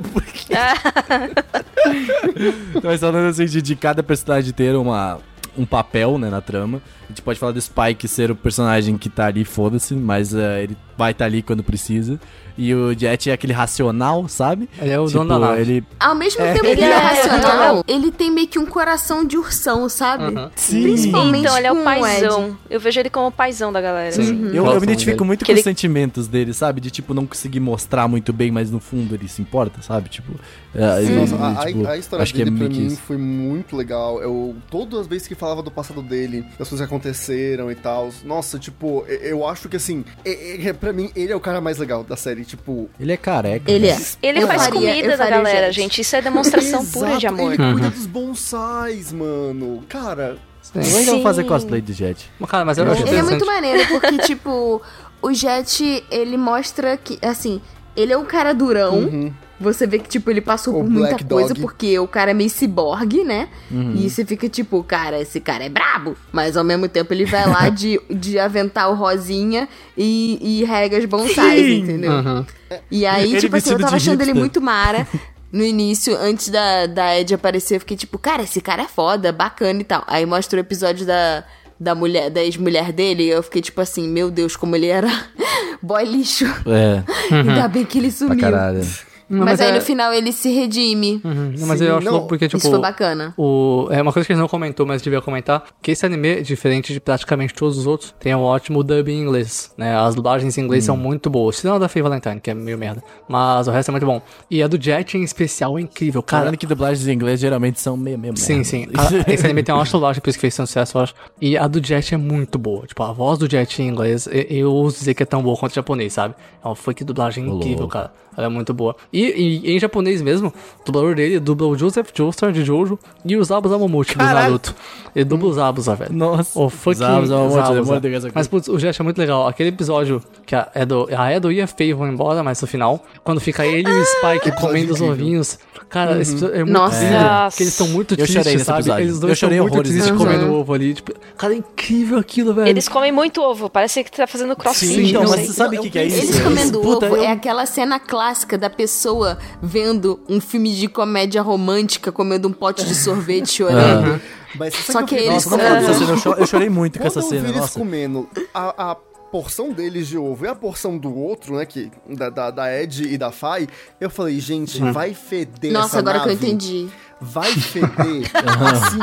Mas 2.82 3.00
falando 3.00 3.26
assim 3.28 3.46
de, 3.46 3.62
de 3.62 3.76
cada 3.76 4.02
personagem 4.02 4.52
ter 4.52 4.74
uma, 4.74 5.18
um 5.56 5.64
papel, 5.64 6.18
né, 6.18 6.28
na 6.30 6.40
trama. 6.40 6.80
A 7.04 7.08
gente 7.08 7.22
pode 7.22 7.38
falar 7.38 7.52
do 7.52 7.60
Spike 7.60 8.08
ser 8.08 8.30
o 8.30 8.36
personagem 8.36 8.96
que 8.98 9.08
tá 9.08 9.26
ali, 9.26 9.44
foda-se, 9.44 9.94
mas 9.94 10.34
eh, 10.34 10.64
ele 10.64 10.76
vai 10.98 11.12
estar 11.12 11.24
ali 11.26 11.42
quando 11.42 11.62
precisa. 11.62 12.18
E 12.58 12.74
o 12.74 12.98
Jet 12.98 13.28
é 13.28 13.32
aquele 13.34 13.52
racional, 13.52 14.26
sabe? 14.28 14.68
Ele 14.80 14.90
é 14.90 14.98
o 14.98 15.06
Tipo, 15.06 15.18
dono 15.18 15.28
da 15.28 15.38
nave. 15.38 15.60
ele 15.60 15.84
Ao 16.00 16.14
mesmo 16.14 16.40
tempo 16.42 16.60
que 16.60 16.66
Ele 16.68 16.80
é 16.82 16.88
é- 16.90 16.96
racional, 16.98 17.84
ele 17.86 18.10
tem 18.10 18.30
meio 18.30 18.48
que 18.48 18.58
um 18.58 18.64
coração 18.66 19.24
de 19.24 19.36
ursão, 19.36 19.88
sabe? 19.88 20.34
Sim. 20.54 20.82
Principalmente 20.82 21.40
Então, 21.44 21.58
ele 21.58 21.66
é 21.66 21.72
o 21.72 21.84
paizão. 21.84 22.56
Eu 22.70 22.80
vejo 22.80 22.98
ele 23.00 23.10
como 23.10 23.26
o 23.28 23.32
paizão 23.32 23.72
da 23.72 23.80
galera. 23.80 24.12
Sim. 24.12 24.22
assim. 24.22 24.46
Eu, 24.56 24.64
eu 24.66 24.76
me 24.80 24.82
identifico 24.84 25.18
dele. 25.18 25.26
muito 25.26 25.40
Que 25.40 25.46
com 25.46 25.52
os 25.52 25.58
ele- 25.58 25.62
sentimentos 25.64 26.26
dele, 26.28 26.52
sabe? 26.54 26.80
De, 26.80 26.90
tipo, 26.90 27.12
não 27.12 27.26
conseguir 27.26 27.60
mostrar 27.60 28.08
muito 28.08 28.32
bem, 28.32 28.50
mas 28.50 28.70
no 28.70 28.80
fundo 28.80 29.14
ele 29.14 29.28
se 29.28 29.42
importa, 29.42 29.82
sabe? 29.82 30.08
Tipo, 30.08 30.32
é, 30.76 30.86
Nossa, 30.86 31.00
ele, 31.34 31.42
a, 31.42 31.60
a- 31.62 31.66
tipo, 31.66 31.86
a 31.88 31.96
história 31.98 32.22
acho 32.22 32.34
que 32.34 32.42
é 32.42 32.44
dele 32.44 32.56
pra 32.56 32.68
meio 32.68 32.74
que 32.78 32.80
mim 32.86 32.92
isso. 32.92 33.02
foi 33.02 33.16
muito 33.16 33.74
legal. 33.76 34.20
Eu, 34.22 34.54
todas 34.70 35.00
as 35.00 35.06
vezes 35.06 35.26
que 35.26 35.34
falava 35.34 35.62
do 35.62 35.70
passado 35.70 36.02
dele, 36.02 36.42
das 36.58 36.68
coisas 36.68 36.78
que 36.80 36.84
aconteceram 36.84 37.70
e 37.70 37.74
tal, 37.74 38.10
nossa, 38.24 38.58
tipo, 38.58 39.04
eu, 39.08 39.16
eu 39.20 39.48
acho 39.48 39.68
que 39.68 39.76
assim, 39.76 40.04
é, 40.24 40.68
é, 40.68 40.72
pra 40.72 40.92
mim, 40.92 41.10
ele 41.16 41.32
é 41.32 41.36
o 41.36 41.40
cara 41.40 41.60
mais 41.60 41.78
legal 41.78 42.04
da 42.04 42.16
série. 42.16 42.44
Tipo, 42.44 42.88
Ele 43.00 43.12
é 43.12 43.16
careca. 43.16 43.70
Ele 43.70 43.86
né? 43.88 43.96
é. 44.22 44.26
Ele 44.28 44.42
Eu 44.42 44.46
faz 44.46 44.64
faria- 44.64 44.80
comida 44.80 45.12
eu 45.12 45.18
da 45.18 45.30
galera, 45.30 45.66
Jet. 45.72 45.74
gente. 45.82 46.00
Isso 46.00 46.14
é 46.16 46.22
demonstração 46.22 46.84
pura 46.86 47.16
de 47.18 47.26
amor. 47.26 47.52
Ele 47.54 47.62
Uhum. 47.62 47.72
cuida 47.72 47.90
dos 47.90 48.06
bonsais, 48.06 49.12
mano. 49.12 49.82
Cara, 49.88 50.36
Eu 50.74 50.82
ainda 50.98 51.12
vou 51.12 51.22
fazer 51.22 51.42
Sim. 51.42 51.48
cosplay 51.48 51.80
de 51.80 51.92
Jet. 51.92 52.30
Mas, 52.38 52.50
Cara, 52.50 52.64
mas 52.64 52.76
eu 52.78 52.90
acho 52.90 53.02
Ele 53.06 53.16
é 53.16 53.22
muito 53.22 53.46
maneiro, 53.46 53.86
porque, 53.88 54.18
tipo, 54.18 54.82
o 55.22 55.32
Jet, 55.32 56.04
ele 56.10 56.36
mostra 56.36 56.96
que, 56.96 57.18
assim, 57.22 57.60
ele 57.96 58.12
é 58.12 58.18
um 58.18 58.24
cara 58.24 58.52
durão. 58.52 59.32
Você 59.58 59.86
vê 59.86 59.98
que, 59.98 60.08
tipo, 60.08 60.30
ele 60.30 60.40
passou 60.42 60.74
O 60.74 60.82
por 60.82 60.90
muita 60.90 61.08
Black 61.10 61.24
coisa, 61.24 61.48
Dog. 61.54 61.60
porque 61.62 61.98
o 61.98 62.06
cara 62.06 62.30
é 62.32 62.34
meio 62.34 62.50
ciborgue, 62.50 63.24
né? 63.24 63.48
E 63.94 64.08
você 64.10 64.24
fica, 64.24 64.48
tipo, 64.48 64.82
cara, 64.84 65.18
esse 65.20 65.40
cara 65.40 65.64
é 65.64 65.68
brabo. 65.70 66.14
Mas, 66.30 66.56
ao 66.58 66.64
mesmo 66.64 66.88
tempo, 66.88 67.12
ele 67.14 67.24
vai 67.24 67.46
lá 67.48 67.68
de, 67.70 67.98
de 68.10 68.38
avental 68.38 68.94
rosinha 68.94 69.66
e, 69.96 70.60
e 70.60 70.64
rega 70.64 70.98
os 70.98 71.04
bonsais, 71.06 71.60
Sim. 71.64 71.80
entendeu? 71.80 72.12
Uhum. 72.12 72.44
E 72.90 73.06
aí, 73.06 73.30
Ele 73.32 73.40
tipo 73.40 73.56
assim, 73.56 73.72
eu 73.72 73.78
tava 73.78 73.96
achando 73.96 74.14
ele 74.20 74.32
hipster. 74.32 74.40
muito 74.40 74.60
mara. 74.60 75.06
No 75.52 75.62
início, 75.64 76.14
antes 76.18 76.48
da, 76.50 76.86
da 76.86 77.18
Ed 77.18 77.32
aparecer, 77.32 77.76
eu 77.76 77.80
fiquei 77.80 77.96
tipo, 77.96 78.18
cara, 78.18 78.42
esse 78.42 78.60
cara 78.60 78.82
é 78.82 78.88
foda, 78.88 79.32
bacana 79.32 79.80
e 79.80 79.84
tal. 79.84 80.02
Aí 80.06 80.26
mostra 80.26 80.58
o 80.58 80.60
episódio 80.60 81.06
da, 81.06 81.44
da 81.78 81.94
mulher, 81.94 82.28
da 82.30 82.42
ex-mulher 82.42 82.92
dele, 82.92 83.22
e 83.22 83.28
eu 83.30 83.42
fiquei 83.44 83.62
tipo 83.62 83.80
assim, 83.80 84.06
meu 84.08 84.28
Deus, 84.30 84.54
como 84.56 84.74
ele 84.76 84.88
era 84.88 85.08
boy 85.80 86.04
lixo. 86.04 86.44
É, 86.66 87.02
Ainda 87.34 87.68
bem 87.68 87.84
que 87.84 87.96
ele 87.96 88.08
pra 88.08 88.16
sumiu. 88.18 88.40
caralho. 88.40 88.80
Não, 89.28 89.38
mas, 89.40 89.46
mas 89.58 89.60
aí 89.60 89.70
é- 89.70 89.74
no 89.74 89.80
final 89.80 90.12
ele 90.12 90.32
se 90.32 90.48
redime. 90.50 91.20
Uhum. 91.24 91.52
Não, 91.58 91.66
mas 91.66 91.80
eu 91.80 91.88
Sim, 91.92 91.96
acho 91.96 92.04
não, 92.06 92.12
louco 92.12 92.28
porque, 92.28 92.46
tipo. 92.46 92.58
Isso 92.58 92.70
foi 92.70 92.78
bacana. 92.78 93.34
O, 93.36 93.88
é 93.90 94.00
uma 94.00 94.12
coisa 94.12 94.26
que 94.26 94.32
a 94.32 94.36
gente 94.36 94.40
não 94.40 94.48
comentou, 94.48 94.86
mas 94.86 95.02
devia 95.02 95.20
comentar, 95.20 95.64
que 95.82 95.90
esse 95.90 96.06
anime, 96.06 96.42
diferente 96.42 96.92
de 96.92 97.00
praticamente 97.00 97.52
todos 97.54 97.76
os 97.76 97.86
outros, 97.86 98.14
tem 98.20 98.34
um 98.34 98.42
ótimo 98.42 98.84
dub 98.84 99.08
em 99.08 99.20
inglês, 99.20 99.72
né? 99.76 99.96
As 99.96 100.14
dublagens 100.14 100.56
em 100.56 100.60
inglês 100.62 100.84
Hum. 100.84 100.86
são 100.86 100.96
muito 100.96 101.28
boas. 101.28 101.56
Se 101.56 101.66
não 101.66 101.74
a 101.74 101.78
da 101.78 101.88
Faye 101.88 102.02
Valentine, 102.02 102.40
que 102.40 102.50
é 102.50 102.54
meio 102.54 102.78
merda. 102.78 103.02
Mas 103.28 103.66
o 103.66 103.70
resto 103.72 103.88
é 103.88 103.92
muito 103.92 104.06
bom. 104.06 104.22
E 104.50 104.62
a 104.62 104.68
do 104.68 104.80
Jet 104.80 105.16
em 105.18 105.22
especial 105.22 105.76
é 105.78 105.80
incrível, 105.80 106.22
cara. 106.22 106.42
Caralho 106.42 106.58
que 106.58 106.66
dublagens 106.66 107.06
em 107.08 107.12
inglês 107.12 107.40
geralmente 107.40 107.80
são 107.80 107.96
meio, 107.96 108.18
meio 108.18 108.36
Sim, 108.36 108.54
merda. 108.54 108.64
sim. 108.68 108.86
A- 108.96 109.26
esse 109.32 109.44
anime 109.44 109.62
tem 109.62 109.74
uma 109.74 109.80
ótima 109.80 109.98
dublagem, 109.98 110.20
por 110.22 110.30
isso 110.30 110.38
que 110.38 110.42
fez 110.42 110.54
sucesso, 110.54 110.98
eu 110.98 111.02
acho. 111.02 111.14
E 111.40 111.56
a 111.58 111.66
do 111.66 111.84
Jet 111.84 112.14
é 112.14 112.16
muito 112.16 112.58
boa. 112.58 112.86
Tipo, 112.86 113.02
a 113.02 113.12
voz 113.12 113.38
do 113.38 113.50
Jet 113.50 113.82
em 113.82 113.88
inglês, 113.88 114.26
eu, 114.28 114.42
eu 114.42 114.72
ouso 114.72 114.98
dizer 114.98 115.14
que 115.14 115.22
é 115.22 115.26
tão 115.26 115.42
boa 115.42 115.56
quanto 115.56 115.72
o 115.72 115.74
japonês, 115.74 116.12
sabe? 116.12 116.34
É 116.64 116.68
uma 116.68 116.76
fake 116.76 117.02
dublagem 117.02 117.48
incrível, 117.48 117.88
cara. 117.88 118.12
Ela 118.36 118.46
é 118.46 118.50
muito 118.50 118.74
boa. 118.74 118.94
E, 119.12 119.62
e 119.64 119.74
em 119.76 119.78
japonês 119.78 120.20
mesmo, 120.20 120.48
o 120.80 120.84
dublador 120.84 121.14
dele 121.14 121.40
dubla 121.40 121.66
o 121.68 121.76
Joseph 121.78 122.08
Joestar 122.14 122.52
de 122.52 122.64
Jojo 122.64 122.98
e 123.24 123.36
o 123.36 123.42
Zabuza 123.42 123.78
Momochi 123.78 124.16
do. 124.16 124.24
Naruto. 124.24 124.74
Ele 125.14 125.24
dubla 125.24 125.48
o 125.48 125.52
Zabuza, 125.54 125.94
velho. 125.94 126.12
Nossa. 126.12 126.58
O 126.58 126.68
fucking 126.68 126.98
Zabuza 126.98 127.36
coisa. 127.36 128.32
Mas, 128.34 128.46
putz, 128.46 128.68
o 128.68 128.78
Jet 128.78 129.00
é 129.00 129.04
muito 129.04 129.18
legal. 129.18 129.46
Aquele 129.48 129.70
episódio 129.70 130.22
que 130.44 130.54
a 130.54 130.70
Edo, 130.74 131.08
a 131.16 131.32
Edo 131.32 131.50
e 131.50 131.60
a 131.62 131.66
Faye 131.66 131.94
vão 131.94 132.06
embora, 132.08 132.42
mas 132.42 132.60
no 132.60 132.66
final, 132.66 133.02
quando 133.24 133.40
fica 133.40 133.64
ele 133.64 133.88
e 133.88 133.92
o 133.92 134.04
Spike 134.04 134.52
comendo 134.60 134.92
os 134.92 135.00
ovinhos. 135.00 135.58
Cara, 135.88 136.20
esse 136.20 136.32
episódio 136.32 136.54
é 136.56 136.58
muito 136.64 136.72
Nossa. 136.72 137.00
lindo. 137.00 137.14
Porque 137.48 137.62
eles 137.62 137.72
estão 137.72 137.88
muito 137.88 138.14
Eu 138.18 138.26
chorei 138.26 138.42
tristes, 138.42 138.62
sabe? 138.66 138.80
episódio. 138.80 139.04
Eles 139.04 139.20
dois 139.20 139.30
Eu 139.30 139.36
chorei 139.36 139.58
estão 139.58 139.68
muito 139.72 139.82
tristes 139.88 140.10
nesse 140.12 140.18
comendo 140.24 140.52
ovo 140.52 140.74
ali. 140.74 140.94
Tipo, 140.94 141.12
cara, 141.38 141.54
é 141.54 141.56
incrível 141.56 142.18
aquilo, 142.18 142.52
velho. 142.52 142.68
Eles 142.68 142.88
comem 142.88 143.12
muito 143.12 143.40
ovo, 143.40 143.70
parece 143.70 144.02
que 144.04 144.10
tá 144.10 144.26
fazendo 144.26 144.54
crossfit. 144.56 144.92
Sim, 144.92 145.08
então, 145.10 145.22
mas 145.22 145.46
você 145.46 145.52
sabe 145.52 145.78
o 145.78 145.82
que, 145.82 145.90
que 145.90 145.98
é 145.98 146.04
isso? 146.06 146.18
Eles 146.18 146.40
comendo 146.40 146.80
Puta, 146.80 147.06
ovo 147.06 147.16
eu- 147.16 147.22
é 147.22 147.30
aquela 147.30 147.64
cena 147.64 147.98
clássica 147.98 148.25
da 148.58 148.68
pessoa 148.70 149.38
vendo 149.62 150.20
um 150.28 150.40
filme 150.40 150.74
de 150.74 150.88
comédia 150.88 151.42
romântica 151.42 152.10
comendo 152.10 152.48
um 152.48 152.52
pote 152.52 152.84
de 152.84 152.94
sorvete 152.94 153.52
chorando. 153.54 154.20
Mas 154.54 154.74
sabe 154.74 154.92
Só 154.92 155.02
que 155.02 155.14
fiquei- 155.16 155.28
eles- 155.28 155.44
Nossa, 155.46 155.56
cena, 155.56 156.10
eu 156.12 156.16
cho- 156.18 156.32
eu 156.34 156.46
chorei 156.46 156.68
muito 156.70 156.98
com 156.98 157.06
essa 157.06 157.20
Quando 157.20 157.24
eu 157.24 157.30
vi 157.30 157.36
cena, 157.38 157.48
eles 157.50 157.60
nossa. 157.60 157.78
comendo 157.78 158.28
a, 158.54 158.90
a 158.92 158.94
porção 159.30 159.72
deles 159.72 160.06
de 160.08 160.16
ovo 160.16 160.44
e 160.46 160.48
a 160.48 160.54
porção 160.54 160.96
do 160.96 161.14
outro, 161.14 161.56
né, 161.56 161.66
que, 161.66 161.90
da, 162.08 162.30
da, 162.30 162.50
da 162.50 162.80
Ed 162.80 163.02
e 163.12 163.18
da 163.18 163.30
Fai, 163.30 163.66
eu 164.00 164.08
falei, 164.08 164.38
gente, 164.40 164.80
vai 164.92 165.12
feder 165.12 165.72
Nossa, 165.72 165.86
essa 165.88 165.98
agora 165.98 166.20
que 166.20 166.28
eu 166.28 166.32
nave. 166.34 166.46
entendi. 166.46 166.88
Vai 167.18 167.50
feder, 167.50 167.88
assim, 168.70 168.98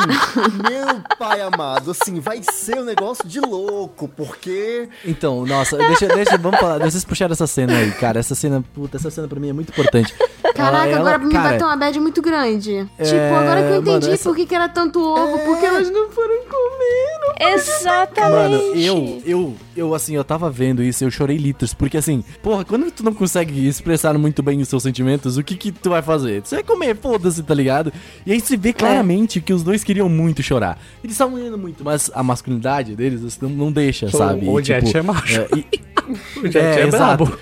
meu 0.70 1.02
pai 1.18 1.42
amado, 1.42 1.92
assim, 1.92 2.20
vai 2.20 2.42
ser 2.44 2.78
um 2.78 2.84
negócio 2.86 3.28
de 3.28 3.40
louco, 3.40 4.08
porque... 4.08 4.88
Então, 5.04 5.44
nossa, 5.48 5.78
deixa, 5.78 6.08
deixa, 6.08 6.38
vamos 6.38 6.60
falar, 6.60 6.78
vocês 6.80 7.04
puxaram 7.04 7.34
essa 7.34 7.48
cena 7.48 7.76
aí, 7.76 7.92
cara, 7.94 8.20
essa 8.20 8.36
cena, 8.36 8.64
puta, 8.76 8.98
essa 8.98 9.10
cena 9.10 9.28
pra 9.28 9.40
mim 9.40 9.50
é 9.50 9.54
muito 9.54 9.70
importante. 9.70 10.14
Caraca, 10.56 10.88
Ela- 10.90 11.00
agora 11.00 11.16
ela- 11.16 11.26
me 11.26 11.34
cara, 11.34 11.50
bateu 11.54 11.66
uma 11.68 11.76
bad 11.76 12.00
muito 12.00 12.22
grande. 12.22 12.88
É, 13.00 13.04
Tipo, 13.04 13.36
agora 13.36 13.62
que 13.64 13.68
eu 13.70 13.82
mano, 13.82 13.98
entendi 13.98 14.12
essa- 14.14 14.30
por 14.30 14.36
que, 14.36 14.46
que 14.46 14.54
era 14.54 14.70
tanto 14.70 15.00
ovo, 15.02 15.40
porque 15.40 15.66
elas 15.66 15.90
não 15.90 16.12
foram 16.12 16.44
comer. 16.46 17.20
não 17.40 17.50
Exatamente. 17.50 18.32
Mano, 18.32 18.56
eu, 18.76 19.22
eu, 19.26 19.56
eu, 19.76 19.96
assim, 19.96 20.16
eu 20.16 20.24
tava 20.24 20.52
vendo 20.52 20.84
isso, 20.84 21.04
eu 21.04 21.10
chorei 21.10 21.38
litros, 21.38 21.74
porque 21.74 21.98
assim, 21.98 22.24
porra, 22.44 22.64
quando 22.64 22.92
tu 22.92 23.04
não 23.04 23.14
consegue 23.14 23.68
expressar 23.68 24.16
muito 24.20 24.44
bem 24.44 24.62
os 24.62 24.68
seus 24.68 24.84
sentimentos, 24.84 25.36
o 25.38 25.44
que 25.44 25.56
que 25.58 25.72
tu 25.72 25.90
vai 25.90 26.04
fazer? 26.04 26.42
Você 26.46 26.56
vai 26.56 26.64
comer, 26.64 26.96
foda-se, 26.96 27.42
tá 27.42 27.54
ligado? 27.56 27.92
E 28.26 28.32
aí 28.32 28.40
se 28.40 28.56
vê 28.58 28.72
claramente 28.74 29.42
que 29.42 29.54
os 29.54 29.64
dois 29.64 29.84
queriam 29.84 30.08
muito 30.10 30.42
chorar. 30.44 30.80
Eles 31.04 31.14
estavam 31.16 31.38
indo 31.40 31.58
muito, 31.58 31.84
mas 31.84 32.10
a 32.14 32.24
masculinidade 32.24 32.96
deles 32.96 33.24
assim, 33.24 33.40
não, 33.42 33.50
não 33.50 33.72
deixa, 33.72 34.10
sabe? 34.10 34.48
o 34.48 34.60
E, 34.60 34.64
Jet 34.64 34.98
é 34.98 35.02
macho. 35.02 35.42
é, 35.42 35.48
e- 35.56 35.66
O 36.40 36.48
Jet 36.48 36.58
é, 36.58 36.88
exato. 36.88 37.26
brabo. 37.26 37.38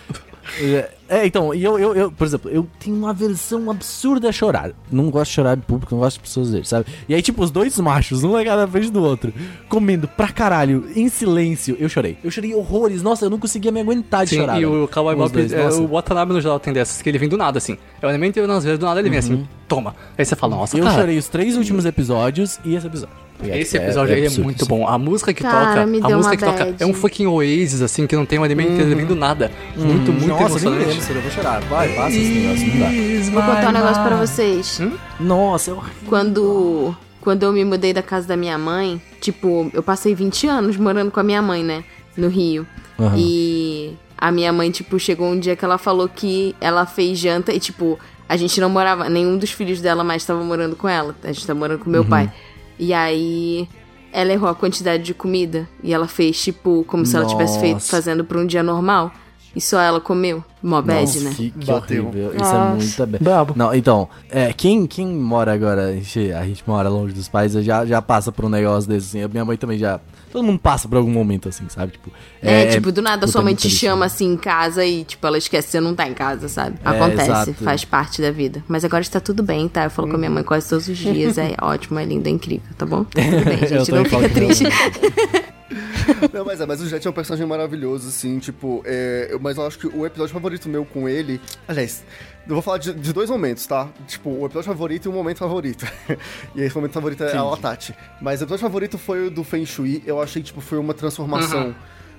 É, 0.59 0.89
é, 1.07 1.25
então, 1.25 1.53
e 1.53 1.63
eu, 1.63 1.79
eu, 1.79 1.95
eu, 1.95 2.11
por 2.11 2.27
exemplo, 2.27 2.51
eu 2.51 2.67
tenho 2.79 2.95
uma 2.97 3.11
aversão 3.11 3.69
absurda 3.71 4.27
a 4.27 4.31
chorar. 4.31 4.71
Não 4.91 5.09
gosto 5.09 5.29
de 5.29 5.35
chorar 5.35 5.57
em 5.57 5.61
público, 5.61 5.93
não 5.95 6.01
gosto 6.01 6.17
de 6.17 6.23
pessoas 6.23 6.49
verem, 6.51 6.65
sabe? 6.65 6.87
E 7.07 7.13
aí, 7.15 7.21
tipo, 7.21 7.41
os 7.41 7.49
dois 7.51 7.79
machos, 7.79 8.23
um 8.23 8.33
legado 8.33 8.59
na 8.59 8.67
frente 8.67 8.89
do 8.91 9.01
outro, 9.01 9.33
comendo 9.69 10.07
pra 10.09 10.27
caralho, 10.27 10.89
em 10.95 11.07
silêncio, 11.09 11.77
eu 11.79 11.87
chorei. 11.87 12.17
Eu 12.23 12.29
chorei 12.29 12.53
horrores, 12.53 13.01
nossa, 13.01 13.25
eu 13.25 13.29
não 13.29 13.39
conseguia 13.39 13.71
me 13.71 13.79
aguentar 13.79 14.25
de 14.25 14.31
Sim, 14.31 14.37
chorar. 14.41 14.59
e 14.61 14.65
o 14.65 14.87
Cowboy 14.89 15.29
dois, 15.29 15.53
é, 15.53 15.65
o 15.69 15.87
Watanabe 15.87 16.33
no 16.33 16.41
geral 16.41 16.59
tem 16.59 16.73
dessas, 16.73 17.01
que 17.01 17.07
ele 17.07 17.17
vem 17.17 17.29
do 17.29 17.37
nada, 17.37 17.57
assim. 17.57 17.77
É 18.01 18.05
o 18.05 18.09
elemento 18.09 18.37
e 18.39 18.45
nas 18.45 18.63
vezes 18.63 18.77
do 18.79 18.85
nada 18.85 18.99
ele 18.99 19.09
vem 19.09 19.19
assim, 19.19 19.47
toma. 19.71 19.95
Aí 20.17 20.25
você 20.25 20.35
fala, 20.35 20.57
nossa, 20.57 20.77
Eu 20.77 20.83
cara, 20.83 20.99
chorei 20.99 21.17
os 21.17 21.29
três 21.29 21.55
últimos 21.55 21.85
episódios 21.85 22.59
e 22.65 22.75
esse 22.75 22.85
episódio. 22.85 23.15
esse 23.41 23.77
episódio 23.77 24.13
aí 24.13 24.21
é, 24.23 24.25
absurdo, 24.25 24.43
muito 24.43 24.65
bom. 24.65 24.85
A 24.85 24.97
música 24.97 25.33
que 25.33 25.41
Cara, 25.43 25.75
toca, 25.75 25.85
me 25.85 25.99
a 26.03 26.07
deu 26.07 26.17
música 26.17 26.33
uma 26.35 26.37
que 26.37 26.45
toca 26.45 26.65
bad. 26.71 26.83
é 26.83 26.85
um 26.85 26.93
fucking 26.93 27.25
Oasis, 27.27 27.81
assim, 27.81 28.05
que 28.05 28.13
não 28.15 28.25
tem 28.25 28.37
um 28.37 28.43
elemento, 28.45 28.73
ele 28.81 28.95
vem 28.95 29.05
do 29.05 29.15
nada. 29.15 29.49
Muito, 29.77 30.11
muito 30.11 30.27
Nossa, 30.27 30.69
nem 30.69 30.79
emocionante. 30.81 31.11
eu 31.13 31.21
vou 31.21 31.31
chorar. 31.31 31.61
Vai, 31.61 31.87
passa 31.95 32.17
esse 32.17 32.29
negócio, 32.33 32.67
não 32.67 32.79
dá. 32.79 33.31
Vou 33.31 33.55
contar 33.55 33.69
um 33.69 33.71
negócio 33.71 34.03
pra 34.03 34.15
vocês. 34.17 34.81
Nossa, 35.19 35.71
eu... 35.71 35.83
Quando, 36.05 36.95
quando 37.21 37.43
eu 37.43 37.53
me 37.53 37.63
mudei 37.63 37.93
da 37.93 38.03
casa 38.03 38.27
da 38.27 38.35
minha 38.35 38.57
mãe, 38.57 39.01
tipo, 39.21 39.71
eu 39.73 39.81
passei 39.81 40.13
20 40.13 40.47
anos 40.47 40.75
morando 40.75 41.11
com 41.11 41.19
a 41.19 41.23
minha 41.23 41.41
mãe, 41.41 41.63
né? 41.63 41.83
No 42.17 42.27
Rio. 42.27 42.67
Aham. 42.99 43.15
E 43.17 43.93
a 44.17 44.31
minha 44.31 44.51
mãe, 44.51 44.69
tipo, 44.69 44.99
chegou 44.99 45.27
um 45.27 45.39
dia 45.39 45.55
que 45.55 45.63
ela 45.65 45.77
falou 45.77 46.07
que 46.09 46.53
ela 46.61 46.85
fez 46.85 47.17
janta 47.17 47.51
e, 47.53 47.59
tipo, 47.59 47.97
a 48.31 48.37
gente 48.37 48.61
não 48.61 48.69
morava, 48.69 49.09
nenhum 49.09 49.37
dos 49.37 49.51
filhos 49.51 49.81
dela 49.81 50.05
mais 50.05 50.21
estava 50.21 50.41
morando 50.41 50.73
com 50.77 50.87
ela. 50.87 51.13
A 51.21 51.33
gente 51.33 51.45
tá 51.45 51.53
morando 51.53 51.79
com 51.79 51.85
Uhum. 51.87 51.91
meu 51.91 52.05
pai. 52.05 52.31
E 52.79 52.93
aí 52.93 53.67
ela 54.13 54.31
errou 54.31 54.47
a 54.49 54.55
quantidade 54.55 55.03
de 55.03 55.13
comida 55.13 55.67
e 55.83 55.93
ela 55.93 56.07
fez, 56.07 56.41
tipo, 56.41 56.85
como 56.87 57.05
se 57.05 57.13
ela 57.15 57.25
tivesse 57.25 57.59
feito 57.59 57.73
Nossa. 57.75 57.91
fazendo 57.91 58.23
pra 58.23 58.37
um 58.39 58.45
dia 58.45 58.63
normal. 58.63 59.11
E 59.55 59.59
só 59.59 59.79
ela 59.81 59.99
comeu. 59.99 60.43
Mó 60.63 60.81
bad, 60.81 61.01
Nossa, 61.01 61.19
né? 61.21 61.33
que, 61.35 61.49
que 61.49 61.65
Bateu. 61.65 62.05
horrível. 62.07 62.31
Isso 62.35 62.39
é 62.39 62.53
Nossa. 62.53 62.75
muito 62.75 63.05
bem. 63.07 63.19
Brabo. 63.21 63.53
Não, 63.55 63.73
então, 63.73 64.07
é, 64.29 64.53
quem, 64.53 64.85
quem 64.85 65.07
mora 65.07 65.51
agora, 65.53 65.87
a 65.87 65.93
gente, 65.93 66.31
a 66.31 66.45
gente 66.45 66.63
mora 66.67 66.87
longe 66.87 67.13
dos 67.13 67.27
pais, 67.27 67.51
já, 67.53 67.85
já 67.85 68.01
passa 68.01 68.31
por 68.31 68.45
um 68.45 68.49
negócio 68.49 68.87
desse, 68.87 69.07
assim. 69.17 69.23
A 69.23 69.27
minha 69.27 69.43
mãe 69.43 69.57
também 69.57 69.77
já. 69.77 69.99
Todo 70.31 70.43
mundo 70.45 70.59
passa 70.59 70.87
por 70.87 70.97
algum 70.97 71.11
momento, 71.11 71.49
assim, 71.49 71.65
sabe? 71.67 71.91
Tipo, 71.93 72.09
É, 72.41 72.67
tipo, 72.67 72.89
do 72.91 73.01
nada 73.01 73.27
sua 73.27 73.41
mãe 73.41 73.53
te 73.53 73.69
chama 73.69 74.05
assim 74.05 74.31
em 74.31 74.37
casa 74.37 74.85
e, 74.85 75.03
tipo, 75.03 75.27
ela 75.27 75.37
esquece 75.37 75.67
que 75.67 75.71
você 75.73 75.81
não 75.81 75.93
tá 75.93 76.07
em 76.07 76.13
casa, 76.13 76.47
sabe? 76.47 76.77
É, 76.85 76.89
Acontece, 76.89 77.53
faz 77.55 77.83
parte 77.83 78.21
da 78.21 78.31
vida. 78.31 78.63
Mas 78.67 78.85
agora 78.85 79.01
está 79.01 79.19
tudo 79.19 79.43
bem, 79.43 79.67
tá? 79.67 79.83
Eu 79.83 79.89
falo 79.89 80.07
com 80.07 80.15
a 80.15 80.17
minha 80.17 80.31
mãe 80.31 80.43
quase 80.43 80.69
todos 80.69 80.87
os 80.87 80.97
dias. 80.97 81.37
É 81.37 81.55
ótimo, 81.61 81.99
é 81.99 82.05
lindo, 82.05 82.27
é 82.29 82.31
incrível, 82.31 82.69
tá 82.77 82.85
bom? 82.85 83.03
Tudo 83.11 83.45
bem, 83.45 83.59
Eu 83.63 83.67
gente. 83.67 83.91
Não 83.91 84.05
fica 84.05 84.29
triste. 84.29 84.63
Não, 86.33 86.45
mas 86.45 86.59
é, 86.61 86.65
mas 86.65 86.81
o 86.81 86.87
Jet 86.87 87.05
é 87.05 87.09
um 87.09 87.13
personagem 87.13 87.45
maravilhoso, 87.47 88.07
assim, 88.09 88.39
tipo, 88.39 88.81
é, 88.85 89.27
eu- 89.31 89.39
mas 89.39 89.57
eu 89.57 89.65
acho 89.65 89.77
que 89.79 89.87
o 89.87 90.05
episódio 90.05 90.33
favorito 90.33 90.67
meu 90.69 90.85
com 90.85 91.07
ele. 91.07 91.39
Aliás, 91.67 92.03
eu 92.47 92.53
vou 92.53 92.61
falar 92.61 92.77
de, 92.77 92.93
de 92.93 93.13
dois 93.13 93.29
momentos, 93.29 93.65
tá? 93.65 93.87
Tipo, 94.07 94.29
o 94.29 94.45
episódio 94.45 94.69
favorito 94.69 95.05
e 95.05 95.09
o 95.09 95.13
momento 95.13 95.37
favorito. 95.39 95.85
e 96.55 96.61
esse 96.61 96.75
momento 96.75 96.93
favorito 96.93 97.23
é 97.23 97.35
a 97.35 97.43
Latati. 97.43 97.95
Mas 98.21 98.41
o 98.41 98.43
episódio 98.43 98.63
favorito 98.63 98.97
foi 98.97 99.27
o 99.27 99.31
do 99.31 99.43
Feng 99.43 99.65
Shui. 99.65 100.03
Eu 100.05 100.21
achei, 100.21 100.41
tipo, 100.43 100.59
foi 100.61 100.77
uma 100.77 100.93
transformação. 100.93 101.75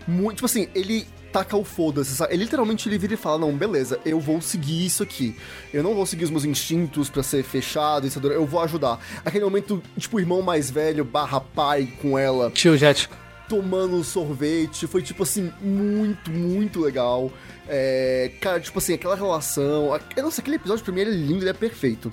Muito, 0.07 0.36
tipo 0.36 0.46
assim, 0.46 0.68
ele 0.74 1.07
taca 1.32 1.57
o 1.57 1.64
foda-se, 1.64 2.14
sabe? 2.16 2.34
Ele 2.34 2.42
literalmente 2.44 2.88
ele 2.88 2.98
vira 2.98 3.14
e 3.14 3.16
fala: 3.16 3.38
Não, 3.38 3.53
beleza, 3.53 4.00
eu 4.05 4.18
vou 4.18 4.40
seguir 4.40 4.84
isso 4.84 5.03
aqui. 5.03 5.36
Eu 5.72 5.82
não 5.82 5.94
vou 5.94 6.05
seguir 6.05 6.24
os 6.24 6.30
meus 6.30 6.44
instintos 6.44 7.09
pra 7.09 7.22
ser 7.22 7.42
fechado, 7.44 8.07
isso, 8.07 8.18
eu 8.26 8.44
vou 8.44 8.61
ajudar. 8.62 8.98
Aquele 9.24 9.44
momento, 9.44 9.80
tipo, 9.96 10.18
irmão 10.18 10.42
mais 10.42 10.70
velho 10.70 11.05
barra 11.05 11.40
pai 11.40 11.88
com 12.03 12.18
ela 12.18 12.50
Tio 12.50 12.76
Jet. 12.76 13.09
Tomando 13.53 14.03
sorvete. 14.03 14.86
Foi, 14.86 15.03
tipo 15.03 15.22
assim, 15.24 15.53
muito, 15.61 16.30
muito 16.30 16.80
legal. 16.80 17.30
É, 17.68 18.32
cara, 18.40 18.59
tipo 18.59 18.78
assim, 18.78 18.94
aquela 18.94 19.14
relação. 19.14 19.92
a- 19.92 20.00
Nossa, 20.22 20.40
aquele 20.40 20.57
episódio 20.57 20.82
pra 20.82 20.94
mim 20.94 21.00
ele 21.03 21.11
é 21.11 21.14
lindo, 21.14 21.42
ele 21.42 21.50
é 21.50 21.53
perfeito. 21.53 22.11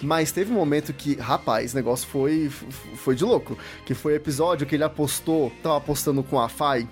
Mas 0.00 0.32
teve 0.32 0.50
um 0.50 0.54
momento 0.54 0.92
que, 0.94 1.14
rapaz, 1.16 1.74
o 1.74 1.76
negócio 1.76 2.08
foi, 2.08 2.48
foi 2.96 3.14
de 3.14 3.22
louco. 3.22 3.58
Que 3.84 3.92
foi 3.92 4.14
o 4.14 4.16
episódio 4.16 4.66
que 4.66 4.74
ele 4.76 4.84
apostou, 4.84 5.52
tava 5.62 5.76
apostando 5.76 6.22
com 6.22 6.40
a 6.40 6.48
Fai. 6.48 6.88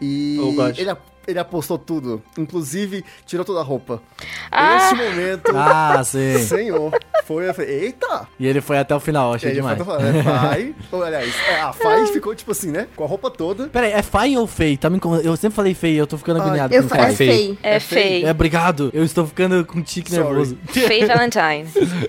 E 0.00 0.38
Oh, 0.40 0.62
ele, 0.80 0.96
ele 1.26 1.38
apostou 1.38 1.78
tudo. 1.78 2.22
Inclusive, 2.38 3.04
tirou 3.26 3.44
toda 3.44 3.60
a 3.60 3.62
roupa. 3.62 4.02
Ah! 4.50 4.76
Esse 4.76 4.94
momento, 4.94 5.52
Ah, 5.56 6.02
sim. 6.04 6.38
senhor, 6.38 6.92
foi. 7.24 7.48
Eu 7.48 7.54
falei, 7.54 7.84
eita! 7.84 8.28
E 8.38 8.46
ele 8.46 8.60
foi 8.60 8.78
até 8.78 8.94
o 8.94 9.00
final, 9.00 9.34
achei 9.34 9.50
Ele 9.50 9.56
demais. 9.60 9.78
foi 9.82 9.94
é 9.96 10.22
Fai. 10.22 10.74
Ou, 10.92 11.02
aliás, 11.02 11.32
é, 11.48 11.60
a 11.60 11.72
Fai 11.72 12.06
ficou, 12.06 12.34
tipo 12.34 12.50
assim, 12.52 12.70
né? 12.70 12.86
Com 12.94 13.04
a 13.04 13.06
roupa 13.06 13.30
toda. 13.30 13.68
Pera 13.68 13.86
aí, 13.86 13.92
é 13.92 14.02
Fai 14.02 14.36
ou 14.36 14.46
Fei? 14.46 14.76
Tá 14.76 14.88
me 14.90 15.00
Eu 15.22 15.36
sempre 15.36 15.56
falei 15.56 15.74
Fei, 15.74 15.98
eu 16.00 16.06
tô 16.06 16.16
ficando 16.18 16.40
Ah, 16.40 16.44
agoniado 16.44 16.74
Eu 16.74 16.82
com 16.82 16.88
Fai. 16.90 17.10
é 17.12 17.14
feio. 17.14 17.58
É 17.62 17.74
É 17.76 17.80
feio. 17.80 18.26
É, 18.26 18.30
obrigado. 18.30 18.90
Eu 18.92 19.04
estou 19.04 19.26
ficando 19.26 19.64
com 19.64 19.82
tique 19.82 20.10
Sorry. 20.10 20.24
nervoso. 20.24 20.58
Faye 20.68 21.04
Valentine. 21.06 21.66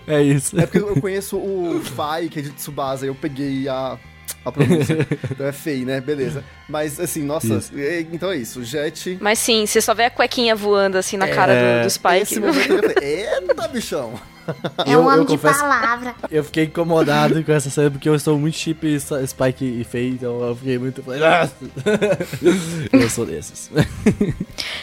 É 0.08 0.22
isso. 0.22 0.60
É 0.60 0.66
porque 0.66 0.78
eu 0.80 1.00
conheço 1.02 1.38
o 1.38 1.82
Fai, 1.84 2.28
que 2.30 2.40
é 2.40 2.42
de 2.42 2.50
Tsubasa, 2.52 3.06
eu 3.06 3.16
peguei 3.16 3.68
a, 3.68 3.98
a 4.44 4.52
pronúncia. 4.52 5.08
então 5.32 5.46
é 5.48 5.52
Fei, 5.52 5.86
né? 5.86 6.00
Beleza. 6.02 6.44
Mas 6.70 7.00
assim, 7.00 7.24
nossa, 7.24 7.60
é- 7.76 8.02
então 8.12 8.32
é 8.32 8.38
isso. 8.38 8.60
O 8.60 8.64
Jet. 8.64 9.18
Mas 9.22 9.40
sim, 9.40 9.66
você 9.66 9.80
só 9.82 9.94
vê 9.94 10.06
a 10.06 10.10
cuequinha 10.10 10.56
voando 10.56 10.98
assim 10.98 11.18
na 11.18 11.28
cara 11.28 11.54
do, 11.54 11.84
do 11.84 11.90
Spike. 11.90 12.18
Esse 12.22 12.40
momento 12.40 12.72
eu 12.72 12.78
falei, 12.94 12.96
eita, 13.02 13.68
bichão! 13.68 14.14
É 14.86 14.94
Eu- 14.94 15.00
um 15.00 15.06
homem 15.08 15.18
eu 15.20 15.26
de 15.26 15.32
confesso- 15.32 15.60
palavra. 15.62 16.14
Eu 16.30 16.44
fiquei 16.44 16.66
incomodado 16.66 17.44
com 17.44 17.52
essa 17.52 17.68
cena 17.72 17.90
porque 17.90 18.08
eu 18.08 18.20
sou 18.20 18.38
muito 18.38 18.56
chip 18.56 19.00
Spike 19.26 19.66
e 19.66 19.84
Faye, 19.84 20.10
então 20.12 20.40
eu 20.50 20.56
fiquei 20.56 20.78
muito. 20.78 21.04
eu 22.94 23.10
sou 23.10 23.26
desses. 23.26 23.72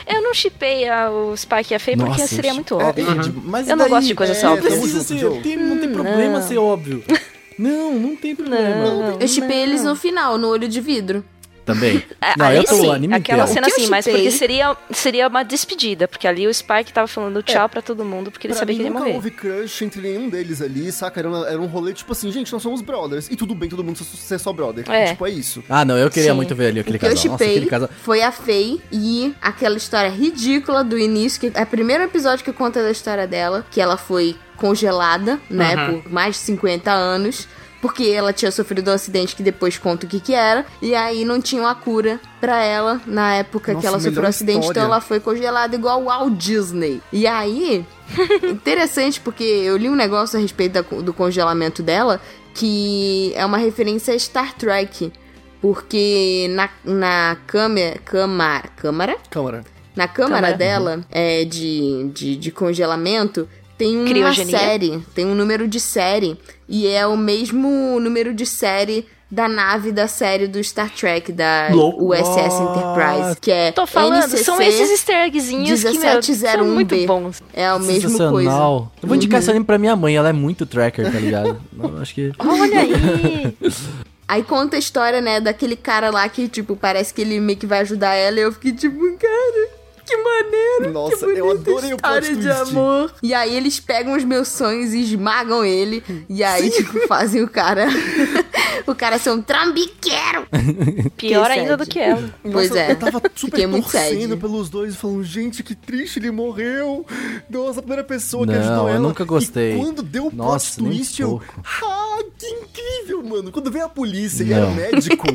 Eu 0.07 0.21
não 0.23 0.35
chipei 0.35 0.87
o 1.11 1.37
Spike 1.37 1.73
e 1.73 1.77
a 1.77 1.79
Faye 1.79 1.97
porque 1.97 2.21
Nossa, 2.23 2.27
seria 2.35 2.51
eu 2.51 2.55
muito 2.57 2.77
chi- 2.77 2.83
óbvio. 2.85 3.11
É, 3.11 3.23
tipo, 3.23 3.41
mas 3.45 3.69
Eu 3.69 3.77
não 3.77 3.85
daí, 3.85 3.91
gosto 3.91 4.07
de 4.09 4.15
coisas 4.17 4.43
é, 4.43 4.49
óbvias. 4.49 4.73
Não 4.75 4.81
precisa 4.81 5.05
ser, 5.05 5.43
tem- 5.43 5.57
não 5.57 5.79
tem 5.79 5.93
problema 5.93 6.41
não. 6.41 6.49
ser 6.49 6.59
óbvio. 6.59 7.05
Não, 7.59 7.93
não 7.99 8.17
tem 8.17 8.35
problema. 8.35 9.17
Eu 9.21 9.29
chipei 9.29 9.59
eles 9.63 9.85
no 9.85 9.95
final, 9.97 10.39
no 10.39 10.49
olho 10.49 10.69
de 10.69 10.81
vidro. 10.81 11.25
Também. 11.65 12.03
É, 12.23 12.35
Não, 12.39 12.47
aí 12.47 12.57
eu 12.57 12.65
tô 12.65 12.77
sim, 12.77 12.87
o 12.87 12.93
anime 12.93 13.15
aquela 13.15 13.43
inteiro. 13.43 13.55
cena 13.55 13.67
assim, 13.67 13.87
mas 13.91 14.05
porque 14.07 14.31
seria, 14.31 14.77
seria 14.93 15.27
uma 15.29 15.43
despedida, 15.43 16.07
porque 16.07 16.27
ali 16.29 16.47
o 16.47 16.55
Spike 16.55 16.93
tava 16.93 17.09
falando 17.09 17.43
tchau 17.43 17.69
pra 17.69 17.83
todo 17.83 18.05
mundo, 18.05 18.31
porque 18.31 18.47
ele 18.47 18.55
Pra 18.55 18.61
sabia 18.61 18.75
mim, 18.75 18.79
que 18.79 18.83
ele 18.83 18.89
ia 18.89 18.93
nunca 18.93 19.05
morrer. 19.05 19.17
houve 19.17 19.31
crush 19.33 19.83
entre 19.85 20.01
nenhum 20.01 20.29
deles 20.29 20.63
ali, 20.63 20.91
saca? 20.93 21.19
Era, 21.21 21.29
uma- 21.29 21.49
era 21.49 21.61
um 21.61 21.67
rolê 21.67 21.93
tipo 21.93 22.13
assim, 22.13 22.31
gente, 22.31 22.53
nós 22.53 22.63
somos 22.63 22.81
brothers. 22.81 23.29
E 23.29 23.35
tudo 23.37 23.55
bem 23.57 23.69
todo 23.69 23.83
mundo 23.83 23.99
ser 24.03 24.39
só 24.39 24.53
brother. 24.53 24.89
É. 24.89 25.07
Tipo, 25.07 25.27
é 25.27 25.31
isso. 25.31 25.63
Ah, 25.69 25.85
não, 25.85 25.99
eu 25.99 26.09
queria 26.11 26.31
Sim. 26.31 26.37
muito 26.37 26.55
ver 26.55 26.69
ali 26.69 26.81
aquele 26.81 26.97
O 26.97 27.01
que 27.01 27.07
eu 27.07 27.11
casal. 27.11 27.33
Nossa, 27.33 27.45
aquele 27.45 27.67
casal. 27.67 27.91
foi 28.03 28.23
a 28.23 28.31
Faye 28.33 28.81
e 28.93 29.35
aquela 29.43 29.77
história 29.77 30.09
ridícula 30.11 30.85
do 30.85 30.97
início, 30.97 31.41
que 31.41 31.51
é 31.59 31.63
o 31.63 31.67
primeiro 31.67 32.05
episódio 32.05 32.45
que 32.45 32.53
conta 32.53 32.83
da 32.83 32.91
história 32.93 33.27
dela, 33.27 33.67
que 33.71 33.81
ela 33.81 33.97
foi 33.97 34.37
congelada, 34.57 35.41
né, 35.51 35.75
por 36.03 36.11
mais 36.13 36.37
de 36.37 36.41
50 36.43 36.91
anos. 36.93 37.49
Porque 37.83 38.05
ela 38.05 38.33
tinha 38.33 38.51
sofrido 38.51 38.91
um 38.91 38.95
acidente 38.95 39.37
que 39.37 39.43
depois 39.43 39.77
conta 39.77 40.07
o 40.07 40.09
que 40.09 40.21
que 40.21 40.33
era. 40.33 40.65
E 40.81 40.95
aí 40.95 41.25
não 41.25 41.39
tinha 41.43 41.61
uma 41.61 41.75
cura 41.75 42.19
pra 42.41 42.63
ela 42.65 42.99
na 43.05 43.35
época 43.35 43.73
Nossa, 43.73 43.81
que 43.83 43.87
ela 43.89 43.99
sofreu 43.99 44.13
melhor 44.13 44.27
um 44.27 44.29
acidente. 44.31 44.59
Então 44.59 44.71
história. 44.71 44.87
ela 44.87 45.01
foi 45.01 45.19
congelada 45.21 45.75
igual 45.75 46.01
o 46.01 46.05
Walt 46.05 46.33
Disney. 46.35 47.03
E 47.13 47.27
aí, 47.27 47.85
interessante 48.49 49.21
porque 49.21 49.43
eu 49.43 49.77
li 49.77 49.89
um 49.89 49.97
negócio 49.97 50.39
a 50.39 50.43
respeito 50.43 50.73
da- 50.75 51.01
do 51.03 51.13
congelamento 51.13 51.83
dela. 51.83 52.21
Que 52.55 53.33
é 53.35 53.45
uma 53.45 53.59
referência 53.59 54.15
a 54.15 54.19
Star 54.19 54.55
Trek. 54.55 55.13
Porque 55.61 56.49
na, 56.51 56.69
na 56.85 57.37
câmera, 57.47 57.99
câmara, 58.05 58.69
câmara? 58.77 59.17
Câmara. 59.31 59.65
Na 59.95 60.09
câmara 60.09 60.37
Câmara. 60.53 60.57
dela 60.57 61.05
é, 61.11 61.45
de, 61.45 62.11
de, 62.15 62.37
de 62.37 62.51
congelamento 62.51 63.49
tem 63.83 63.97
uma 63.99 64.09
Criogenia. 64.09 64.59
série, 64.59 65.03
tem 65.13 65.27
um 65.27 65.35
número 65.35 65.67
de 65.67 65.81
série. 65.81 66.39
E 66.69 66.87
é 66.87 67.05
o 67.05 67.17
mesmo 67.17 67.99
número 67.99 68.33
de 68.33 68.47
série 68.47 69.07
da 69.29 69.49
nave 69.49 69.91
da 69.91 70.07
série 70.07 70.47
do 70.47 70.63
Star 70.63 70.91
Trek, 70.91 71.33
da 71.33 71.69
Louco. 71.73 72.13
USS 72.13 72.61
Enterprise, 72.61 73.41
que 73.41 73.51
é 73.51 73.73
Tô 73.73 73.87
falando, 73.87 74.27
NCC 74.27 74.45
são 74.45 74.61
esses 74.61 74.91
easter 74.91 75.25
eggzinhos 75.25 75.83
que, 75.83 75.99
meu, 75.99 76.23
são 76.23 76.65
muito 76.67 76.95
1701B. 76.95 77.07
bons. 77.07 77.43
É 77.53 77.67
a 77.67 77.79
mesma 77.79 78.31
coisa. 78.31 78.51
Uhum. 78.51 78.89
Eu 79.03 79.09
vou 79.09 79.17
indicar 79.17 79.41
esse 79.41 79.51
anime 79.51 79.65
pra 79.65 79.79
minha 79.79 79.97
mãe, 79.97 80.15
ela 80.15 80.29
é 80.29 80.33
muito 80.33 80.65
tracker, 80.65 81.11
tá 81.11 81.19
ligado? 81.19 81.61
Eu 81.83 81.99
acho 82.01 82.15
que. 82.15 82.33
Olha 82.39 82.81
aí! 82.81 83.57
Aí 84.29 84.43
conta 84.43 84.77
a 84.77 84.79
história, 84.79 85.21
né, 85.21 85.41
daquele 85.41 85.77
cara 85.77 86.09
lá 86.11 86.27
que, 86.27 86.49
tipo, 86.49 86.75
parece 86.75 87.13
que 87.13 87.21
ele 87.21 87.39
meio 87.39 87.59
que 87.59 87.67
vai 87.67 87.81
ajudar 87.81 88.15
ela. 88.15 88.39
E 88.39 88.43
eu 88.43 88.53
fiquei 88.53 88.73
tipo, 88.73 88.99
cara, 89.19 89.69
que 90.05 90.17
maneiro. 90.17 90.93
Nossa, 90.93 91.27
que 91.27 91.39
eu 91.39 91.51
adorei 91.51 91.93
o 91.93 91.97
plot 91.97 92.23
história 92.23 92.37
de 92.37 92.51
amor. 92.51 93.15
E 93.23 93.33
aí 93.35 93.55
eles 93.55 93.81
pegam 93.81 94.17
os 94.17 94.25
meus 94.25 94.49
sonhos 94.49 94.93
e 94.93 95.01
esmagam 95.01 95.65
ele. 95.65 96.03
E 96.29 96.43
aí, 96.43 96.71
tipo, 96.71 97.07
fazem 97.07 97.43
o 97.43 97.49
cara... 97.49 97.87
o 98.91 98.95
cara 98.95 99.19
ser 99.19 99.31
um 99.31 99.41
trambiqueiro. 99.41 100.47
Pior 101.17 101.47
Que 101.47 101.53
ainda 101.53 101.77
do 101.77 101.87
que 101.87 101.99
ela. 101.99 102.33
Pois 102.43 102.69
Nossa, 102.71 102.81
é. 102.81 102.91
Eu 102.93 102.97
tava 102.97 103.23
super 103.35 103.51
Fiquei 103.53 103.67
muito 103.67 103.91
torcendo 103.91 104.29
sad. 104.31 104.41
pelos 104.41 104.69
dois, 104.71 104.97
falando, 104.97 105.25
gente, 105.25 105.63
que 105.63 105.75
triste, 105.75 106.19
ele 106.19 106.31
morreu. 106.31 107.07
Nossa, 107.49 107.81
a 107.81 107.83
primeira 107.83 108.05
pessoa 108.05 108.47
que 108.47 108.53
Não, 108.53 108.61
ajudou 108.61 108.89
eu 108.89 108.95
ela. 108.95 108.99
nunca 109.01 109.25
gostei. 109.25 109.75
E 109.75 109.79
quando 109.79 110.03
deu 110.03 110.27
o 110.27 110.31
plot 110.31 110.77
twist, 110.77 111.21
eu... 111.21 111.29
pouco. 111.31 111.63
Ah, 111.83 112.23
que 112.39 112.47
incrível, 112.47 113.23
mano. 113.23 113.53
Quando 113.53 113.71
veio 113.71 113.85
a 113.85 113.89
polícia 113.89 114.43
e 114.45 114.53
era 114.53 114.67
Não. 114.67 114.73
o 114.73 114.75
médico, 114.75 115.27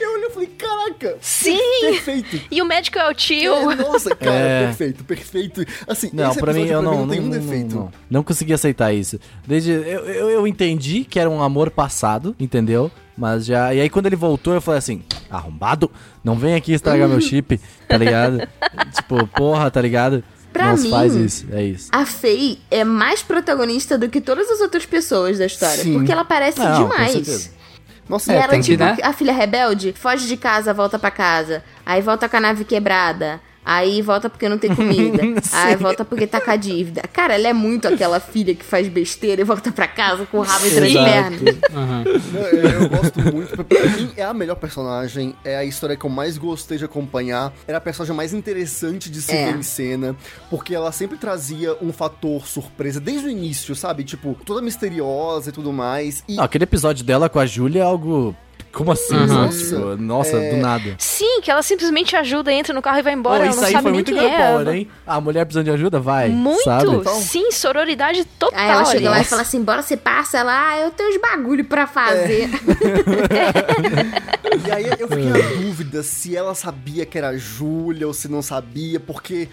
eu 0.00 0.12
olhei 0.14 0.28
e 0.28 0.30
falei, 0.30 0.48
caraca. 0.48 1.16
Sim! 1.20 1.58
Perfeito. 1.80 2.40
E 2.50 2.62
o 2.62 2.64
médico 2.64 2.98
é 2.98 3.08
o 3.08 3.14
tio. 3.14 3.52
É, 3.70 3.74
nossa, 3.76 4.14
cara, 4.14 4.34
É. 4.34 4.66
perfeito, 4.66 5.04
perfeito. 5.04 5.64
Assim, 5.86 6.10
Não, 6.12 6.30
esse 6.30 6.40
pra 6.40 6.52
mim 6.52 6.66
eu 6.66 6.80
não, 6.82 7.00
não 7.00 7.08
tem 7.08 7.20
não, 7.20 7.26
um 7.26 7.30
não, 7.30 7.38
defeito. 7.38 7.74
não, 7.76 7.92
não 8.10 8.22
consegui 8.22 8.52
aceitar 8.52 8.92
isso. 8.92 9.18
Desde 9.46 9.70
eu, 9.70 9.82
eu, 9.82 10.30
eu 10.30 10.46
entendi 10.46 11.04
que 11.04 11.18
era 11.20 11.28
um 11.28 11.42
amor 11.42 11.70
passado, 11.70 12.34
entendeu? 12.38 12.90
Mas 13.16 13.46
já. 13.46 13.72
E 13.72 13.80
aí 13.80 13.88
quando 13.88 14.06
ele 14.06 14.16
voltou, 14.16 14.54
eu 14.54 14.60
falei 14.60 14.78
assim: 14.78 15.02
arrombado, 15.30 15.90
não 16.22 16.34
vem 16.34 16.54
aqui 16.54 16.72
estragar 16.72 17.08
meu 17.08 17.20
chip, 17.20 17.60
tá 17.88 17.96
ligado? 17.96 18.46
tipo, 18.94 19.26
porra, 19.28 19.70
tá 19.70 19.80
ligado? 19.80 20.22
Pra 20.52 20.68
não 20.68 20.76
se 20.76 20.84
mim, 20.84 20.90
faz 20.90 21.14
isso, 21.14 21.46
é 21.50 21.64
isso. 21.64 21.88
A 21.92 22.06
Faye 22.06 22.60
é 22.70 22.84
mais 22.84 23.22
protagonista 23.22 23.98
do 23.98 24.08
que 24.08 24.20
todas 24.20 24.48
as 24.48 24.60
outras 24.60 24.86
pessoas 24.86 25.38
da 25.38 25.46
história. 25.46 25.82
Sim. 25.82 25.94
Porque 25.94 26.12
ela 26.12 26.24
parece 26.24 26.60
Não, 26.60 26.84
demais. 26.84 27.52
Nossa, 28.08 28.32
É, 28.32 28.36
e 28.36 28.38
ela, 28.38 28.48
tem 28.48 28.60
que, 28.60 28.66
tipo, 28.66 28.84
né? 28.84 28.96
a 29.02 29.12
filha 29.12 29.32
rebelde, 29.32 29.92
foge 29.96 30.28
de 30.28 30.36
casa, 30.36 30.72
volta 30.72 30.96
pra 30.98 31.10
casa. 31.10 31.64
Aí 31.84 32.00
volta 32.00 32.28
com 32.28 32.36
a 32.36 32.40
nave 32.40 32.64
quebrada. 32.64 33.40
Aí 33.64 34.02
volta 34.02 34.28
porque 34.28 34.48
não 34.48 34.58
tem 34.58 34.74
comida. 34.74 35.22
aí 35.52 35.74
volta 35.76 36.04
porque 36.04 36.26
tá 36.26 36.40
com 36.40 36.50
a 36.50 36.56
dívida. 36.56 37.02
Cara, 37.12 37.34
ela 37.34 37.48
é 37.48 37.52
muito 37.52 37.88
aquela 37.88 38.20
filha 38.20 38.54
que 38.54 38.64
faz 38.64 38.88
besteira 38.88 39.40
e 39.40 39.44
volta 39.44 39.72
pra 39.72 39.86
casa 39.88 40.26
com 40.26 40.38
o 40.38 40.42
rabo 40.42 40.66
entre 40.66 40.86
as 40.86 40.92
pernas. 40.92 41.40
Não, 42.32 42.40
eu, 42.40 42.70
eu 42.82 42.88
gosto 42.88 43.20
muito. 43.20 43.56
Pra 43.56 43.64
pra 43.64 43.88
mim, 43.90 44.10
é 44.16 44.22
a 44.22 44.34
melhor 44.34 44.56
personagem. 44.56 45.34
É 45.44 45.56
a 45.56 45.64
história 45.64 45.96
que 45.96 46.04
eu 46.04 46.10
mais 46.10 46.36
gostei 46.36 46.76
de 46.78 46.84
acompanhar. 46.84 47.52
Era 47.66 47.78
a 47.78 47.80
personagem 47.80 48.14
mais 48.14 48.32
interessante 48.34 49.10
de 49.10 49.22
se 49.22 49.32
É. 49.32 49.46
ver 49.52 49.58
em 49.58 49.62
cena. 49.62 50.16
Porque 50.50 50.74
ela 50.74 50.92
sempre 50.92 51.16
trazia 51.16 51.76
um 51.80 51.92
fator 51.92 52.46
surpresa 52.46 53.00
desde 53.00 53.26
o 53.26 53.30
início, 53.30 53.74
sabe? 53.74 54.04
Tipo, 54.04 54.36
toda 54.44 54.60
misteriosa 54.60 55.48
e 55.50 55.52
tudo 55.52 55.72
mais. 55.72 56.22
E 56.28 56.36
Não, 56.36 56.44
aquele 56.44 56.64
episódio 56.64 57.04
dela 57.04 57.28
com 57.28 57.38
a 57.38 57.46
Júlia 57.46 57.80
é 57.80 57.84
algo. 57.84 58.36
Como 58.74 58.90
assim? 58.92 59.14
Uhum. 59.16 59.26
Nossa, 59.26 59.96
Nossa, 59.96 60.36
é- 60.36 60.50
do 60.50 60.56
nada. 60.56 60.94
Sim, 60.98 61.40
que 61.40 61.50
ela 61.50 61.62
simplesmente 61.62 62.16
ajuda, 62.16 62.52
entra 62.52 62.74
no 62.74 62.82
carro 62.82 62.98
e 62.98 63.02
vai 63.02 63.12
embora. 63.14 63.44
Ela 63.44 63.46
isso 63.50 63.60
não 63.60 63.66
aí 63.66 63.72
sabe 63.72 63.82
foi 63.84 63.92
muito 63.92 64.12
girl 64.12 64.68
é. 64.68 64.76
hein? 64.76 64.88
A 65.06 65.20
mulher 65.20 65.44
precisando 65.44 65.64
de 65.66 65.70
ajuda? 65.70 66.00
Vai. 66.00 66.28
Muito, 66.28 66.64
Sabe? 66.64 67.08
sim, 67.22 67.50
sororidade 67.52 68.24
total. 68.38 68.58
Aí 68.58 68.68
ela 68.70 68.84
chega 68.84 69.10
lá 69.10 69.20
e 69.20 69.24
fala 69.24 69.42
assim: 69.42 69.62
bora, 69.62 69.80
você 69.82 69.96
passa. 69.96 70.42
Ah, 70.44 70.78
eu 70.80 70.90
tenho 70.90 71.08
uns 71.10 71.20
bagulho 71.20 71.64
pra 71.64 71.86
fazer. 71.86 72.50
E 74.66 74.70
aí 74.70 74.86
eu 74.98 75.08
fiquei 75.08 75.24
na 75.24 75.38
dúvida 75.62 76.02
se 76.02 76.36
ela 76.36 76.54
sabia 76.54 77.04
que 77.04 77.18
era 77.18 77.28
a 77.30 77.36
Júlia 77.36 78.06
ou 78.06 78.14
se 78.14 78.28
não 78.28 78.40
sabia, 78.42 79.00
porque 79.00 79.48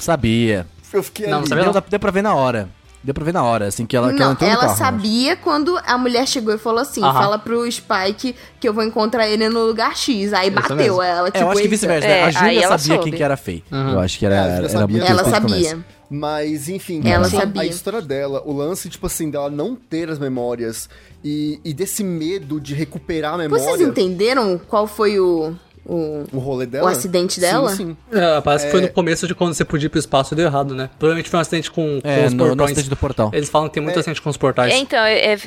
Sabia. 0.00 0.66
eu 0.92 1.02
fiquei 1.02 1.26
Não, 1.26 1.38
ali. 1.38 1.40
não 1.42 1.46
sabia 1.48 1.72
Deu, 1.72 1.82
deu 1.90 2.00
pra 2.00 2.10
ver 2.10 2.22
na 2.22 2.34
hora. 2.34 2.68
Deu 3.06 3.14
pra 3.14 3.24
ver 3.24 3.32
na 3.32 3.44
hora, 3.44 3.68
assim, 3.68 3.86
que 3.86 3.96
ela, 3.96 4.08
que 4.12 4.16
ela 4.16 4.24
Não, 4.26 4.32
entrou 4.32 4.50
no 4.50 4.56
ela 4.56 4.64
carro. 4.66 4.76
sabia 4.76 5.36
quando 5.36 5.78
a 5.86 5.96
mulher 5.96 6.26
chegou 6.26 6.52
e 6.52 6.58
falou 6.58 6.80
assim: 6.80 7.00
Aham. 7.02 7.12
fala 7.14 7.38
pro 7.38 7.70
Spike 7.70 8.34
que 8.58 8.68
eu 8.68 8.74
vou 8.74 8.82
encontrar 8.82 9.28
ele 9.28 9.48
no 9.48 9.64
lugar 9.64 9.96
X. 9.96 10.32
Aí 10.32 10.48
Isso 10.48 10.56
bateu 10.60 10.76
mesmo. 10.76 11.00
ela, 11.02 11.26
tipo, 11.30 11.38
É, 11.38 11.42
eu 11.42 11.50
acho 11.50 11.62
que 11.62 11.68
vice-versa. 11.68 12.06
É, 12.06 12.10
né? 12.10 12.22
a 12.22 12.26
aí 12.26 12.32
Júlia 12.32 12.64
ela 12.64 12.78
sabia 12.78 12.96
soube. 12.96 13.10
quem 13.10 13.16
que 13.16 13.22
era 13.22 13.36
Fei. 13.36 13.62
Uhum. 13.70 13.90
Eu 13.92 14.00
acho 14.00 14.18
que 14.18 14.26
era, 14.26 14.34
É, 14.34 14.38
a 14.40 14.56
Júlia 14.56 14.70
era 14.76 14.86
muito 14.88 15.06
Ela 15.06 15.24
sabia. 15.24 15.78
Mas, 16.10 16.68
enfim, 16.68 17.00
Ela 17.04 17.24
a- 17.24 17.26
a 17.28 17.30
sabia. 17.30 17.64
história 17.64 18.00
dela, 18.02 18.42
o 18.44 18.52
lance, 18.52 18.88
tipo 18.88 19.06
assim, 19.06 19.28
dela 19.30 19.50
não 19.50 19.74
ter 19.76 20.08
as 20.10 20.18
memórias 20.18 20.88
e, 21.24 21.60
e 21.64 21.72
desse 21.74 22.02
medo 22.04 22.60
de 22.60 22.74
recuperar 22.74 23.34
a 23.34 23.38
memória. 23.38 23.64
Vocês 23.64 23.80
entenderam 23.80 24.60
qual 24.68 24.86
foi 24.86 25.18
o. 25.20 25.54
o... 25.88 26.24
O 26.32 26.38
rolê 26.38 26.66
dela? 26.66 26.86
O 26.86 26.88
acidente 26.88 27.40
dela? 27.40 27.70
Sim, 27.70 27.76
sim. 27.76 27.96
É, 28.18 28.40
parece 28.40 28.66
que 28.66 28.70
foi 28.72 28.80
no 28.80 28.88
começo 28.88 29.26
de 29.26 29.34
quando 29.34 29.54
você 29.54 29.64
podia 29.64 29.86
ir 29.86 29.90
pro 29.90 29.98
espaço 29.98 30.34
e 30.34 30.36
deu 30.36 30.46
errado, 30.46 30.74
né? 30.74 30.90
Provavelmente 30.98 31.30
foi 31.30 31.38
um 31.38 31.40
acidente 31.40 31.70
com, 31.70 32.00
com 32.02 32.08
É, 32.08 32.26
os 32.26 32.32
no, 32.32 32.38
no 32.38 32.46
portões. 32.48 32.70
acidente 32.72 32.90
do 32.90 32.96
portal. 32.96 33.30
Eles 33.32 33.48
falam 33.48 33.68
que 33.68 33.74
tem 33.74 33.82
muito 33.82 33.96
É. 33.96 34.00
acidente 34.00 34.20
com 34.20 34.30
os 34.30 34.36
portais. 34.36 34.72
É, 34.72 34.76
então, 34.76 34.98
é- 35.04 35.34
é- 35.34 35.38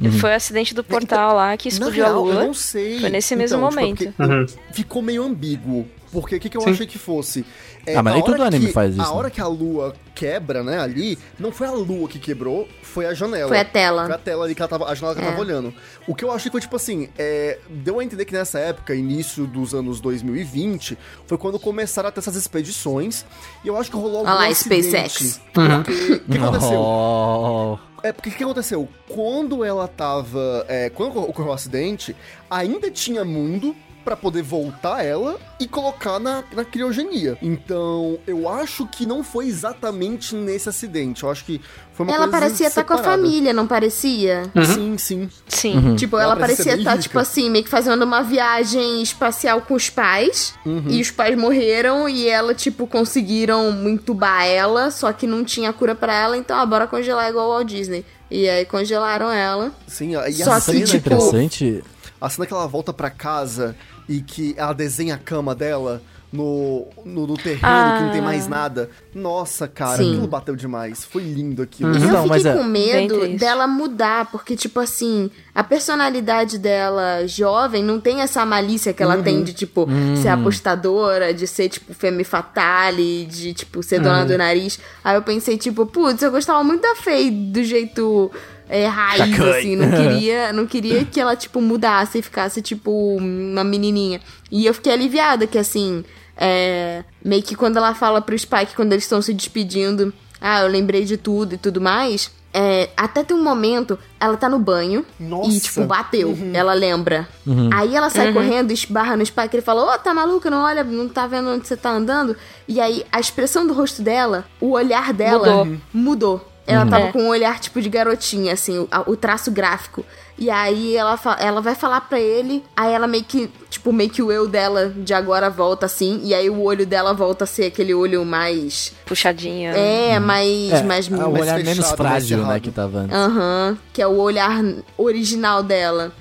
Uhum. 0.00 0.12
foi 0.12 0.30
o 0.30 0.34
acidente 0.34 0.74
do 0.74 0.82
portal 0.84 1.34
lá 1.36 1.56
que 1.56 1.68
explodiu 1.68 2.04
real, 2.04 2.16
a 2.16 2.20
lua. 2.20 2.32
eu 2.34 2.46
não 2.48 2.54
sei. 2.54 3.00
Foi 3.00 3.10
nesse 3.10 3.34
mesmo 3.36 3.58
Então, 3.58 3.68
tipo, 3.70 3.80
momento. 3.80 4.14
Uhum. 4.18 4.46
Ficou 4.72 5.00
meio 5.02 5.22
ambíguo. 5.24 5.86
Porque 6.12 6.36
o 6.36 6.40
que, 6.40 6.48
que 6.48 6.56
eu 6.56 6.62
Sim. 6.62 6.70
achei 6.70 6.86
que 6.86 6.98
fosse? 6.98 7.44
É, 7.86 7.94
Ah, 7.96 8.02
mas 8.02 8.12
a 8.12 8.16
nem 8.16 8.24
todo 8.24 8.34
hora 8.34 8.46
anime 8.46 8.66
que- 8.66 8.72
faz 8.72 8.92
isso, 8.92 9.02
A 9.02 9.06
né? 9.06 9.10
hora 9.10 9.30
que 9.30 9.40
a 9.40 9.46
lua 9.46 9.94
quebra, 10.14 10.62
né, 10.64 10.78
ali, 10.78 11.16
não 11.38 11.52
foi 11.52 11.66
a 11.66 11.70
lua 11.70 12.08
que 12.08 12.18
quebrou, 12.18 12.66
foi 12.82 13.06
a 13.06 13.14
janela. 13.14 13.48
Foi 13.48 13.58
a 13.60 13.64
tela. 13.64 14.04
Foi 14.06 14.14
a 14.14 14.18
tela 14.18 14.44
ali 14.44 14.54
que 14.54 14.60
ela 14.62 14.68
tava, 14.68 14.86
a 14.90 14.94
janela 14.94 15.14
que 15.14 15.20
ela 15.20 15.28
É. 15.28 15.32
tava 15.32 15.42
olhando. 15.46 15.72
O 16.06 16.14
que 16.14 16.24
eu 16.24 16.32
achei 16.32 16.50
foi 16.50 16.60
tipo 16.60 16.74
assim, 16.76 17.08
é, 17.18 17.58
deu 17.70 18.00
a 18.00 18.04
entender 18.04 18.24
que 18.24 18.32
nessa 18.32 18.58
época, 18.58 18.94
início 18.94 19.46
dos 19.46 19.74
anos 19.74 20.00
2020, 20.00 20.98
foi 21.26 21.38
quando 21.38 21.58
começaram 21.58 22.08
a 22.08 22.12
ter 22.12 22.20
essas 22.20 22.34
expedições. 22.36 23.24
E 23.64 23.68
eu 23.68 23.76
acho 23.76 23.90
que 23.90 23.96
rolou 23.96 24.18
algum 24.18 24.30
Olha 24.30 24.38
lá, 24.40 24.48
acidente. 24.48 24.84
SpaceX. 24.88 25.40
Porque, 25.52 26.12
o 26.14 26.20
que 26.32 26.38
aconteceu? 26.38 26.80
Oh, 26.80 27.78
É, 28.02 28.12
porque 28.12 28.28
o 28.30 28.32
que 28.32 28.44
aconteceu? 28.44 28.88
Quando 29.08 29.64
ela 29.64 29.86
tava. 29.88 30.64
é, 30.68 30.88
quando 30.90 31.18
ocorreu 31.20 31.50
o 31.50 31.54
acidente, 31.54 32.14
ainda 32.50 32.90
tinha 32.90 33.24
mundo 33.24 33.74
pra 34.04 34.16
poder 34.16 34.42
voltar 34.42 35.04
ela 35.04 35.38
e 35.60 35.66
colocar 35.66 36.18
na, 36.18 36.42
na 36.52 36.64
criogenia. 36.64 37.36
Então, 37.42 38.18
eu 38.26 38.48
acho 38.48 38.86
que 38.86 39.04
não 39.04 39.22
foi 39.22 39.46
exatamente 39.46 40.34
nesse 40.34 40.68
acidente. 40.68 41.22
Eu 41.24 41.30
acho 41.30 41.44
que 41.44 41.60
foi 41.92 42.06
uma 42.06 42.14
Ela 42.14 42.24
coisa 42.28 42.40
parecia 42.40 42.66
estar 42.68 42.84
com 42.84 42.94
a 42.94 42.98
família, 43.02 43.52
não 43.52 43.66
parecia? 43.66 44.44
Sim, 44.74 44.96
sim. 44.96 45.28
Sim. 45.48 45.76
Uhum. 45.76 45.96
Tipo, 45.96 46.16
Ela 46.16 46.32
ela, 46.32 46.36
parecia 46.36 46.74
estar, 46.76 46.92
rica. 46.92 47.02
tipo 47.02 47.18
assim, 47.18 47.50
meio 47.50 47.64
que 47.64 47.70
fazendo 47.70 48.02
uma 48.02 48.22
viagem 48.22 49.02
espacial 49.02 49.60
com 49.62 49.74
os 49.74 49.90
pais. 49.90 50.54
Uhum. 50.64 50.84
E 50.88 51.00
os 51.00 51.10
pais 51.10 51.36
morreram 51.36 52.08
e 52.08 52.28
ela, 52.28 52.54
tipo, 52.54 52.86
conseguiram 52.86 53.70
entubar 53.88 54.46
ela, 54.46 54.90
só 54.90 55.12
que 55.12 55.26
não 55.26 55.44
tinha 55.44 55.72
cura 55.72 55.94
pra 55.94 56.14
ela, 56.14 56.36
então, 56.36 56.56
ah, 56.58 56.64
bora 56.64 56.86
congelar 56.86 57.28
igual 57.28 57.48
o 57.48 57.50
Walt 57.54 57.68
Disney. 57.68 58.04
E 58.30 58.48
aí 58.48 58.64
congelaram 58.66 59.30
ela. 59.32 59.72
Sim, 59.86 60.12
e 60.28 60.32
Só 60.44 60.52
a 60.52 60.56
que, 60.56 60.60
cena, 60.60 60.78
é 60.78 60.84
tipo, 60.84 60.96
interessante. 61.14 61.82
A 62.20 62.28
cena 62.30 62.46
que 62.46 62.52
ela 62.52 62.66
volta 62.66 62.92
pra 62.92 63.10
casa 63.10 63.76
e 64.08 64.20
que 64.20 64.54
ela 64.56 64.72
desenha 64.72 65.14
a 65.14 65.18
cama 65.18 65.54
dela, 65.54 66.02
no, 66.30 66.86
no, 67.06 67.26
no 67.26 67.38
terreno 67.38 67.60
Ah. 67.62 67.96
que 67.96 68.04
não 68.04 68.12
tem 68.12 68.20
mais 68.20 68.46
nada. 68.46 68.90
Nossa, 69.14 69.66
cara, 69.66 69.96
Sim. 69.96 70.10
aquilo 70.12 70.26
bateu 70.26 70.54
demais. 70.54 71.02
Foi 71.02 71.22
lindo 71.22 71.62
aquilo. 71.62 71.96
E 71.96 71.98
Não, 72.00 72.24
eu 72.24 72.26
mas 72.26 72.42
fiquei 72.42 72.52
é- 72.58 72.62
com 72.62 72.68
medo 72.68 72.92
Bem 72.92 73.08
triste. 73.20 73.38
dela 73.38 73.66
mudar, 73.66 74.30
porque, 74.30 74.54
tipo 74.54 74.78
assim, 74.78 75.30
a 75.54 75.64
personalidade 75.64 76.58
dela 76.58 77.26
jovem 77.26 77.82
não 77.82 77.98
tem 77.98 78.20
essa 78.20 78.44
malícia 78.44 78.92
que 78.92 79.02
ela 79.02 79.16
Uhum. 79.16 79.22
tem 79.22 79.42
de, 79.42 79.54
tipo, 79.54 79.88
ser 80.20 80.28
apostadora, 80.28 81.32
de 81.32 81.46
ser, 81.46 81.70
tipo, 81.70 81.94
femme 81.94 82.24
fatale, 82.24 83.24
de, 83.24 83.54
tipo, 83.54 83.82
ser 83.82 83.98
dona 83.98 84.26
do 84.26 84.36
nariz. 84.36 84.78
Aí 85.02 85.16
eu 85.16 85.22
pensei, 85.22 85.56
tipo, 85.56 85.86
putz, 85.86 86.20
eu 86.20 86.30
gostava 86.30 86.62
muito 86.62 86.82
da 86.82 86.94
Faye 86.94 87.30
do 87.30 87.64
jeito 87.64 88.30
é, 88.68 88.86
raiz, 88.86 89.40
assim, 89.40 89.76
não 89.76 89.90
queria, 89.96 90.52
não 90.52 90.66
queria 90.66 91.04
que 91.04 91.20
ela, 91.20 91.34
tipo, 91.34 91.60
mudasse 91.60 92.18
e 92.18 92.22
ficasse, 92.22 92.60
tipo, 92.60 93.16
uma 93.16 93.64
menininha. 93.64 94.20
E 94.50 94.66
eu 94.66 94.74
fiquei 94.74 94.92
aliviada 94.92 95.46
que, 95.46 95.58
assim, 95.58 96.04
é, 96.36 97.02
meio 97.24 97.42
que 97.42 97.54
quando 97.54 97.78
ela 97.78 97.94
fala 97.94 98.20
pro 98.20 98.38
Spike, 98.38 98.76
quando 98.76 98.92
eles 98.92 99.04
estão 99.04 99.22
se 99.22 99.32
despedindo, 99.32 100.12
ah, 100.40 100.62
eu 100.62 100.68
lembrei 100.68 101.04
de 101.04 101.16
tudo 101.16 101.54
e 101.54 101.58
tudo 101.58 101.80
mais, 101.80 102.30
é, 102.52 102.88
até 102.96 103.22
tem 103.22 103.36
um 103.36 103.42
momento, 103.42 103.98
ela 104.18 104.36
tá 104.36 104.48
no 104.48 104.58
banho 104.58 105.04
Nossa. 105.18 105.50
e, 105.50 105.60
tipo, 105.60 105.84
bateu, 105.84 106.36
ela 106.54 106.72
lembra. 106.72 107.28
Aí 107.72 107.94
ela 107.94 108.08
sai 108.08 108.32
correndo, 108.32 108.72
esbarra 108.72 109.16
no 109.16 109.24
Spike, 109.24 109.56
ele 109.56 109.62
fala, 109.62 109.94
ô, 109.94 109.98
tá 109.98 110.14
maluca, 110.14 110.50
não 110.50 110.64
olha, 110.64 110.82
não 110.82 111.08
tá 111.08 111.26
vendo 111.26 111.50
onde 111.50 111.66
você 111.66 111.76
tá 111.76 111.90
andando? 111.90 112.36
E 112.66 112.80
aí, 112.80 113.04
a 113.12 113.20
expressão 113.20 113.66
do 113.66 113.74
rosto 113.74 114.02
dela, 114.02 114.44
o 114.60 114.70
olhar 114.70 115.12
dela 115.12 115.64
Mudou. 115.64 115.78
mudou. 115.92 116.52
Ela 116.74 116.86
tava 116.86 117.06
É. 117.06 117.12
com 117.12 117.22
um 117.22 117.28
olhar 117.28 117.58
tipo 117.58 117.80
de 117.80 117.88
garotinha, 117.88 118.52
assim, 118.52 118.78
o, 118.78 118.88
o 119.06 119.16
traço 119.16 119.50
gráfico. 119.50 120.04
E 120.36 120.50
aí 120.50 120.94
ela, 120.96 121.18
ela 121.40 121.60
vai 121.60 121.74
falar 121.74 122.02
pra 122.02 122.20
ele, 122.20 122.62
aí 122.76 122.92
ela 122.92 123.08
meio 123.08 123.24
que, 123.24 123.50
tipo, 123.68 123.92
meio 123.92 124.08
que 124.10 124.22
o 124.22 124.30
eu 124.30 124.46
dela 124.46 124.88
de 124.88 125.12
agora 125.12 125.50
volta 125.50 125.86
assim, 125.86 126.20
e 126.22 126.32
aí 126.32 126.48
o 126.48 126.62
olho 126.62 126.86
dela 126.86 127.12
volta 127.12 127.42
a 127.42 127.46
ser 127.46 127.64
aquele 127.64 127.92
olho 127.94 128.24
mais. 128.24 128.92
Puxadinha. 129.06 129.72
É, 129.72 130.20
mais. 130.20 130.72
É, 130.72 130.82
mais. 130.82 131.10
é 131.10 131.14
o 131.14 131.32
mais 131.32 131.42
olhar 131.42 131.56
fechado, 131.58 131.64
menos 131.64 131.90
frágil, 131.92 132.46
né, 132.46 132.60
que 132.60 132.70
tava 132.70 132.98
antes. 132.98 133.16
Aham, 133.16 133.78
que 133.92 134.00
é 134.00 134.06
o 134.06 134.16
olhar 134.18 134.62
original 134.96 135.62
dela. 135.62 136.12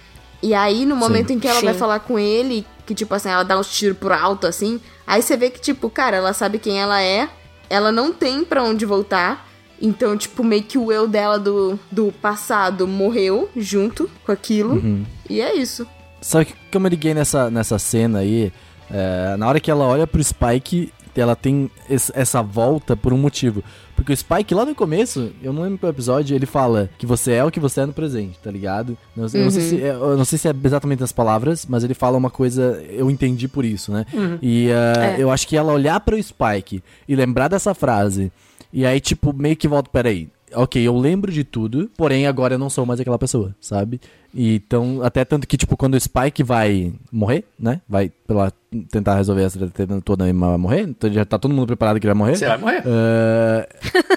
E 0.42 0.54
aí, 0.54 0.86
no 0.86 0.96
momento 0.96 1.32
em 1.32 1.40
que 1.40 1.48
ela 1.48 1.60
Sim. 1.60 1.66
vai 1.66 1.76
falar 1.76 2.00
com 2.00 2.18
ele, 2.18 2.66
que 2.86 2.96
tipo 2.96 3.14
assim, 3.14 3.30
ela 3.30 3.44
dá 3.44 3.60
uns 3.60 3.68
tiros 3.70 3.98
pro 3.98 4.14
alto, 4.14 4.48
assim, 4.48 4.80
aí 5.06 5.22
você 5.22 5.36
vê 5.36 5.50
que, 5.50 5.60
tipo, 5.60 5.90
cara, 5.90 6.18
ela 6.18 6.32
sabe 6.34 6.58
quem 6.58 6.80
ela 6.80 7.02
é, 7.02 7.28
ela 7.70 7.92
não 7.92 8.14
tem 8.14 8.44
pra 8.44 8.64
onde 8.64 8.86
voltar. 8.86 9.47
Então, 9.82 10.18
tipo, 10.18 10.44
meio 10.44 10.64
que 10.64 10.78
o 10.78 10.92
eu 10.92 11.08
dela 11.08 11.38
do, 11.38 11.80
do 11.92 12.12
passado 12.22 12.88
morreu 12.88 13.50
junto 13.56 14.10
com 14.26 14.32
aquilo. 14.32 14.76
Uhum. 14.76 15.04
E 15.30 15.40
é 15.42 15.56
isso. 15.56 15.86
Só 16.22 16.44
que 16.44 16.54
como 16.72 16.88
eu 16.88 16.90
liguei 16.90 17.14
nessa, 17.14 17.50
nessa 17.52 17.78
cena 17.78 18.20
aí, 18.20 18.52
é, 18.90 19.36
na 19.38 19.48
hora 19.48 19.60
que 19.60 19.70
ela 19.70 19.86
olha 19.86 20.08
pro 20.08 20.24
Spike, 20.24 20.92
ela 21.16 21.36
tem 21.36 21.70
es- 21.90 22.12
essa 22.14 22.42
volta 22.44 22.96
por 22.96 23.12
um 23.14 23.18
motivo. 23.18 23.64
Porque 23.96 24.14
o 24.14 24.18
Spike, 24.18 24.54
lá 24.54 24.64
no 24.66 24.76
começo, 24.76 25.32
eu 25.42 25.52
não 25.52 25.64
lembro 25.64 25.80
qual 25.80 25.90
episódio, 25.90 26.36
ele 26.36 26.46
fala 26.46 26.88
que 27.00 27.06
você 27.08 27.32
é 27.34 27.44
o 27.44 27.50
que 27.50 27.60
você 27.60 27.82
é 27.82 27.86
no 27.88 27.94
presente, 27.94 28.38
tá 28.44 28.52
ligado? 28.52 28.96
Não, 29.16 29.28
sei- 29.28 29.42
eu 29.42 29.46
não 29.46 29.52
sei 29.52 29.62
se, 29.64 29.82
é- 29.84 29.90
eu 29.90 30.18
não 30.18 30.26
sei 30.26 30.38
se 30.38 30.48
é 30.48 30.54
exatamente 30.64 31.04
as 31.04 31.12
palavras, 31.12 31.66
mas 31.68 31.84
ele 31.84 31.96
fala 31.96 32.18
uma 32.18 32.30
coisa, 32.30 32.84
eu 32.90 33.10
entendi 33.10 33.48
por 33.48 33.66
isso, 33.66 33.92
né? 33.92 34.06
E 34.42 34.70
é, 34.70 35.16
eu 35.20 35.32
acho 35.32 35.48
que 35.48 35.58
ela 35.58 35.74
olhar 35.74 36.00
pro 36.00 36.22
Spike 36.22 36.84
e 37.08 37.16
lembrar 37.16 37.48
dessa 37.48 37.74
frase, 37.74 38.32
e 38.72 38.86
aí, 38.86 39.00
tipo, 39.00 39.34
meio 39.34 39.56
que 39.56 39.68
volta, 39.68 39.90
peraí, 39.90 40.30
ok, 40.54 40.82
eu 40.82 40.98
lembro 40.98 41.32
de 41.32 41.44
tudo, 41.44 41.90
porém 41.98 42.26
agora 42.26 42.56
eu 42.56 42.60
não 42.60 42.70
sou 42.70 42.86
mais 42.86 43.00
aquela 43.00 43.20
pessoa, 43.20 43.56
sabe? 43.60 44.00
E 44.34 44.56
então, 44.56 45.02
até 45.04 45.26
tanto 45.26 45.48
que, 45.48 45.58
tipo, 45.58 45.76
quando 45.76 45.96
o 45.96 46.00
Spike 46.00 46.44
vai 46.44 46.94
morrer, 47.12 47.44
né? 47.60 47.82
Vai 47.88 48.12
pela, 48.26 48.52
tentar 48.90 49.16
resolver 49.16 49.44
essa 49.44 49.68
treta 49.68 50.02
toda 50.02 50.28
e 50.30 50.34
vai 50.34 50.58
morrer, 50.58 50.82
então 50.82 51.12
já 51.12 51.26
tá 51.26 51.40
todo 51.40 51.54
mundo 51.54 51.68
preparado 51.68 52.00
que 52.00 52.06
ele 52.06 52.14
vai 52.14 52.20
morrer. 52.20 52.36
Você 52.36 52.48
vai 52.48 52.58
morrer. 52.58 52.84
É, 52.86 53.70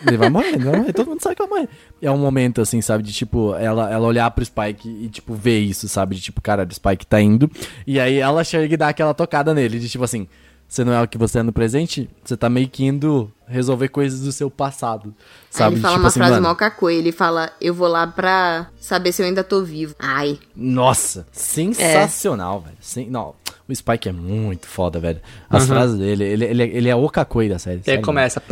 ele 0.07 0.17
vai 0.17 0.29
morrer, 0.29 0.49
ele 0.49 0.65
vai 0.65 0.77
morrer, 0.79 0.93
todo 0.93 1.09
mundo 1.09 1.23
sabe 1.23 1.37
que 1.37 1.43
vai 1.47 1.49
morrer. 1.49 1.69
É 2.03 2.11
um 2.11 2.19
momento, 2.19 2.61
assim, 2.61 2.81
sabe, 2.81 3.03
de 3.03 3.13
tipo, 3.13 3.55
ela, 3.55 3.91
ela 3.91 4.07
olhar 4.07 4.31
pro 4.31 4.45
Spike 4.45 4.89
e, 4.89 5.09
tipo, 5.09 5.35
ver 5.35 5.59
isso, 5.61 5.89
sabe? 5.89 6.17
De 6.17 6.21
tipo, 6.23 6.41
cara, 6.41 6.67
o 6.69 6.75
Spike 6.75 7.07
tá 7.07 7.21
indo. 7.21 7.51
E 7.87 7.99
aí 7.99 8.19
ela 8.19 8.45
chega 8.45 8.73
e 8.73 8.77
dá 8.77 8.89
aquela 8.89 9.15
tocada 9.15 9.55
nele, 9.55 9.79
de 9.79 9.89
tipo 9.89 10.05
assim. 10.05 10.29
Você 10.71 10.85
não 10.85 10.93
é 10.93 11.03
o 11.03 11.09
que 11.09 11.19
você 11.19 11.41
é 11.41 11.43
no 11.43 11.53
presente, 11.53 12.09
você 12.25 12.37
tá 12.37 12.49
meio 12.49 12.69
que 12.69 12.85
indo 12.85 13.29
resolver 13.49 13.89
coisas 13.89 14.21
do 14.21 14.31
seu 14.31 14.49
passado. 14.49 15.13
Sabe? 15.51 15.71
Aí 15.71 15.75
ele 15.75 15.81
fala 15.83 15.95
tipo 15.95 16.03
uma 16.05 16.09
assim, 16.09 16.21
frase 16.21 16.35
mano, 16.35 16.47
mó 16.49 16.55
cacô, 16.55 16.89
ele 16.89 17.11
fala, 17.11 17.51
eu 17.61 17.75
vou 17.75 17.89
lá 17.89 18.07
pra 18.07 18.69
saber 18.81 19.11
se 19.11 19.21
eu 19.21 19.27
ainda 19.27 19.43
tô 19.43 19.65
vivo. 19.65 19.97
Ai. 19.99 20.39
Nossa, 20.55 21.27
sensacional, 21.33 22.61
velho. 22.61 22.77
Sen- 22.81 23.11
Não, 23.11 23.35
o 23.69 23.75
Spike 23.75 24.09
é 24.09 24.13
muito 24.13 24.69
foda, 24.69 25.01
velho. 25.01 25.19
Uhum. 25.51 25.57
As 25.59 25.67
frases 25.67 25.99
dele, 25.99 26.23
ele, 26.23 26.45
ele, 26.45 26.63
ele 26.63 26.89
é 26.89 26.95
o 26.95 27.09
Kakoi 27.09 27.49
da 27.49 27.59
série. 27.59 27.81
E 27.81 27.85
sério, 27.85 28.03
começa. 28.05 28.41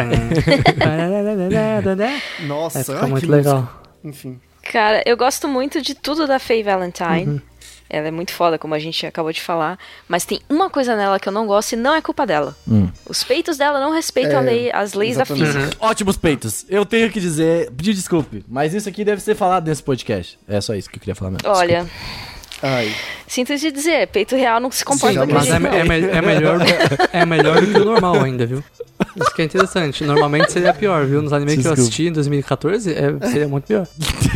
Nossa, 2.49 2.81
É, 2.81 2.85
fica 2.85 3.01
ai, 3.05 3.11
muito 3.11 3.25
que 3.27 3.31
legal. 3.31 3.61
música. 3.61 3.79
Enfim. 4.05 4.41
Cara, 4.73 5.03
eu 5.07 5.17
gosto 5.17 5.47
muito 5.47 5.81
de 5.81 5.95
tudo 5.95 6.27
da 6.27 6.39
Faye 6.41 6.63
Valentine. 6.65 7.27
Uhum. 7.27 7.41
Ela 7.91 8.09
é 8.09 8.11
muito 8.11 8.33
foda, 8.33 8.59
como 8.59 8.75
a 8.75 8.79
gente 8.79 9.07
acabou 9.07 9.33
de 9.33 9.41
falar. 9.41 9.79
Mas 10.07 10.25
tem 10.25 10.41
uma 10.49 10.69
coisa 10.69 10.95
nela 10.97 11.19
que 11.19 11.29
eu 11.29 11.33
não 11.33 11.47
gosto 11.47 11.73
e 11.73 11.77
não 11.77 11.95
é 11.95 12.03
culpa 12.03 12.27
dela. 12.27 12.57
Hum. 12.69 12.89
Os 13.07 13.25
peitos 13.25 13.57
dela 13.57 13.81
não 13.81 13.91
respeitam 13.93 14.39
a 14.39 14.43
É, 14.43 14.45
lei- 14.45 14.73
as 14.73 14.93
leis 14.95 15.17
da 15.17 15.23
exatamente. 15.23 15.53
física. 15.53 15.77
Ótimos 15.81 16.17
peitos. 16.17 16.67
Eu 16.69 16.85
tenho 16.85 17.11
que 17.11 17.21
dizer, 17.21 17.71
pedir 17.73 17.95
desculpe, 17.95 18.45
mas 18.49 18.75
isso 18.75 18.89
aqui 18.89 19.05
deve 19.05 19.23
ser 19.23 19.35
falado 19.35 19.67
nesse 19.67 19.83
podcast. 19.83 20.39
É 20.47 20.61
só 20.61 20.75
isso 20.75 20.89
que 20.91 20.97
eu 20.97 21.01
queria 21.01 21.15
falar 21.15 21.31
mesmo. 21.31 21.49
Olha, 21.49 21.87
Ai. 22.63 22.95
sinto 23.27 23.57
te 23.57 23.71
dizer, 23.71 24.09
peito 24.09 24.35
real 24.35 24.59
não 24.61 24.71
se 24.71 24.85
comporta 24.85 25.13
Sim, 25.13 25.27
daquele 25.27 25.39
Mas 25.39 25.47
é, 25.49 25.61
jeito, 25.61 25.75
é 26.15 26.19
é 26.19 26.23
melhor, 26.23 26.59
é 27.13 27.27
melhor 27.27 27.61
do 27.61 27.73
que 27.73 27.79
o 27.79 27.85
normal 27.85 28.23
ainda, 28.23 28.47
viu? 28.47 28.65
Isso 29.17 29.35
que 29.35 29.43
é 29.43 29.45
interessante. 29.45 30.05
Normalmente 30.05 30.51
seria 30.53 30.75
pior, 30.75 31.07
viu? 31.07 31.23
Nos 31.23 31.33
animes 31.33 31.57
que 31.59 31.67
eu 31.67 31.73
assisti 31.73 32.09
em 32.09 32.13
2014, 32.13 32.93
é- 32.93 33.27
seria 33.29 33.49
muito 33.49 33.67
pior. 33.67 33.87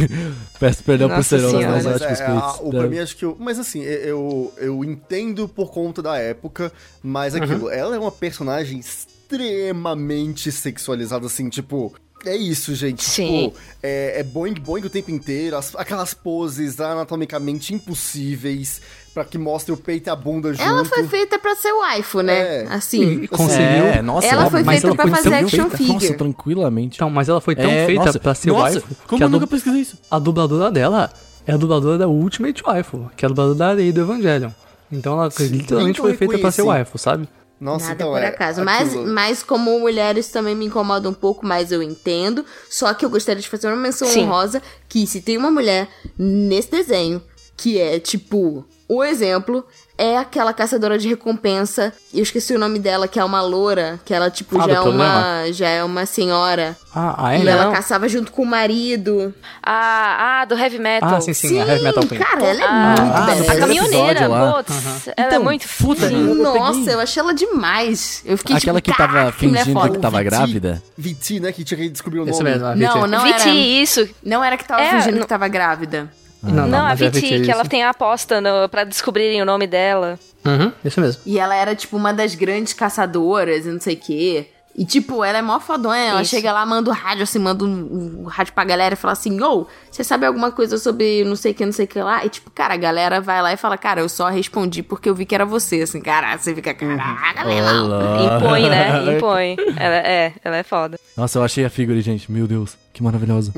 Peço 0.59 0.85
perdão 0.85 1.09
por 1.09 1.25
ser 1.25 1.41
Mas 1.41 1.87
ótimos 1.87 2.21
é, 2.21 2.27
a- 2.27 2.55
o, 2.61 2.71
pra 2.71 2.87
mim, 2.87 2.99
acho 2.99 3.17
que 3.17 3.25
eu, 3.25 3.37
Mas 3.41 3.59
assim, 3.59 3.83
eu, 3.83 4.53
eu 4.57 4.85
entendo 4.85 5.49
por 5.49 5.73
conta 5.73 6.01
da 6.01 6.17
época, 6.17 6.73
mas 7.03 7.35
aquilo, 7.35 7.71
ela 7.71 7.97
é 7.97 7.99
uma 7.99 8.13
personagem 8.13 8.79
extremamente 8.79 10.53
sexualizada, 10.53 11.27
assim, 11.27 11.49
tipo. 11.49 11.93
É 12.25 12.37
isso, 12.37 12.75
gente. 12.75 13.03
Sim. 13.03 13.49
Tipo, 13.49 13.57
é, 13.83 14.21
é 14.21 14.23
boing 14.23 14.55
boing 14.55 14.83
o 14.87 14.91
tempo 14.91 15.11
inteiro, 15.11 15.57
as- 15.57 15.75
aquelas 15.75 16.15
poses 16.15 16.81
anatomicamente 16.81 17.75
impossíveis 17.75 18.81
pra 19.13 19.25
que 19.25 19.37
mostre 19.37 19.73
o 19.73 19.77
peito 19.77 20.07
e 20.07 20.11
a 20.11 20.17
bunda 20.17 20.53
junto. 20.53 20.63
Ela 20.63 20.85
foi 20.85 21.05
feita 21.09 21.39
pra 21.39 21.55
ser 21.57 21.73
waifu, 21.73 22.21
né? 22.23 22.63
É. 22.63 22.67
Assim. 22.71 23.23
E 23.25 23.29
conseguiu. 23.29 23.59
É, 23.87 24.01
nossa, 24.03 24.27
Ela 24.27 24.49
foi 24.51 24.65
feita 24.65 24.87
ela 24.87 24.97
pra 24.97 25.09
fazer 25.09 25.35
action 25.35 25.63
feita. 25.69 25.77
figure. 25.77 25.95
Nossa, 25.95 26.15
tranquilamente. 26.15 26.97
Então, 26.97 27.11
mas 27.11 27.29
ela 27.29 27.41
foi 27.41 27.57
tão 27.57 27.71
É, 27.71 27.87
feita 27.87 28.05
nossa, 28.07 28.19
pra 28.21 28.35
ser 28.35 28.49
nossa, 28.51 28.63
waifu 28.63 28.87
Como 29.07 29.19
que 29.19 29.25
eu 29.25 29.29
nunca 29.29 29.47
pesquisei 29.47 29.81
isso? 29.81 29.99
a 30.11 30.19
dubladora 30.19 30.71
dela 30.71 31.13
é 31.47 31.53
a 31.53 31.57
dubladora 31.57 31.99
da 31.99 32.07
Ultimate 32.09 32.63
Waifu, 32.65 33.11
que 33.17 33.25
é 33.25 33.27
a 33.27 33.29
dubladora 33.29 33.59
da 33.59 33.69
Arei 33.71 33.91
do 33.93 34.01
Evangelion. 34.01 34.51
Então 34.91 35.15
ela 35.15 35.29
literalmente 35.41 36.01
nem 36.01 36.11
foi 36.11 36.15
feita 36.17 36.39
pra 36.39 36.51
ser 36.53 36.63
waifu, 36.63 36.99
sabe? 36.99 37.29
Nossa, 37.63 37.91
Nada 37.91 37.95
então 37.95 38.13
por 38.13 38.21
é. 38.21 38.27
acaso. 38.27 38.65
Mas, 38.65 38.93
mas 38.93 39.43
como 39.45 39.79
mulheres 39.79 40.27
também 40.27 40.53
me 40.53 40.67
incomoda 40.67 41.09
um 41.09 41.15
pouco, 41.15 41.47
mas 41.47 41.71
eu 41.71 41.81
entendo. 41.81 42.45
Só 42.69 42.93
que 42.93 43.05
eu 43.05 43.09
gostaria 43.09 43.41
de 43.41 43.49
fazer 43.49 43.69
uma 43.69 43.77
menção 43.77 44.09
Sim. 44.09 44.25
honrosa 44.25 44.61
que 44.89 45.07
se 45.07 45.21
tem 45.21 45.39
uma 45.39 45.49
mulher 45.49 45.89
nesse 46.19 46.73
desenho 46.73 47.23
que 47.57 47.79
é, 47.79 48.01
tipo, 48.01 48.67
o 48.89 49.05
exemplo 49.05 49.65
é 50.03 50.19
aquela 50.19 50.53
caçadora 50.53 50.99
de 50.99 51.07
recompensa. 51.09 51.93
Eu 52.13 52.23
esqueci 52.25 52.53
o 52.55 52.59
nome 52.59 52.79
dela, 52.81 53.07
que 53.07 53.21
é 53.21 53.25
uma 53.25 53.41
loura, 53.41 54.01
que 54.05 54.13
ela, 54.13 54.29
tipo, 54.31 54.61
Ah, 54.61 54.67
já, 54.67 54.73
é 54.75 54.81
uma, 54.81 54.83
programa? 54.83 55.53
já 55.53 55.69
é 55.69 55.85
uma 55.85 56.05
senhora. 56.07 56.77
Ah, 56.95 57.15
ah 57.29 57.35
é? 57.35 57.39
E 57.41 57.45
Não. 57.45 57.53
ela 57.53 57.73
caçava 57.73 58.09
junto 58.09 58.33
com 58.33 58.43
o 58.43 58.47
marido. 58.47 59.33
Ah, 59.63 60.41
ah, 60.41 60.45
do 60.45 60.59
Heavy 60.59 60.79
Metal. 60.79 61.09
Ah, 61.15 61.21
sim, 61.21 61.33
sim, 61.33 61.61
a 61.61 61.67
Heavy 61.67 61.85
Metal 61.85 62.05
Queen. 62.07 62.21
cara, 62.21 62.45
ela 62.45 62.61
é 62.61 62.67
Ah, 62.67 62.95
muito 62.99 63.01
ah, 63.15 63.21
badass. 63.21 63.49
A 63.49 63.57
caminhoneira, 63.57 64.29
putz, 64.29 65.09
ela 65.09 65.15
é 65.17 65.23
Então, 65.29 65.43
muito 65.45 65.67
puta, 65.79 66.09
Sim. 66.09 66.21
eu 66.29 66.35
peguei- 66.37 66.43
Nossa, 66.43 66.91
eu 66.91 67.01
achei 67.01 67.21
ela 67.23 67.33
demais. 67.33 68.23
Eu 68.25 68.37
fiquei 68.37 68.57
Aquela 68.57 68.81
tipo, 68.81 68.93
que 68.93 68.99
tava 68.99 69.13
"Caraca, 69.13 69.47
mulher 69.47 69.61
fingindo 69.61 69.81
foda." 69.81 69.95
que 69.95 69.99
tava 70.01 70.19
Viti- 70.19 70.31
grávida. 70.31 70.83
Viti, 70.99 71.41
né? 71.41 71.53
Que 71.53 71.63
tinha 71.65 71.79
que 71.79 71.89
descobrir 71.89 72.19
o 72.19 72.23
nome. 72.23 72.33
Isso 72.33 72.43
mesmo, 72.43 72.67
a 72.67 72.75
Não, 72.75 72.93
VT. 73.03 73.07
não 73.09 73.23
Viti, 73.25 73.41
era. 73.49 73.51
isso. 73.51 74.09
Não 74.25 74.45
era 74.45 74.57
que 74.57 74.65
tava 74.65 74.83
É, 74.83 74.91
fingindo 74.91 75.15
não- 75.15 75.23
que 75.23 75.29
tava 75.29 75.49
grávida. 75.49 76.11
Não, 76.43 76.67
Não, 76.67 76.81
a 76.81 76.89
mas 76.91 77.01
é 77.01 77.11
Viti, 77.11 77.41
que 77.43 77.51
ela 77.51 77.65
tem 77.65 77.83
a 77.85 77.91
aposta 77.91 78.41
no, 78.41 78.69
pra 78.69 78.85
descobrirem 78.85 79.41
o 79.41 79.45
nome 79.45 79.67
dela. 79.67 80.19
Uhum, 80.45 80.73
isso 80.85 81.01
mesmo. 81.01 81.23
E 81.25 81.39
ela 81.39 81.55
era, 81.55 81.75
tipo, 81.75 81.97
uma 81.97 82.13
das 82.13 82.35
grandes 82.35 82.73
caçadoras 82.73 83.65
e 83.65 83.71
não 83.71 83.81
sei 83.81 83.95
o 83.95 83.99
quê. 83.99 84.49
E, 84.75 84.87
tipo, 84.87 85.23
ela 85.23 85.39
é 85.39 85.43
mó 85.43 85.61
fodonha. 85.61 86.11
Ela 86.11 86.23
Isso. 86.23 86.31
chega 86.31 86.51
lá, 86.51 86.65
manda 86.65 86.91
o 86.91 86.95
rádio, 86.95 87.25
assim, 87.25 87.39
manda 87.39 87.63
um, 87.65 88.23
um 88.23 88.25
rádio 88.25 88.55
pra 88.55 88.65
galera 88.65 88.95
e 88.95 88.97
fala 88.97 89.13
assim: 89.13 89.39
Ô, 89.43 89.67
você 89.91 90.03
sabe 90.03 90.25
alguma 90.25 90.51
coisa 90.51 90.79
sobre 90.79 91.25
não 91.25 91.37
sei 91.37 91.53
o 91.53 91.55
que, 91.55 91.67
não 91.67 91.73
sei 91.73 91.85
o 91.85 91.89
que 91.89 92.01
lá? 92.01 92.25
E, 92.25 92.31
tipo, 92.31 92.51
cara, 92.51 92.75
a 92.75 92.77
galera 92.79 93.21
vai 93.21 93.43
lá 93.43 93.53
e 93.53 93.57
fala: 93.57 93.77
Cara, 93.77 94.01
eu 94.01 94.09
só 94.09 94.29
respondi 94.29 94.83
porque 94.83 95.11
eu 95.11 95.15
vi 95.15 95.27
que 95.27 95.35
era 95.35 95.45
você. 95.45 95.83
Assim, 95.83 96.01
cara, 96.01 96.39
você 96.39 96.55
fica, 96.55 96.73
caraca. 96.73 97.47
Olá. 97.47 98.39
Impõe, 98.39 98.71
né? 98.71 99.13
Impõe. 99.15 99.57
Ela 99.77 99.97
é, 99.97 100.33
ela 100.43 100.57
é 100.57 100.63
foda. 100.63 100.99
Nossa, 101.17 101.39
eu 101.39 101.43
achei 101.45 101.65
a 101.65 101.71
figura, 101.71 102.01
gente. 102.01 102.33
Meu 102.33 102.47
Deus, 102.47 102.77
que 102.95 103.03
maravilhosa. 103.03 103.53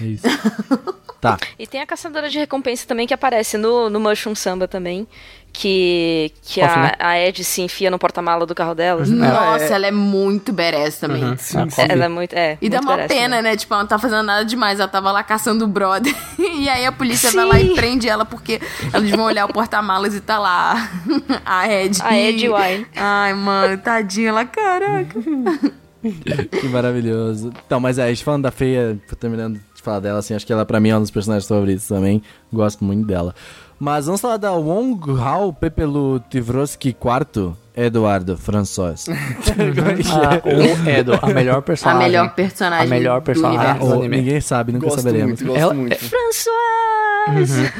É 0.00 0.04
isso. 0.04 0.24
Tá. 1.22 1.38
E 1.56 1.68
tem 1.68 1.80
a 1.80 1.86
caçadora 1.86 2.28
de 2.28 2.36
recompensa 2.36 2.84
também 2.84 3.06
que 3.06 3.14
aparece 3.14 3.56
no, 3.56 3.88
no 3.88 4.00
Mushroom 4.00 4.34
Samba 4.34 4.66
também. 4.66 5.06
Que, 5.52 6.32
que 6.42 6.60
a, 6.62 6.76
né? 6.76 6.92
a 6.98 7.20
Ed 7.20 7.44
se 7.44 7.60
enfia 7.62 7.90
no 7.92 7.98
porta-mala 7.98 8.44
do 8.44 8.54
carro 8.56 8.74
dela. 8.74 9.04
Nossa, 9.06 9.74
ela 9.74 9.86
é 9.86 9.90
muito 9.92 10.50
badass 10.52 10.96
também. 10.98 11.22
Uhum. 11.22 11.36
Sim, 11.36 11.58
Ah, 11.58 11.70
sim. 11.70 11.82
Ela 11.88 12.06
é 12.06 12.08
muito. 12.08 12.32
É, 12.32 12.58
E 12.60 12.68
dá 12.68 12.78
muito 12.78 12.88
uma 12.88 12.96
badass 12.96 13.12
pena, 13.16 13.36
também. 13.36 13.52
né? 13.52 13.56
Tipo, 13.56 13.74
ela 13.74 13.82
não 13.84 13.88
tá 13.88 13.98
fazendo 14.00 14.22
nada 14.24 14.44
demais. 14.44 14.80
Ela 14.80 14.88
tava 14.88 15.12
lá 15.12 15.22
caçando 15.22 15.64
o 15.64 15.68
brother. 15.68 16.12
E 16.40 16.68
aí 16.68 16.84
a 16.86 16.90
polícia 16.90 17.30
vai 17.30 17.44
lá 17.44 17.60
e 17.60 17.68
Sim. 17.68 17.74
prende 17.76 18.08
ela 18.08 18.24
porque 18.24 18.60
eles 18.94 19.10
vão 19.12 19.24
olhar 19.26 19.44
o 19.44 19.52
porta-malas 19.52 20.14
e 20.14 20.20
tá 20.20 20.38
lá 20.40 20.90
a 21.46 21.68
Ed. 21.72 21.98
A 22.02 22.16
Ed 22.16 22.48
Wine. 22.48 22.86
Ai, 22.96 23.32
mano, 23.34 23.78
tadinha 23.78 24.30
ela, 24.30 24.44
caraca. 24.44 25.14
Que 26.02 26.66
maravilhoso. 26.66 27.52
Então, 27.64 27.78
mas 27.78 27.96
é, 27.96 28.02
a 28.02 28.08
gente 28.08 28.24
falando 28.24 28.42
da 28.42 28.50
feia, 28.50 28.98
terminando 29.20 29.60
falar 29.82 30.00
dela, 30.00 30.18
assim, 30.20 30.34
acho 30.34 30.46
que 30.46 30.52
ela 30.52 30.64
pra 30.64 30.80
mim 30.80 30.90
é 30.90 30.96
um 30.96 31.00
dos 31.00 31.10
personagens 31.10 31.46
favoritos 31.48 31.86
também. 31.86 32.22
Gosto 32.52 32.84
muito 32.84 33.06
dela. 33.06 33.34
Mas 33.78 34.06
vamos 34.06 34.20
falar 34.20 34.36
da 34.36 34.52
Wong 34.52 35.00
Hao 35.20 35.52
Pepelu 35.52 36.20
Tivroski 36.30 36.90
IV 36.90 37.54
Eduardo 37.76 38.36
François. 38.36 39.06
Ah, 40.14 40.40
o 40.46 40.88
Edo, 40.88 41.18
a 41.20 41.26
melhor 41.28 41.58
A 41.58 41.62
personagem. 41.62 42.02
melhor 42.08 42.34
personagem. 42.34 42.86
A 42.86 42.90
melhor 42.90 43.20
do 43.20 43.24
personagem. 43.24 43.58
Ah, 43.58 43.62
universo. 43.72 43.86
do 43.88 43.92
ou 43.94 43.98
anime. 44.00 44.16
ninguém 44.18 44.40
sabe, 44.40 44.72
nunca 44.72 44.86
Gosto 44.86 44.98
saberemos. 45.00 45.26
muito, 45.42 45.44
gosto 45.46 45.58
Ela- 45.60 45.74
muito. 45.74 45.96
François! 45.98 47.72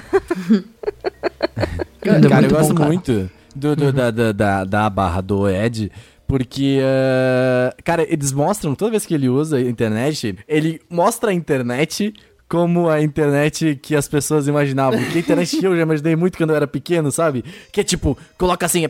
Cara, 2.00 2.18
Ele 2.18 2.26
é 2.34 2.44
eu 2.46 2.50
gosto 2.50 2.68
bom, 2.70 2.74
cara. 2.74 2.88
muito 2.88 3.30
do, 3.54 3.76
do- 3.76 3.92
da, 3.92 4.10
da, 4.10 4.32
da, 4.32 4.64
da 4.64 4.90
barra 4.90 5.20
do 5.20 5.48
Ed, 5.48 5.90
porque, 6.32 6.78
eh, 6.80 7.74
cara, 7.84 8.06
eles 8.08 8.32
mostram, 8.32 8.74
toda 8.74 8.92
vez 8.92 9.04
que 9.04 9.12
ele 9.12 9.28
usa 9.28 9.58
a 9.58 9.60
internet, 9.60 10.34
ele 10.48 10.80
mostra 10.88 11.30
a 11.30 11.34
internet 11.34 12.14
como 12.48 12.88
a 12.88 13.02
internet 13.02 13.78
que 13.82 13.94
as 13.94 14.08
pessoas 14.08 14.48
imaginavam. 14.48 14.98
Que 15.12 15.18
a 15.18 15.20
internet 15.20 15.54
que 15.58 15.66
eu 15.66 15.76
já 15.76 15.82
imaginei 15.82 16.16
muito 16.16 16.38
quando 16.38 16.48
eu 16.48 16.56
era 16.56 16.66
pequeno, 16.66 17.12
sabe? 17.12 17.44
Que 17.70 17.82
é 17.82 17.84
tipo, 17.84 18.16
coloca 18.38 18.64
assim, 18.64 18.82
é 18.82 18.88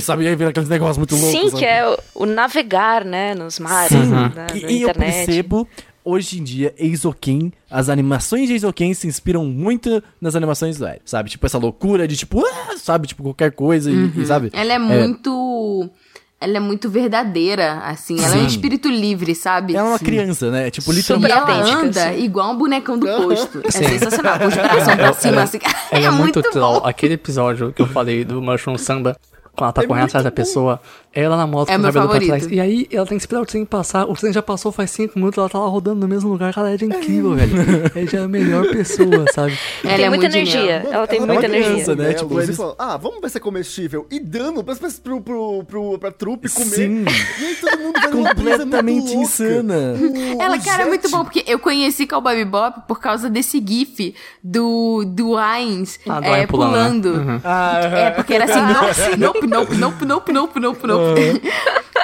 sabe? 0.00 0.24
E 0.24 0.26
aí 0.26 0.34
vira 0.34 0.50
aqueles 0.50 0.68
negócios 0.68 0.98
muito 0.98 1.14
loucos. 1.14 1.30
Sim, 1.30 1.50
sabe? 1.50 1.60
que 1.60 1.64
é 1.64 1.88
o, 1.88 1.96
o 2.16 2.26
navegar, 2.26 3.04
né? 3.04 3.36
Nos 3.36 3.60
mares 3.60 3.90
Sim. 3.90 4.10
da 4.10 4.46
E, 4.56 4.78
e 4.78 4.82
eu 4.82 4.92
percebo, 4.92 5.68
hoje 6.06 6.38
em 6.38 6.44
dia, 6.44 6.72
Eizoken, 6.78 7.52
as 7.70 7.88
animações 7.88 8.46
de 8.46 8.52
Eizoken 8.54 8.94
se 8.94 9.06
inspiram 9.06 9.44
muito 9.44 10.02
nas 10.20 10.34
animações 10.36 10.78
do 10.78 10.86
Ed, 10.86 11.00
sabe? 11.04 11.28
Tipo, 11.28 11.44
essa 11.46 11.58
loucura 11.58 12.06
de 12.06 12.16
tipo, 12.16 12.42
ah, 12.46 12.76
sabe? 12.78 13.08
Tipo, 13.08 13.22
qualquer 13.24 13.50
coisa 13.52 13.90
e- 13.90 14.12
e, 14.16 14.24
sabe? 14.24 14.50
Ela 14.52 14.72
é 14.74 14.78
muito. 14.78 15.90
Ela 16.38 16.58
é 16.58 16.60
muito 16.60 16.90
verdadeira, 16.90 17.78
assim. 17.84 18.18
Ela 18.22 18.34
é 18.34 18.38
um 18.38 18.40
Sim. 18.42 18.46
espírito 18.46 18.88
livre, 18.90 19.34
sabe? 19.34 19.74
Ela 19.74 19.88
é 19.88 19.90
uma 19.92 19.98
criança, 19.98 20.50
né? 20.50 20.70
Tipo, 20.70 20.92
E 20.92 20.96
literalmente. 20.96 21.32
ela 21.32 21.40
autêntica, 21.50 21.82
anda 21.82 22.10
assim. 22.10 22.24
igual 22.24 22.52
um 22.52 22.58
bonecão 22.58 22.98
do 22.98 23.06
posto. 23.06 23.62
É 23.64 23.70
Sim. 23.70 23.88
sensacional. 23.88 24.38
Com 24.38 24.46
os 24.48 24.54
braços 24.54 24.94
pra 24.94 25.12
cima, 25.14 25.42
assim. 25.42 25.58
Ela 25.90 26.04
é, 26.04 26.06
é 26.06 26.10
muito 26.10 26.22
muito 26.38 26.42
troll. 26.50 26.84
Aquele 26.86 27.14
episódio 27.14 27.72
que 27.72 27.80
eu 27.80 27.86
falei 27.86 28.22
do 28.22 28.42
Mushroom 28.42 28.76
Samba, 28.76 29.16
quando 29.56 29.64
ela 29.68 29.72
tá 29.72 29.82
É 29.82 29.86
correndo 29.86 30.04
atrás 30.04 30.22
da 30.24 30.30
pessoa, 30.30 30.80
ela 31.12 31.36
na 31.36 31.46
moto 31.46 31.70
É 31.70 31.74
com 31.74 31.80
o 31.80 31.84
cabelo 31.84 32.08
pra 32.08 32.20
trás. 32.20 32.46
E 32.50 32.60
aí 32.60 32.86
ela 32.92 33.06
tem 33.06 33.16
que 33.16 33.22
esperar 33.22 33.40
o 33.42 33.46
trem 33.46 33.64
passar. 33.64 34.04
O 34.08 34.14
trem 34.14 34.32
já 34.32 34.42
passou 34.42 34.70
faz 34.70 34.90
5 34.90 35.18
minutos, 35.18 35.38
ela 35.38 35.48
tá 35.48 35.58
lá 35.58 35.66
rodando 35.66 36.00
no 36.00 36.08
mesmo 36.08 36.30
lugar. 36.30 36.52
Cara, 36.54 36.68
ela 36.70 36.78
é 36.80 36.84
incrível, 36.84 37.34
velho. 37.34 37.52
Ela 37.94 38.06
já 38.06 38.18
é 38.20 38.24
a 38.24 38.28
melhor 38.28 38.66
pessoa, 38.70 39.24
sabe? 39.32 39.58
Ela 39.82 39.96
tem 39.96 40.04
é 40.04 40.08
muita 40.08 40.26
energia. 40.26 40.60
genial. 40.60 40.92
Ela 40.92 41.06
tem 41.06 41.18
Ela 41.18 41.26
muita 41.26 41.46
é 41.46 41.48
uma 41.48 41.56
energia. 41.56 41.72
criança, 41.84 41.96
né? 41.96 42.12
Tipo, 42.14 42.34
eles 42.34 42.44
eles- 42.44 42.56
falam, 42.56 42.74
ah, 42.78 42.96
vamos 42.96 43.20
ver 43.20 43.30
se 43.30 43.38
é 43.38 43.40
comestível. 43.40 44.06
E 44.10 44.20
dando 44.20 44.62
pra, 44.62 44.76
pra, 44.76 44.88
pro, 45.02 45.20
pro, 45.22 45.64
pro, 45.64 45.98
pra 45.98 46.10
trupe 46.12 46.48
comer. 46.50 46.66
Sim. 46.66 47.04
E 47.40 47.44
aí 47.44 47.54
todo 47.56 47.78
mundo 47.78 47.92
vai 48.00 48.10
Completamente 48.10 49.14
insana. 49.14 49.94
O- 50.36 50.42
Ela, 50.42 50.56
o 50.56 50.64
cara, 50.64 50.82
é 50.82 50.86
muito 50.86 51.08
bom, 51.10 51.24
porque 51.24 51.42
eu 51.46 51.58
conheci 51.58 52.06
Cowboy 52.06 52.34
Bebop 52.36 52.82
por 52.86 53.00
causa 53.00 53.30
desse 53.30 53.62
gif 53.66 54.14
do, 54.42 55.04
do 55.06 55.36
Ainz 55.36 55.98
Ah, 56.08 56.20
é, 56.22 56.46
pulando, 56.46 57.14
né? 57.24 57.40
Ah, 57.44 57.80
É, 57.82 58.10
porque 58.10 58.34
era 58.34 58.44
assim, 58.44 59.16
nope, 59.46 59.74
nope, 59.76 60.04
nope, 60.04 60.32
nope, 60.32 60.60
nope, 60.60 60.86
nope, 60.86 60.86
nope. 60.86 61.42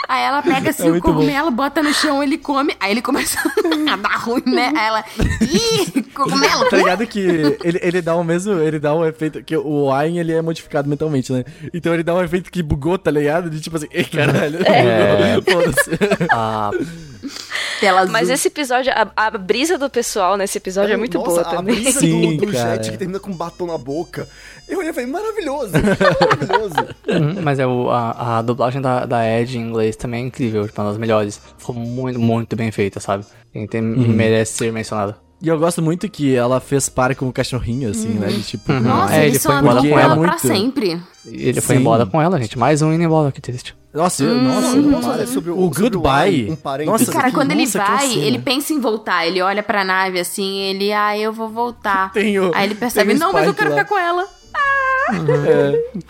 Aí 0.09 0.24
ela 0.24 0.43
pega 0.43 0.70
assim 0.70 0.82
É 0.85 0.86
o 0.89 0.90
muito 0.90 1.05
bom. 1.06 1.12
cogumelo, 1.14 1.51
bota 1.51 1.82
no 1.82 1.93
chão, 1.94 2.23
ele 2.23 2.36
come, 2.36 2.77
aí 2.78 2.90
ele 2.90 3.01
começa 3.01 3.39
a 3.90 3.97
dar 3.97 4.16
ruim, 4.19 4.43
né? 4.47 4.70
Aí 4.77 4.86
ela, 4.86 5.05
ih, 5.40 6.02
cogumelo. 6.14 6.69
Tá 6.69 6.77
ligado 6.77 7.06
que 7.06 7.19
ele, 7.19 7.81
ele 7.82 8.02
dá 8.02 8.14
o 8.14 8.23
mesmo, 8.23 8.52
ele 8.60 8.78
dá 8.78 8.94
um 8.94 9.06
efeito, 9.06 9.43
que 9.43 9.56
o 9.56 9.90
Ayn, 9.90 10.19
ele 10.19 10.32
é 10.32 10.43
modificado 10.43 10.86
mentalmente, 10.89 11.32
né? 11.32 11.44
Então 11.73 11.94
ele 11.94 12.02
dá 12.02 12.14
um 12.14 12.23
efeito 12.23 12.51
que 12.51 12.62
bugou, 12.62 12.98
tá 12.98 13.10
ligado? 13.10 13.48
De 13.48 13.59
tipo 13.60 13.77
assim, 13.77 13.86
ei, 13.90 14.05
caralho, 14.05 14.59
É. 14.66 15.36
bugou, 15.40 15.55
foda-se. 15.62 15.90
Ah, 16.31 16.70
Tela 17.83 18.01
azul. 18.03 18.13
Mas 18.13 18.31
esse 18.31 18.49
episódio, 18.49 18.93
a, 18.95 19.11
a 19.27 19.31
brisa 19.33 19.77
do 19.77 19.91
pessoal 19.91 20.37
nesse 20.37 20.57
episódio 20.59 20.95
é, 20.95 20.97
muito 20.97 21.19
Nossa, 21.19 21.31
boa 21.31 21.41
a 21.43 21.57
também. 21.57 21.75
brisa 21.75 22.01
Sim, 22.01 22.37
do, 22.37 22.47
do. 22.47 22.53
Jet 22.53 22.91
que 22.91 22.97
termina 22.97 23.19
com 23.21 23.31
um 23.31 23.35
batom 23.37 23.67
na 23.67 23.77
boca. 23.77 24.29
Eu 24.69 24.79
olhei 24.79 24.91
e 24.91 24.93
falei, 24.95 25.11
maravilhoso, 25.11 25.73
maravilhoso. 25.73 26.73
Uhum, 27.13 27.43
Mas 27.43 27.59
é 27.59 27.67
o, 27.67 27.91
a, 27.91 28.39
a 28.39 28.43
dublagem 28.43 28.81
da, 28.81 29.05
da 29.05 29.29
Ed 29.29 29.59
em 29.59 29.61
inglês 29.61 29.97
também 29.97 30.25
é 30.25 30.27
incrível, 30.27 30.67
tipo, 30.67 30.81
uma 30.81 30.89
das 30.89 30.99
melhores. 30.99 31.41
Ficou 31.59 31.75
muito, 31.75 32.19
muito 32.19 32.57
bem 32.57 32.71
feita, 32.71 33.01
sabe? 33.01 33.25
E 33.55 33.67
tem- 33.67 33.83
merece 33.83 34.55
ser 34.55 34.73
mencionada. 34.73 35.17
E 35.43 35.49
eu 35.49 35.59
gosto 35.59 35.83
muito 35.83 36.09
que 36.09 36.35
ela 36.37 36.61
fez 36.61 36.89
par 36.89 37.15
com 37.17 37.29
o 37.29 37.33
cachorrinho, 37.33 37.91
assim, 37.91 38.11
né? 38.11 38.29
De 38.29 38.43
tipo, 38.43 38.73
Nossa, 38.73 39.17
É, 39.17 39.27
ele 39.27 39.39
foi 39.39 39.57
embora 39.57 39.81
com 39.81 39.99
ela. 39.99 40.15
pra 40.17 40.27
Muito. 40.29 40.47
sempre. 40.47 41.01
Ele 41.27 41.61
foi 41.61 41.75
Sim. 41.77 41.81
embora 41.83 42.07
com 42.07 42.23
ela, 42.23 42.41
gente. 42.41 42.57
Mais 42.59 42.81
um 42.81 42.93
indo 42.93 43.03
embora, 43.03 43.33
que 43.33 43.41
triste. 43.41 43.75
Nossa, 43.94 44.24
eu- 44.24 44.35
nossa, 44.35 45.09
fazer 45.09 45.27
sobre 45.27 45.51
o, 45.51 45.59
o 45.59 45.69
goodbye. 45.70 46.31
Wine, 46.44 46.51
um 46.52 46.56
parênteses 46.56 47.01
Nossa, 47.01 47.10
E, 47.10 47.14
cara, 47.14 47.27
aqui? 47.28 47.36
quando 47.36 47.51
ele 47.51 47.64
Nossa, 47.64 47.78
vai, 47.78 48.10
ele 48.14 48.39
pensa 48.39 48.73
em 48.73 48.81
voltar. 48.81 49.27
Ele 49.27 49.43
olha 49.43 49.62
pra 49.62 49.85
nave 49.85 50.19
assim, 50.19 50.60
ele, 50.60 50.93
ah, 50.93 51.16
eu 51.19 51.32
vou 51.32 51.48
voltar. 51.48 52.10
Tem 52.14 52.39
o- 52.39 52.52
Aí 52.55 52.64
ele 52.66 52.74
percebe, 52.74 53.12
o 53.12 53.19
não, 53.19 53.32
mas 53.32 53.47
eu 53.47 53.52
quero 53.55 53.70
lá. 53.70 53.77
ficar 53.77 53.89
com 53.89 53.98
ela. 53.98 54.27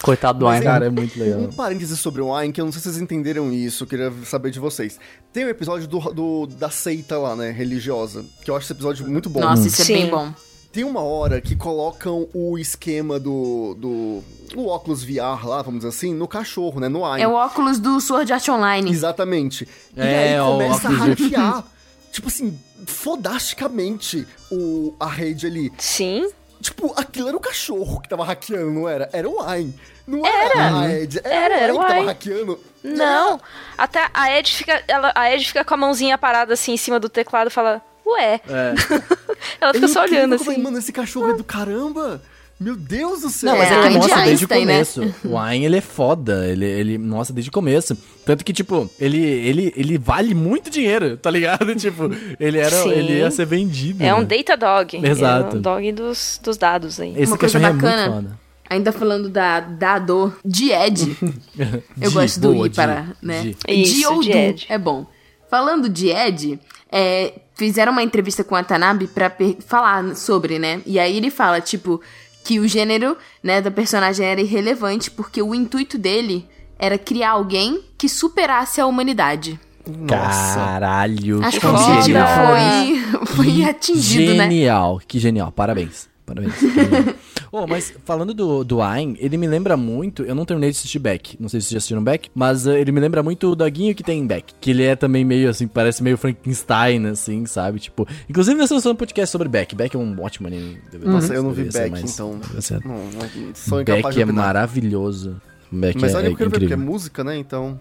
Coitado 0.03 0.39
do 0.41 0.47
Ainz. 0.49 0.63
Cara, 0.65 0.87
é 0.87 0.91
muito 0.91 1.19
legal. 1.19 1.41
Um 1.41 1.53
parêntese 1.53 1.97
sobre 1.97 2.21
o 2.21 2.35
Wine, 2.37 2.53
que 2.53 2.61
eu 2.61 2.65
não 2.65 2.73
sei 2.73 2.81
se 2.81 2.89
vocês 2.91 3.03
entenderam 3.03 3.53
isso, 3.53 3.85
eu 3.85 3.89
queria 3.89 4.13
saber 4.25 4.51
de 4.51 4.61
vocês. 4.61 4.99
Tem 5.33 5.45
o 5.45 5.49
episódio 5.49 5.89
do, 5.89 5.99
do- 6.13 6.47
da 6.47 6.71
seita 6.71 7.19
lá, 7.19 7.35
né, 7.35 7.51
religiosa, 7.51 8.25
que 8.45 8.51
eu 8.51 8.57
acho 8.57 8.67
esse 8.67 8.73
episódio 8.73 9.07
muito 9.09 9.29
bom. 9.31 9.41
Nossa, 9.41 9.67
isso 9.67 9.83
é 9.83 9.85
Sim. 9.85 9.95
bem 9.95 10.11
bom. 10.11 10.33
Tem 10.73 10.85
uma 10.85 11.03
hora 11.03 11.41
que 11.41 11.55
colocam 11.55 12.27
o 12.33 12.59
esquema 12.59 13.21
do, 13.21 13.75
do 13.79 14.25
o 14.57 14.69
óculos 14.69 15.05
VR 15.05 15.47
lá, 15.47 15.61
vamos 15.63 15.81
dizer 15.81 15.89
assim, 15.89 16.15
no 16.15 16.27
cachorro, 16.27 16.81
né, 16.81 16.89
no 16.89 17.05
Wine. 17.09 17.23
É 17.23 17.29
o 17.29 17.33
óculos 17.35 17.79
do 17.79 18.01
Sword 18.01 18.33
Art 18.33 18.49
Online. 18.49 18.91
Exatamente. 18.91 19.69
E 19.97 20.01
É, 20.01 20.35
aí 20.35 20.41
o 20.41 20.53
começa 20.53 20.89
a 20.89 20.93
hackear, 20.93 21.65
tipo 22.11 22.29
assim, 22.29 22.59
fodasticamente 22.87 24.27
o, 24.51 24.95
a 24.99 25.07
rede 25.07 25.47
ali. 25.47 25.73
Sim. 25.79 26.31
Tipo, 26.61 26.95
aquilo 26.97 27.29
era 27.29 27.37
o 27.37 27.41
cachorro 27.41 28.01
que 28.01 28.09
tava 28.09 28.25
hackeando, 28.25 28.71
não 28.71 28.89
era? 28.89 29.11
Era 29.13 29.29
o 29.29 29.45
Wine. 29.45 29.75
Não 30.07 30.25
era, 30.25 30.81
a 30.81 30.91
Ed. 30.91 31.21
Era, 31.25 31.35
Era, 31.35 31.55
era 31.57 31.75
o 31.75 31.77
Wine 31.79 31.87
que 31.89 31.95
tava 31.95 32.07
hackeando. 32.07 32.61
Não. 32.83 33.41
Até 33.77 34.09
a 34.15 34.39
Ed 34.39 34.53
fica. 34.53 34.83
Ela, 34.89 35.13
a 35.15 35.33
Ed 35.35 35.45
fica 35.45 35.65
com 35.65 35.75
a 35.75 35.77
mãozinha 35.77 36.17
parada 36.17 36.55
assim 36.55 36.73
em 36.73 36.77
cima 36.77 36.99
do 37.01 37.09
teclado 37.09 37.49
e 37.49 37.51
fala, 37.51 37.83
ué. 38.07 38.41
É. 38.49 38.75
Ela 39.61 39.73
fica 39.75 39.87
É 39.87 39.89
só 39.89 40.01
incrível 40.05 40.19
olhando 40.25 40.35
assim. 40.35 40.63
Mano, 40.63 40.79
esse 40.79 40.93
cachorro 40.93 41.31
é 41.31 41.35
do 41.35 41.45
caramba. 41.45 42.21
Meu 42.61 42.77
Deus 42.77 43.23
do 43.23 43.29
céu. 43.31 43.51
Não, 43.51 43.59
mas 43.59 43.71
É, 43.73 43.75
é, 43.75 43.89
que 43.89 43.95
mostra 43.99 44.23
desde 44.23 44.45
o 44.45 44.49
Einstein, 44.53 44.65
né? 44.67 44.73
começo. 44.75 45.15
O 45.25 45.37
Ayn, 45.39 45.65
ele 45.65 45.77
é 45.77 45.81
foda. 45.81 46.47
Ele, 46.47 46.65
ele 46.65 46.99
mostra 46.99 47.35
desde 47.35 47.49
o 47.49 47.53
começo. 47.53 47.97
Tanto 48.25 48.45
que, 48.45 48.53
tipo, 48.53 48.89
ele, 49.01 49.19
ele, 49.21 49.73
ele 49.77 49.99
vale 49.99 50.33
muito 50.33 50.71
dinheiro, 50.71 51.17
tá 51.17 51.29
ligado? 51.29 51.75
tipo, 51.75 52.09
ele, 52.39 52.59
era, 52.59 52.71
Sim. 52.83 52.91
ele 52.91 53.19
ia 53.19 53.31
ser 53.33 53.47
vendido. 53.47 54.05
É 54.05 54.15
um 54.15 54.21
né? 54.21 54.27
data 54.27 54.57
dog. 54.57 54.97
Exato. 55.05 55.57
É 55.57 55.59
um 55.59 55.63
dog 55.63 55.93
dos, 55.93 56.39
dos 56.41 56.57
dados 56.57 57.01
aí. 57.01 57.13
Esse 57.17 57.33
Uma 57.33 57.39
coisa 57.39 57.59
cachorro 57.59 57.69
é 57.69 57.73
muito 57.73 57.85
bacana. 57.85 58.15
foda. 58.15 58.41
Ainda 58.71 58.93
falando 58.93 59.29
da, 59.29 59.59
da 59.61 59.99
dor 59.99 60.39
de 60.45 60.71
Ed. 60.71 61.17
Eu 62.01 62.09
De, 62.11 62.15
gosto 62.15 62.41
do 62.41 62.53
boa, 62.55 62.67
I 62.67 62.71
de, 62.71 62.77
para, 62.77 63.07
né? 63.21 63.43
de. 63.43 63.57
Isso, 63.69 63.95
de 63.97 64.07
ou 64.07 64.23
de 64.23 64.31
do 64.31 64.39
Ed. 64.39 64.67
é 64.69 64.79
bom. 64.79 65.05
Falando 65.51 65.89
de 65.89 66.09
Ed, 66.11 66.59
é, 66.91 67.35
fizeram 67.55 67.93
uma 67.93 68.03
entrevista 68.03 68.43
com 68.43 68.55
a 68.55 68.63
Tanabe 68.63 69.07
pra 69.07 69.33
falar 69.67 70.15
sobre, 70.17 70.59
né? 70.59 70.81
E 70.87 70.99
aí 70.99 71.17
ele 71.17 71.31
fala, 71.31 71.61
tipo, 71.61 72.01
que 72.45 72.59
o 72.59 72.67
gênero, 72.67 73.17
né, 73.43 73.61
da 73.61 73.71
personagem 73.71 74.27
era 74.27 74.41
irrelevante 74.41 75.11
porque 75.11 75.43
o 75.43 75.55
intuito 75.55 75.97
dele 75.99 76.47
era 76.79 76.99
criar 76.99 77.31
alguém 77.31 77.81
que 77.97 78.09
superasse 78.09 78.81
a 78.81 78.87
humanidade. 78.87 79.59
Nossa. 79.87 80.57
Caralho. 80.57 81.45
Acho 81.45 81.61
que 81.61 81.67
o 81.67 81.71
objetivo 81.71 82.03
genial. 82.03 82.29
foi, 82.37 83.27
foi 83.37 83.65
atingido, 83.65 84.35
né? 84.35 84.45
Genial, 84.45 85.01
que 85.07 85.19
genial. 85.19 85.53
Parabéns. 85.53 86.09
Parabéns. 86.27 86.55
oh, 87.53 87.67
mas 87.67 87.93
falando 88.05 88.35
do, 88.35 88.65
do 88.65 88.83
Ayn, 88.83 89.15
ele 89.19 89.37
me 89.37 89.47
lembra 89.47 89.77
muito. 89.77 90.25
Eu 90.25 90.35
não 90.35 90.45
terminei 90.45 90.71
de 90.71 90.79
assistir 90.79 90.99
Beck. 90.99 91.37
Não 91.39 91.49
sei 91.49 91.61
se 91.61 91.67
vocês 91.67 91.73
já 91.73 91.79
assistiram 91.79 92.03
Beck, 92.03 92.31
mas 92.35 92.67
eh, 92.67 92.81
ele 92.81 92.91
me 92.91 92.99
lembra 92.99 93.23
muito 93.23 93.53
o 93.53 93.55
doguinho 93.55 93.95
que 93.95 94.03
tem 94.03 94.19
em 94.21 94.27
Beck. 94.27 94.55
Que 94.61 94.71
ele 94.71 94.83
é 94.83 94.97
também 94.97 95.25
meio 95.25 95.49
assim, 95.49 95.69
parece 95.69 96.03
meio 96.03 96.17
Frankenstein, 96.17 97.07
assim, 97.07 97.47
sabe? 97.47 97.79
Tipo. 97.79 98.09
Inclusive, 98.29 98.57
nós 98.57 98.65
estamos 98.65 98.87
um 98.87 98.95
podcast 98.97 99.31
sobre 99.31 99.49
Beck. 99.49 99.75
Beck 99.75 99.95
é 99.95 99.99
um 99.99 100.21
ótimo 100.21 100.49
anime. 100.49 100.79
Nossa, 101.05 101.35
eu 101.35 101.43
não 101.43 101.53
vi 101.53 101.65
Beck, 101.65 101.91
mais- 101.91 102.13
então. 102.13 102.41
Não, 102.85 102.95
não, 102.97 103.55
sou 103.55 103.85
Beck 103.85 104.21
é 104.21 104.25
maravilhoso. 104.25 105.41
Beck 105.71 105.99
Mas 106.01 106.15
é, 106.15 106.17
olha, 106.19 106.27
é 106.27 106.31
eu 106.31 106.37
quero 106.37 106.51
ver, 106.51 106.59
porque 106.59 106.73
é 106.73 106.77
incrível. 106.77 106.93
música, 106.93 107.23
né? 107.25 107.37
Então. 107.37 107.81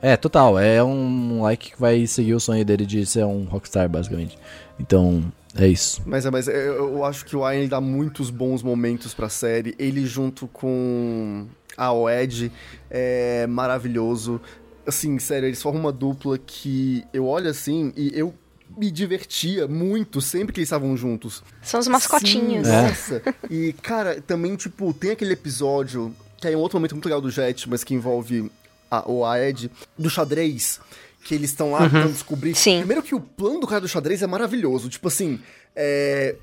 É, 0.00 0.16
total. 0.16 0.58
É 0.58 0.82
um 0.82 1.42
like 1.42 1.72
que 1.72 1.80
vai 1.80 2.06
seguir 2.06 2.34
o 2.34 2.40
sonho 2.40 2.64
dele 2.64 2.86
de 2.86 3.04
ser 3.04 3.24
um 3.24 3.44
rockstar, 3.44 3.88
basicamente. 3.88 4.38
Então, 4.78 5.22
É 5.56 5.66
isso. 5.66 6.02
Mas 6.04 6.26
é, 6.26 6.30
mas 6.30 6.48
eu, 6.48 6.54
eu 6.54 7.04
acho 7.04 7.24
que 7.24 7.36
o 7.36 7.48
ele 7.48 7.68
dá 7.68 7.80
muitos 7.80 8.30
bons 8.30 8.62
momentos 8.62 9.14
pra 9.14 9.28
série. 9.28 9.74
Ele 9.78 10.04
junto 10.04 10.48
com 10.48 11.46
a 11.76 11.92
Oed 11.92 12.50
é 12.90 13.46
maravilhoso. 13.46 14.40
Assim, 14.86 15.18
sério, 15.18 15.46
eles 15.46 15.62
formam 15.62 15.80
uma 15.82 15.92
dupla 15.92 16.36
que 16.38 17.04
eu 17.12 17.26
olho 17.26 17.48
assim 17.48 17.92
e 17.96 18.10
eu 18.14 18.34
me 18.76 18.90
divertia 18.90 19.68
muito 19.68 20.20
sempre 20.20 20.52
que 20.52 20.60
eles 20.60 20.68
estavam 20.68 20.96
juntos. 20.96 21.42
São 21.62 21.80
os 21.80 21.88
mascotinhos. 21.88 22.66
Sim, 22.66 22.72
Nossa. 22.72 23.22
E, 23.48 23.72
cara, 23.74 24.20
também, 24.20 24.56
tipo, 24.56 24.92
tem 24.92 25.12
aquele 25.12 25.32
episódio, 25.32 26.14
que 26.36 26.48
é 26.48 26.56
um 26.56 26.60
outro 26.60 26.78
momento 26.78 26.92
muito 26.92 27.04
legal 27.04 27.20
do 27.20 27.30
Jet, 27.30 27.68
mas 27.68 27.84
que 27.84 27.94
envolve 27.94 28.50
a, 28.90 29.08
o 29.08 29.24
Aed, 29.24 29.70
do 29.96 30.10
xadrez, 30.10 30.80
que 31.24 31.34
eles 31.34 31.50
estão 31.50 31.72
lá 31.72 31.80
Uhum. 31.82 31.90
tentando 31.90 32.12
descobrir. 32.12 32.54
Sim. 32.54 32.78
Primeiro 32.78 33.02
que 33.02 33.14
o 33.14 33.20
plano 33.20 33.58
do 33.60 33.66
cara 33.66 33.80
do 33.80 33.88
xadrez 33.88 34.22
é 34.22 34.26
maravilhoso. 34.26 34.88
Tipo 34.88 35.08
assim, 35.08 35.40
é. 35.74 36.36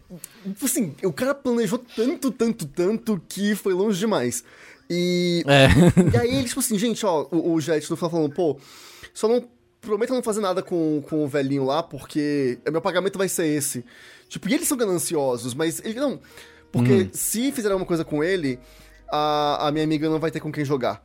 Tipo 0.44 0.66
assim, 0.66 0.94
o 1.04 1.14
cara 1.14 1.34
planejou 1.36 1.78
tanto, 1.96 2.32
tanto, 2.32 2.66
tanto 2.66 3.22
que 3.30 3.56
foi 3.56 3.74
longe 3.74 4.00
demais. 4.00 4.44
E. 4.90 5.44
É. 5.48 5.68
E 6.14 6.18
aí 6.18 6.36
eles, 6.36 6.50
tipo 6.50 6.60
assim, 6.60 6.78
gente, 6.78 7.06
ó, 7.06 7.28
o, 7.32 7.54
o 7.54 7.62
Jet 7.62 7.90
no 7.90 7.96
final 7.96 8.10
falando, 8.10 8.34
pô, 8.34 8.58
só 9.14 9.28
não. 9.28 9.48
Prometa 9.80 10.14
não 10.14 10.22
fazer 10.22 10.42
nada 10.42 10.62
com, 10.62 11.02
com 11.10 11.24
o 11.24 11.28
velhinho 11.28 11.64
lá, 11.66 11.82
porque 11.82 12.60
meu 12.72 12.80
pagamento 12.82 13.18
vai 13.18 13.28
ser 13.28 13.48
esse. 13.48 13.84
Tipo, 14.30 14.48
e 14.48 14.54
eles 14.54 14.68
são 14.68 14.78
gananciosos, 14.78 15.56
mas 15.56 15.82
ele 15.84 16.00
não. 16.00 16.20
Porque 16.72 17.10
se 17.14 17.52
fizer 17.52 17.70
alguma 17.72 17.86
coisa 17.88 18.06
com 18.06 18.24
ele, 18.24 18.60
a, 19.12 19.68
a 19.68 19.72
minha 19.72 19.84
amiga 19.84 20.08
não 20.08 20.20
vai 20.20 20.30
ter 20.30 20.40
com 20.40 20.52
quem 20.52 20.64
jogar. 20.64 21.04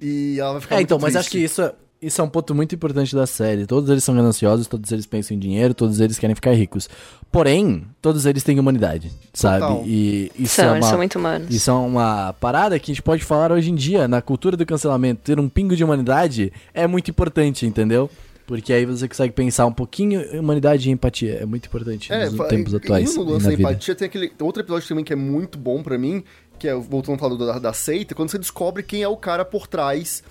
E 0.00 0.38
ela 0.40 0.52
vai 0.52 0.60
ficar 0.62 0.74
É, 0.76 0.78
muito 0.78 0.86
então, 0.86 0.98
mas 0.98 1.12
triste. 1.12 1.18
acho 1.20 1.30
que 1.30 1.38
isso 1.38 1.60
é, 1.60 1.74
isso 2.02 2.20
é 2.20 2.24
um 2.24 2.28
ponto 2.28 2.54
muito 2.54 2.74
importante 2.74 3.14
da 3.14 3.26
série. 3.26 3.66
Todos 3.66 3.88
eles 3.88 4.04
são 4.04 4.14
gananciosos, 4.14 4.66
todos 4.66 4.90
eles 4.92 5.06
pensam 5.06 5.36
em 5.36 5.40
dinheiro, 5.40 5.72
todos 5.74 6.00
eles 6.00 6.18
querem 6.18 6.34
ficar 6.34 6.52
ricos. 6.52 6.88
Porém, 7.32 7.84
todos 8.02 8.26
eles 8.26 8.42
têm 8.42 8.58
humanidade, 8.60 9.10
sabe? 9.32 9.60
Total. 9.60 9.82
E 9.86 10.30
isso 10.38 10.54
São, 10.56 10.66
é 10.66 10.70
eles 10.72 10.84
uma, 10.84 10.88
são 10.90 10.98
muito 10.98 11.18
humanos. 11.18 11.54
Isso 11.54 11.70
é 11.70 11.74
uma 11.74 12.32
parada 12.34 12.78
que 12.78 12.90
a 12.90 12.94
gente 12.94 13.02
pode 13.02 13.24
falar 13.24 13.50
hoje 13.52 13.70
em 13.70 13.74
dia, 13.74 14.06
na 14.06 14.20
cultura 14.22 14.56
do 14.56 14.64
cancelamento. 14.66 15.22
Ter 15.24 15.40
um 15.40 15.48
pingo 15.48 15.74
de 15.74 15.82
humanidade 15.82 16.52
é 16.72 16.86
muito 16.86 17.10
importante, 17.10 17.66
entendeu? 17.66 18.08
Porque 18.46 18.72
aí 18.74 18.84
você 18.84 19.08
consegue 19.08 19.32
pensar 19.32 19.64
um 19.64 19.72
pouquinho 19.72 20.20
humanidade 20.38 20.90
e 20.90 20.92
empatia. 20.92 21.36
É 21.40 21.46
muito 21.46 21.66
importante 21.66 22.12
nos 22.12 22.34
fa- 22.36 22.44
tempos 22.44 22.74
atuais. 22.74 23.14
E 23.14 23.16
no 23.18 23.22
e 23.22 23.32
lance 23.32 23.44
na 23.44 23.50
da 23.50 23.56
vida. 23.56 23.70
empatia, 23.70 23.94
tem 23.94 24.06
aquele 24.06 24.30
outro 24.40 24.62
episódio 24.62 24.86
também 24.86 25.02
que 25.02 25.14
é 25.14 25.16
muito 25.16 25.56
bom 25.58 25.82
pra 25.82 25.96
mim, 25.96 26.22
que 26.58 26.68
é, 26.68 26.74
voltando 26.74 27.14
a 27.16 27.18
falar 27.18 27.34
do- 27.36 27.46
da, 27.46 27.58
da 27.58 27.72
seita, 27.72 28.14
quando 28.14 28.28
você 28.30 28.38
descobre 28.38 28.82
quem 28.82 29.02
é 29.02 29.08
o 29.08 29.16
cara 29.16 29.46
por 29.46 29.66
trás 29.66 30.22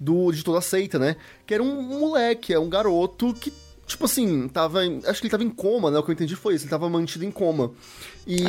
do, 0.00 0.32
de 0.32 0.42
toda 0.42 0.58
a 0.58 0.62
seita, 0.62 0.98
né? 0.98 1.14
Que 1.46 1.52
era 1.54 1.62
um 1.62 1.82
moleque, 1.82 2.52
é 2.54 2.58
um 2.58 2.68
garoto 2.70 3.34
que, 3.34 3.52
tipo 3.86 4.06
assim, 4.06 4.48
tava. 4.48 4.80
acho 5.04 5.20
que 5.20 5.26
ele 5.26 5.30
tava 5.30 5.44
em 5.44 5.50
coma, 5.50 5.90
né? 5.90 5.98
O 5.98 6.02
que 6.02 6.10
eu 6.10 6.14
entendi 6.14 6.34
foi 6.34 6.54
isso, 6.54 6.64
ele 6.64 6.70
tava 6.70 6.88
mantido 6.88 7.24
em 7.24 7.30
coma. 7.30 7.70
E 8.26 8.42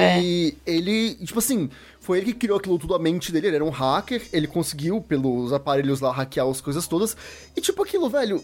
É. 0.65 0.71
ele, 0.71 1.15
tipo 1.15 1.39
assim, 1.39 1.69
foi 1.99 2.19
ele 2.19 2.27
que 2.27 2.39
criou 2.39 2.57
aquilo 2.57 2.79
tudo, 2.79 2.95
a 2.95 2.99
mente 2.99 3.31
dele, 3.31 3.47
ele 3.47 3.55
era 3.57 3.65
um 3.65 3.69
hacker, 3.69 4.21
ele 4.31 4.47
conseguiu, 4.47 5.01
pelos 5.01 5.51
aparelhos 5.51 5.99
lá, 5.99 6.11
hackear 6.11 6.47
as 6.47 6.61
coisas 6.61 6.87
todas. 6.87 7.15
E 7.55 7.59
tipo 7.61 7.83
aquilo, 7.83 8.09
velho, 8.09 8.43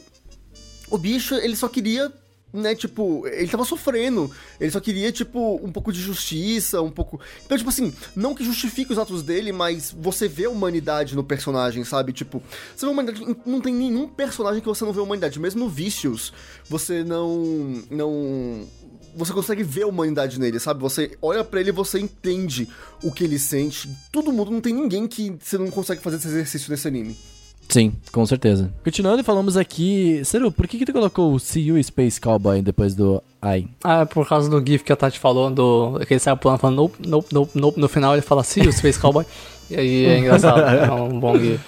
o 0.90 0.98
bicho, 0.98 1.36
ele 1.36 1.56
só 1.56 1.68
queria, 1.70 2.12
né, 2.54 2.74
tipo, 2.74 3.28
ele 3.28 3.48
tava 3.48 3.66
sofrendo. 3.66 4.32
Ele 4.60 4.72
só 4.72 4.80
queria, 4.80 5.12
tipo, 5.12 5.60
um 5.64 5.72
pouco 5.72 5.92
de 5.92 6.00
justiça, 6.00 6.82
um 6.82 6.90
pouco. 6.90 7.20
Então, 7.46 7.58
tipo 7.58 7.70
assim, 7.70 7.94
não 8.16 8.34
que 8.34 8.44
justifique 8.44 8.92
os 8.92 8.98
atos 9.00 9.22
dele, 9.22 9.52
mas 9.52 9.94
você 9.98 10.28
vê 10.28 10.46
a 10.46 10.50
humanidade 10.50 11.16
no 11.16 11.24
personagem, 11.24 11.84
sabe? 11.84 12.14
Tipo, 12.14 12.42
você 12.76 12.86
vê 12.86 12.90
a 12.90 12.94
humanidade. 12.94 13.38
Não 13.46 13.62
tem 13.62 13.74
nenhum 13.74 14.08
personagem 14.08 14.62
que 14.62 14.68
você 14.68 14.86
não 14.86 14.94
vê 14.94 15.00
a 15.00 15.04
humanidade. 15.04 15.40
Mesmo 15.40 15.60
no 15.60 15.70
Vícios, 15.70 16.34
você 16.70 17.04
não. 17.04 17.84
não. 17.90 18.68
Você 19.16 19.34
consegue 19.34 19.64
ver 19.64 19.84
a 19.84 19.88
humanidade 19.88 20.40
nele, 20.40 20.60
sabe? 20.60 20.80
Você 20.82 21.18
olha 21.22 21.44
pra 21.44 21.60
ele 21.60 21.70
e 21.70 21.74
você 21.74 22.00
entende 22.00 22.68
o 23.04 23.12
que 23.12 23.24
ele 23.24 23.40
sente. 23.40 23.90
Todo 24.12 24.32
mundo, 24.32 24.52
não 24.52 24.62
tem 24.62 24.74
ninguém 24.74 25.08
que 25.08 25.36
você 25.42 25.58
não 25.58 25.72
consegue 25.72 26.02
fazer 26.02 26.18
esse 26.18 26.28
exercício 26.28 26.70
nesse 26.70 26.88
anime. 26.88 27.18
Sim, 27.70 27.94
com 28.12 28.26
certeza. 28.26 28.72
Continuando, 28.84 29.24
falamos 29.24 29.58
aqui. 29.58 30.22
Seru, 30.24 30.52
por 30.52 30.68
que, 30.68 30.78
que 30.78 30.86
tu 30.86 30.94
colocou 30.94 31.34
o 31.34 31.40
See 31.40 31.68
You 31.68 31.84
Space 31.84 32.20
Cowboy 32.20 32.62
depois 32.62 32.96
do 32.96 33.22
Ai? 33.42 33.68
Ah, 33.84 34.02
é 34.02 34.06
por 34.06 34.28
causa 34.28 34.50
do 34.50 34.66
GIF 34.66 34.84
que 34.84 34.94
a 34.94 34.96
Tati 34.96 35.20
falou, 35.20 35.52
do, 35.52 36.00
que 36.08 36.14
ele 36.14 36.20
sai 36.20 36.36
pulando 36.38 36.60
falando 36.60 36.78
nope, 36.78 36.96
nope, 37.06 37.28
nope, 37.34 37.52
nope. 37.56 37.80
No 37.80 37.90
final 37.90 38.14
ele 38.14 38.22
fala 38.22 38.44
see 38.44 38.64
you, 38.64 38.72
Space 38.74 39.00
Cowboy. 39.00 39.26
E 39.70 39.76
aí 39.76 40.06
é 40.06 40.20
engraçado, 40.20 40.62
é 40.62 40.92
um 40.92 41.20
bom 41.20 41.38
GIF. 41.38 41.60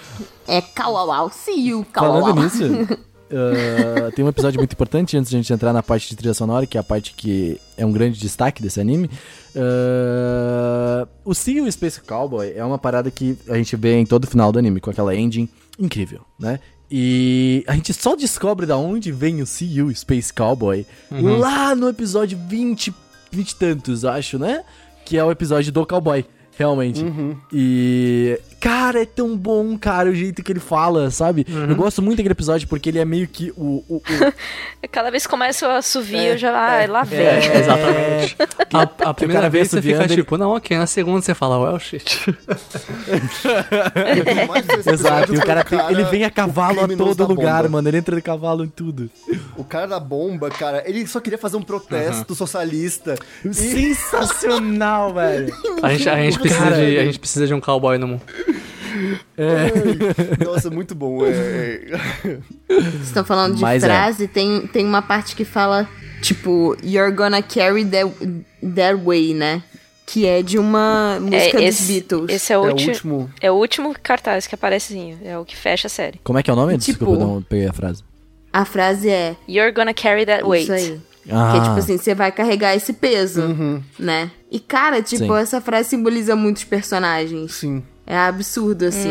É 0.48 0.62
Kawawau, 0.62 1.30
see 1.32 1.68
you, 1.68 1.86
Kawawau. 1.92 2.22
Falando 2.22 2.44
nisso, 2.44 2.64
uh, 2.64 4.12
tem 4.16 4.24
um 4.24 4.30
episódio 4.30 4.58
muito 4.58 4.72
importante 4.72 5.18
antes 5.18 5.30
de 5.30 5.36
a 5.36 5.40
gente 5.40 5.52
entrar 5.52 5.74
na 5.74 5.84
parte 5.84 6.10
de 6.10 6.16
trilha 6.16 6.34
sonora, 6.34 6.66
que 6.66 6.78
é 6.78 6.80
a 6.80 6.84
parte 6.84 7.14
que 7.14 7.60
é 7.78 7.86
um 7.86 7.92
grande 7.92 8.18
destaque 8.18 8.64
desse 8.64 8.80
anime. 8.80 9.10
Uh, 9.54 11.06
o 11.26 11.36
See 11.36 11.58
You 11.58 11.70
Space 11.70 12.00
Cowboy 12.00 12.54
é 12.56 12.64
uma 12.64 12.78
parada 12.78 13.12
que 13.12 13.38
a 13.50 13.56
gente 13.56 13.76
vê 13.76 14.00
em 14.00 14.06
todo 14.06 14.24
o 14.24 14.28
final 14.28 14.50
do 14.50 14.60
anime, 14.60 14.80
com 14.80 14.90
aquela 14.90 15.14
ending 15.14 15.50
incrível, 15.80 16.22
né? 16.38 16.60
E 16.92 17.64
a 17.68 17.74
gente 17.76 17.94
só 17.94 18.16
descobre 18.16 18.66
da 18.66 18.76
onde 18.76 19.12
vem 19.12 19.42
o 19.42 19.46
See 19.46 19.78
You 19.78 19.94
Space 19.96 20.34
Cowboy 20.34 20.86
lá 21.38 21.76
no 21.76 21.88
episódio 21.88 22.38
20, 22.48 22.94
20 23.32 23.50
e 23.50 23.56
tantos, 23.56 24.04
acho, 24.06 24.40
né? 24.40 24.64
Que 25.06 25.18
é 25.18 25.24
o 25.24 25.32
episódio 25.32 25.72
do 25.72 25.86
cowboy, 25.86 26.26
realmente. 26.58 27.04
E. 27.54 28.40
Cara, 28.60 29.02
é 29.02 29.06
tão 29.06 29.38
bom, 29.38 29.78
cara, 29.78 30.10
o 30.10 30.16
jeito 30.16 30.44
que 30.44 30.52
ele 30.52 30.60
fala, 30.60 31.10
sabe? 31.12 31.46
Eu 31.48 31.76
gosto 31.76 32.02
muito 32.02 32.18
daquele 32.18 32.34
episódio 32.34 32.68
porque 32.68 32.90
ele 32.90 33.00
é 33.00 33.06
meio 33.06 33.28
que 33.28 33.52
o. 33.56 33.84
o- 33.88 33.98
o- 33.98 34.02
Cada 34.92 35.12
vez 35.12 35.24
que 35.26 35.30
começa 35.30 35.68
a 35.68 35.78
assovio, 35.78 36.20
eu 36.20 36.38
já. 36.38 36.52
Ai, 36.58 36.88
lá 36.88 37.04
vem. 37.04 37.20
É, 37.20 37.58
exatamente. 37.60 38.36
A, 38.72 39.10
a 39.10 39.14
primeira 39.16 39.50
vez 39.50 39.68
você 39.70 39.82
fica 39.82 40.04
ele- 40.04 40.16
tipo, 40.16 40.38
não, 40.38 40.56
ok. 40.56 40.78
Na 40.78 40.86
segunda 40.86 41.22
você 41.22 41.34
fala, 41.34 41.58
well, 41.60 41.80
shit. 41.80 42.24
Eu 42.28 42.36
mais 44.48 44.66
desse 44.66 44.90
Exato, 44.92 45.34
e 45.34 45.38
o 45.38 45.42
cara, 45.42 45.64
tem- 45.64 45.80
ele 45.90 46.04
vem 46.06 46.24
a 46.24 46.30
cavalo 46.30 46.82
a 46.84 46.88
todo 46.88 47.26
lugar, 47.26 47.64
bomba. 47.64 47.70
mano. 47.70 47.90
Ele 47.90 47.98
entra 47.98 48.16
de 48.16 48.22
cavalo 48.22 48.64
em 48.64 48.68
tudo. 48.68 49.10
O 49.58 49.64
cara 49.64 49.88
da 49.88 50.00
bomba, 50.00 50.50
cara, 50.50 50.84
ele 50.86 51.06
só 51.08 51.20
queria 51.20 51.38
fazer 51.40 51.58
um 51.58 51.62
protesto 51.64 52.36
socialista. 52.36 53.16
E 53.44 53.54
Sensacional, 53.54 55.14
velho. 55.14 55.54
A 55.82 55.90
gente, 55.94 56.10
a, 56.10 56.16
gente 56.18 56.40
precisa 56.40 56.64
Cara, 56.64 56.76
de, 56.86 56.98
a 56.98 57.06
gente 57.06 57.20
precisa 57.20 57.48
de 57.48 57.54
um 57.54 57.60
cowboy 57.62 57.98
no 57.98 58.08
mundo. 58.08 58.22
Nossa, 60.46 60.70
muito 60.70 60.96
bom. 60.96 61.26
É... 61.26 61.82
Vocês 62.68 63.04
estão 63.04 63.24
falando 63.24 63.56
de 63.56 63.62
Mas 63.62 63.84
é. 63.84 63.88
frase, 63.88 64.28
tem, 64.28 64.68
tem 64.68 64.86
uma 64.86 65.02
parte 65.02 65.36
que 65.36 65.46
fala, 65.46 65.88
tipo, 66.22 66.76
You're 66.84 67.12
gonna 67.16 67.42
carry 67.42 67.86
that, 67.86 68.12
that 68.76 68.96
way, 69.04 69.34
né? 69.34 69.64
Que 70.06 70.26
é 70.26 70.42
de 70.42 70.58
uma 70.58 71.20
música 71.22 71.58
dos 71.58 71.68
esse, 71.68 71.94
Beatles. 71.94 72.30
esse 72.34 72.52
é 72.52 72.58
o, 72.58 72.64
É 72.66 72.68
o 72.68 72.72
ulti- 72.72 72.90
último. 72.90 73.30
É 73.42 73.52
o 73.52 73.56
último 73.56 73.96
cartaz 74.02 74.48
que 74.48 74.56
aparecezinho. 74.56 75.20
É 75.24 75.38
o 75.38 75.46
que 75.46 75.56
fecha 75.56 75.86
a 75.88 75.90
série. 75.90 76.20
Como 76.24 76.40
é 76.40 76.44
que 76.44 76.50
é 76.50 76.54
o 76.54 76.56
nome? 76.56 76.78
Tipo- 76.80 77.06
Desculpa, 77.06 77.22
eu 77.24 77.28
não 77.28 77.42
peguei 77.44 77.68
a 77.68 77.74
frase. 77.74 78.04
A 78.52 78.66
frase 78.66 79.08
é 79.10 79.36
You're 79.48 79.72
gonna 79.72 79.94
carry 79.94 80.26
that 80.26 80.44
weight. 80.44 80.64
isso 80.64 80.74
aí. 80.74 81.00
Ah. 81.32 81.52
Que 81.52 81.58
é 81.60 81.62
tipo 81.62 81.76
assim, 81.78 81.98
você 81.98 82.16
vai 82.16 82.32
carregar 82.32 82.76
esse 82.76 82.92
peso, 82.92 83.44
né? 84.00 84.32
E 84.52 84.60
cara, 84.60 85.00
tipo, 85.04 85.26
Sim. 85.26 85.38
essa 85.40 85.62
frase 85.62 85.90
simboliza 85.90 86.36
muitos 86.36 86.64
personagens. 86.64 87.54
Sim. 87.54 87.84
É 88.10 88.18
absurdo, 88.18 88.86
assim. 88.86 89.08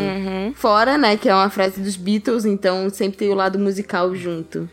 Fora, 0.56 0.98
né, 0.98 1.16
que 1.16 1.28
é 1.28 1.34
uma 1.34 1.48
frase 1.48 1.80
dos 1.80 1.94
Beatles, 1.94 2.44
então 2.44 2.90
sempre 2.90 3.16
tem 3.16 3.30
o 3.30 3.34
lado 3.34 3.56
musical 3.56 4.12
junto. 4.12 4.68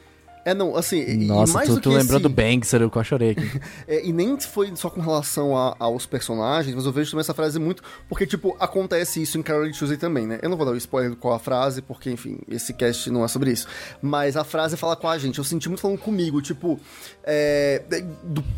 É, 0.46 0.54
não, 0.54 0.78
assim, 0.78 1.26
Nossa, 1.26 1.54
mais 1.54 1.68
tu, 1.68 1.76
do 1.76 1.82
tu 1.82 1.90
que 1.90 1.96
lembrou 1.98 2.18
esse- 2.20 2.24
do 2.24 2.30
Banks, 2.30 2.72
eu 2.72 2.90
quase 2.90 3.10
chorei 3.10 3.32
aqui. 3.32 3.42
É, 3.88 4.06
e 4.06 4.14
nem 4.14 4.40
foi 4.40 4.72
só 4.76 4.90
com 4.92 5.02
relação 5.02 5.58
a- 5.58 5.76
aos 5.80 6.06
personagens, 6.06 6.76
mas 6.76 6.86
eu 6.86 6.92
vejo 6.92 7.10
também 7.12 7.22
essa 7.22 7.34
frase 7.34 7.58
muito. 7.60 7.82
Porque, 8.08 8.28
tipo, 8.28 8.56
acontece 8.60 9.22
isso 9.22 9.38
em 9.40 9.42
Carol 9.42 9.70
Tuesday 9.72 9.98
também, 9.98 10.28
né? 10.28 10.38
Eu 10.44 10.50
não 10.50 10.56
vou 10.58 10.66
dar 10.66 10.72
o 10.74 10.78
spoiler 10.78 11.10
do 11.12 11.18
qual 11.18 11.34
a 11.34 11.40
frase, 11.40 11.82
porque, 11.82 12.12
enfim, 12.12 12.38
esse 12.48 12.74
cast 12.76 13.10
não 13.10 13.26
é 13.26 13.28
sobre 13.28 13.52
isso. 13.52 13.68
Mas 14.02 14.38
a 14.38 14.44
frase 14.44 14.78
fala 14.78 14.96
com 14.96 15.08
a 15.10 15.18
gente. 15.18 15.40
Eu 15.40 15.44
senti 15.44 15.68
muito 15.68 15.82
falando 15.82 15.98
comigo, 15.98 16.40
tipo, 16.42 16.80
é, 17.24 17.82
de, 17.90 18.06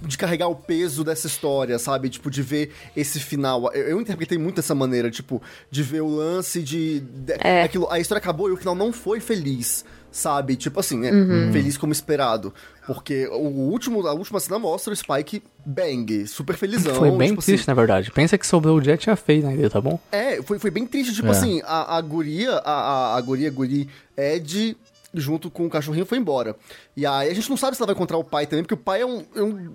de 0.07 0.17
carregar 0.17 0.47
o 0.49 0.55
peso 0.55 1.03
dessa 1.05 1.27
história, 1.27 1.79
sabe? 1.79 2.09
Tipo, 2.09 2.29
de 2.29 2.41
ver 2.41 2.71
esse 2.97 3.19
final. 3.19 3.71
Eu, 3.73 3.87
eu 3.89 4.01
interpretei 4.01 4.37
muito 4.37 4.57
dessa 4.57 4.75
maneira, 4.75 5.09
tipo, 5.09 5.41
de 5.71 5.83
ver 5.83 6.01
o 6.01 6.07
lance 6.07 6.61
de. 6.61 6.99
de- 6.99 7.33
É. 7.39 7.63
aquilo, 7.63 7.87
a 7.89 7.97
história 7.99 8.19
acabou 8.19 8.49
e 8.49 8.51
o 8.51 8.57
final 8.57 8.75
não 8.75 8.91
foi 8.91 9.19
feliz. 9.21 9.85
Sabe? 10.11 10.55
Tipo 10.55 10.79
assim, 10.79 10.97
né? 10.97 11.11
Uhum. 11.11 11.51
Feliz 11.51 11.77
como 11.77 11.91
esperado. 11.91 12.53
Porque 12.87 13.27
o 13.27 13.69
último, 13.69 14.07
a 14.07 14.13
última 14.13 14.39
cena 14.39 14.57
mostra 14.57 14.91
o 14.93 14.95
Spike 14.95 15.43
bang, 15.65 16.25
super 16.25 16.55
felizão. 16.55 16.95
Foi 16.95 17.11
bem 17.11 17.29
tipo 17.31 17.41
triste, 17.41 17.61
assim, 17.63 17.71
na 17.71 17.75
verdade. 17.75 18.11
Pensa 18.11 18.37
que 18.37 18.47
sobrou 18.47 18.77
o 18.77 18.81
Jet 18.81 19.03
e 19.05 19.09
a 19.11 19.15
Faye 19.15 19.41
na 19.43 19.53
ilha, 19.53 19.69
tá 19.69 19.81
bom? 19.81 19.99
É, 20.11 20.41
foi, 20.41 20.57
foi 20.57 20.71
bem 20.71 20.85
triste. 20.87 21.13
Tipo 21.13 21.27
É. 21.27 21.31
assim, 21.31 21.61
a, 21.65 21.97
a 21.97 22.01
guria, 22.01 22.51
a, 22.53 22.71
a, 22.71 23.17
a 23.17 23.21
guria, 23.21 23.51
guri, 23.51 23.89
Ed, 24.15 24.77
junto 25.13 25.51
com 25.51 25.65
o 25.65 25.69
cachorrinho, 25.69 26.05
foi 26.05 26.17
embora. 26.17 26.55
E 26.95 27.05
aí 27.05 27.29
a 27.29 27.33
gente 27.35 27.49
não 27.49 27.57
sabe 27.57 27.75
se 27.75 27.81
ela 27.81 27.87
vai 27.87 27.95
encontrar 27.95 28.17
o 28.17 28.23
pai 28.23 28.45
também, 28.47 28.63
porque 28.63 28.73
o 28.73 28.77
pai 28.77 29.01
é 29.01 29.05
um, 29.05 29.23
é 29.35 29.41
um 29.41 29.69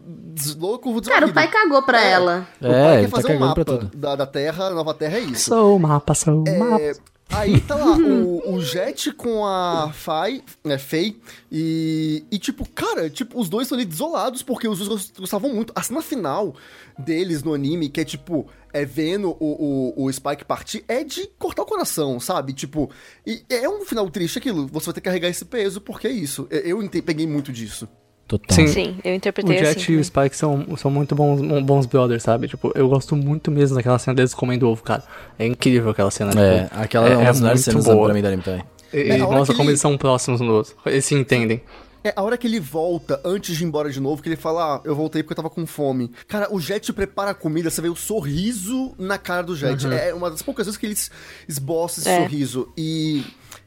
louco 0.59 1.01
Cara, 1.03 1.27
o 1.27 1.33
pai 1.33 1.49
cagou 1.49 1.83
pra 1.83 2.03
ela. 2.03 2.47
O 2.61 2.67
É, 2.67 2.71
pai 2.71 2.93
ele 2.95 3.03
quer 3.05 3.11
tá 3.11 3.17
fazer 3.17 3.37
um 3.37 3.39
cagando 3.39 3.79
mapa 3.81 3.91
da, 3.95 4.17
da 4.17 4.27
Terra, 4.27 4.67
a 4.67 4.71
nova 4.71 4.95
Terra 4.95 5.19
é 5.19 5.21
isso. 5.21 5.51
Sou 5.51 5.77
o 5.77 5.79
mapa, 5.79 6.15
sou 6.15 6.43
o 6.49 6.59
mapa. 6.59 7.12
Aí 7.35 7.61
tá 7.63 7.75
lá 7.75 7.97
o, 7.97 8.55
o 8.55 8.61
Jet 8.61 9.11
com 9.13 9.45
a 9.47 9.91
Fai, 9.93 10.43
né, 10.65 10.77
Fei, 10.79 11.19
e, 11.51 12.25
e 12.31 12.39
tipo, 12.39 12.69
cara, 12.69 13.09
tipo, 13.09 13.41
os 13.41 13.49
dois 13.49 13.67
estão 13.67 13.77
ali 13.79 13.87
desolados 13.87 14.43
porque 14.43 14.69
os 14.69 14.87
dois 14.87 15.11
gostavam 15.19 15.53
muito. 15.53 15.73
A 15.75 15.83
cena 15.83 16.03
final 16.03 16.55
deles 16.99 17.43
no 17.43 17.55
anime, 17.55 17.89
que 17.89 18.01
é 18.01 18.05
tipo, 18.05 18.47
é 18.73 18.85
vendo 18.85 19.31
o, 19.41 19.95
o, 19.99 20.05
o 20.05 20.13
Spike 20.13 20.45
partir, 20.45 20.85
é 20.87 21.03
de 21.03 21.27
cortar 21.39 21.63
o 21.63 21.67
coração, 21.67 22.21
sabe? 22.21 22.53
Tipo, 22.53 22.91
e 23.27 23.43
é 23.49 23.69
um 23.69 23.85
final 23.85 24.09
triste 24.11 24.39
aquilo. 24.39 24.67
Você 24.67 24.87
vai 24.87 24.95
ter 24.95 25.01
que 25.01 25.05
carregar 25.07 25.29
esse 25.29 25.45
peso, 25.45 25.81
porque 25.81 26.07
é 26.07 26.13
isso. 26.13 26.47
Eu 26.51 26.83
ente- 26.83 27.01
peguei 27.03 27.27
muito 27.27 27.51
disso. 27.51 27.89
Total. 28.29 28.55
Sim. 28.57 28.67
Sim, 28.67 28.97
eu 29.05 29.13
O 29.13 29.15
interpretei 29.17 29.59
Jet 29.59 29.79
assim. 29.79 29.93
e 29.93 29.97
o. 29.97 30.05
Spike 30.05 30.35
são, 30.37 30.65
são 30.77 30.91
muito 30.91 31.15
bons, 31.15 31.41
bons 31.63 31.85
brothers, 31.87 32.23
sabe? 32.23 32.49
Tipo, 32.49 32.73
eu 32.75 32.89
gosto 32.89 33.15
muito 33.15 33.51
mesmo 33.51 33.77
daquela 33.77 33.99
cena 33.99 34.15
deles 34.15 34.33
comendo 34.33 34.69
ovo, 34.69 34.83
cara. 34.83 35.03
É 35.39 35.47
incrível 35.47 35.91
aquela 35.91 36.11
cena. 36.11 36.31
É, 36.41 36.65
tipo, 36.65 36.81
aquela 36.81 37.09
é, 37.09 37.17
uma 37.17 37.25
das 37.27 37.41
melhores 37.41 37.67
muito 37.67 37.83
cenas 37.83 37.97
boa. 37.97 38.07
pra 38.07 38.15
mim 38.15 38.23
do 38.23 38.27
anime 38.29 38.43
também. 38.43 38.63
E, 38.93 38.97
É, 39.11 39.19
e 39.19 39.23
mostra 39.23 39.55
como 39.55 39.65
ele- 39.69 39.73
eles 39.73 39.81
são 39.81 39.99
próximos 39.99 40.41
um 40.41 40.47
do 40.47 40.53
outro. 40.55 40.75
Eles 40.87 41.05
se 41.05 41.15
entendem. 41.15 41.63
É 42.05 42.13
a 42.17 42.23
hora 42.23 42.37
que 42.37 42.47
ele 42.49 42.59
volta, 42.59 43.21
antes 43.25 43.57
de 43.57 43.63
ir 43.63 43.67
embora 43.67 43.89
de 43.91 44.01
novo, 44.01 44.21
que 44.23 44.29
ele 44.29 44.35
fala, 44.37 44.77
ah, 44.77 44.81
eu 44.85 44.95
voltei 44.97 45.23
porque 45.23 45.33
eu 45.35 45.37
tava 45.37 45.49
com 45.51 45.65
fome. 45.67 46.11
Cara, 46.27 46.53
o 46.53 46.59
Jet 46.59 46.93
prepara 46.93 47.31
a 47.31 47.35
comida, 47.35 47.71
você 47.71 47.81
vê 47.81 47.89
o 47.89 47.95
sorriso 47.95 48.93
na 48.99 49.19
cara 49.19 49.43
do 49.43 49.55
Jet. 49.55 49.87
É 49.87 50.13
uma 50.13 50.29
das 50.31 50.43
poucas 50.43 50.67
vezes 50.67 50.77
que 50.79 50.87
ele 50.87 50.95
es- 50.95 51.11
esboça 51.49 52.01
esse 52.01 52.09
É. 52.09 52.21
sorriso. 52.23 52.69
E... 52.77 53.23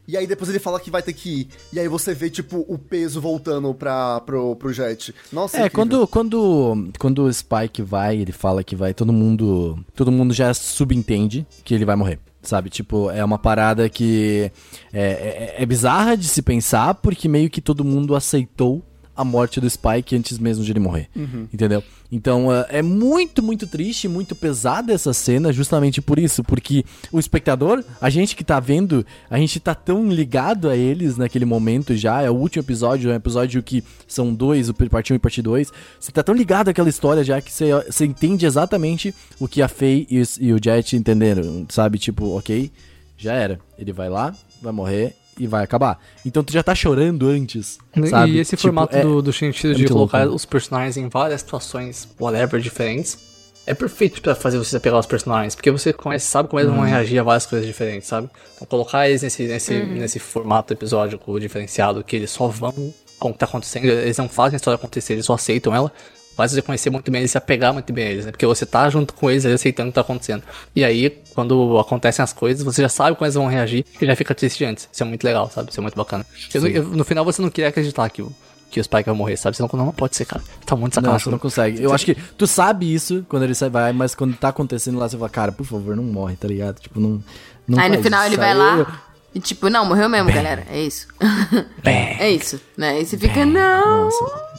E 0.08 0.16
aí 0.16 0.26
depois 0.26 0.48
ele 0.48 0.58
fala 0.58 0.78
que 0.80 0.90
vai 0.90 1.02
ter 1.02 1.12
que 1.12 1.40
ir. 1.40 1.48
E 1.72 1.80
aí 1.80 1.88
você 1.88 2.14
vê, 2.14 2.30
tipo, 2.30 2.64
o 2.68 2.78
peso 2.78 3.20
voltando 3.20 3.72
pra, 3.74 4.20
pro, 4.20 4.54
pro 4.56 4.72
Jet. 4.72 5.14
Nossa, 5.32 5.56
É, 5.56 5.66
incrível. 5.66 6.06
quando, 6.06 6.06
quando, 6.08 6.88
quando 6.98 7.24
o 7.24 7.32
Spike 7.32 7.82
vai, 7.82 8.16
ele 8.18 8.32
fala 8.32 8.62
que 8.62 8.76
vai, 8.76 8.94
todo 8.94 9.12
mundo. 9.12 9.78
Todo 9.94 10.12
mundo 10.12 10.32
já 10.32 10.52
subentende 10.54 11.46
que 11.64 11.74
ele 11.74 11.84
vai 11.84 11.96
morrer. 11.96 12.18
Sabe? 12.42 12.70
Tipo, 12.70 13.10
é 13.10 13.24
uma 13.24 13.38
parada 13.38 13.88
que 13.88 14.52
é, 14.92 15.54
é, 15.58 15.62
é 15.62 15.66
bizarra 15.66 16.16
de 16.16 16.28
se 16.28 16.40
pensar, 16.40 16.94
porque 16.94 17.28
meio 17.28 17.50
que 17.50 17.60
todo 17.60 17.82
mundo 17.84 18.14
aceitou 18.14 18.84
a 19.16 19.24
morte 19.24 19.60
do 19.60 19.68
Spike 19.68 20.14
antes 20.14 20.38
mesmo 20.38 20.64
de 20.64 20.72
ele 20.72 20.80
morrer. 20.80 21.08
Entendeu? 21.52 21.82
Então 22.10 22.52
é 22.52 22.76
é 22.76 22.82
muito, 22.82 23.42
muito 23.42 23.66
triste, 23.66 24.06
muito 24.06 24.34
pesada 24.34 24.92
essa 24.92 25.12
cena, 25.14 25.50
justamente 25.50 26.02
por 26.02 26.18
isso, 26.18 26.44
porque 26.44 26.84
o 27.10 27.18
espectador, 27.18 27.82
a 27.98 28.10
gente 28.10 28.36
que 28.36 28.44
tá 28.44 28.60
vendo, 28.60 29.04
a 29.30 29.38
gente 29.38 29.58
tá 29.58 29.74
tão 29.74 30.10
ligado 30.10 30.68
a 30.68 30.76
eles 30.76 31.16
naquele 31.16 31.46
momento 31.46 31.96
já, 31.96 32.20
é 32.20 32.30
o 32.30 32.34
último 32.34 32.62
episódio, 32.62 33.10
é 33.10 33.14
um 33.14 33.16
episódio 33.16 33.62
que 33.62 33.82
são 34.06 34.34
dois, 34.34 34.68
o 34.68 34.74
parte 34.74 35.12
1 35.12 35.16
e 35.16 35.18
parte 35.18 35.40
2, 35.40 35.72
você 35.98 36.12
tá 36.12 36.22
tão 36.22 36.34
ligado 36.34 36.68
àquela 36.68 36.88
história 36.88 37.24
já 37.24 37.40
que 37.40 37.50
você, 37.50 37.72
você 37.86 38.04
entende 38.04 38.44
exatamente 38.44 39.14
o 39.40 39.48
que 39.48 39.62
a 39.62 39.68
Faye 39.68 40.06
e, 40.10 40.22
e 40.40 40.52
o 40.52 40.60
Jet 40.62 40.96
entenderam, 40.96 41.66
sabe? 41.70 41.98
Tipo, 41.98 42.36
ok, 42.36 42.70
já 43.16 43.32
era, 43.32 43.58
ele 43.78 43.92
vai 43.92 44.10
lá, 44.10 44.34
vai 44.60 44.72
morrer 44.72 45.16
e 45.38 45.46
vai 45.46 45.62
acabar. 45.64 45.98
Então 46.24 46.42
tu 46.42 46.52
já 46.52 46.62
tá 46.62 46.74
chorando 46.74 47.28
antes, 47.28 47.78
sabe? 48.10 48.32
E 48.32 48.38
esse 48.38 48.50
Tipo, 48.56 48.62
formato 48.62 48.96
é- 48.96 49.02
do, 49.02 49.20
do 49.22 49.32
Shinichiro 49.32 49.72
é 49.74 49.76
de 49.76 49.86
colocar 49.86 50.18
louco, 50.18 50.30
né? 50.30 50.36
os 50.36 50.44
personagens 50.44 50.96
em 50.96 51.08
várias 51.08 51.40
situações, 51.40 52.08
whatever, 52.20 52.60
diferentes, 52.60 53.18
é 53.66 53.74
perfeito 53.74 54.22
pra 54.22 54.34
fazer 54.34 54.58
você 54.58 54.78
pegar 54.78 54.98
os 54.98 55.06
personagens, 55.06 55.54
porque 55.54 55.70
você 55.70 55.92
conhece, 55.92 56.26
sabe 56.26 56.48
como 56.48 56.60
eles 56.60 56.70
Uhum. 56.70 56.78
vão 56.78 56.86
reagir 56.86 57.18
a 57.18 57.22
várias 57.22 57.46
coisas 57.46 57.66
diferentes, 57.66 58.08
sabe? 58.08 58.28
Então 58.54 58.66
colocar 58.66 59.08
eles 59.08 59.22
nesse, 59.22 59.42
nesse, 59.46 59.74
Uhum. 59.74 59.86
nesse 59.96 60.18
formato 60.18 60.72
episódico 60.72 61.38
diferenciado, 61.40 62.02
que 62.04 62.14
eles 62.16 62.30
só 62.30 62.46
vão 62.48 62.72
com 63.18 63.30
o 63.30 63.32
que 63.32 63.38
tá 63.38 63.46
acontecendo, 63.46 63.86
eles 63.86 64.18
não 64.18 64.28
fazem 64.28 64.54
a 64.54 64.58
história 64.58 64.76
acontecer, 64.76 65.14
eles 65.14 65.24
só 65.26 65.34
aceitam 65.34 65.74
ela, 65.74 65.90
faz 66.36 66.52
você 66.52 66.60
conhecer 66.62 66.90
muito 66.90 67.10
bem 67.10 67.20
eles 67.20 67.30
e 67.30 67.32
se 67.32 67.38
apegar 67.38 67.72
muito 67.72 67.90
bem 67.92 68.06
a 68.06 68.10
eles, 68.10 68.26
né? 68.26 68.30
Porque 68.30 68.46
você 68.46 68.66
tá 68.66 68.88
junto 68.90 69.14
com 69.14 69.30
eles, 69.30 69.46
aceitando 69.46 69.88
o 69.88 69.92
que 69.92 69.94
tá 69.94 70.02
acontecendo. 70.02 70.42
E 70.74 70.84
aí, 70.84 71.10
quando 71.34 71.78
acontecem 71.78 72.22
as 72.22 72.32
coisas, 72.32 72.62
você 72.62 72.82
já 72.82 72.88
sabe 72.88 73.16
como 73.16 73.26
eles 73.26 73.34
vão 73.34 73.46
reagir 73.46 73.84
e 74.00 74.06
já 74.06 74.14
fica 74.14 74.34
triste 74.34 74.64
antes. 74.64 74.88
Isso 74.92 75.02
é 75.02 75.06
muito 75.06 75.24
legal, 75.24 75.50
sabe? 75.50 75.70
Isso 75.70 75.80
é 75.80 75.82
muito 75.82 75.96
bacana. 75.96 76.26
Eu 76.52 76.60
não- 76.60 76.68
eu- 76.68 76.84
no 76.84 77.04
final 77.04 77.24
você 77.24 77.40
não 77.40 77.48
queria 77.50 77.68
acreditar 77.70 78.08
que 78.10 78.20
o, 78.22 78.30
que 78.70 78.78
o 78.80 78.84
Spike 78.84 79.04
vai 79.04 79.14
morrer, 79.14 79.36
sabe? 79.36 79.56
Senão, 79.56 79.70
não, 79.72 79.86
não 79.86 79.92
pode 79.92 80.14
ser, 80.16 80.24
cara. 80.26 80.42
Tá 80.66 80.76
muito 80.76 80.94
Não, 80.96 81.02
sacanagem. 81.02 81.24
você 81.24 81.30
não 81.30 81.38
consegue. 81.38 81.82
Eu 81.82 81.94
acho 81.94 82.04
que 82.04 82.14
tu 82.14 82.46
sabe 82.46 82.92
isso 82.92 83.24
quando 83.28 83.44
ele 83.44 83.54
sai, 83.54 83.70
vai, 83.70 83.92
mas 83.92 84.14
quando 84.14 84.36
tá 84.36 84.48
acontecendo 84.48 84.98
lá, 84.98 85.08
você 85.08 85.16
fala, 85.16 85.30
cara, 85.30 85.52
por 85.52 85.64
favor, 85.64 85.96
não 85.96 86.02
morre, 86.04 86.36
tá 86.36 86.46
ligado? 86.48 86.78
Tipo, 86.80 87.00
não. 87.00 87.22
não 87.66 87.78
Aí 87.78 87.88
no 87.88 88.02
final 88.02 88.20
isso. 88.22 88.30
ele 88.30 88.36
vai 88.36 88.50
Aí 88.50 88.56
lá 88.58 88.78
eu- 88.78 88.86
e 89.34 89.40
tipo, 89.40 89.68
não, 89.70 89.84
morreu 89.86 90.08
mesmo, 90.08 90.30
galera. 90.32 90.66
É 90.70 90.80
isso. 90.82 91.06
é 91.84 92.30
isso, 92.30 92.60
né? 92.76 93.00
E 93.00 93.06
você 93.06 93.16
fica, 93.16 93.44
não. 93.46 94.04
Nossa. 94.04 94.55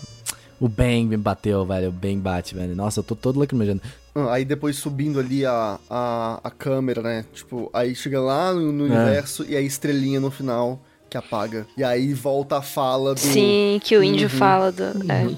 O 0.59 0.67
Bang 0.67 1.05
me 1.05 1.17
bateu, 1.17 1.65
velho. 1.65 1.89
O 1.89 1.91
Bang 1.91 2.17
bate, 2.17 2.55
velho. 2.55 2.75
Nossa, 2.75 2.99
eu 2.99 3.03
tô 3.03 3.15
todo 3.15 3.39
lacrimejando. 3.39 3.81
Ah, 4.15 4.33
Aí 4.33 4.43
depois 4.45 4.75
subindo 4.77 5.19
ali 5.19 5.45
a, 5.45 5.77
a, 5.89 6.39
a 6.43 6.49
câmera, 6.51 7.01
né? 7.01 7.25
Tipo, 7.33 7.69
aí 7.73 7.93
chega 7.95 8.19
lá 8.19 8.51
no, 8.53 8.71
no 8.71 8.85
universo 8.85 9.45
e 9.47 9.55
aí 9.55 9.65
estrelinha 9.65 10.19
no 10.19 10.31
final 10.31 10.79
que 11.09 11.17
apaga. 11.17 11.67
E 11.77 11.83
aí 11.83 12.13
volta 12.13 12.57
a 12.57 12.61
fala 12.61 13.13
do. 13.13 13.19
Sim, 13.19 13.79
que 13.83 13.95
o 13.95 14.03
índio 14.03 14.23
Uhum. 14.31 14.37
fala 14.37 14.71
do. 14.71 14.83
é. 15.11 15.29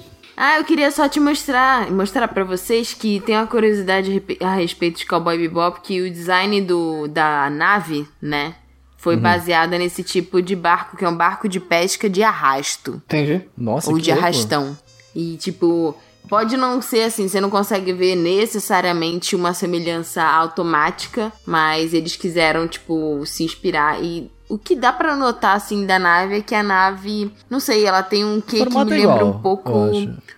Ah, 0.42 0.56
eu 0.56 0.64
queria 0.64 0.90
só 0.90 1.06
te 1.06 1.20
mostrar, 1.20 1.90
mostrar 1.90 2.26
pra 2.28 2.44
vocês 2.44 2.94
que 2.94 3.20
tem 3.20 3.36
uma 3.36 3.46
curiosidade 3.46 4.22
a 4.40 4.54
respeito 4.54 5.00
de 5.00 5.04
Cowboy 5.06 5.36
Bebop, 5.36 5.82
que 5.82 6.00
o 6.00 6.10
design 6.10 6.62
do, 6.62 7.06
da 7.08 7.50
nave, 7.50 8.08
né, 8.22 8.54
foi 8.96 9.16
Uhum. 9.16 9.20
baseada 9.20 9.76
nesse 9.76 10.02
tipo 10.02 10.40
de 10.40 10.56
barco, 10.56 10.96
que 10.96 11.04
é 11.04 11.08
um 11.10 11.14
barco 11.16 11.46
de 11.46 11.60
pesca 11.60 12.08
de 12.08 12.22
arrasto. 12.22 13.02
Entendi. 13.04 13.42
Nossa, 13.54 13.90
ou 13.90 13.96
que 13.96 14.02
de 14.02 14.10
louco. 14.12 14.24
arrastão. 14.24 14.78
E, 15.14 15.36
tipo, 15.36 15.94
pode 16.28 16.56
não 16.56 16.80
ser 16.80 17.02
assim, 17.02 17.28
você 17.28 17.40
não 17.40 17.50
consegue 17.50 17.92
ver 17.92 18.14
necessariamente 18.16 19.34
uma 19.34 19.52
semelhança 19.54 20.22
automática, 20.22 21.32
mas 21.46 21.92
eles 21.94 22.16
quiseram, 22.16 22.68
tipo, 22.68 23.24
se 23.26 23.44
inspirar. 23.44 24.02
E 24.02 24.30
o 24.48 24.58
que 24.58 24.74
dá 24.76 24.92
pra 24.92 25.16
notar, 25.16 25.56
assim, 25.56 25.86
da 25.86 25.98
nave 25.98 26.38
é 26.38 26.42
que 26.42 26.54
a 26.54 26.62
nave, 26.62 27.32
não 27.48 27.60
sei, 27.60 27.84
ela 27.84 28.02
tem 28.02 28.24
um 28.24 28.40
quê 28.40 28.64
que 28.64 28.68
me 28.68 28.76
lembra 28.76 28.98
igual, 28.98 29.26
um 29.26 29.40
pouco. 29.40 29.70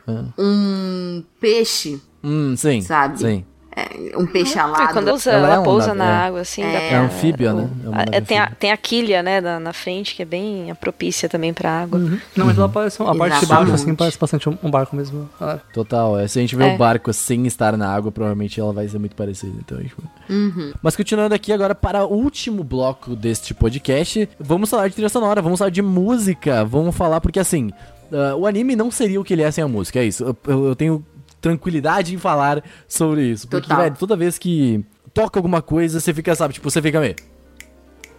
É. 0.06 0.24
um 0.38 1.22
peixe, 1.40 2.00
Hum, 2.24 2.54
sim. 2.56 2.80
Sabe? 2.82 3.18
Sim. 3.18 3.44
É, 3.74 4.18
um 4.18 4.26
peixe 4.26 4.58
É, 4.58 4.60
alado. 4.60 4.92
quando 4.92 5.12
usa, 5.12 5.30
Ela 5.30 5.48
ela, 5.54 5.62
é 5.62 5.64
pousa 5.64 5.94
na 5.94 6.04
é. 6.04 6.26
água, 6.26 6.40
assim. 6.40 6.62
É. 6.62 6.74
É 6.86 6.88
pra- 6.90 7.00
anfíbia, 7.02 7.52
o- 7.52 7.56
né? 7.56 7.68
É 7.84 7.86
a- 7.88 7.90
nave 8.06 8.20
tem, 8.26 8.38
a, 8.38 8.46
tem 8.50 8.72
a 8.72 8.76
quilha, 8.76 9.22
né, 9.22 9.40
na, 9.40 9.58
na 9.58 9.72
frente, 9.72 10.14
que 10.14 10.22
é 10.22 10.24
bem 10.24 10.72
propícia 10.80 11.28
também 11.28 11.52
pra 11.54 11.70
água. 11.70 11.98
Não, 12.36 12.46
mas 12.46 12.58
ela 12.58 12.68
parece, 12.68 13.02
a 13.02 13.14
parte 13.14 13.40
de 13.40 13.46
baixo, 13.46 13.72
assim, 13.72 13.94
parece 13.94 14.18
bastante 14.18 14.48
um, 14.48 14.58
um 14.62 14.70
barco 14.70 14.94
mesmo. 14.94 15.28
Ah, 15.40 15.58
Total, 15.72 16.18
é, 16.18 16.28
se 16.28 16.38
a 16.38 16.42
gente 16.42 16.54
vê 16.56 16.68
É. 16.70 16.74
o 16.74 16.78
barco 16.78 17.12
sem 17.12 17.46
estar 17.46 17.76
na 17.76 17.88
água, 17.92 18.12
provavelmente 18.12 18.60
ela 18.60 18.72
vai 18.72 18.86
ser 18.88 18.98
muito 18.98 19.16
parecida. 19.16 19.54
Então, 19.58 19.78
tipo... 19.82 20.02
Uhum. 20.28 20.72
Mas 20.82 20.94
continuando 20.96 21.34
aqui 21.34 21.52
agora 21.52 21.74
para 21.74 22.04
o 22.04 22.12
último 22.14 22.62
bloco 22.62 23.16
deste 23.16 23.54
podcast, 23.54 24.28
vamos 24.38 24.68
falar 24.70 24.88
de 24.88 24.94
trilha 24.94 25.08
sonora, 25.08 25.40
vamos 25.42 25.58
falar 25.58 25.70
de 25.70 25.82
música, 25.82 26.64
vamos 26.64 26.94
falar 26.96 27.20
porque 27.20 27.38
assim, 27.40 27.70
ah, 28.12 28.34
o 28.36 28.46
anime 28.46 28.76
não 28.76 28.90
seria 28.90 29.20
o 29.20 29.24
que 29.24 29.32
ele 29.32 29.42
é 29.42 29.50
sem 29.50 29.64
a 29.64 29.68
música, 29.68 29.98
é 30.00 30.04
isso. 30.04 30.24
Eu, 30.24 30.36
eu- 30.46 30.64
eu 30.68 30.76
tenho 30.76 31.04
tranquilidade 31.42 32.14
em 32.14 32.18
falar 32.18 32.64
sobre 32.88 33.24
isso, 33.24 33.46
porque 33.48 33.68
Total. 33.68 33.82
velho, 33.82 33.96
toda 33.98 34.16
vez 34.16 34.38
que 34.38 34.82
toca 35.12 35.38
alguma 35.38 35.60
coisa, 35.60 36.00
você 36.00 36.14
fica, 36.14 36.34
sabe, 36.34 36.54
tipo, 36.54 36.70
você 36.70 36.80
fica 36.80 36.98
meio 37.00 37.16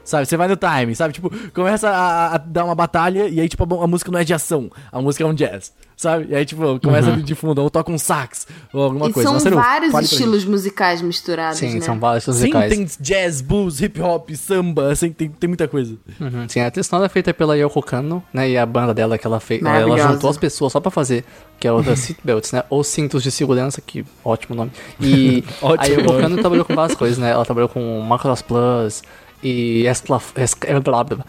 Sabe, 0.03 0.25
você 0.25 0.35
vai 0.35 0.47
no 0.49 0.57
time, 0.57 0.93
sabe? 0.95 1.13
Tipo, 1.13 1.31
começa 1.53 1.89
a, 1.89 2.35
a 2.35 2.37
dar 2.37 2.65
uma 2.65 2.75
batalha 2.75 3.27
e 3.29 3.39
aí, 3.39 3.47
tipo, 3.47 3.63
a, 3.63 3.83
a 3.85 3.87
música 3.87 4.11
não 4.11 4.19
é 4.19 4.23
de 4.25 4.33
ação, 4.33 4.69
a 4.91 5.01
música 5.01 5.23
é 5.23 5.27
um 5.27 5.33
jazz, 5.33 5.71
sabe? 5.95 6.27
E 6.29 6.35
aí, 6.35 6.45
tipo, 6.45 6.77
começa 6.81 7.09
Uhum. 7.11 7.21
de 7.21 7.33
fundo, 7.35 7.61
ou 7.61 7.69
toca 7.69 7.89
um 7.89 7.97
sax, 7.97 8.45
ou 8.73 8.83
alguma 8.83 9.07
E 9.09 9.13
coisa. 9.13 9.39
são 9.39 9.51
vários 9.55 9.93
estilos 9.93 10.43
musicais 10.43 11.01
misturados, 11.01 11.57
Sim, 11.59 11.75
né? 11.75 11.81
são 11.81 11.97
vários. 11.97 12.25
Sim, 12.25 12.31
musicais. 12.31 12.69
tem 12.73 12.87
jazz, 12.99 13.39
blues, 13.39 13.79
hip 13.81 14.01
hop, 14.01 14.29
samba, 14.31 14.91
assim, 14.91 15.09
tem, 15.11 15.29
tem 15.29 15.47
muita 15.47 15.69
coisa. 15.69 15.95
Uhum, 16.19 16.49
Sim, 16.49 16.59
a 16.59 16.69
trilha 16.69 16.83
sonora 16.83 17.05
é 17.05 17.09
feita 17.09 17.33
pela 17.33 17.55
Yoko 17.57 17.81
Kanno, 17.81 18.21
né? 18.33 18.49
E 18.49 18.57
a 18.57 18.65
banda 18.65 18.93
dela 18.93 19.17
que 19.17 19.25
ela 19.25 19.39
fez. 19.39 19.63
Ela 19.63 19.97
juntou 19.97 20.29
as 20.29 20.37
pessoas 20.37 20.73
só 20.73 20.81
pra 20.81 20.91
fazer, 20.91 21.23
que 21.59 21.65
é 21.65 21.71
o 21.71 21.81
da 21.81 21.95
Seatbelts, 21.97 22.51
né? 22.51 22.63
Ou 22.69 22.83
cintos 22.83 23.23
de 23.23 23.31
segurança, 23.31 23.79
que 23.79 24.05
ótimo 24.25 24.53
nome. 24.53 24.71
E 24.99 25.43
a 25.61 25.65
Ótimo 25.67 25.95
Yoko 26.01 26.11
nome. 26.11 26.21
Kanno 26.23 26.37
trabalhou 26.39 26.65
com 26.65 26.75
várias 26.75 26.97
coisas, 26.97 27.17
né? 27.17 27.29
Ela 27.31 27.45
trabalhou 27.45 27.69
com 27.69 28.01
Macross 28.01 28.41
Plus 28.41 29.01
e 29.43 29.85
Esclaf... 29.87 30.31
Esc... 30.37 30.65
eh, 30.65 30.79
blá, 30.79 31.03
blá, 31.03 31.17
blá, 31.17 31.25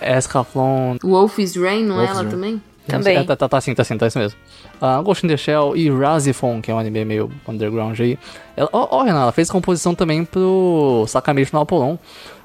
Escaflon. 0.00 0.96
Wolf's 1.02 1.56
Rain, 1.56 1.84
não 1.84 2.00
é 2.00 2.06
ela 2.06 2.22
Rain. 2.22 2.28
também? 2.28 2.62
Também. 2.86 3.18
É, 3.18 3.24
tá, 3.24 3.36
tá, 3.36 3.48
tá 3.48 3.60
sim, 3.60 3.74
tá 3.74 3.84
sim, 3.84 3.98
tá 3.98 4.06
isso 4.06 4.18
mesmo. 4.18 4.38
Uh, 4.80 5.02
Ghost 5.02 5.26
in 5.26 5.28
the 5.28 5.36
Shell 5.36 5.76
e 5.76 5.90
Razifon, 5.90 6.62
que 6.62 6.70
é 6.70 6.74
um 6.74 6.78
anime 6.78 7.04
meio 7.04 7.30
underground 7.46 8.00
aí. 8.00 8.18
Ela, 8.56 8.70
ó, 8.72 8.88
ó, 8.90 9.02
Renan, 9.02 9.22
ela 9.22 9.32
fez 9.32 9.50
composição 9.50 9.94
também 9.94 10.24
pro 10.24 11.04
Sakamichi 11.06 11.52
no 11.52 11.60
Apollon. 11.60 11.98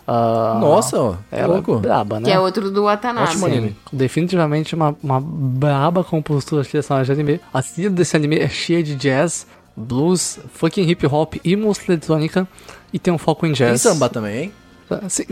Uh, 0.06 0.60
Nossa, 0.60 1.18
ela 1.32 1.54
louco. 1.54 1.76
é 1.76 1.80
braba, 1.80 2.20
né? 2.20 2.26
Que 2.26 2.32
é 2.32 2.40
outro 2.40 2.70
do 2.70 2.84
Watanabe. 2.84 3.30
Ótimo 3.30 3.46
anime. 3.46 3.70
Sim, 3.70 3.76
definitivamente 3.94 4.76
uma, 4.76 4.94
uma 5.02 5.22
braba 5.22 6.04
compositora 6.04 6.64
de 6.64 6.70
direção 6.70 7.02
de 7.02 7.10
anime. 7.10 7.40
A 7.54 7.64
trilha 7.64 7.90
desse 7.90 8.18
anime 8.18 8.38
é 8.40 8.50
cheia 8.50 8.84
de 8.84 8.96
jazz, 8.96 9.48
blues, 9.78 10.40
fucking 10.52 10.90
hip 10.90 11.08
hop 11.08 11.36
e 11.42 11.56
música 11.56 11.94
eletrônica. 11.94 12.46
E 12.92 13.00
tem 13.00 13.14
um 13.14 13.18
foco 13.18 13.46
em 13.46 13.54
Tem 13.54 13.70
jazz. 13.70 13.82
samba 13.82 14.10
também, 14.10 14.44
hein? 14.44 14.54
Sim, 15.10 15.24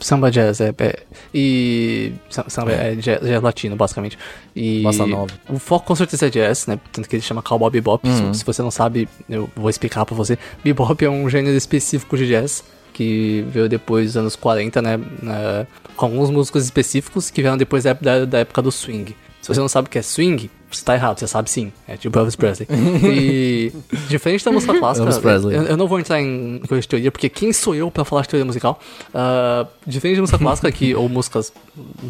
Samba 0.00 0.30
jazz, 0.30 0.60
é. 0.60 0.74
é 0.78 0.98
e. 1.32 2.12
sa- 2.30 2.44
Samba 2.48 2.72
é, 2.72 2.94
jazz, 2.94 3.20
jazz 3.20 3.42
latino, 3.42 3.76
basicamente. 3.76 4.18
E. 4.54 4.82
Bossa 4.82 5.06
nova. 5.06 5.32
O 5.48 5.58
foco 5.58 5.86
com 5.86 5.94
certeza 5.94 6.26
é 6.26 6.30
jazz, 6.30 6.66
né? 6.66 6.78
Tanto 6.92 7.08
que 7.08 7.16
ele 7.16 7.22
chama 7.22 7.42
Cowboy 7.42 7.70
Bebop. 7.70 8.06
Uhum. 8.08 8.32
Se, 8.32 8.40
se 8.40 8.44
você 8.44 8.62
não 8.62 8.70
sabe, 8.70 9.08
eu 9.28 9.48
vou 9.56 9.70
explicar 9.70 10.04
pra 10.04 10.14
você. 10.16 10.38
Bebop 10.62 11.04
é 11.04 11.10
um 11.10 11.28
gênero 11.28 11.56
específico 11.56 12.16
de 12.16 12.26
jazz. 12.26 12.64
que 12.92 13.44
veio 13.50 13.68
depois 13.68 14.06
dos 14.06 14.16
anos 14.16 14.36
40, 14.36 14.80
né? 14.80 14.96
né, 15.20 15.66
com 15.96 16.06
alguns 16.06 16.30
músicos 16.30 16.62
específicos 16.64 17.28
que 17.30 17.42
vieram 17.42 17.56
depois 17.56 17.82
da, 17.84 17.92
da, 17.92 18.24
da 18.24 18.38
época 18.38 18.62
do 18.62 18.70
swing. 18.70 19.14
Se 19.44 19.48
você 19.48 19.60
não 19.60 19.68
sabe 19.68 19.88
o 19.88 19.90
que 19.90 19.98
é 19.98 20.02
swing, 20.02 20.50
você 20.70 20.82
tá 20.82 20.94
errado, 20.94 21.18
você 21.18 21.26
sabe 21.26 21.50
sim. 21.50 21.70
É 21.86 21.98
tipo 21.98 22.18
Elvis 22.18 22.34
Presley. 22.34 22.66
E 23.04 23.70
diferente 24.08 24.42
da 24.42 24.50
música 24.50 24.72
clássica. 24.78 25.06
Eu, 25.52 25.64
eu 25.64 25.76
não 25.76 25.86
vou 25.86 26.00
entrar 26.00 26.18
em 26.18 26.62
coisa 26.66 26.80
de 26.80 26.88
teoria, 26.88 27.12
porque 27.12 27.28
quem 27.28 27.52
sou 27.52 27.74
eu 27.74 27.90
pra 27.90 28.06
falar 28.06 28.22
de 28.22 28.30
teoria 28.30 28.46
musical? 28.46 28.80
Uh, 29.10 29.68
diferente 29.86 30.16
da 30.16 30.22
música 30.22 30.38
clássica, 30.38 30.72
que, 30.72 30.94
ou 30.94 31.10
músicas 31.10 31.52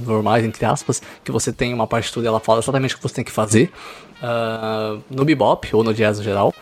normais, 0.06 0.44
entre 0.44 0.64
aspas, 0.64 1.02
que 1.24 1.32
você 1.32 1.52
tem 1.52 1.74
uma 1.74 1.88
partitura 1.88 2.24
e 2.24 2.28
ela 2.28 2.38
fala 2.38 2.60
exatamente 2.60 2.94
o 2.94 2.98
que 2.98 3.02
você 3.02 3.16
tem 3.16 3.24
que 3.24 3.32
fazer. 3.32 3.68
Uh, 4.22 5.02
no 5.10 5.24
bebop, 5.24 5.74
ou 5.74 5.82
no 5.82 5.92
jazz 5.92 6.18
no 6.18 6.22
geral, 6.22 6.54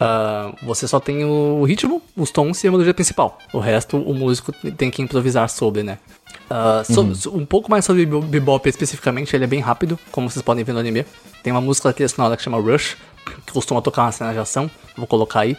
Uh, 0.00 0.56
você 0.64 0.88
só 0.88 0.98
tem 0.98 1.24
o 1.26 1.62
ritmo, 1.64 2.00
os 2.16 2.30
tons 2.30 2.64
e 2.64 2.68
a 2.68 2.70
melodia 2.70 2.94
principal. 2.94 3.36
O 3.52 3.58
resto, 3.58 3.98
o 3.98 4.14
músico 4.14 4.50
tem 4.76 4.90
que 4.90 5.02
improvisar 5.02 5.48
sobre, 5.50 5.82
né? 5.82 5.98
Uh, 6.50 6.98
Uhum. 7.00 7.14
so- 7.14 7.36
um 7.36 7.44
pouco 7.44 7.70
mais 7.70 7.84
sobre 7.84 8.04
o 8.04 8.22
bebop 8.22 8.66
especificamente, 8.68 9.36
ele 9.36 9.44
é 9.44 9.46
bem 9.46 9.60
rápido, 9.60 9.98
como 10.10 10.30
vocês 10.30 10.42
podem 10.42 10.64
ver 10.64 10.72
no 10.72 10.78
anime. 10.78 11.04
Tem 11.42 11.52
uma 11.52 11.60
música 11.60 11.92
trilha 11.92 12.08
sonora 12.08 12.34
que 12.36 12.42
chama 12.42 12.58
Rush, 12.58 12.96
que 13.46 13.52
costuma 13.52 13.82
tocar 13.82 14.04
na 14.04 14.12
cena 14.12 14.32
de 14.32 14.38
ação. 14.38 14.70
Vou 14.96 15.06
colocar 15.06 15.40
aí. 15.40 15.56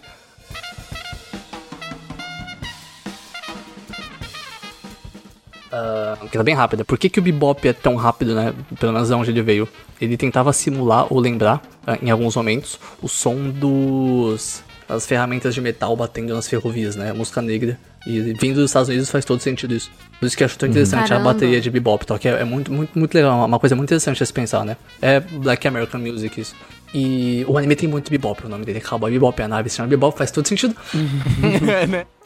Ah, 5.72 6.18
que 6.30 6.38
tá 6.38 6.43
bem 6.43 6.53
rápida. 6.55 6.84
Por 6.84 6.97
que, 6.97 7.09
que 7.09 7.19
o 7.19 7.23
bebop 7.23 7.65
é 7.68 7.73
tão 7.73 7.95
rápido, 7.95 8.35
né? 8.35 8.53
Pelo 8.80 8.91
menos 8.93 9.07
de 9.07 9.13
onde 9.13 9.31
ele 9.31 9.41
veio. 9.41 9.68
Ele 10.01 10.17
tentava 10.17 10.51
simular 10.51 11.05
ou 11.13 11.19
lembrar, 11.19 11.61
ah, 11.85 11.97
em 12.01 12.09
alguns 12.09 12.35
momentos, 12.35 12.79
o 13.01 13.07
som 13.07 13.49
dos 13.49 14.63
das 14.87 15.05
ferramentas 15.05 15.53
de 15.53 15.61
metal 15.61 15.95
batendo 15.95 16.33
nas 16.33 16.47
ferrovias, 16.47 16.95
né? 16.95 17.13
Música 17.13 17.41
negra. 17.41 17.79
E 18.05 18.33
vindo 18.33 18.55
dos 18.55 18.71
Estados 18.71 18.89
Unidos 18.89 19.09
faz 19.09 19.23
todo 19.23 19.39
sentido 19.39 19.73
isso. 19.73 19.89
Por 20.19 20.25
isso 20.25 20.35
que 20.35 20.43
eu 20.43 20.45
acho 20.45 20.57
tão 20.57 20.67
interessante 20.67 21.09
Caramba. 21.09 21.29
a 21.29 21.33
bateria 21.33 21.61
de 21.61 21.69
bebop, 21.69 22.05
tá? 22.05 22.17
Que 22.17 22.27
é, 22.27 22.41
é 22.41 22.43
muito, 22.43 22.73
muito, 22.73 22.97
muito 22.97 23.13
legal. 23.13 23.45
Uma 23.45 23.59
coisa 23.59 23.75
muito 23.75 23.87
interessante 23.87 24.21
a 24.21 24.25
se 24.25 24.33
pensar, 24.33 24.65
né? 24.65 24.75
É 25.01 25.19
Black 25.19 25.65
American 25.67 26.01
Music 26.01 26.41
isso. 26.41 26.55
E 26.93 27.45
o 27.47 27.57
anime 27.57 27.76
tem 27.76 27.88
muito 27.88 28.11
bebop, 28.11 28.45
o 28.45 28.49
nome 28.49 28.65
dele 28.65 28.80
é 28.80 28.81
Cowboy 28.81 29.09
Bebop, 29.11 29.41
a 29.41 29.47
nave 29.47 29.69
se 29.69 29.77
chama 29.77 29.88
Bebop, 29.88 30.18
faz 30.18 30.30
todo 30.30 30.45
sentido. 30.47 30.76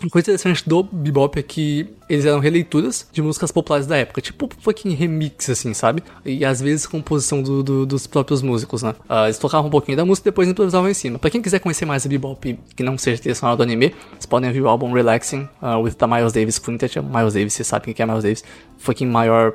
Uma 0.01 0.09
coisa 0.09 0.25
interessante 0.31 0.67
do 0.67 0.83
bebop 0.83 1.39
é 1.39 1.43
que 1.43 1.87
eles 2.09 2.25
eram 2.25 2.39
releituras 2.39 3.07
de 3.13 3.21
músicas 3.21 3.51
populares 3.51 3.87
da 3.87 3.95
época, 3.95 4.19
tipo 4.21 4.49
fucking 4.61 4.93
remix, 4.93 5.49
assim, 5.49 5.73
sabe? 5.73 6.03
E 6.25 6.43
às 6.43 6.59
vezes 6.59 6.85
composição 6.85 7.41
do- 7.41 7.63
do- 7.63 7.85
dos 7.85 8.05
próprios 8.05 8.41
músicos, 8.41 8.83
né? 8.83 8.93
Ah, 9.07 9.25
eles 9.25 9.37
tocavam 9.37 9.67
um 9.67 9.71
pouquinho 9.71 9.95
da 9.95 10.03
música 10.03 10.27
e 10.27 10.31
depois 10.31 10.49
improvisavam 10.49 10.89
em 10.89 10.93
cima. 10.93 11.17
Pra 11.17 11.29
quem 11.29 11.41
quiser 11.41 11.59
conhecer 11.59 11.85
mais 11.85 12.05
a 12.05 12.09
bebop 12.09 12.59
que 12.75 12.83
não 12.83 12.97
seja 12.97 13.33
sonora 13.33 13.55
do 13.57 13.63
anime, 13.63 13.95
vocês 14.11 14.25
podem 14.25 14.49
ouvir 14.49 14.61
o 14.61 14.67
álbum 14.67 14.91
Relaxing 14.91 15.47
ah, 15.61 15.77
with 15.77 15.93
the 15.93 16.05
Miles 16.07 16.33
Davis 16.33 16.59
Quintet. 16.59 16.99
Miles 16.99 17.33
Davis, 17.33 17.53
vocês 17.53 17.67
sabem 17.67 17.85
quem 17.85 17.93
que 17.93 18.01
é 18.01 18.05
Miles 18.05 18.23
Davis. 18.23 18.43
Fucking 18.79 19.07
maior 19.07 19.53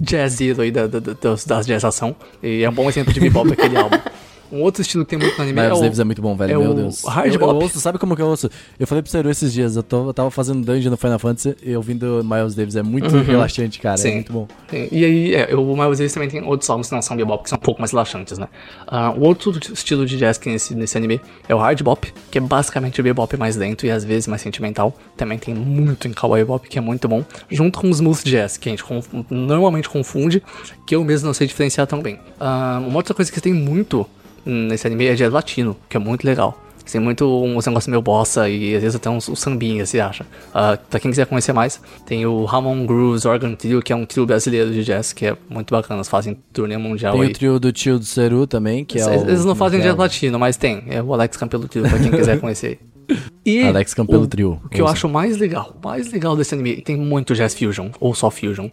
jazzeiro 0.00 0.62
aí 0.62 0.70
da, 0.70 0.86
da, 0.86 1.00
da, 1.00 1.14
das 1.46 1.66
jazz 1.66 1.84
ação. 1.84 2.14
E 2.42 2.62
é 2.62 2.68
um 2.68 2.74
bom 2.74 2.88
exemplo 2.88 3.12
de 3.12 3.20
bebop 3.20 3.50
aquele 3.52 3.76
álbum. 3.76 3.96
Um 4.52 4.60
outro 4.62 4.82
estilo 4.82 5.04
que 5.04 5.10
tem 5.10 5.18
muito 5.18 5.34
no 5.36 5.42
anime 5.44 5.60
Miles 5.60 5.76
é 5.76 5.80
o... 5.80 5.82
Davis 5.82 5.98
é 5.98 6.04
muito 6.04 6.20
bom, 6.20 6.36
velho. 6.36 6.52
é 6.52 6.58
Meu 6.58 6.70
o 6.70 6.74
Deus. 6.74 7.02
hard 7.04 7.34
eu, 7.34 7.40
eu 7.40 7.48
ouço, 7.48 7.80
sabe 7.80 7.98
como 7.98 8.14
que 8.14 8.20
eu 8.20 8.26
ouço? 8.26 8.50
Eu 8.78 8.86
falei 8.86 9.00
pro 9.02 9.10
Seru 9.10 9.30
esses 9.30 9.52
dias, 9.52 9.76
eu, 9.76 9.82
tô, 9.82 10.08
eu 10.08 10.14
tava 10.14 10.30
fazendo 10.30 10.64
dungeon 10.64 10.90
no 10.90 10.96
Final 10.96 11.18
Fantasy 11.18 11.56
e 11.62 11.74
ouvindo 11.74 12.22
Miles 12.22 12.54
Davis. 12.54 12.76
É 12.76 12.82
muito 12.82 13.08
relaxante, 13.16 13.80
cara. 13.80 13.94
É 13.94 13.96
Sim. 13.96 14.12
muito 14.14 14.32
bom. 14.32 14.46
E 14.70 15.04
aí, 15.04 15.34
é, 15.34 15.54
o 15.56 15.64
Miles 15.76 15.98
Davis 15.98 16.12
também 16.12 16.28
tem 16.28 16.42
outros 16.44 16.68
álbuns 16.68 16.88
que 16.88 16.94
não 16.94 17.00
são 17.02 17.16
bebop, 17.16 17.42
que 17.44 17.48
são 17.48 17.56
um 17.56 17.60
pouco 17.60 17.80
mais 17.80 17.92
relaxantes, 17.92 18.36
né? 18.36 18.46
Ah, 18.86 19.10
o 19.16 19.22
outro 19.22 19.58
estilo 19.72 20.04
de 20.04 20.18
jazz 20.18 20.36
que 20.36 20.44
tem 20.44 20.52
nesse, 20.52 20.74
nesse 20.74 20.96
anime 20.98 21.20
é 21.48 21.54
o 21.54 21.58
hard 21.58 21.80
bop, 21.82 22.12
que 22.30 22.36
é 22.38 22.40
basicamente 22.40 23.00
o 23.00 23.04
bebop 23.04 23.34
mais 23.38 23.56
lento 23.56 23.86
e 23.86 23.90
às 23.90 24.04
vezes 24.04 24.26
mais 24.28 24.42
sentimental. 24.42 24.94
Também 25.16 25.38
tem 25.38 25.54
muito 25.54 26.06
em 26.06 26.12
kawaii 26.12 26.44
bop, 26.44 26.68
que 26.68 26.76
é 26.76 26.80
muito 26.80 27.08
bom. 27.08 27.24
Junto 27.50 27.78
com 27.80 27.86
o 27.86 27.90
smooth 27.90 28.22
jazz, 28.24 28.56
que 28.58 28.68
a 28.68 28.72
gente 28.72 28.84
conf- 28.84 29.08
normalmente 29.30 29.88
confunde, 29.88 30.42
que 30.86 30.94
eu 30.94 31.02
mesmo 31.04 31.26
não 31.26 31.34
sei 31.34 31.46
diferenciar 31.46 31.86
tão 31.86 32.02
bem. 32.02 32.18
Ah, 32.38 32.82
uma 32.86 32.96
outra 32.96 33.14
coisa 33.14 33.30
que 33.32 33.40
tem 33.40 33.54
muito 33.54 34.06
nesse 34.44 34.86
anime 34.86 35.06
é 35.06 35.14
jazz 35.14 35.32
latino, 35.32 35.76
que 35.88 35.96
é 35.96 36.00
muito 36.00 36.24
legal. 36.24 36.58
Tem 36.90 37.00
muito 37.00 37.24
uns 37.42 37.64
negócios 37.66 37.88
meio 37.88 38.02
bossa 38.02 38.48
e 38.48 38.74
às 38.74 38.82
vezes 38.82 38.96
até 38.96 39.08
uns, 39.08 39.28
uns 39.28 39.40
sambinhas, 39.40 39.88
se 39.88 40.00
acha. 40.00 40.26
Ah, 40.52 40.76
pra 40.90 41.00
quem 41.00 41.10
quiser 41.10 41.26
conhecer 41.26 41.52
mais, 41.52 41.80
tem 42.04 42.26
o 42.26 42.44
Ramon 42.44 42.84
Grooves 42.84 43.24
Organ 43.24 43.54
Trio, 43.54 43.80
que 43.80 43.92
é 43.92 43.96
um 43.96 44.04
trio 44.04 44.26
brasileiro 44.26 44.70
de 44.72 44.84
jazz, 44.84 45.12
que 45.12 45.26
é 45.26 45.36
muito 45.48 45.70
bacana. 45.70 45.98
Eles 45.98 46.08
fazem 46.08 46.36
turnê 46.52 46.76
mundial 46.76 47.14
Tem 47.14 47.22
aí. 47.22 47.28
o 47.28 47.32
trio 47.32 47.58
do 47.58 47.72
tio 47.72 47.98
do 47.98 48.04
Seru 48.04 48.46
também, 48.46 48.84
que 48.84 48.98
é 48.98 49.04
eles, 49.04 49.22
o... 49.22 49.28
eles 49.28 49.44
não 49.44 49.54
fazem 49.54 49.80
é 49.80 49.84
jazz 49.84 49.96
latino, 49.96 50.38
mas 50.38 50.56
tem. 50.56 50.82
É 50.88 51.02
o 51.02 51.14
Alex 51.14 51.36
Campelo 51.36 51.66
Trio, 51.68 51.88
pra 51.88 51.98
quem 51.98 52.10
quiser 52.10 52.40
conhecer. 52.40 52.78
E 53.44 53.64
Alex 53.64 53.92
Campelo 53.92 54.22
o, 54.22 54.26
Trio. 54.28 54.60
O 54.64 54.68
que 54.68 54.80
eu 54.80 54.84
Ouça. 54.84 54.94
acho 54.94 55.08
mais 55.08 55.36
legal, 55.36 55.76
mais 55.82 56.12
legal 56.12 56.36
desse 56.36 56.54
anime, 56.54 56.80
tem 56.80 56.96
muito 56.96 57.34
jazz 57.34 57.52
fusion, 57.52 57.88
ou 57.98 58.14
só 58.14 58.30
fusion. 58.30 58.68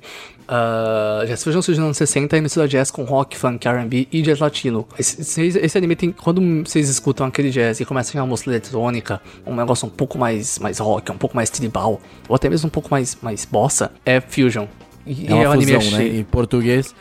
Ah, 0.52 1.24
jazz 1.28 1.44
fusion 1.44 1.62
surgiu 1.62 1.82
nos 1.82 1.88
anos 1.90 1.98
60 1.98 2.36
e 2.36 2.42
mistura 2.42 2.68
jazz 2.68 2.90
com 2.90 3.04
rock, 3.04 3.38
funk, 3.38 3.68
R&B 3.68 4.08
e 4.12 4.22
jazz 4.24 4.40
latino. 4.40 4.88
Esse, 4.98 5.22
esse- 5.22 5.60
esse 5.60 5.78
anime 5.78 5.96
tem, 5.96 6.12
quando 6.12 6.42
vocês 6.66 6.90
escutam 6.90 7.28
aquele 7.28 7.52
jazz 7.52 7.80
e 7.80 7.86
começa 7.86 8.10
a 8.10 8.14
vir 8.14 8.20
uma 8.20 8.26
música 8.26 8.50
eletrônica, 8.50 9.22
um 9.46 9.56
negócio 9.56 9.86
um 9.88 9.92
pouco 9.92 10.18
mais, 10.18 10.58
mais 10.58 10.80
rock, 10.80 11.12
um 11.12 11.18
pouco 11.18 11.36
mais 11.36 11.52
tribal, 11.52 12.02
ou 12.28 12.36
até 12.36 12.50
mesmo 12.50 12.66
um 12.66 12.72
pouco 12.72 12.90
mais, 12.90 13.16
mais 13.22 13.46
bossa, 13.46 13.92
é 14.04 14.20
fusion. 14.20 14.66
E, 15.10 15.28
É 15.28 15.34
uma 15.34 15.44
e 15.44 15.48
o 15.48 15.52
anime 15.52 15.74
fusão, 15.74 15.98
né? 15.98 16.08
Em 16.08 16.24
português. 16.24 16.96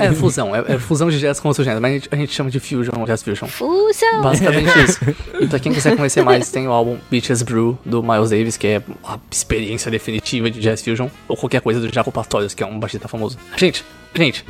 É 0.00 0.12
fusão, 0.12 0.54
é, 0.54 0.64
é 0.68 0.78
fusão 0.78 1.10
de 1.10 1.18
jazz 1.18 1.40
com 1.40 1.48
outro 1.48 1.64
gênero, 1.64 1.82
mas 1.82 1.90
a 1.90 1.94
gente, 1.94 2.08
a 2.12 2.16
gente 2.16 2.32
chama 2.32 2.50
de 2.50 2.60
fusion, 2.60 3.04
jazz 3.04 3.22
fusion. 3.22 3.48
Fusão! 3.48 4.22
Basicamente 4.22 4.70
isso. 4.84 4.98
E 5.40 5.48
pra 5.48 5.58
quem 5.58 5.72
quiser 5.72 5.96
conhecer 5.96 6.22
mais, 6.22 6.50
tem 6.50 6.68
o 6.68 6.70
álbum 6.70 6.96
Beaches 7.10 7.42
Brew 7.42 7.76
do 7.84 8.02
Miles 8.02 8.30
Davis, 8.30 8.56
que 8.56 8.66
é 8.68 8.82
a 9.04 9.18
experiência 9.30 9.90
definitiva 9.90 10.50
de 10.50 10.60
Jazz 10.60 10.82
Fusion, 10.82 11.08
ou 11.26 11.36
qualquer 11.36 11.60
coisa 11.60 11.80
do 11.80 11.92
Jaco 11.92 12.12
Pastorius, 12.12 12.54
que 12.54 12.62
é 12.62 12.66
um 12.66 12.78
baixista 12.78 13.08
famoso. 13.08 13.36
Gente, 13.56 13.84
gente, 14.14 14.44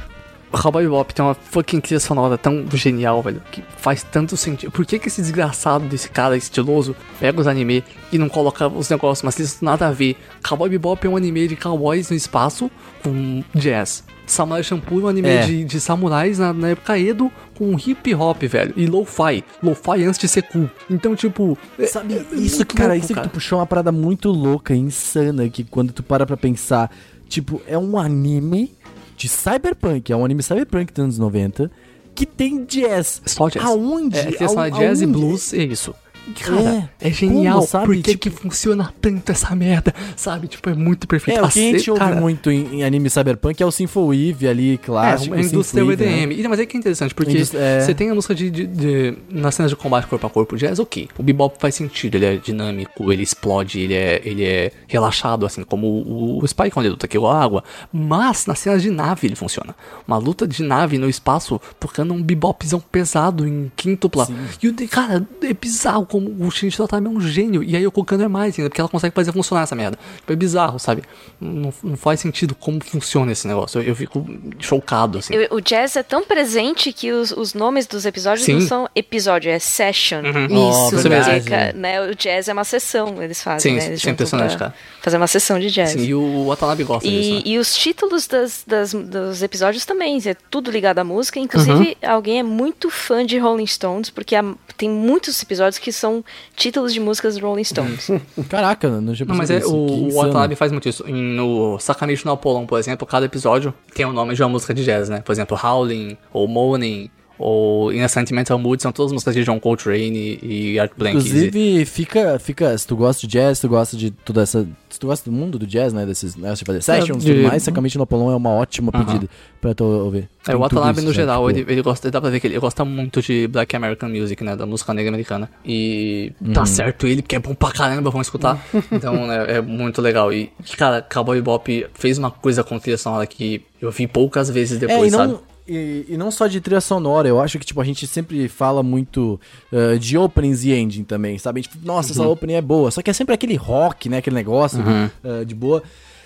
Cowboy 0.58 0.82
Bebop 0.84 1.14
tem 1.14 1.24
uma 1.24 1.34
fucking 1.34 1.80
trilha 1.80 2.00
sonora 2.00 2.36
tão 2.36 2.64
genial, 2.72 3.22
velho, 3.22 3.40
que 3.50 3.62
faz 3.78 4.02
tanto 4.02 4.36
sentido. 4.36 4.70
Por 4.72 4.84
que 4.84 4.98
que 4.98 5.08
esse 5.08 5.20
desgraçado 5.20 5.86
desse 5.86 6.08
cara 6.10 6.36
estiloso 6.36 6.94
pega 7.18 7.40
os 7.40 7.46
anime 7.46 7.84
e 8.12 8.18
não 8.18 8.28
coloca 8.28 8.66
os 8.68 8.88
negócios, 8.90 9.22
mas 9.22 9.38
isso 9.38 9.64
nada 9.64 9.86
a 9.88 9.90
ver? 9.92 10.16
Cowboy 10.46 10.68
Bebop 10.68 11.06
é 11.06 11.10
um 11.10 11.16
anime 11.16 11.48
de 11.48 11.56
cowboys 11.56 12.10
no 12.10 12.16
espaço 12.16 12.70
com 13.02 13.42
jazz. 13.54 14.04
Samurai 14.26 14.62
Champloo 14.62 15.00
é 15.00 15.04
um 15.04 15.08
anime 15.08 15.28
É. 15.28 15.44
de, 15.44 15.64
de 15.64 15.80
samurais 15.80 16.38
na, 16.38 16.52
na 16.52 16.68
época 16.68 16.96
Edo 16.96 17.32
com 17.56 17.76
hip 17.76 18.14
hop, 18.14 18.40
velho. 18.44 18.72
E 18.76 18.86
lo-fi. 18.86 19.42
Lo-fi 19.60 20.04
antes 20.04 20.20
de 20.20 20.28
ser 20.28 20.42
cool. 20.42 20.70
Então, 20.88 21.16
tipo. 21.16 21.58
é- 21.76 21.86
Sabe, 21.86 22.14
é 22.14 22.18
isso, 22.36 22.58
muito 22.58 22.74
cara, 22.76 22.90
louco, 22.92 23.04
isso 23.04 23.14
que 23.14 23.20
tu 23.22 23.28
puxou 23.28 23.58
uma 23.58 23.66
parada 23.66 23.90
muito 23.90 24.30
louca, 24.30 24.72
insana, 24.74 25.48
que 25.48 25.64
quando 25.64 25.92
tu 25.92 26.02
para 26.04 26.24
pra 26.24 26.36
pensar, 26.36 26.90
tipo, 27.28 27.60
é 27.66 27.76
um 27.76 27.98
anime 27.98 28.72
de 29.20 29.28
cyberpunk, 29.28 30.10
é 30.10 30.16
um 30.16 30.24
anime 30.24 30.42
cyberpunk 30.42 30.94
dos 30.94 31.04
anos 31.04 31.18
90, 31.18 31.70
que 32.14 32.24
tem 32.24 32.64
jazz. 32.64 33.20
Só 33.26 33.50
jazz. 33.50 33.62
Aonde? 33.62 34.18
É, 34.18 34.32
que 34.32 34.38
fala 34.48 34.70
jazz 34.70 35.02
e 35.02 35.04
Aonde? 35.04 35.18
blues, 35.18 35.52
é 35.52 35.62
isso. 35.62 35.94
Cara, 36.40 36.88
é, 37.00 37.08
É, 37.08 37.12
genial. 37.12 37.56
como, 37.56 37.66
sabe? 37.66 37.86
Por 37.86 37.94
que, 37.96 38.02
Tipo- 38.02 38.18
que 38.20 38.30
funciona 38.30 38.92
tanto 39.00 39.30
essa 39.32 39.54
merda? 39.56 39.92
Sabe? 40.16 40.46
Tipo, 40.48 40.70
é 40.70 40.74
muito 40.74 41.06
perfeito. 41.08 41.38
É, 41.40 41.42
o 41.42 41.48
que 41.48 41.58
a 41.58 41.62
gente 41.62 41.76
Ace- 41.76 41.90
ouve 41.90 42.00
cara, 42.04 42.16
muito 42.20 42.50
em, 42.50 42.76
em 42.76 42.84
anime 42.84 43.10
cyberpunk 43.10 43.60
é 43.62 43.66
o 43.66 43.70
Synthwave 43.70 44.46
ali, 44.48 44.74
É, 44.74 44.76
clássico. 44.76 45.34
uma 45.34 45.40
indústria 45.44 45.82
synthwave, 45.84 46.04
né? 46.04 46.22
EDM. 46.22 46.32
E, 46.44 46.48
Mas 46.48 46.60
é 46.60 46.66
que 46.66 46.76
é 46.76 46.80
interessante, 46.80 47.14
porque 47.14 47.36
é. 47.54 47.80
você 47.80 47.94
tem 47.94 48.10
a 48.10 48.14
música 48.14 48.34
de, 48.34 48.50
de, 48.50 48.66
de- 48.66 49.14
nas 49.30 49.54
cenas 49.54 49.70
de 49.70 49.76
combate 49.76 50.06
corpo 50.06 50.26
a 50.26 50.30
corpo, 50.30 50.56
jazz, 50.56 50.78
ok. 50.78 51.08
O 51.18 51.22
bebop 51.22 51.56
faz 51.58 51.74
sentido, 51.74 52.14
ele 52.16 52.26
é 52.26 52.36
dinâmico, 52.36 53.12
ele 53.12 53.22
explode, 53.22 53.80
ele 53.80 53.94
é, 53.94 54.20
ele 54.24 54.44
é 54.44 54.72
relaxado, 54.86 55.44
assim, 55.46 55.62
como 55.64 55.86
o, 55.86 56.38
o 56.42 56.46
Spike 56.48 56.70
quando 56.70 56.86
ele 56.86 56.92
luta 56.92 57.06
aquilo 57.06 57.26
a 57.26 57.42
água. 57.42 57.64
Mas 57.92 58.46
nas 58.46 58.58
cenas 58.58 58.82
de 58.82 58.90
nave 58.90 59.26
ele 59.26 59.36
funciona. 59.36 59.74
Uma 60.06 60.16
luta 60.18 60.46
de 60.46 60.62
nave 60.62 60.98
no 60.98 61.08
espaço, 61.08 61.60
tocando 61.78 62.12
um 62.14 62.22
bebopzão 62.22 62.80
pesado 62.80 63.46
em 63.46 63.70
quíntupla. 63.76 64.28
E 64.62 64.68
o 64.68 64.74
cara, 64.88 65.26
é 65.42 65.52
bizarro 65.54 66.06
como 66.06 66.19
o 66.38 66.50
Shinichi 66.50 66.76
Tatami 66.78 67.06
é 67.06 67.10
um 67.10 67.20
gênio. 67.20 67.62
E 67.62 67.76
aí 67.76 67.86
o 67.86 67.90
Kokano 67.92 68.22
é 68.24 68.28
mais 68.28 68.58
ainda, 68.58 68.68
porque 68.68 68.80
ela 68.80 68.88
consegue 68.88 69.14
fazer 69.14 69.32
funcionar 69.32 69.62
essa 69.62 69.74
merda. 69.74 69.98
Tipo, 70.18 70.32
é 70.32 70.36
bizarro, 70.36 70.78
sabe? 70.78 71.02
Não, 71.40 71.72
não 71.82 71.96
faz 71.96 72.20
sentido 72.20 72.54
como 72.54 72.82
funciona 72.82 73.32
esse 73.32 73.46
negócio. 73.46 73.80
Eu, 73.80 73.84
eu 73.88 73.96
fico 73.96 74.26
chocado, 74.58 75.18
assim. 75.18 75.34
Eu- 75.34 75.48
O 75.56 75.60
jazz 75.60 75.96
é 75.96 76.02
tão 76.02 76.22
presente 76.24 76.92
que 76.92 77.10
os, 77.12 77.30
os 77.32 77.54
nomes 77.54 77.86
dos 77.86 78.04
episódios 78.06 78.44
Sim. 78.44 78.54
não 78.54 78.60
são 78.62 78.88
episódio, 78.94 79.50
é 79.50 79.58
session. 79.58 80.22
Isso. 80.24 80.96
Isso. 80.96 81.08
Porque, 81.08 81.40
ca- 81.50 81.72
né, 81.74 82.00
o 82.02 82.14
jazz 82.14 82.48
é 82.48 82.52
uma 82.52 82.64
sessão, 82.64 83.22
eles 83.22 83.42
fazem, 83.42 83.72
Sim, 83.72 83.78
né? 83.78 83.86
Eles 83.88 84.06
é 84.06 84.10
impressionante, 84.10 84.56
cara. 84.56 84.74
Fazer 85.02 85.16
uma 85.16 85.26
sessão 85.26 85.58
de 85.58 85.70
jazz. 85.70 85.90
Sim, 85.92 86.04
e 86.04 86.14
o 86.14 86.46
Watanabe 86.46 86.84
gosta 86.84 87.08
disso, 87.08 87.30
E, 87.30 87.34
né? 87.36 87.42
e 87.44 87.58
os 87.58 87.74
títulos 87.74 88.26
das, 88.26 88.64
das- 88.66 88.92
dos 88.92 89.42
episódios 89.42 89.84
também, 89.84 90.20
é 90.26 90.34
tudo 90.50 90.70
ligado 90.70 90.98
à 90.98 91.04
música. 91.04 91.38
Inclusive, 91.38 91.96
Uhum. 92.02 92.10
alguém 92.10 92.38
é 92.38 92.42
muito 92.42 92.90
fã 92.90 93.24
de 93.24 93.38
Rolling 93.38 93.66
Stones, 93.66 94.10
porque 94.10 94.34
há- 94.36 94.54
tem 94.76 94.88
muitos 94.90 95.42
episódios 95.42 95.78
que 95.78 95.90
são 96.00 96.24
títulos 96.56 96.92
de 96.92 96.98
músicas 97.00 97.36
do 97.36 97.46
Rolling 97.46 97.64
Stones. 97.64 98.10
Caraca, 98.48 98.88
não 99.00 99.12
tinha 99.14 99.26
Não, 99.26 99.34
mas 99.36 99.50
é, 99.50 99.58
isso. 99.58 99.74
O, 99.74 100.08
o. 100.08 100.14
Watanabe 100.16 100.56
faz 100.56 100.72
muito 100.72 100.88
isso. 100.88 101.04
Em- 101.08 101.34
No 101.34 101.78
Sakamichi 101.78 102.24
no 102.26 102.32
Apollon, 102.32 102.66
por 102.66 102.78
exemplo, 102.78 103.06
cada 103.06 103.26
episódio 103.26 103.72
tem 103.94 104.04
o 104.06 104.12
nome 104.12 104.34
de 104.34 104.42
uma 104.42 104.48
música 104.48 104.74
de 104.74 104.84
jazz, 104.84 105.08
né? 105.08 105.20
Por 105.20 105.32
exemplo, 105.32 105.58
Howling, 105.62 106.16
ou 106.32 106.48
Moaning, 106.48 107.10
ou 107.40 107.90
In 107.90 108.02
a 108.02 108.08
Sentimental 108.08 108.58
Mood, 108.58 108.82
são 108.82 108.92
todas 108.92 109.12
músicas 109.12 109.34
de 109.34 109.44
John 109.44 109.58
Coltrane 109.58 110.38
e, 110.42 110.78
Art 110.78 110.92
Blank. 110.96 111.16
Inclusive, 111.16 111.86
fica, 111.86 112.38
fica, 112.38 112.76
se 112.76 112.86
tu 112.86 112.94
gosta 112.94 113.26
de 113.26 113.32
jazz, 113.32 113.56
se 113.58 113.62
tu 113.62 113.68
gosta 113.70 113.96
de 113.96 114.10
toda 114.10 114.42
essa, 114.42 114.68
se 114.90 115.00
tu 115.00 115.06
gosta 115.06 115.30
do 115.30 115.34
mundo 115.34 115.58
do 115.58 115.66
jazz, 115.66 115.92
né, 115.94 116.04
desses, 116.04 116.36
né, 116.36 116.52
de 116.52 116.64
fazer 116.64 116.82
sessions 116.82 117.24
e 117.24 117.32
tudo 117.32 117.48
mais, 117.48 117.62
Sacamente 117.62 117.96
no 117.96 118.04
Apolon 118.04 118.32
é 118.32 118.36
uma 118.36 118.50
ótima 118.50 118.92
pedida 118.92 119.26
pra 119.60 119.74
tu 119.74 119.84
ouvir. 119.84 120.28
É, 120.46 120.52
Tem 120.52 120.54
o 120.54 120.58
tudo 120.68 120.80
Watanabe, 120.80 120.98
isso, 120.98 121.02
no 121.06 121.08
né, 121.08 121.14
geral, 121.14 121.46
tipo, 121.48 121.60
ele, 121.60 121.72
ele 121.72 121.82
gosta, 121.82 122.10
dá 122.10 122.20
pra 122.20 122.28
ver 122.28 122.40
que 122.40 122.46
ele 122.46 122.58
gosta 122.58 122.84
muito 122.84 123.22
de 123.22 123.48
Black 123.48 123.74
American 123.74 124.10
Music, 124.10 124.44
né, 124.44 124.54
da 124.54 124.66
música 124.66 124.92
negra 124.92 125.10
americana. 125.10 125.48
E 125.64 126.32
tá 126.52 126.66
certo 126.66 127.06
ele, 127.06 127.22
porque 127.22 127.36
é 127.36 127.38
bom 127.38 127.54
pra 127.54 127.70
caramba, 127.70 128.10
vamos 128.10 128.26
escutar. 128.26 128.62
então, 128.92 129.26
né, 129.26 129.46
é 129.48 129.60
muito 129.62 130.02
legal. 130.02 130.30
E, 130.30 130.52
cara, 130.76 131.00
Cowboy 131.00 131.40
Bop 131.40 131.86
fez 131.94 132.18
uma 132.18 132.30
coisa 132.30 132.62
com 132.62 132.78
trilha 132.78 132.98
sonora 132.98 133.26
que 133.26 133.62
eu 133.80 133.90
vi 133.90 134.06
poucas 134.06 134.50
vezes 134.50 134.76
É, 134.82 134.86
depois, 134.86 135.12
e 135.12 135.16
sabe? 135.16 135.38
E, 135.70 136.14
e 136.14 136.16
não 136.16 136.30
só 136.30 136.48
de 136.48 136.60
trilha 136.60 136.80
sonora, 136.80 137.28
eu 137.28 137.40
acho 137.40 137.58
que, 137.58 137.64
tipo, 137.64 137.80
a 137.80 137.84
gente 137.84 138.06
sempre 138.06 138.48
fala 138.48 138.82
muito 138.82 139.40
uh, 139.72 139.98
de 139.98 140.18
openings 140.18 140.64
e 140.64 140.72
ending 140.72 141.04
também, 141.04 141.38
sabe? 141.38 141.62
Tipo, 141.62 141.78
nossa, 141.84 142.12
essa 142.12 142.26
opening 142.26 142.54
é 142.54 142.60
boa. 142.60 142.90
Só 142.90 143.02
que 143.02 143.10
é 143.10 143.12
sempre 143.12 143.34
aquele 143.34 143.54
rock, 143.54 144.08
né? 144.08 144.18
Aquele 144.18 144.34
negócio 144.34 144.80
uh, 144.80 145.44
de 145.44 145.54
boa. 145.54 145.82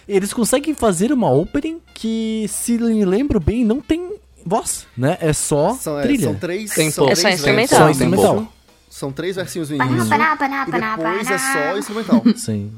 Eles 0.08 0.32
conseguem 0.32 0.74
fazer 0.74 1.12
uma 1.12 1.30
opening 1.30 1.78
que, 1.94 2.46
se 2.48 2.78
me 2.78 3.04
lembro 3.04 3.38
bem, 3.38 3.64
não 3.64 3.80
tem 3.80 4.16
voz, 4.46 4.86
né? 4.96 5.18
É 5.20 5.32
só 5.32 5.74
São, 5.74 5.98
é, 5.98 6.02
trilha. 6.02 6.24
são 6.24 6.34
três. 6.34 6.70
Tem 6.70 6.90
são 6.90 7.04
pouco. 7.06 7.12
É 7.12 7.16
só 7.16 7.22
três 7.22 7.40
instrumental. 7.40 7.78
Só 7.78 7.90
instrumental. 7.90 8.52
São 8.88 9.12
três 9.12 9.36
versinhos 9.36 9.70
no 9.70 9.76
início. 9.76 10.08
paná, 10.08 10.36
paná, 10.36 10.64
E 10.68 10.72
depois 10.72 11.30
é 11.30 11.38
só 11.38 11.78
instrumental. 11.78 12.22
Sim. 12.36 12.70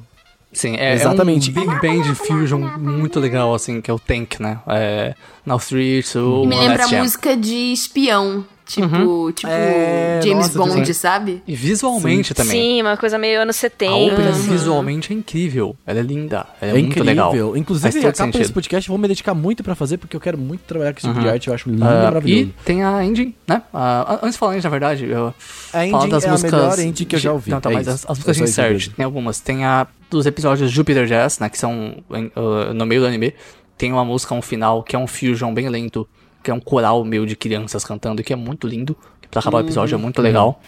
Sim, 0.57 0.75
é, 0.77 0.95
Exatamente. 0.95 1.51
é 1.55 1.61
um 1.61 1.67
Big 1.67 1.81
Band 1.83 2.15
Fusion 2.15 2.61
muito 2.79 3.21
legal, 3.21 3.55
assim, 3.55 3.83
que 3.83 3.91
é 3.91 3.95
o 3.95 3.99
Tank, 3.99 4.41
né? 4.41 4.59
É, 4.67 5.15
Now 5.45 5.59
3, 5.59 6.15
2, 6.15 6.49
Me 6.49 6.57
1, 6.57 6.59
lembra 6.61 6.89
Jam. 6.89 7.03
música 7.03 7.37
de 7.37 7.73
espião. 7.75 8.43
Tipo, 8.67 9.31
tipo 9.33 9.49
É, 9.49 10.21
James 10.25 10.53
nossa, 10.53 10.59
Bond, 10.59 10.87
sim. 10.87 10.93
sabe? 10.93 11.41
E 11.47 11.55
visualmente 11.55 12.35
também. 12.35 12.51
Sim, 12.77 12.83
uma 12.83 12.97
coisa 12.97 13.17
meio 13.17 13.41
anos 13.41 13.55
A 13.57 13.61
70. 13.61 13.93
opening 13.95 14.33
visualmente 14.51 15.13
é 15.13 15.17
incrível. 15.17 15.77
Ela 15.87 16.01
é 16.01 16.03
linda. 16.03 16.45
Ela 16.61 16.73
é, 16.73 16.75
É, 16.75 16.79
muito 16.81 16.87
incrível. 16.99 17.05
legal. 17.37 17.57
Inclusive, 17.57 18.05
a 18.05 18.13
capa 18.13 18.33
desse 18.37 18.53
podcast 18.53 18.89
eu 18.89 18.93
vou 18.93 18.99
me 19.01 19.07
dedicar 19.07 19.35
muito 19.35 19.63
pra 19.63 19.77
fazer, 19.77 19.99
porque 19.99 20.17
eu 20.17 20.21
quero 20.21 20.37
muito 20.37 20.63
trabalhar 20.63 20.93
com 20.93 20.99
esse 20.99 21.07
tipo 21.07 21.21
de 21.21 21.27
Uhum. 21.27 21.33
arte. 21.33 21.47
Eu 21.49 21.55
acho 21.55 21.71
lindo 21.71 21.85
e 21.85 21.87
Ah, 21.87 22.03
maravilhoso. 22.03 22.43
e 22.61 22.65
tem 22.65 22.83
a 22.83 23.05
engine, 23.05 23.37
né? 23.47 23.63
Ah, 23.73 24.19
antes 24.21 24.33
de 24.33 24.39
falar 24.39 24.53
a 24.53 24.55
engine, 24.57 24.65
na 24.65 24.71
verdade, 24.71 25.05
eu 25.07 25.35
A 25.73 25.87
engine 25.87 26.11
das 26.11 26.25
é 26.25 26.29
a 26.29 26.33
músicas... 26.33 26.53
melhor 26.53 26.79
engine 26.81 27.07
que 27.07 27.15
eu 27.17 27.21
já 27.21 27.33
ouvi. 27.33 27.51
Não, 27.53 27.61
tá, 27.61 27.71
é 27.71 27.75
mas 27.75 27.87
as, 27.87 28.05
as 28.05 28.19
músicas 28.19 28.37
de 28.37 28.43
insert, 28.43 28.89
tem 28.97 29.05
algumas. 29.05 29.39
Tem 29.39 29.65
a 29.65 29.87
dos 30.11 30.27
episódios 30.27 30.73
Jupiter 30.73 31.07
Jazz, 31.07 31.39
né? 31.39 31.49
Que 31.49 31.57
são 31.59 32.03
ah, 32.35 32.73
no 32.75 32.85
meio 32.85 33.01
do 33.03 33.07
anime. 33.07 33.33
Tem 33.79 33.93
uma 33.93 34.05
música, 34.05 34.35
um 34.35 34.43
final, 34.43 34.83
que 34.83 34.97
é 34.97 34.99
um 34.99 35.07
fusion 35.07 35.53
bem 35.55 35.69
lento, 35.69 36.09
que 36.43 36.51
é 36.51 36.55
um 36.55 36.61
coral 36.61 37.05
meio 37.05 37.27
de 37.27 37.35
crianças 37.37 37.85
cantando, 37.85 38.23
que 38.23 38.33
é 38.33 38.37
muito 38.37 38.67
lindo. 38.67 38.97
que 39.21 39.29
Pra 39.29 39.41
acabar 39.41 39.59
o 39.59 39.61
episódio 39.61 39.95
é 39.95 39.99
muito 39.99 40.21
legal. 40.23 40.61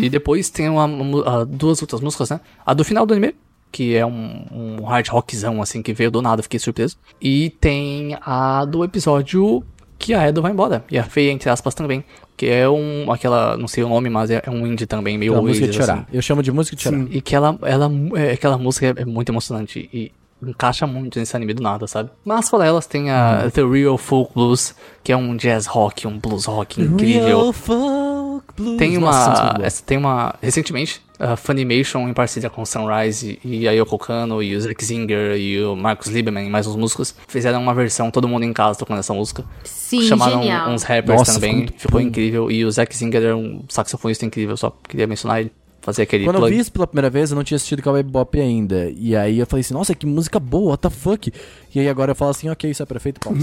E 0.00 0.08
depois 0.08 0.48
tem 0.50 0.68
uma, 0.68 0.84
uma- 0.84 1.44
duas 1.44 1.80
outras 1.82 2.00
músicas, 2.00 2.30
né? 2.30 2.40
A 2.64 2.72
do 2.74 2.84
final 2.84 3.04
do 3.04 3.12
anime, 3.14 3.34
que 3.72 3.96
é 3.96 4.06
um, 4.06 4.46
um 4.80 4.84
hard 4.84 5.08
rockzão, 5.08 5.60
assim, 5.60 5.82
que 5.82 5.92
veio 5.92 6.10
do 6.10 6.22
nada, 6.22 6.42
fiquei 6.42 6.60
surpreso. 6.60 6.96
E 7.20 7.50
tem 7.60 8.16
a 8.22 8.64
do 8.64 8.84
episódio 8.84 9.64
que 9.98 10.12
a 10.14 10.28
Edo 10.28 10.42
vai 10.42 10.52
embora. 10.52 10.84
E 10.90 10.96
a 10.98 11.02
Feia, 11.04 11.30
entre 11.32 11.48
aspas, 11.50 11.74
também. 11.74 12.04
Que 12.36 12.46
é 12.46 12.68
um, 12.68 13.10
aquela, 13.10 13.56
não 13.56 13.66
sei 13.68 13.82
o 13.84 13.88
nome, 13.88 14.10
mas 14.10 14.28
é, 14.30 14.42
é 14.44 14.50
um 14.50 14.66
indie 14.66 14.86
também, 14.86 15.16
meio 15.16 15.32
Aquela 15.32 15.48
música 15.48 15.66
de 15.68 15.72
Oasis, 15.78 15.86
chorar. 15.86 16.00
assim. 16.02 16.06
Eu 16.16 16.22
chamo 16.22 16.42
de 16.42 16.52
música 16.52 16.76
de 16.76 16.82
chorar. 16.82 17.06
E 17.10 17.20
que 17.20 17.34
ela, 17.34 17.58
ela, 17.62 17.90
é, 18.16 18.32
aquela 18.32 18.58
música 18.58 18.86
é, 18.86 19.02
é 19.02 19.04
muito 19.04 19.30
emocionante 19.30 19.88
e 19.92 20.12
encaixa 20.48 20.86
muito 20.86 21.18
nesse 21.18 21.36
anime 21.36 21.54
do 21.54 21.62
nada, 21.62 21.86
sabe? 21.86 22.10
Mas 22.24 22.48
fora 22.48 22.64
elas 22.66 22.86
tem 22.86 23.10
a 23.10 23.50
The 23.52 23.62
Real 23.64 23.98
Folk 23.98 24.32
Blues, 24.34 24.74
que 25.02 25.12
é 25.12 25.16
um 25.16 25.36
jazz 25.36 25.66
rock, 25.66 26.06
um 26.06 26.18
blues 26.18 26.46
rock 26.46 26.80
incrível. 26.80 27.26
Real 27.26 27.52
folk 27.52 28.44
blues. 28.56 28.78
Tem 28.78 28.98
Nossa, 28.98 29.18
é 29.30 29.42
uma, 29.42 29.52
boa. 29.54 29.66
essa, 29.66 29.82
tem 29.82 29.98
uma, 29.98 30.34
recentemente, 30.40 31.02
a 31.18 31.36
Funimation 31.36 32.08
em 32.08 32.12
parceria 32.12 32.50
com 32.50 32.64
Sunrise 32.64 33.38
e 33.44 33.68
a 33.68 33.72
Yoko 33.72 33.96
Kano 33.98 34.42
e 34.42 34.56
o 34.56 34.60
Zerk 34.60 34.84
Zinger 34.84 35.36
e 35.36 35.62
o 35.62 35.76
Marcos 35.76 36.08
Lieberman 36.08 36.46
e 36.46 36.50
mais 36.50 36.66
uns 36.66 36.76
músicos 36.76 37.14
fizeram 37.28 37.62
uma 37.62 37.74
versão, 37.74 38.10
todo 38.10 38.26
mundo 38.28 38.44
em 38.44 38.52
casa 38.52 38.78
tocando 38.78 38.98
essa 38.98 39.14
música. 39.14 39.44
Sim, 39.62 40.02
Chamaram 40.02 40.42
genial. 40.42 40.70
uns 40.70 40.82
rappers 40.82 41.18
Nossa, 41.18 41.34
ficou 41.34 41.48
também, 41.50 41.68
ficou 41.76 42.00
bom. 42.00 42.06
incrível. 42.06 42.50
E 42.50 42.64
o 42.64 42.70
Zack 42.70 42.96
Zinger 42.96 43.22
era 43.22 43.36
um 43.36 43.64
saxofonista 43.68 44.26
incrível, 44.26 44.56
só 44.56 44.76
queria 44.88 45.06
mencionar 45.06 45.40
ele. 45.40 45.52
Fazer 45.84 46.02
aquele 46.02 46.24
Quando 46.24 46.36
eu 46.36 46.40
plug. 46.40 46.54
vi 46.54 46.60
isso 46.60 46.72
pela 46.72 46.86
primeira 46.86 47.10
vez, 47.10 47.30
eu 47.30 47.36
não 47.36 47.44
tinha 47.44 47.56
assistido 47.56 47.82
Cowboy 47.82 48.02
Bop 48.02 48.40
ainda. 48.40 48.90
E 48.96 49.14
aí 49.14 49.38
eu 49.38 49.46
falei 49.46 49.60
assim, 49.60 49.74
nossa, 49.74 49.94
que 49.94 50.06
música 50.06 50.40
boa, 50.40 50.70
what 50.70 50.80
the 50.80 50.88
fuck? 50.88 51.30
E 51.74 51.78
aí 51.78 51.86
agora 51.88 52.12
eu 52.12 52.14
falo 52.14 52.30
assim, 52.30 52.48
ok, 52.48 52.70
isso 52.70 52.82
é 52.82 52.86
perfeito, 52.86 53.20
Paulo. 53.20 53.38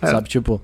Sabe, 0.00 0.28
tipo... 0.28 0.60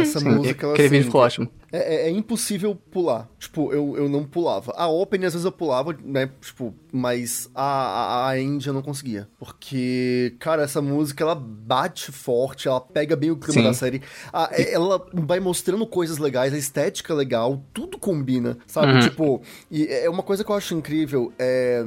Essa 0.00 0.20
música, 0.20 0.64
ela, 0.66 0.74
Aquele 0.74 0.88
vídeo 0.88 1.00
assim, 1.00 1.06
ficou 1.08 1.20
ótimo. 1.20 1.50
É, 1.72 1.94
é- 1.94 2.08
é 2.08 2.10
impossível 2.10 2.74
pular. 2.74 3.28
Tipo, 3.38 3.72
eu, 3.72 3.96
eu 3.96 4.08
não 4.08 4.24
pulava. 4.24 4.72
A 4.76 4.86
Open, 4.88 5.24
às 5.24 5.32
vezes 5.34 5.44
eu 5.44 5.52
pulava, 5.52 5.96
né? 6.04 6.30
Tipo, 6.40 6.72
mas 6.92 7.50
a, 7.54 7.62
a, 7.62 8.28
a 8.30 8.40
End 8.40 8.66
eu 8.66 8.72
não 8.72 8.82
conseguia. 8.82 9.28
Porque, 9.38 10.34
cara, 10.38 10.62
essa 10.62 10.80
música, 10.80 11.22
ela 11.24 11.34
bate 11.34 12.12
forte, 12.12 12.68
ela 12.68 12.80
pega 12.80 13.16
bem 13.16 13.30
o 13.30 13.36
clima 13.36 13.60
Sim. 13.62 13.66
da 13.68 13.74
série. 13.74 14.02
A- 14.32 14.50
ela 14.56 15.04
vai 15.12 15.40
mostrando 15.40 15.86
coisas 15.86 16.18
legais, 16.18 16.54
a 16.54 16.58
estética 16.58 17.12
é 17.12 17.16
legal, 17.16 17.62
tudo 17.74 17.98
combina, 17.98 18.56
sabe? 18.66 18.92
Uhum. 18.92 19.00
Tipo, 19.00 19.42
e 19.70 19.86
é 19.88 20.08
uma 20.08 20.22
coisa 20.22 20.44
que 20.44 20.50
eu 20.50 20.56
acho 20.56 20.74
incrível, 20.74 21.32
é... 21.38 21.84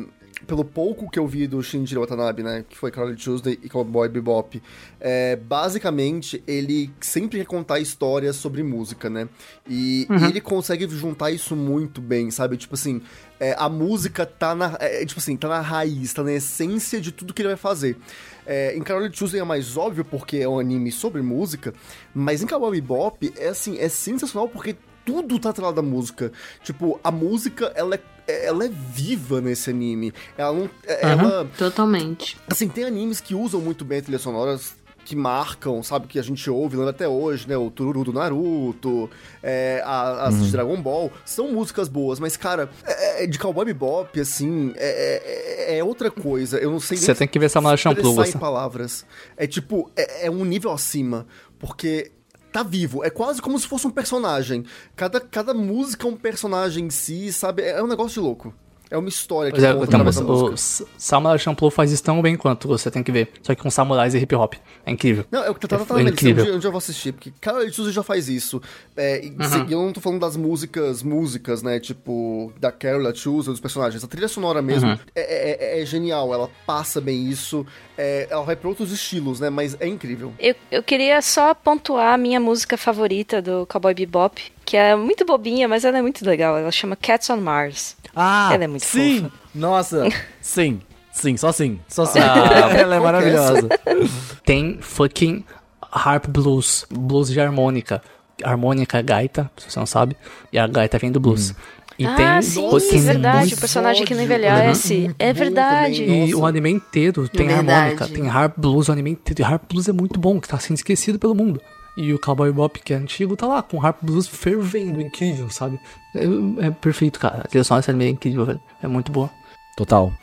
Pelo 0.47 0.63
pouco 0.63 1.09
que 1.09 1.19
eu 1.19 1.27
vi 1.27 1.47
do 1.47 1.61
Shinjiro 1.61 2.01
Watanabe, 2.01 2.43
né? 2.43 2.65
Que 2.67 2.77
foi 2.77 2.91
Carly 2.91 3.15
Tuesday 3.15 3.59
e 3.61 3.69
Cowboy 3.69 4.07
Bebop. 4.09 4.61
É, 4.99 5.35
basicamente, 5.35 6.43
ele 6.47 6.89
sempre 7.01 7.39
quer 7.39 7.45
contar 7.45 7.79
histórias 7.79 8.35
sobre 8.35 8.63
música, 8.63 9.09
né? 9.09 9.27
E, 9.67 10.07
e 10.09 10.25
ele 10.25 10.41
consegue 10.41 10.87
juntar 10.89 11.31
isso 11.31 11.55
muito 11.55 12.01
bem, 12.01 12.31
sabe? 12.31 12.57
Tipo 12.57 12.75
assim, 12.75 13.01
é, 13.39 13.55
a 13.57 13.69
música 13.69 14.25
tá 14.25 14.53
na. 14.53 14.77
é, 14.79 15.05
tipo 15.05 15.19
assim, 15.19 15.37
tá 15.37 15.47
na 15.47 15.61
raiz, 15.61 16.13
tá 16.13 16.23
na 16.23 16.33
essência 16.33 16.99
de 16.99 17.11
tudo 17.11 17.33
que 17.33 17.41
ele 17.41 17.49
vai 17.49 17.57
fazer. 17.57 17.97
É, 18.45 18.75
em 18.75 18.81
Carol 18.81 19.09
Tuesday 19.09 19.39
é 19.39 19.43
mais 19.43 19.77
óbvio 19.77 20.03
porque 20.03 20.37
é 20.37 20.49
um 20.49 20.59
anime 20.59 20.91
sobre 20.91 21.21
música, 21.21 21.73
mas 22.13 22.41
em 22.41 22.47
Cowboy 22.47 22.71
Bebop 22.81 23.31
é 23.37 23.49
assim, 23.49 23.77
é 23.77 23.87
sensacional 23.87 24.49
porque 24.49 24.75
tudo 25.15 25.39
tá 25.39 25.49
atrelado 25.49 25.79
à 25.79 25.83
música. 25.83 26.31
Tipo, 26.63 26.99
a 27.03 27.11
música, 27.11 27.71
ela 27.75 27.95
é, 27.95 28.45
ela 28.45 28.65
é 28.65 28.69
viva 28.69 29.41
nesse 29.41 29.69
anime. 29.69 30.13
Ela 30.37 30.53
não. 30.53 30.69
é- 30.85 31.05
Ela. 31.11 31.49
Totalmente. 31.57 32.37
Assim, 32.47 32.67
tem 32.67 32.83
animes 32.83 33.19
que 33.19 33.33
usam 33.35 33.59
muito 33.61 33.83
bem 33.85 34.01
trilhas 34.01 34.21
sonoras 34.21 34.77
que 35.05 35.15
marcam, 35.15 35.81
sabe, 35.81 36.05
que 36.05 36.19
a 36.19 36.21
gente 36.21 36.47
ouve, 36.51 36.75
lembra 36.75 36.91
até 36.91 37.07
hoje, 37.07 37.49
né? 37.49 37.57
O 37.57 37.71
Tururu 37.71 38.03
do 38.03 38.13
Naruto, 38.13 39.09
é, 39.41 39.81
a- 39.83 40.27
as 40.27 40.43
de 40.45 40.51
Dragon 40.51 40.79
Ball, 40.79 41.11
são 41.25 41.51
músicas 41.51 41.87
boas, 41.89 42.19
mas, 42.19 42.37
cara, 42.37 42.69
é- 42.85 43.23
é 43.23 43.27
de 43.27 43.39
Cowboy 43.39 43.65
Bebop, 43.65 44.19
assim, 44.19 44.71
é, 44.75 45.73
é- 45.73 45.77
é 45.79 45.83
outra 45.83 46.11
coisa. 46.11 46.59
Eu 46.59 46.69
não 46.69 46.79
sei 46.79 46.95
Você 46.97 47.15
tem 47.15 47.27
que 47.27 47.39
ver 47.39 47.49
Samurai 47.49 47.75
Champloo, 47.75 48.13
você. 48.13 48.37
em 48.37 48.39
palavras. 48.39 49.03
É 49.35 49.47
tipo, 49.47 49.89
é, 49.95 50.27
é 50.27 50.29
um 50.31 50.45
nível 50.45 50.71
acima, 50.71 51.25
porque 51.57 52.11
tá 52.51 52.63
vivo, 52.63 53.03
é 53.03 53.09
quase 53.09 53.41
como 53.41 53.57
se 53.59 53.67
fosse 53.67 53.85
um 53.87 53.91
personagem. 53.91 54.65
Cada, 54.95 55.19
cada 55.19 55.53
música 55.53 56.07
é 56.07 56.09
um 56.09 56.15
personagem 56.15 56.85
em 56.85 56.89
si, 56.89 57.31
sabe? 57.31 57.63
É 57.63 57.81
um 57.83 57.87
negócio 57.87 58.13
de 58.13 58.19
louco. 58.19 58.53
É 58.91 58.97
uma 58.97 59.07
história 59.07 59.51
que 59.51 59.59
Pois 59.59 59.63
é, 59.63 59.71
conta 59.71 59.85
então, 60.17 60.45
o. 60.47 60.53
S- 60.53 60.83
Samurai 60.97 61.37
Champloo 61.37 61.69
faz 61.69 61.91
isso 61.91 62.01
tão 62.01 62.23
bem 62.23 62.35
quanto 62.35 62.67
você 62.67 62.89
tem 62.89 63.03
que 63.03 63.11
ver. 63.11 63.31
Só 63.43 63.53
que 63.53 63.61
com 63.61 63.69
samurais 63.69 64.15
e 64.15 64.17
hip 64.17 64.33
hop. 64.33 64.55
É 64.83 64.89
incrível. 64.91 65.25
Não, 65.29 65.43
é 65.43 65.49
o 65.51 65.53
que 65.53 65.63
eu 65.63 65.69
tava 65.69 65.83
É 65.83 65.85
falando, 65.85 66.07
um 66.07 66.09
incrível. 66.09 66.55
um 66.55 66.57
dia 66.57 66.67
eu 66.69 66.71
vou 66.71 66.79
assistir, 66.79 67.11
porque 67.11 67.31
Carol 67.39 67.61
Tuesday 67.69 67.91
já 67.91 68.01
faz 68.01 68.27
isso. 68.27 68.59
É, 68.97 69.23
e 69.23 69.31
eu 69.71 69.83
não 69.83 69.93
tô 69.93 70.01
falando 70.01 70.19
das 70.21 70.35
músicas, 70.35 71.03
músicas, 71.03 71.61
né, 71.61 71.79
tipo, 71.79 72.51
da 72.59 72.71
Carol, 72.71 73.03
da 73.03 73.13
Tuesday, 73.13 73.51
dos 73.53 73.59
personagens. 73.59 74.03
A 74.03 74.07
trilha 74.07 74.27
sonora 74.27 74.59
mesmo 74.59 74.89
Uhum. 74.89 74.97
é, 75.15 75.77
é- 75.77 75.81
é 75.83 75.85
genial, 75.85 76.33
ela 76.33 76.49
passa 76.65 76.99
bem 76.99 77.29
isso, 77.29 77.63
é, 78.01 78.27
ela 78.29 78.43
vai 78.43 78.55
pra 78.55 78.69
outros 78.69 78.93
estilos, 78.93 79.41
né, 79.41 79.49
mas 79.49 79.75
é 79.77 79.85
incrível. 79.85 80.33
Eu, 80.39 80.55
eu 80.71 80.81
queria 80.81 81.21
só 81.21 81.53
pontuar 81.53 82.13
a 82.13 82.17
minha 82.17 82.39
música 82.39 82.77
favorita 82.77 83.41
do 83.41 83.65
Cowboy 83.67 83.93
Bebop, 83.93 84.41
que 84.63 84.77
é 84.77 84.95
muito 84.95 85.25
bobinha, 85.25 85.67
mas 85.67 85.83
ela 85.83 85.97
é 85.97 86.01
muito 86.01 86.25
legal. 86.25 86.57
Ela 86.57 86.71
chama 86.71 86.95
Cats 86.95 87.29
on 87.29 87.37
Mars. 87.41 87.97
Ah, 88.15 88.51
Ela 88.53 88.63
é 88.63 88.67
muito 88.67 88.85
sim! 88.85 89.23
fofa. 89.23 89.33
Nossa, 89.53 90.07
sim, 90.39 90.81
sim, 91.11 91.35
só 91.35 91.51
sim, 91.51 91.79
só 91.89 92.05
sim. 92.05 92.19
Ah, 92.19 92.69
Ela 92.79 92.95
é 92.95 92.99
maravilhosa. 92.99 93.67
Tem 94.45 94.77
fucking 94.81 95.43
harp 95.91 96.25
blues. 96.27 96.85
Blues 96.89 97.29
de 97.29 97.39
harmônica. 97.41 98.01
Harmônica 98.41 98.97
é 98.97 99.03
gaita, 99.03 99.51
se 99.57 99.69
você 99.69 99.77
não 99.79 99.85
sabe. 99.85 100.15
E 100.53 100.57
a 100.57 100.65
gaita 100.65 100.97
vem 100.97 101.11
do 101.11 101.19
blues. 101.19 101.53
E 101.99 102.05
ah, 102.05 102.15
tem 102.15 102.41
sim, 102.41 102.97
é 102.97 103.01
verdade. 103.01 103.53
O 103.53 103.57
personagem 103.57 104.05
que 104.05 104.15
não 104.15 104.23
envelhece. 104.23 105.13
É 105.19 105.29
É 105.29 105.33
verdade. 105.33 106.01
também. 106.05 106.29
E 106.29 106.33
o 106.33 106.45
anime 106.45 106.69
inteiro 106.71 107.27
tem 107.27 107.47
Verdade. 107.47 107.69
harmônica, 107.69 108.07
tem 108.07 108.29
harp 108.29 108.53
blues, 108.57 108.87
o 108.87 108.91
anime 108.93 109.11
inteiro. 109.11 109.41
E 109.41 109.43
harp 109.43 109.63
blues 109.69 109.89
é 109.89 109.91
muito 109.91 110.17
bom, 110.17 110.39
que 110.39 110.47
tá 110.47 110.57
sendo 110.57 110.77
esquecido 110.77 111.19
pelo 111.19 111.35
mundo. 111.35 111.61
E 111.97 112.13
o 112.13 112.19
Cowboy 112.19 112.49
Bop, 112.53 112.79
que 112.79 112.93
é 112.93 112.95
antigo, 112.95 113.35
tá 113.35 113.45
lá 113.45 113.61
com 113.61 113.85
harp 113.85 113.97
blues 114.01 114.25
fervendo, 114.27 115.01
incrível, 115.01 115.49
sabe? 115.49 115.77
É, 116.15 116.67
é 116.67 116.71
perfeito, 116.71 117.19
cara. 117.19 117.41
A 117.43 117.47
trilha 117.49 117.65
sonora 117.65 117.81
desse 117.81 117.91
anime 117.91 118.05
é 118.05 118.09
incrível, 118.09 118.45
velho. 118.45 118.61
É 118.81 118.87
muito 118.87 119.11
boa. 119.11 119.29
Total. 119.75 120.13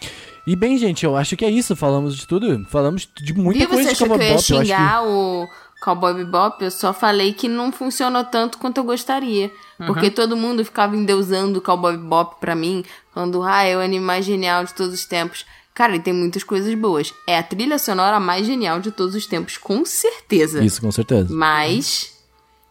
E 0.47 0.57
bem, 0.57 0.79
gente, 0.79 1.05
eu 1.05 1.15
acho 1.17 1.37
que 1.37 1.45
é 1.45 1.51
isso. 1.51 1.77
Falamos 1.77 2.17
de 2.17 2.27
tudo. 2.27 2.65
Falamos 2.71 3.07
de 3.21 3.35
muita 3.35 3.65
E 3.65 3.67
coisa 3.67 3.83
você 3.83 3.89
de 3.89 3.95
achou 3.95 4.07
que 4.07 4.11
Cowboy 4.13 4.27
eu 4.29 4.33
ia 4.33 4.37
Bop. 4.37 4.53
Eu 4.53 4.61
acho 4.61 5.03
que... 5.03 5.09
o, 5.09 5.49
Cowboy 5.81 6.15
Bebop, 6.15 6.63
eu 6.65 6.71
só 6.71 6.93
falei 6.93 7.33
que 7.33 7.49
não 7.49 7.71
funcionou 7.71 8.25
tanto 8.25 8.59
quanto 8.59 8.79
eu 8.79 8.85
gostaria. 8.85 9.53
Uhum. 9.79 9.87
Porque 9.87 10.11
todo 10.11 10.37
mundo 10.37 10.65
ficava 10.65 10.97
endeusando 10.97 11.59
o 11.59 11.63
Cowboy 11.63 11.97
Bebop 11.97 12.41
pra 12.41 12.55
mim, 12.55 12.85
falando, 13.13 13.43
ah, 13.43 13.63
é 13.63 13.77
o 13.77 13.81
anime 13.81 14.05
mais 14.05 14.25
genial 14.25 14.65
de 14.65 14.75
todos 14.75 14.95
os 14.95 15.05
tempos. 15.05 15.45
Cara, 15.75 15.93
ele 15.93 16.03
tem 16.03 16.15
muitas 16.15 16.43
coisas 16.43 16.75
boas. 16.75 17.13
É 17.27 17.37
a 17.39 17.43
trilha 17.43 17.79
sonora 17.79 18.19
mais 18.19 18.47
genial 18.47 18.81
de 18.81 18.91
todos 18.91 19.15
os 19.15 19.27
tempos, 19.27 19.59
com 19.59 19.85
certeza. 19.85 20.65
Isso, 20.65 20.81
com 20.81 20.91
certeza. 20.91 21.29
Mas, 21.31 22.17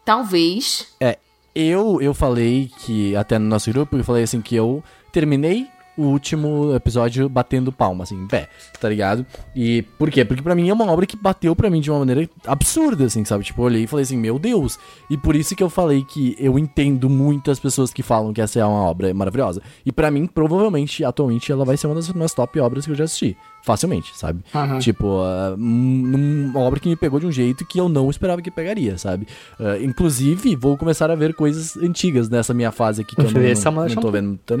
talvez. 0.04 0.88
É, 1.00 1.16
eu, 1.54 2.02
eu 2.02 2.12
falei 2.12 2.68
que, 2.80 3.14
até 3.14 3.38
no 3.38 3.46
nosso 3.46 3.70
grupo, 3.72 3.96
eu 3.96 4.02
falei 4.02 4.24
assim 4.24 4.40
que 4.40 4.56
eu 4.56 4.82
terminei 5.12 5.68
o 5.96 6.02
último 6.02 6.74
episódio 6.74 7.28
batendo 7.28 7.72
palma, 7.72 8.04
assim, 8.04 8.16
em 8.16 8.26
pé, 8.26 8.48
tá 8.80 8.88
ligado? 8.88 9.24
E 9.54 9.82
por 9.98 10.10
quê? 10.10 10.24
Porque 10.24 10.42
pra 10.42 10.54
mim 10.54 10.68
é 10.68 10.72
uma 10.72 10.90
obra 10.90 11.06
que 11.06 11.16
bateu 11.16 11.54
pra 11.56 11.70
mim 11.70 11.80
de 11.80 11.90
uma 11.90 12.00
maneira 12.00 12.28
absurda, 12.46 13.04
assim, 13.04 13.24
sabe? 13.24 13.44
Tipo, 13.44 13.62
eu 13.62 13.66
olhei 13.66 13.82
e 13.84 13.86
falei 13.86 14.02
assim, 14.04 14.16
meu 14.16 14.38
Deus. 14.38 14.78
E 15.10 15.16
por 15.16 15.34
isso 15.36 15.54
que 15.56 15.62
eu 15.62 15.70
falei 15.70 16.04
que 16.04 16.36
eu 16.38 16.58
entendo 16.58 17.08
muitas 17.08 17.58
pessoas 17.58 17.92
que 17.92 18.02
falam 18.02 18.32
que 18.32 18.40
essa 18.40 18.58
é 18.60 18.64
uma 18.64 18.82
obra 18.84 19.12
maravilhosa. 19.14 19.62
E 19.84 19.92
pra 19.92 20.10
mim, 20.10 20.26
provavelmente, 20.26 21.04
atualmente, 21.04 21.50
ela 21.50 21.64
vai 21.64 21.76
ser 21.76 21.86
uma 21.86 21.94
das 21.96 22.12
minhas 22.12 22.34
top 22.34 22.58
obras 22.60 22.84
que 22.84 22.92
eu 22.92 22.96
já 22.96 23.04
assisti. 23.04 23.36
Facilmente, 23.62 24.16
sabe? 24.16 24.44
Aham. 24.54 24.78
Tipo, 24.78 25.06
uh, 25.06 25.56
um- 25.58 26.50
uma 26.54 26.60
obra 26.60 26.78
que 26.78 26.88
me 26.88 26.94
pegou 26.94 27.18
de 27.18 27.26
um 27.26 27.32
jeito 27.32 27.66
que 27.66 27.80
eu 27.80 27.88
não 27.88 28.08
esperava 28.08 28.40
que 28.40 28.48
pegaria, 28.48 28.96
sabe? 28.96 29.26
Uh, 29.58 29.82
inclusive, 29.84 30.54
vou 30.54 30.76
começar 30.76 31.10
a 31.10 31.16
ver 31.16 31.34
coisas 31.34 31.76
antigas 31.76 32.28
nessa 32.28 32.54
minha 32.54 32.70
fase 32.70 33.02
aqui 33.02 33.16
que 33.16 33.22
eu 33.22 33.24
não, 33.24 33.32
Ver 33.32 33.56
Samurai 33.56 33.88
não, 33.88 33.96
não 33.96 34.02
tô 34.02 34.10
vendo 34.12 34.38
tanto. 34.46 34.56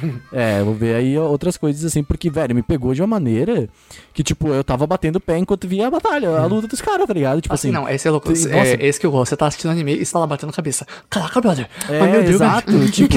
É, 0.30 0.62
vou 0.62 0.74
ver 0.80 0.94
aí 0.96 1.18
outras 1.18 1.56
coisas 1.56 1.84
assim, 1.84 2.02
porque, 2.02 2.30
velho, 2.30 2.54
me 2.54 2.62
pegou 2.62 2.94
de 2.94 3.02
uma 3.02 3.06
maneira 3.06 3.68
que, 4.14 4.22
tipo, 4.22 4.48
eu 4.48 4.64
tava 4.64 4.86
batendo 4.86 5.20
pé 5.20 5.36
enquanto 5.38 5.68
via 5.68 5.86
a 5.86 5.90
batalha, 5.90 6.30
a 6.38 6.46
luta 6.46 6.66
dos 6.66 6.80
caras, 6.80 7.06
tá 7.06 7.12
ligado? 7.14 7.40
Tipo 7.40 7.54
Assim, 7.54 7.68
assim. 7.68 7.76
não, 7.76 7.88
esse 7.88 8.08
é 8.08 8.10
louco. 8.10 8.28
É, 8.28 8.34
nossa, 8.34 8.82
esse 8.84 8.98
que 8.98 9.06
eu 9.06 9.10
gosto. 9.10 9.28
Você 9.30 9.36
tá 9.36 9.46
assistindo 9.46 9.70
anime 9.70 9.94
e 9.96 10.04
você 10.04 10.12
tá 10.12 10.18
lá 10.18 10.26
batendo 10.26 10.52
cabeça. 10.52 10.86
Caraca, 11.10 11.40
brother. 11.40 11.68
é, 11.88 11.98
Mas, 12.00 12.10
meu 12.10 12.20
Deus, 12.22 12.34
exato, 12.36 12.72
velho. 12.72 12.90
tipo. 12.90 13.16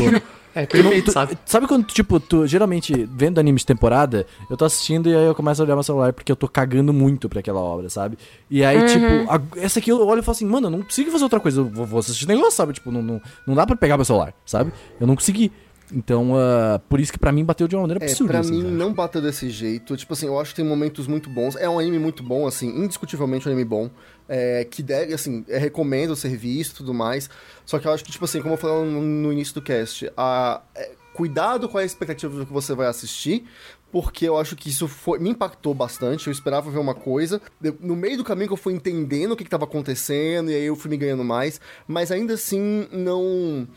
É 0.55 0.67
Tu 0.67 0.77
não- 0.77 0.83
perfeito, 0.83 1.05
tu- 1.05 1.11
sabe? 1.13 1.35
Sabe 1.47 1.65
quando, 1.67 1.83
tipo, 1.87 2.19
tu 2.19 2.45
geralmente 2.45 3.09
vendo 3.11 3.39
anime 3.39 3.57
de 3.57 3.65
temporada, 3.65 4.27
eu 4.51 4.55
tô 4.55 4.65
assistindo 4.65 5.09
e 5.09 5.15
aí 5.15 5.25
eu 5.25 5.33
começo 5.33 5.59
a 5.59 5.65
olhar 5.65 5.73
meu 5.73 5.81
celular 5.81 6.13
porque 6.13 6.31
eu 6.31 6.35
tô 6.35 6.47
cagando 6.47 6.93
muito 6.93 7.27
pra 7.27 7.39
aquela 7.39 7.59
obra, 7.59 7.89
sabe? 7.89 8.19
E 8.51 8.63
aí, 8.63 8.77
tipo, 8.85 9.31
a- 9.31 9.41
essa 9.59 9.79
aqui 9.79 9.89
eu 9.91 10.05
olho 10.05 10.19
e 10.19 10.21
falo 10.21 10.35
assim, 10.35 10.45
mano, 10.45 10.67
eu 10.67 10.71
não 10.71 10.83
consigo 10.83 11.09
fazer 11.09 11.23
outra 11.23 11.39
coisa, 11.39 11.59
eu 11.61 11.65
vou, 11.65 11.87
vou 11.87 11.99
assistir 11.99 12.27
negócio, 12.27 12.51
sabe? 12.51 12.71
Tipo, 12.73 12.91
não, 12.91 13.01
não, 13.01 13.19
não 13.47 13.55
dá 13.55 13.65
pra 13.65 13.75
pegar 13.75 13.97
meu 13.97 14.05
celular, 14.05 14.31
sabe? 14.45 14.71
Eu 15.01 15.07
não 15.07 15.15
consegui. 15.15 15.51
Então, 15.93 16.35
ah, 16.35 16.79
por 16.89 16.99
isso 16.99 17.11
que 17.11 17.19
pra 17.19 17.31
mim 17.31 17.45
bateu 17.45 17.67
de 17.67 17.75
uma 17.75 17.81
maneira 17.83 18.03
É, 18.03 18.07
absurda. 18.07 18.31
pra 18.33 18.39
assim, 18.39 18.51
mim 18.53 18.61
sabe? 18.63 18.73
não 18.73 18.93
bateu 18.93 19.21
desse 19.21 19.49
jeito. 19.49 19.95
Tipo 19.95 20.13
assim, 20.13 20.25
eu 20.27 20.39
acho 20.39 20.51
que 20.51 20.55
tem 20.57 20.65
momentos 20.65 21.07
muito 21.07 21.29
bons. 21.29 21.55
É 21.55 21.69
um 21.69 21.77
anime 21.79 21.99
muito 21.99 22.23
bom, 22.23 22.47
assim, 22.47 22.67
indiscutivelmente 22.67 23.47
um 23.47 23.51
anime 23.51 23.65
bom. 23.65 23.89
É, 24.27 24.65
que 24.65 24.81
deve, 24.81 25.13
assim, 25.13 25.45
é, 25.47 25.57
recomendo 25.57 26.15
ser 26.15 26.35
visto 26.35 26.73
e 26.73 26.77
tudo 26.77 26.93
mais. 26.93 27.29
Só 27.65 27.77
que 27.79 27.87
eu 27.87 27.91
acho 27.91 28.03
que, 28.03 28.11
tipo 28.11 28.25
assim, 28.25 28.41
como 28.41 28.53
eu 28.55 28.57
falei 28.57 28.89
no, 28.89 29.01
no 29.01 29.31
início 29.33 29.53
do 29.53 29.61
cast, 29.61 30.09
a, 30.17 30.61
é, 30.75 30.91
cuidado 31.13 31.69
com 31.69 31.77
a 31.77 31.83
expectativa 31.85 32.35
do 32.35 32.45
que 32.45 32.51
você 32.53 32.73
vai 32.73 32.87
assistir. 32.87 33.45
Porque 33.91 34.27
eu 34.27 34.35
acho 34.39 34.55
que 34.55 34.69
isso 34.69 34.87
foi- 34.87 35.19
me 35.19 35.29
impactou 35.29 35.71
bastante. 35.75 36.25
Eu 36.25 36.31
esperava 36.33 36.71
ver 36.71 36.79
uma 36.79 36.95
coisa. 36.95 37.39
Eu- 37.63 37.77
no 37.79 37.95
meio 37.95 38.17
do 38.17 38.23
caminho 38.23 38.47
que 38.47 38.53
eu 38.53 38.57
fui 38.57 38.73
entendendo 38.73 39.33
o 39.33 39.35
que, 39.35 39.43
estava 39.43 39.65
acontecendo, 39.65 40.49
e 40.49 40.55
aí 40.55 40.63
eu 40.65 40.75
fui 40.75 40.89
me 40.89 40.97
ganhando 40.97 41.23
mais. 41.23 41.61
Mas 41.87 42.11
ainda 42.11 42.33
assim, 42.33 42.87
não. 42.91 43.67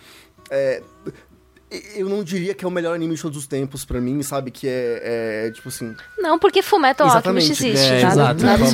é, 0.48 0.80
eu 1.96 2.08
não 2.08 2.22
diria 2.22 2.54
que 2.54 2.64
é 2.64 2.68
o 2.68 2.70
melhor 2.70 2.94
anime 2.94 3.14
de 3.14 3.22
todos 3.22 3.36
os 3.36 3.46
tempos 3.46 3.84
pra 3.84 4.00
mim, 4.00 4.22
sabe? 4.22 4.50
Que 4.50 4.68
é, 4.68 5.46
é, 5.46 5.50
tipo 5.50 5.68
assim. 5.68 5.94
Não, 6.16 6.38
porque 6.38 6.62
Fullmetal 6.62 7.08
Alchemist 7.08 7.50
existe, 7.50 7.86
É, 7.86 8.02
nada, 8.02 8.14
exato, 8.14 8.44
nada 8.44 8.64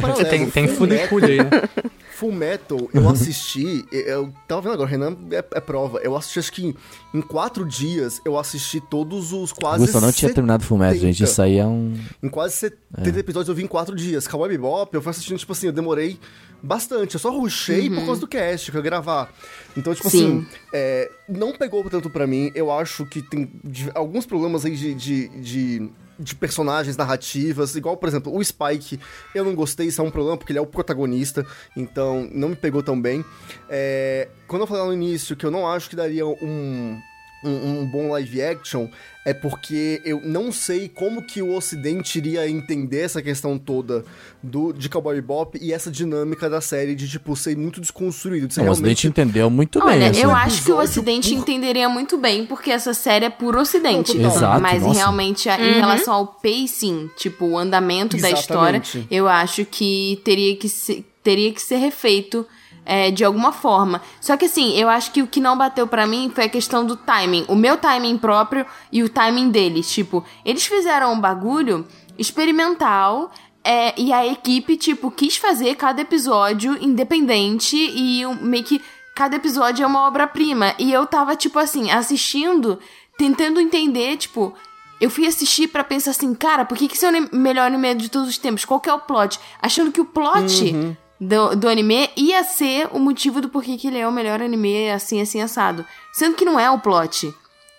paralelo, 0.00 0.24
tem, 0.24 0.50
tem 0.50 1.08
cude 1.08 1.26
aí, 1.26 1.38
né? 1.38 1.50
Full 2.20 2.32
Metal, 2.32 2.78
eu 2.92 3.08
assisti, 3.08 3.82
eu- 3.90 4.30
tava 4.46 4.60
vendo 4.60 4.74
agora, 4.74 4.88
Renan 4.90 5.16
é, 5.32 5.38
é 5.38 5.60
prova, 5.60 5.98
eu 6.02 6.14
assisti 6.14 6.38
acho 6.38 6.52
que 6.52 6.76
em 7.14 7.20
quatro 7.22 7.64
dias 7.66 8.20
eu 8.26 8.38
assisti 8.38 8.78
todos 8.78 9.32
os 9.32 9.52
quase 9.52 9.76
Augusto, 9.76 9.96
eu 9.96 10.00
não 10.02 10.08
tinha 10.12 10.28
70. 10.28 10.34
terminado 10.34 10.64
Fullmetal, 10.64 10.96
gente. 10.98 11.24
Isso 11.24 11.40
aí 11.40 11.56
é 11.56 11.66
um. 11.66 11.94
Em 12.22 12.28
quase 12.28 12.56
70 12.56 13.18
episódios 13.18 13.48
eu 13.48 13.54
vi 13.54 13.62
em 13.64 13.66
quatro 13.66 13.96
dias. 13.96 14.28
Cowboy 14.28 14.48
Bebop, 14.50 14.94
eu 14.94 15.00
fui 15.00 15.10
assistindo, 15.10 15.38
tipo 15.38 15.52
assim, 15.52 15.66
eu 15.68 15.72
demorei 15.72 16.18
bastante. 16.62 17.14
Eu 17.14 17.20
só 17.20 17.30
rushei 17.30 17.88
por 17.88 18.04
causa 18.04 18.20
do 18.20 18.28
cast 18.28 18.70
que 18.70 18.76
eu 18.76 18.80
ia 18.80 18.84
gravar. 18.84 19.32
Então, 19.76 19.94
tipo 19.94 20.10
Sim. 20.10 20.18
assim, 20.18 20.46
é, 20.74 21.10
não 21.28 21.52
pegou 21.52 21.82
tanto 21.88 22.10
pra 22.10 22.26
mim. 22.26 22.50
Eu 22.54 22.70
acho 22.70 23.06
que 23.06 23.22
tem 23.22 23.50
de- 23.64 23.90
alguns 23.94 24.26
problemas 24.26 24.64
aí 24.66 24.76
de, 24.76 24.94
de, 24.94 25.28
de, 25.40 25.90
de 26.20 26.34
personagens 26.34 26.96
narrativas. 26.96 27.74
Igual, 27.74 27.96
por 27.96 28.08
exemplo, 28.08 28.34
o 28.36 28.44
Spike, 28.44 29.00
eu 29.34 29.44
não 29.44 29.54
gostei, 29.54 29.88
isso 29.88 30.00
é 30.00 30.04
um 30.04 30.10
problema, 30.10 30.36
porque 30.36 30.52
ele 30.52 30.58
é 30.58 30.62
o 30.62 30.66
protagonista. 30.66 31.46
Então, 31.76 32.28
não 32.32 32.50
me 32.50 32.56
pegou 32.56 32.82
tão 32.82 33.00
bem. 33.00 33.24
É, 33.68 34.28
quando 34.46 34.62
eu 34.62 34.66
falei 34.66 34.82
lá 34.82 34.88
no 34.88 34.94
início 34.94 35.34
que 35.34 35.46
eu 35.46 35.50
não 35.50 35.66
acho 35.66 35.88
que 35.88 35.96
daria 35.96 36.26
um 36.26 37.00
um, 37.44 37.80
um 37.80 37.86
bom 37.86 38.10
live 38.10 38.42
action 38.42 38.88
é 39.24 39.34
porque 39.34 40.00
eu 40.04 40.20
não 40.24 40.50
sei 40.50 40.88
como 40.88 41.22
que 41.22 41.42
o 41.42 41.54
ocidente 41.54 42.16
iria 42.18 42.48
entender 42.48 43.00
essa 43.02 43.20
questão 43.20 43.58
toda 43.58 44.02
do, 44.42 44.72
de 44.72 44.88
Cowboy 44.88 45.14
Bebop 45.16 45.58
e 45.60 45.72
essa 45.74 45.90
dinâmica 45.90 46.48
da 46.48 46.60
série 46.62 46.94
de, 46.94 47.06
tipo, 47.06 47.36
ser 47.36 47.54
muito 47.56 47.80
desconstruído, 47.82 48.48
de 48.48 48.54
ser 48.54 48.62
Não, 48.62 48.68
o 48.68 48.72
Ocidente 48.72 49.06
entendeu 49.06 49.50
muito 49.50 49.78
bem. 49.78 49.88
Olha, 49.88 50.10
assim. 50.10 50.22
eu 50.22 50.30
acho 50.30 50.64
que 50.64 50.72
o 50.72 50.78
Ocidente 50.78 51.28
por- 51.30 51.38
entenderia 51.38 51.88
muito 51.88 52.16
bem, 52.16 52.46
porque 52.46 52.70
essa 52.70 52.94
série 52.94 53.26
é 53.26 53.30
por 53.30 53.54
Ocidente. 53.56 54.16
Não. 54.16 54.30
Exato, 54.30 54.60
Mas 54.62 54.82
nossa. 54.82 54.98
realmente, 54.98 55.48
a- 55.50 55.60
em 55.60 55.74
relação 55.74 56.14
ao 56.14 56.26
pacing, 56.26 57.10
tipo, 57.16 57.44
o 57.44 57.58
andamento 57.58 58.16
da 58.16 58.30
história, 58.30 58.78
Exatamente. 58.78 59.06
eu 59.14 59.28
acho 59.28 59.66
que 59.66 60.18
teria 60.24 60.56
que 60.56 60.68
ser, 60.68 61.04
teria 61.22 61.52
que 61.52 61.60
ser 61.60 61.76
refeito 61.76 62.46
é, 62.84 63.10
de 63.10 63.24
alguma 63.24 63.52
forma. 63.52 64.00
Só 64.20 64.36
que 64.36 64.46
assim, 64.46 64.72
eu 64.76 64.88
acho 64.88 65.12
que 65.12 65.22
o 65.22 65.26
que 65.26 65.40
não 65.40 65.56
bateu 65.56 65.86
pra 65.86 66.06
mim 66.06 66.30
foi 66.34 66.44
a 66.44 66.48
questão 66.48 66.84
do 66.84 66.96
timing. 66.96 67.44
O 67.48 67.54
meu 67.54 67.76
timing 67.76 68.18
próprio 68.18 68.66
e 68.90 69.02
o 69.02 69.08
timing 69.08 69.50
deles. 69.50 69.90
Tipo, 69.90 70.24
eles 70.44 70.66
fizeram 70.66 71.12
um 71.12 71.20
bagulho 71.20 71.86
experimental. 72.18 73.30
é, 73.62 73.94
e 74.00 74.12
a 74.12 74.26
equipe, 74.26 74.76
tipo, 74.76 75.10
quis 75.10 75.36
fazer 75.36 75.74
cada 75.74 76.00
episódio 76.00 76.82
independente 76.82 77.76
e 77.76 78.24
meio 78.40 78.64
que 78.64 78.80
cada 79.14 79.36
episódio 79.36 79.84
é 79.84 79.86
uma 79.86 80.06
obra-prima. 80.06 80.74
E 80.78 80.92
eu 80.92 81.06
tava, 81.06 81.36
tipo 81.36 81.58
assim, 81.58 81.90
assistindo, 81.90 82.78
tentando 83.18 83.60
entender, 83.60 84.16
tipo, 84.16 84.54
eu 85.00 85.10
fui 85.10 85.26
assistir 85.26 85.68
pra 85.68 85.84
pensar 85.84 86.12
assim, 86.12 86.34
cara, 86.34 86.64
por 86.64 86.76
que, 86.76 86.88
que 86.88 86.96
esse 86.96 87.04
é 87.04 87.10
o 87.10 87.36
melhor 87.36 87.66
anime 87.66 87.94
de 87.94 88.10
todos 88.10 88.28
os 88.28 88.38
tempos? 88.38 88.64
Qual 88.64 88.80
que 88.80 88.88
é 88.88 88.94
o 88.94 89.00
plot? 89.00 89.38
Achando 89.60 89.92
que 89.92 90.00
o 90.00 90.06
plot 90.06 90.96
do, 91.20 91.54
do 91.54 91.68
anime 91.68 92.08
ia 92.16 92.42
ser 92.44 92.88
o 92.92 92.98
motivo 92.98 93.40
do 93.40 93.48
porquê 93.50 93.76
que 93.76 93.88
ele 93.88 93.98
é 93.98 94.08
o 94.08 94.12
melhor 94.12 94.40
anime, 94.42 94.90
assim, 94.90 95.20
assim, 95.20 95.42
assado. 95.42 95.84
Sendo 96.12 96.34
que 96.34 96.44
não 96.44 96.58
é 96.58 96.70
o 96.70 96.78
plot, 96.78 97.34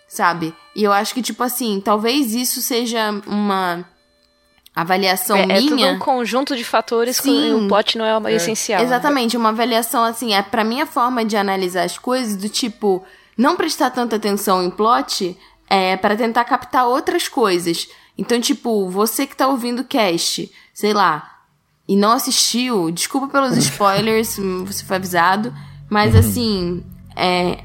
sabe? 0.08 0.54
E 0.76 0.84
eu 0.84 0.92
acho 0.92 1.14
que, 1.14 1.22
tipo 1.22 1.44
assim, 1.44 1.82
talvez 1.84 2.36
isso 2.36 2.62
seja 2.62 3.10
uma 3.26 3.84
avaliação 4.76 5.36
É, 5.36 5.44
é 5.44 5.60
tudo 5.60 5.76
minha. 5.76 5.92
um 5.92 6.00
conjunto 6.00 6.56
de 6.56 6.64
fatores 6.64 7.20
que 7.20 7.30
Sim. 7.30 7.54
o 7.54 7.68
plot 7.68 7.98
não 7.98 8.06
é 8.06 8.18
o 8.18 8.28
essencial. 8.30 8.82
Exatamente, 8.82 9.36
uma 9.36 9.50
avaliação 9.50 10.04
assim, 10.04 10.34
é 10.34 10.42
pra 10.42 10.64
minha 10.64 10.86
forma 10.86 11.26
de 11.26 11.36
analisar 11.36 11.84
as 11.84 11.98
coisas 11.98 12.36
do 12.36 12.48
tipo, 12.48 13.04
não 13.38 13.56
prestar 13.56 13.90
tanta 13.90 14.16
atenção 14.16 14.64
em 14.64 14.70
plot, 14.70 15.36
é 15.70 15.98
para 15.98 16.16
tentar 16.16 16.44
captar 16.46 16.86
outras 16.88 17.28
coisas. 17.28 17.90
Então, 18.18 18.40
tipo, 18.40 18.88
você 18.90 19.26
que 19.26 19.36
tá 19.36 19.48
ouvindo 19.48 19.80
o 19.80 19.86
cast, 19.86 20.50
sei 20.74 20.94
lá, 20.94 21.31
e 21.92 21.96
não 21.98 22.12
assistiu, 22.14 22.90
desculpa 22.90 23.28
pelos 23.28 23.58
spoilers, 23.60 24.38
você 24.66 24.86
foi 24.86 24.96
avisado, 24.96 25.54
mas 25.90 26.16
assim, 26.16 26.84
é 27.18 27.60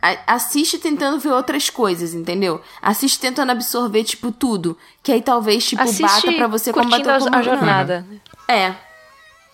a- 0.00 0.34
assiste 0.34 0.78
tentando 0.78 1.18
ver 1.18 1.32
outras 1.32 1.68
coisas, 1.68 2.14
entendeu? 2.14 2.60
Assiste 2.80 3.18
tentando 3.18 3.50
absorver, 3.50 4.04
tipo, 4.04 4.30
tudo. 4.30 4.78
Que 5.02 5.10
aí 5.10 5.20
talvez, 5.20 5.66
tipo, 5.66 5.82
Assiste 5.82 6.02
bata 6.02 6.32
pra 6.34 6.46
você 6.46 6.72
bateu 6.72 7.10
a, 7.14 7.18
como... 7.18 7.34
a 7.34 7.42
jornada. 7.42 8.06
É. 8.46 8.74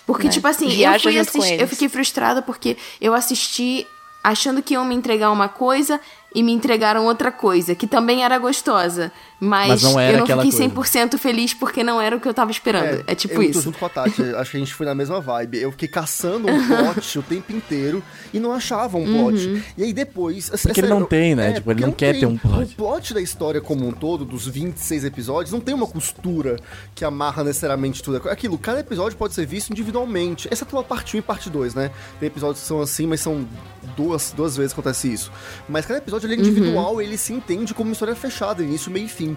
Porque, 0.07 0.25
Né? 0.27 0.33
tipo 0.33 0.47
assim, 0.47 0.71
eu, 0.83 1.01
fui 1.01 1.19
assistir, 1.19 1.61
eu 1.61 1.67
fiquei 1.69 1.89
frustrada 1.89 2.43
porque 2.43 2.77
eu 3.01 3.15
assisti 3.15 3.87
achando 4.23 4.63
que 4.63 4.75
iam 4.75 4.85
me 4.85 4.95
entregar 4.95 5.31
uma 5.31 5.49
coisa 5.49 5.99
e 6.35 6.43
me 6.43 6.53
entregaram 6.53 7.05
outra 7.05 7.31
coisa, 7.31 7.75
que 7.75 7.87
também 7.87 8.25
era 8.25 8.39
gostosa. 8.39 9.13
Mas, 9.39 9.69
Mas 9.69 9.83
não 9.83 9.99
era 9.99 10.13
eu 10.13 10.19
não 10.21 10.27
fiquei 10.45 10.69
coisa. 10.71 11.13
100% 11.15 11.19
feliz 11.19 11.53
porque 11.53 11.83
não 11.83 12.01
era 12.01 12.17
o 12.17 12.21
que 12.21 12.29
eu 12.29 12.33
tava 12.35 12.53
esperando. 12.53 13.03
É, 13.09 13.15
tipo 13.15 13.35
eu 13.35 13.43
isso. 13.43 13.55
tô 13.55 13.61
junto 13.63 13.79
com 13.79 13.87
a 13.87 13.89
Tati, 13.89 14.23
acho 14.37 14.51
que 14.53 14.57
a 14.57 14.61
gente 14.61 14.73
foi 14.73 14.87
na 14.87 14.95
mesma 14.95 15.21
vibe. 15.21 15.59
Eu 15.61 15.73
fiquei 15.73 15.89
caçando 15.89 16.49
um 16.49 16.67
plot 16.67 17.19
o 17.19 17.23
tempo 17.23 17.53
inteiro 17.53 18.03
e 18.33 18.39
não 18.39 18.53
achava 18.53 18.97
um 18.97 19.05
plot. 19.05 19.45
Uhum. 19.49 19.63
E 19.77 19.83
aí 19.83 19.93
depois... 19.93 20.49
é- 20.51 20.55
é 20.55 20.59
Porque 20.59 20.69
ele 20.81 20.87
sério, 20.87 21.01
não 21.01 21.05
tem, 21.07 21.35
né? 21.35 21.51
é, 21.51 21.53
Tipo, 21.55 21.71
ele 21.73 21.81
porque 21.81 21.87
não 21.87 21.93
quer 21.93 22.13
tem. 22.13 22.21
ter 22.21 22.27
um 22.27 22.37
plot. 22.39 22.73
O 22.73 22.77
plot 22.77 23.15
da 23.15 23.21
história 23.21 23.61
como 23.61 23.87
um 23.87 23.91
todo, 23.93 24.25
dos 24.25 24.47
26 24.47 25.05
episódios, 25.05 25.53
não 25.53 25.61
tem 25.61 25.75
uma 25.75 25.89
costura 25.89 26.57
que 26.95 27.05
amarra 27.05 27.43
necessariamente 27.43 28.01
tudo. 28.01 28.29
É 28.29 28.33
Aquilo, 28.33 28.57
cada 28.57 28.79
episódio 28.79 29.19
pode 29.19 29.35
ser 29.35 29.45
visto 29.45 29.71
individualmente. 29.71 30.47
Essa 30.53 30.65
é 30.65 30.67
a 30.67 30.71
tua 30.71 30.85
parte 30.85 31.17
1 31.17 31.19
e 31.19 31.23
parte 31.23 31.51
2, 31.51 31.75
né? 31.75 31.91
Tem 32.21 32.29
episódios 32.29 32.61
que 32.61 32.67
são 32.67 32.81
assim, 32.81 33.09
mas 33.09 33.21
são 33.21 33.45
duas 33.97 34.13
duas, 34.13 34.33
duas 34.33 34.57
vezes 34.57 34.73
acontece 34.73 35.13
isso. 35.13 35.33
Mas 35.69 35.87
cada 35.87 35.99
episódio 35.99 36.22
ele 36.25 36.35
é 36.35 36.39
individual, 36.39 37.01
ele 37.01 37.17
se 37.17 37.33
entende 37.33 37.75
como 37.75 37.89
uma 37.89 37.93
história 37.93 38.15
fechada, 38.15 38.63
início, 38.63 38.91
meio 38.91 39.07
e 39.07 39.09
fim. 39.09 39.37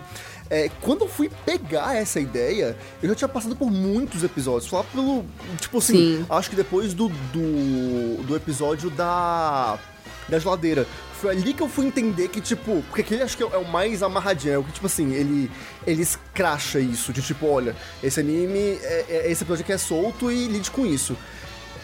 É, 0.49 0.69
quando 0.81 1.01
eu 1.01 1.07
fui 1.07 1.29
pegar 1.45 1.95
essa 1.95 2.19
ideia, 2.19 2.77
eu 3.01 3.09
já 3.09 3.15
tinha 3.15 3.27
passado 3.27 3.55
por 3.55 3.71
muitos 3.71 4.23
episódios. 4.23 4.71
Lá 4.71 4.83
pelo. 4.83 5.25
Tipo 5.59 5.79
assim, 5.79 6.17
Sim. 6.19 6.25
acho 6.29 6.49
que 6.49 6.55
depois 6.55 6.93
do, 6.93 7.09
do, 7.09 8.23
do 8.23 8.35
episódio 8.35 8.89
da. 8.89 9.79
Da 10.27 10.39
geladeira. 10.39 10.87
Foi 11.21 11.31
ali 11.31 11.53
que 11.53 11.61
eu 11.61 11.69
fui 11.69 11.85
entender 11.85 12.27
que, 12.29 12.41
tipo, 12.41 12.83
porque 12.87 13.01
aquele 13.01 13.21
acho 13.23 13.37
que 13.37 13.43
é 13.43 13.45
o 13.57 13.65
mais 13.67 14.01
amarradinho, 14.03 14.53
é 14.53 14.57
o 14.57 14.63
que, 14.63 14.71
tipo 14.71 14.85
assim, 14.87 15.13
ele, 15.13 15.49
ele 15.85 16.01
escracha 16.01 16.79
isso, 16.79 17.13
de 17.13 17.21
tipo, 17.21 17.45
olha, 17.47 17.75
esse 18.03 18.19
anime, 18.19 18.57
é, 18.81 19.05
é- 19.07 19.31
esse 19.31 19.43
episódio 19.43 19.63
aqui 19.63 19.71
é 19.71 19.77
solto 19.77 20.31
e 20.31 20.47
lide 20.47 20.69
com 20.71 20.85
isso. 20.85 21.15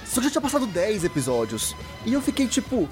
Só 0.05 0.19
que 0.19 0.25
já 0.25 0.31
tinha 0.31 0.41
passado 0.41 0.65
10 0.67 1.03
episódios. 1.05 1.75
E 2.05 2.13
eu 2.13 2.21
fiquei 2.21 2.45
tipo, 2.47 2.89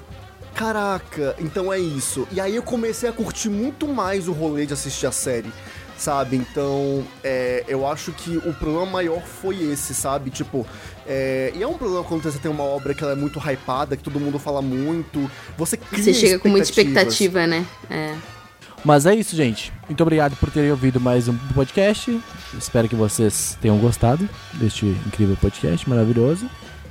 caraca, 0.60 1.34
então 1.38 1.72
é 1.72 1.78
isso. 1.78 2.28
E 2.30 2.38
aí 2.38 2.54
eu 2.54 2.62
comecei 2.62 3.08
a 3.08 3.12
curtir 3.12 3.48
muito 3.48 3.88
mais 3.88 4.28
o 4.28 4.32
rolê 4.32 4.66
de 4.66 4.74
assistir 4.74 5.06
a 5.06 5.12
série. 5.12 5.50
Sabe? 5.96 6.36
Então, 6.36 7.04
é, 7.22 7.62
eu 7.68 7.86
acho 7.86 8.10
que 8.12 8.38
o 8.38 8.54
problema 8.54 8.86
maior 8.86 9.20
foi 9.20 9.62
esse, 9.62 9.94
sabe? 9.94 10.30
Tipo, 10.30 10.66
é, 11.06 11.52
e 11.54 11.62
é 11.62 11.66
um 11.66 11.76
problema 11.76 12.02
quando 12.04 12.22
você 12.22 12.38
tem 12.38 12.50
uma 12.50 12.62
obra 12.62 12.94
que 12.94 13.04
ela 13.04 13.12
é 13.12 13.16
muito 13.16 13.38
hypada, 13.38 13.98
que 13.98 14.02
todo 14.02 14.18
mundo 14.18 14.38
fala 14.38 14.62
muito. 14.62 15.30
Você 15.58 15.76
cria 15.76 16.02
Você 16.02 16.14
chega 16.14 16.38
com 16.38 16.48
muita 16.48 16.70
expectativa, 16.70 17.46
né? 17.46 17.66
É. 17.90 18.16
Mas 18.82 19.04
é 19.04 19.14
isso, 19.14 19.36
gente. 19.36 19.70
Muito 19.86 20.02
obrigado 20.02 20.34
por 20.36 20.50
terem 20.50 20.70
ouvido 20.70 20.98
mais 20.98 21.28
um 21.28 21.36
podcast. 21.54 22.18
Espero 22.58 22.88
que 22.88 22.96
vocês 22.96 23.58
tenham 23.60 23.76
gostado 23.76 24.26
deste 24.54 24.86
incrível 24.86 25.36
podcast 25.36 25.86
maravilhoso. 25.86 26.48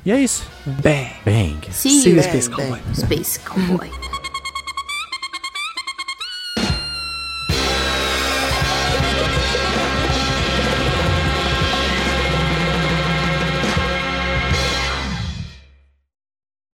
E 0.10 0.12
é 0.12 0.20
isso. 0.22 0.44
Bem. 0.66 1.12
Bang. 1.24 1.72
See 1.72 2.02
See 2.02 2.10
you, 2.10 2.24
Space 2.24 2.50
Cowboy. 2.50 2.80
Space 2.96 3.38
Cowboy. 3.38 3.99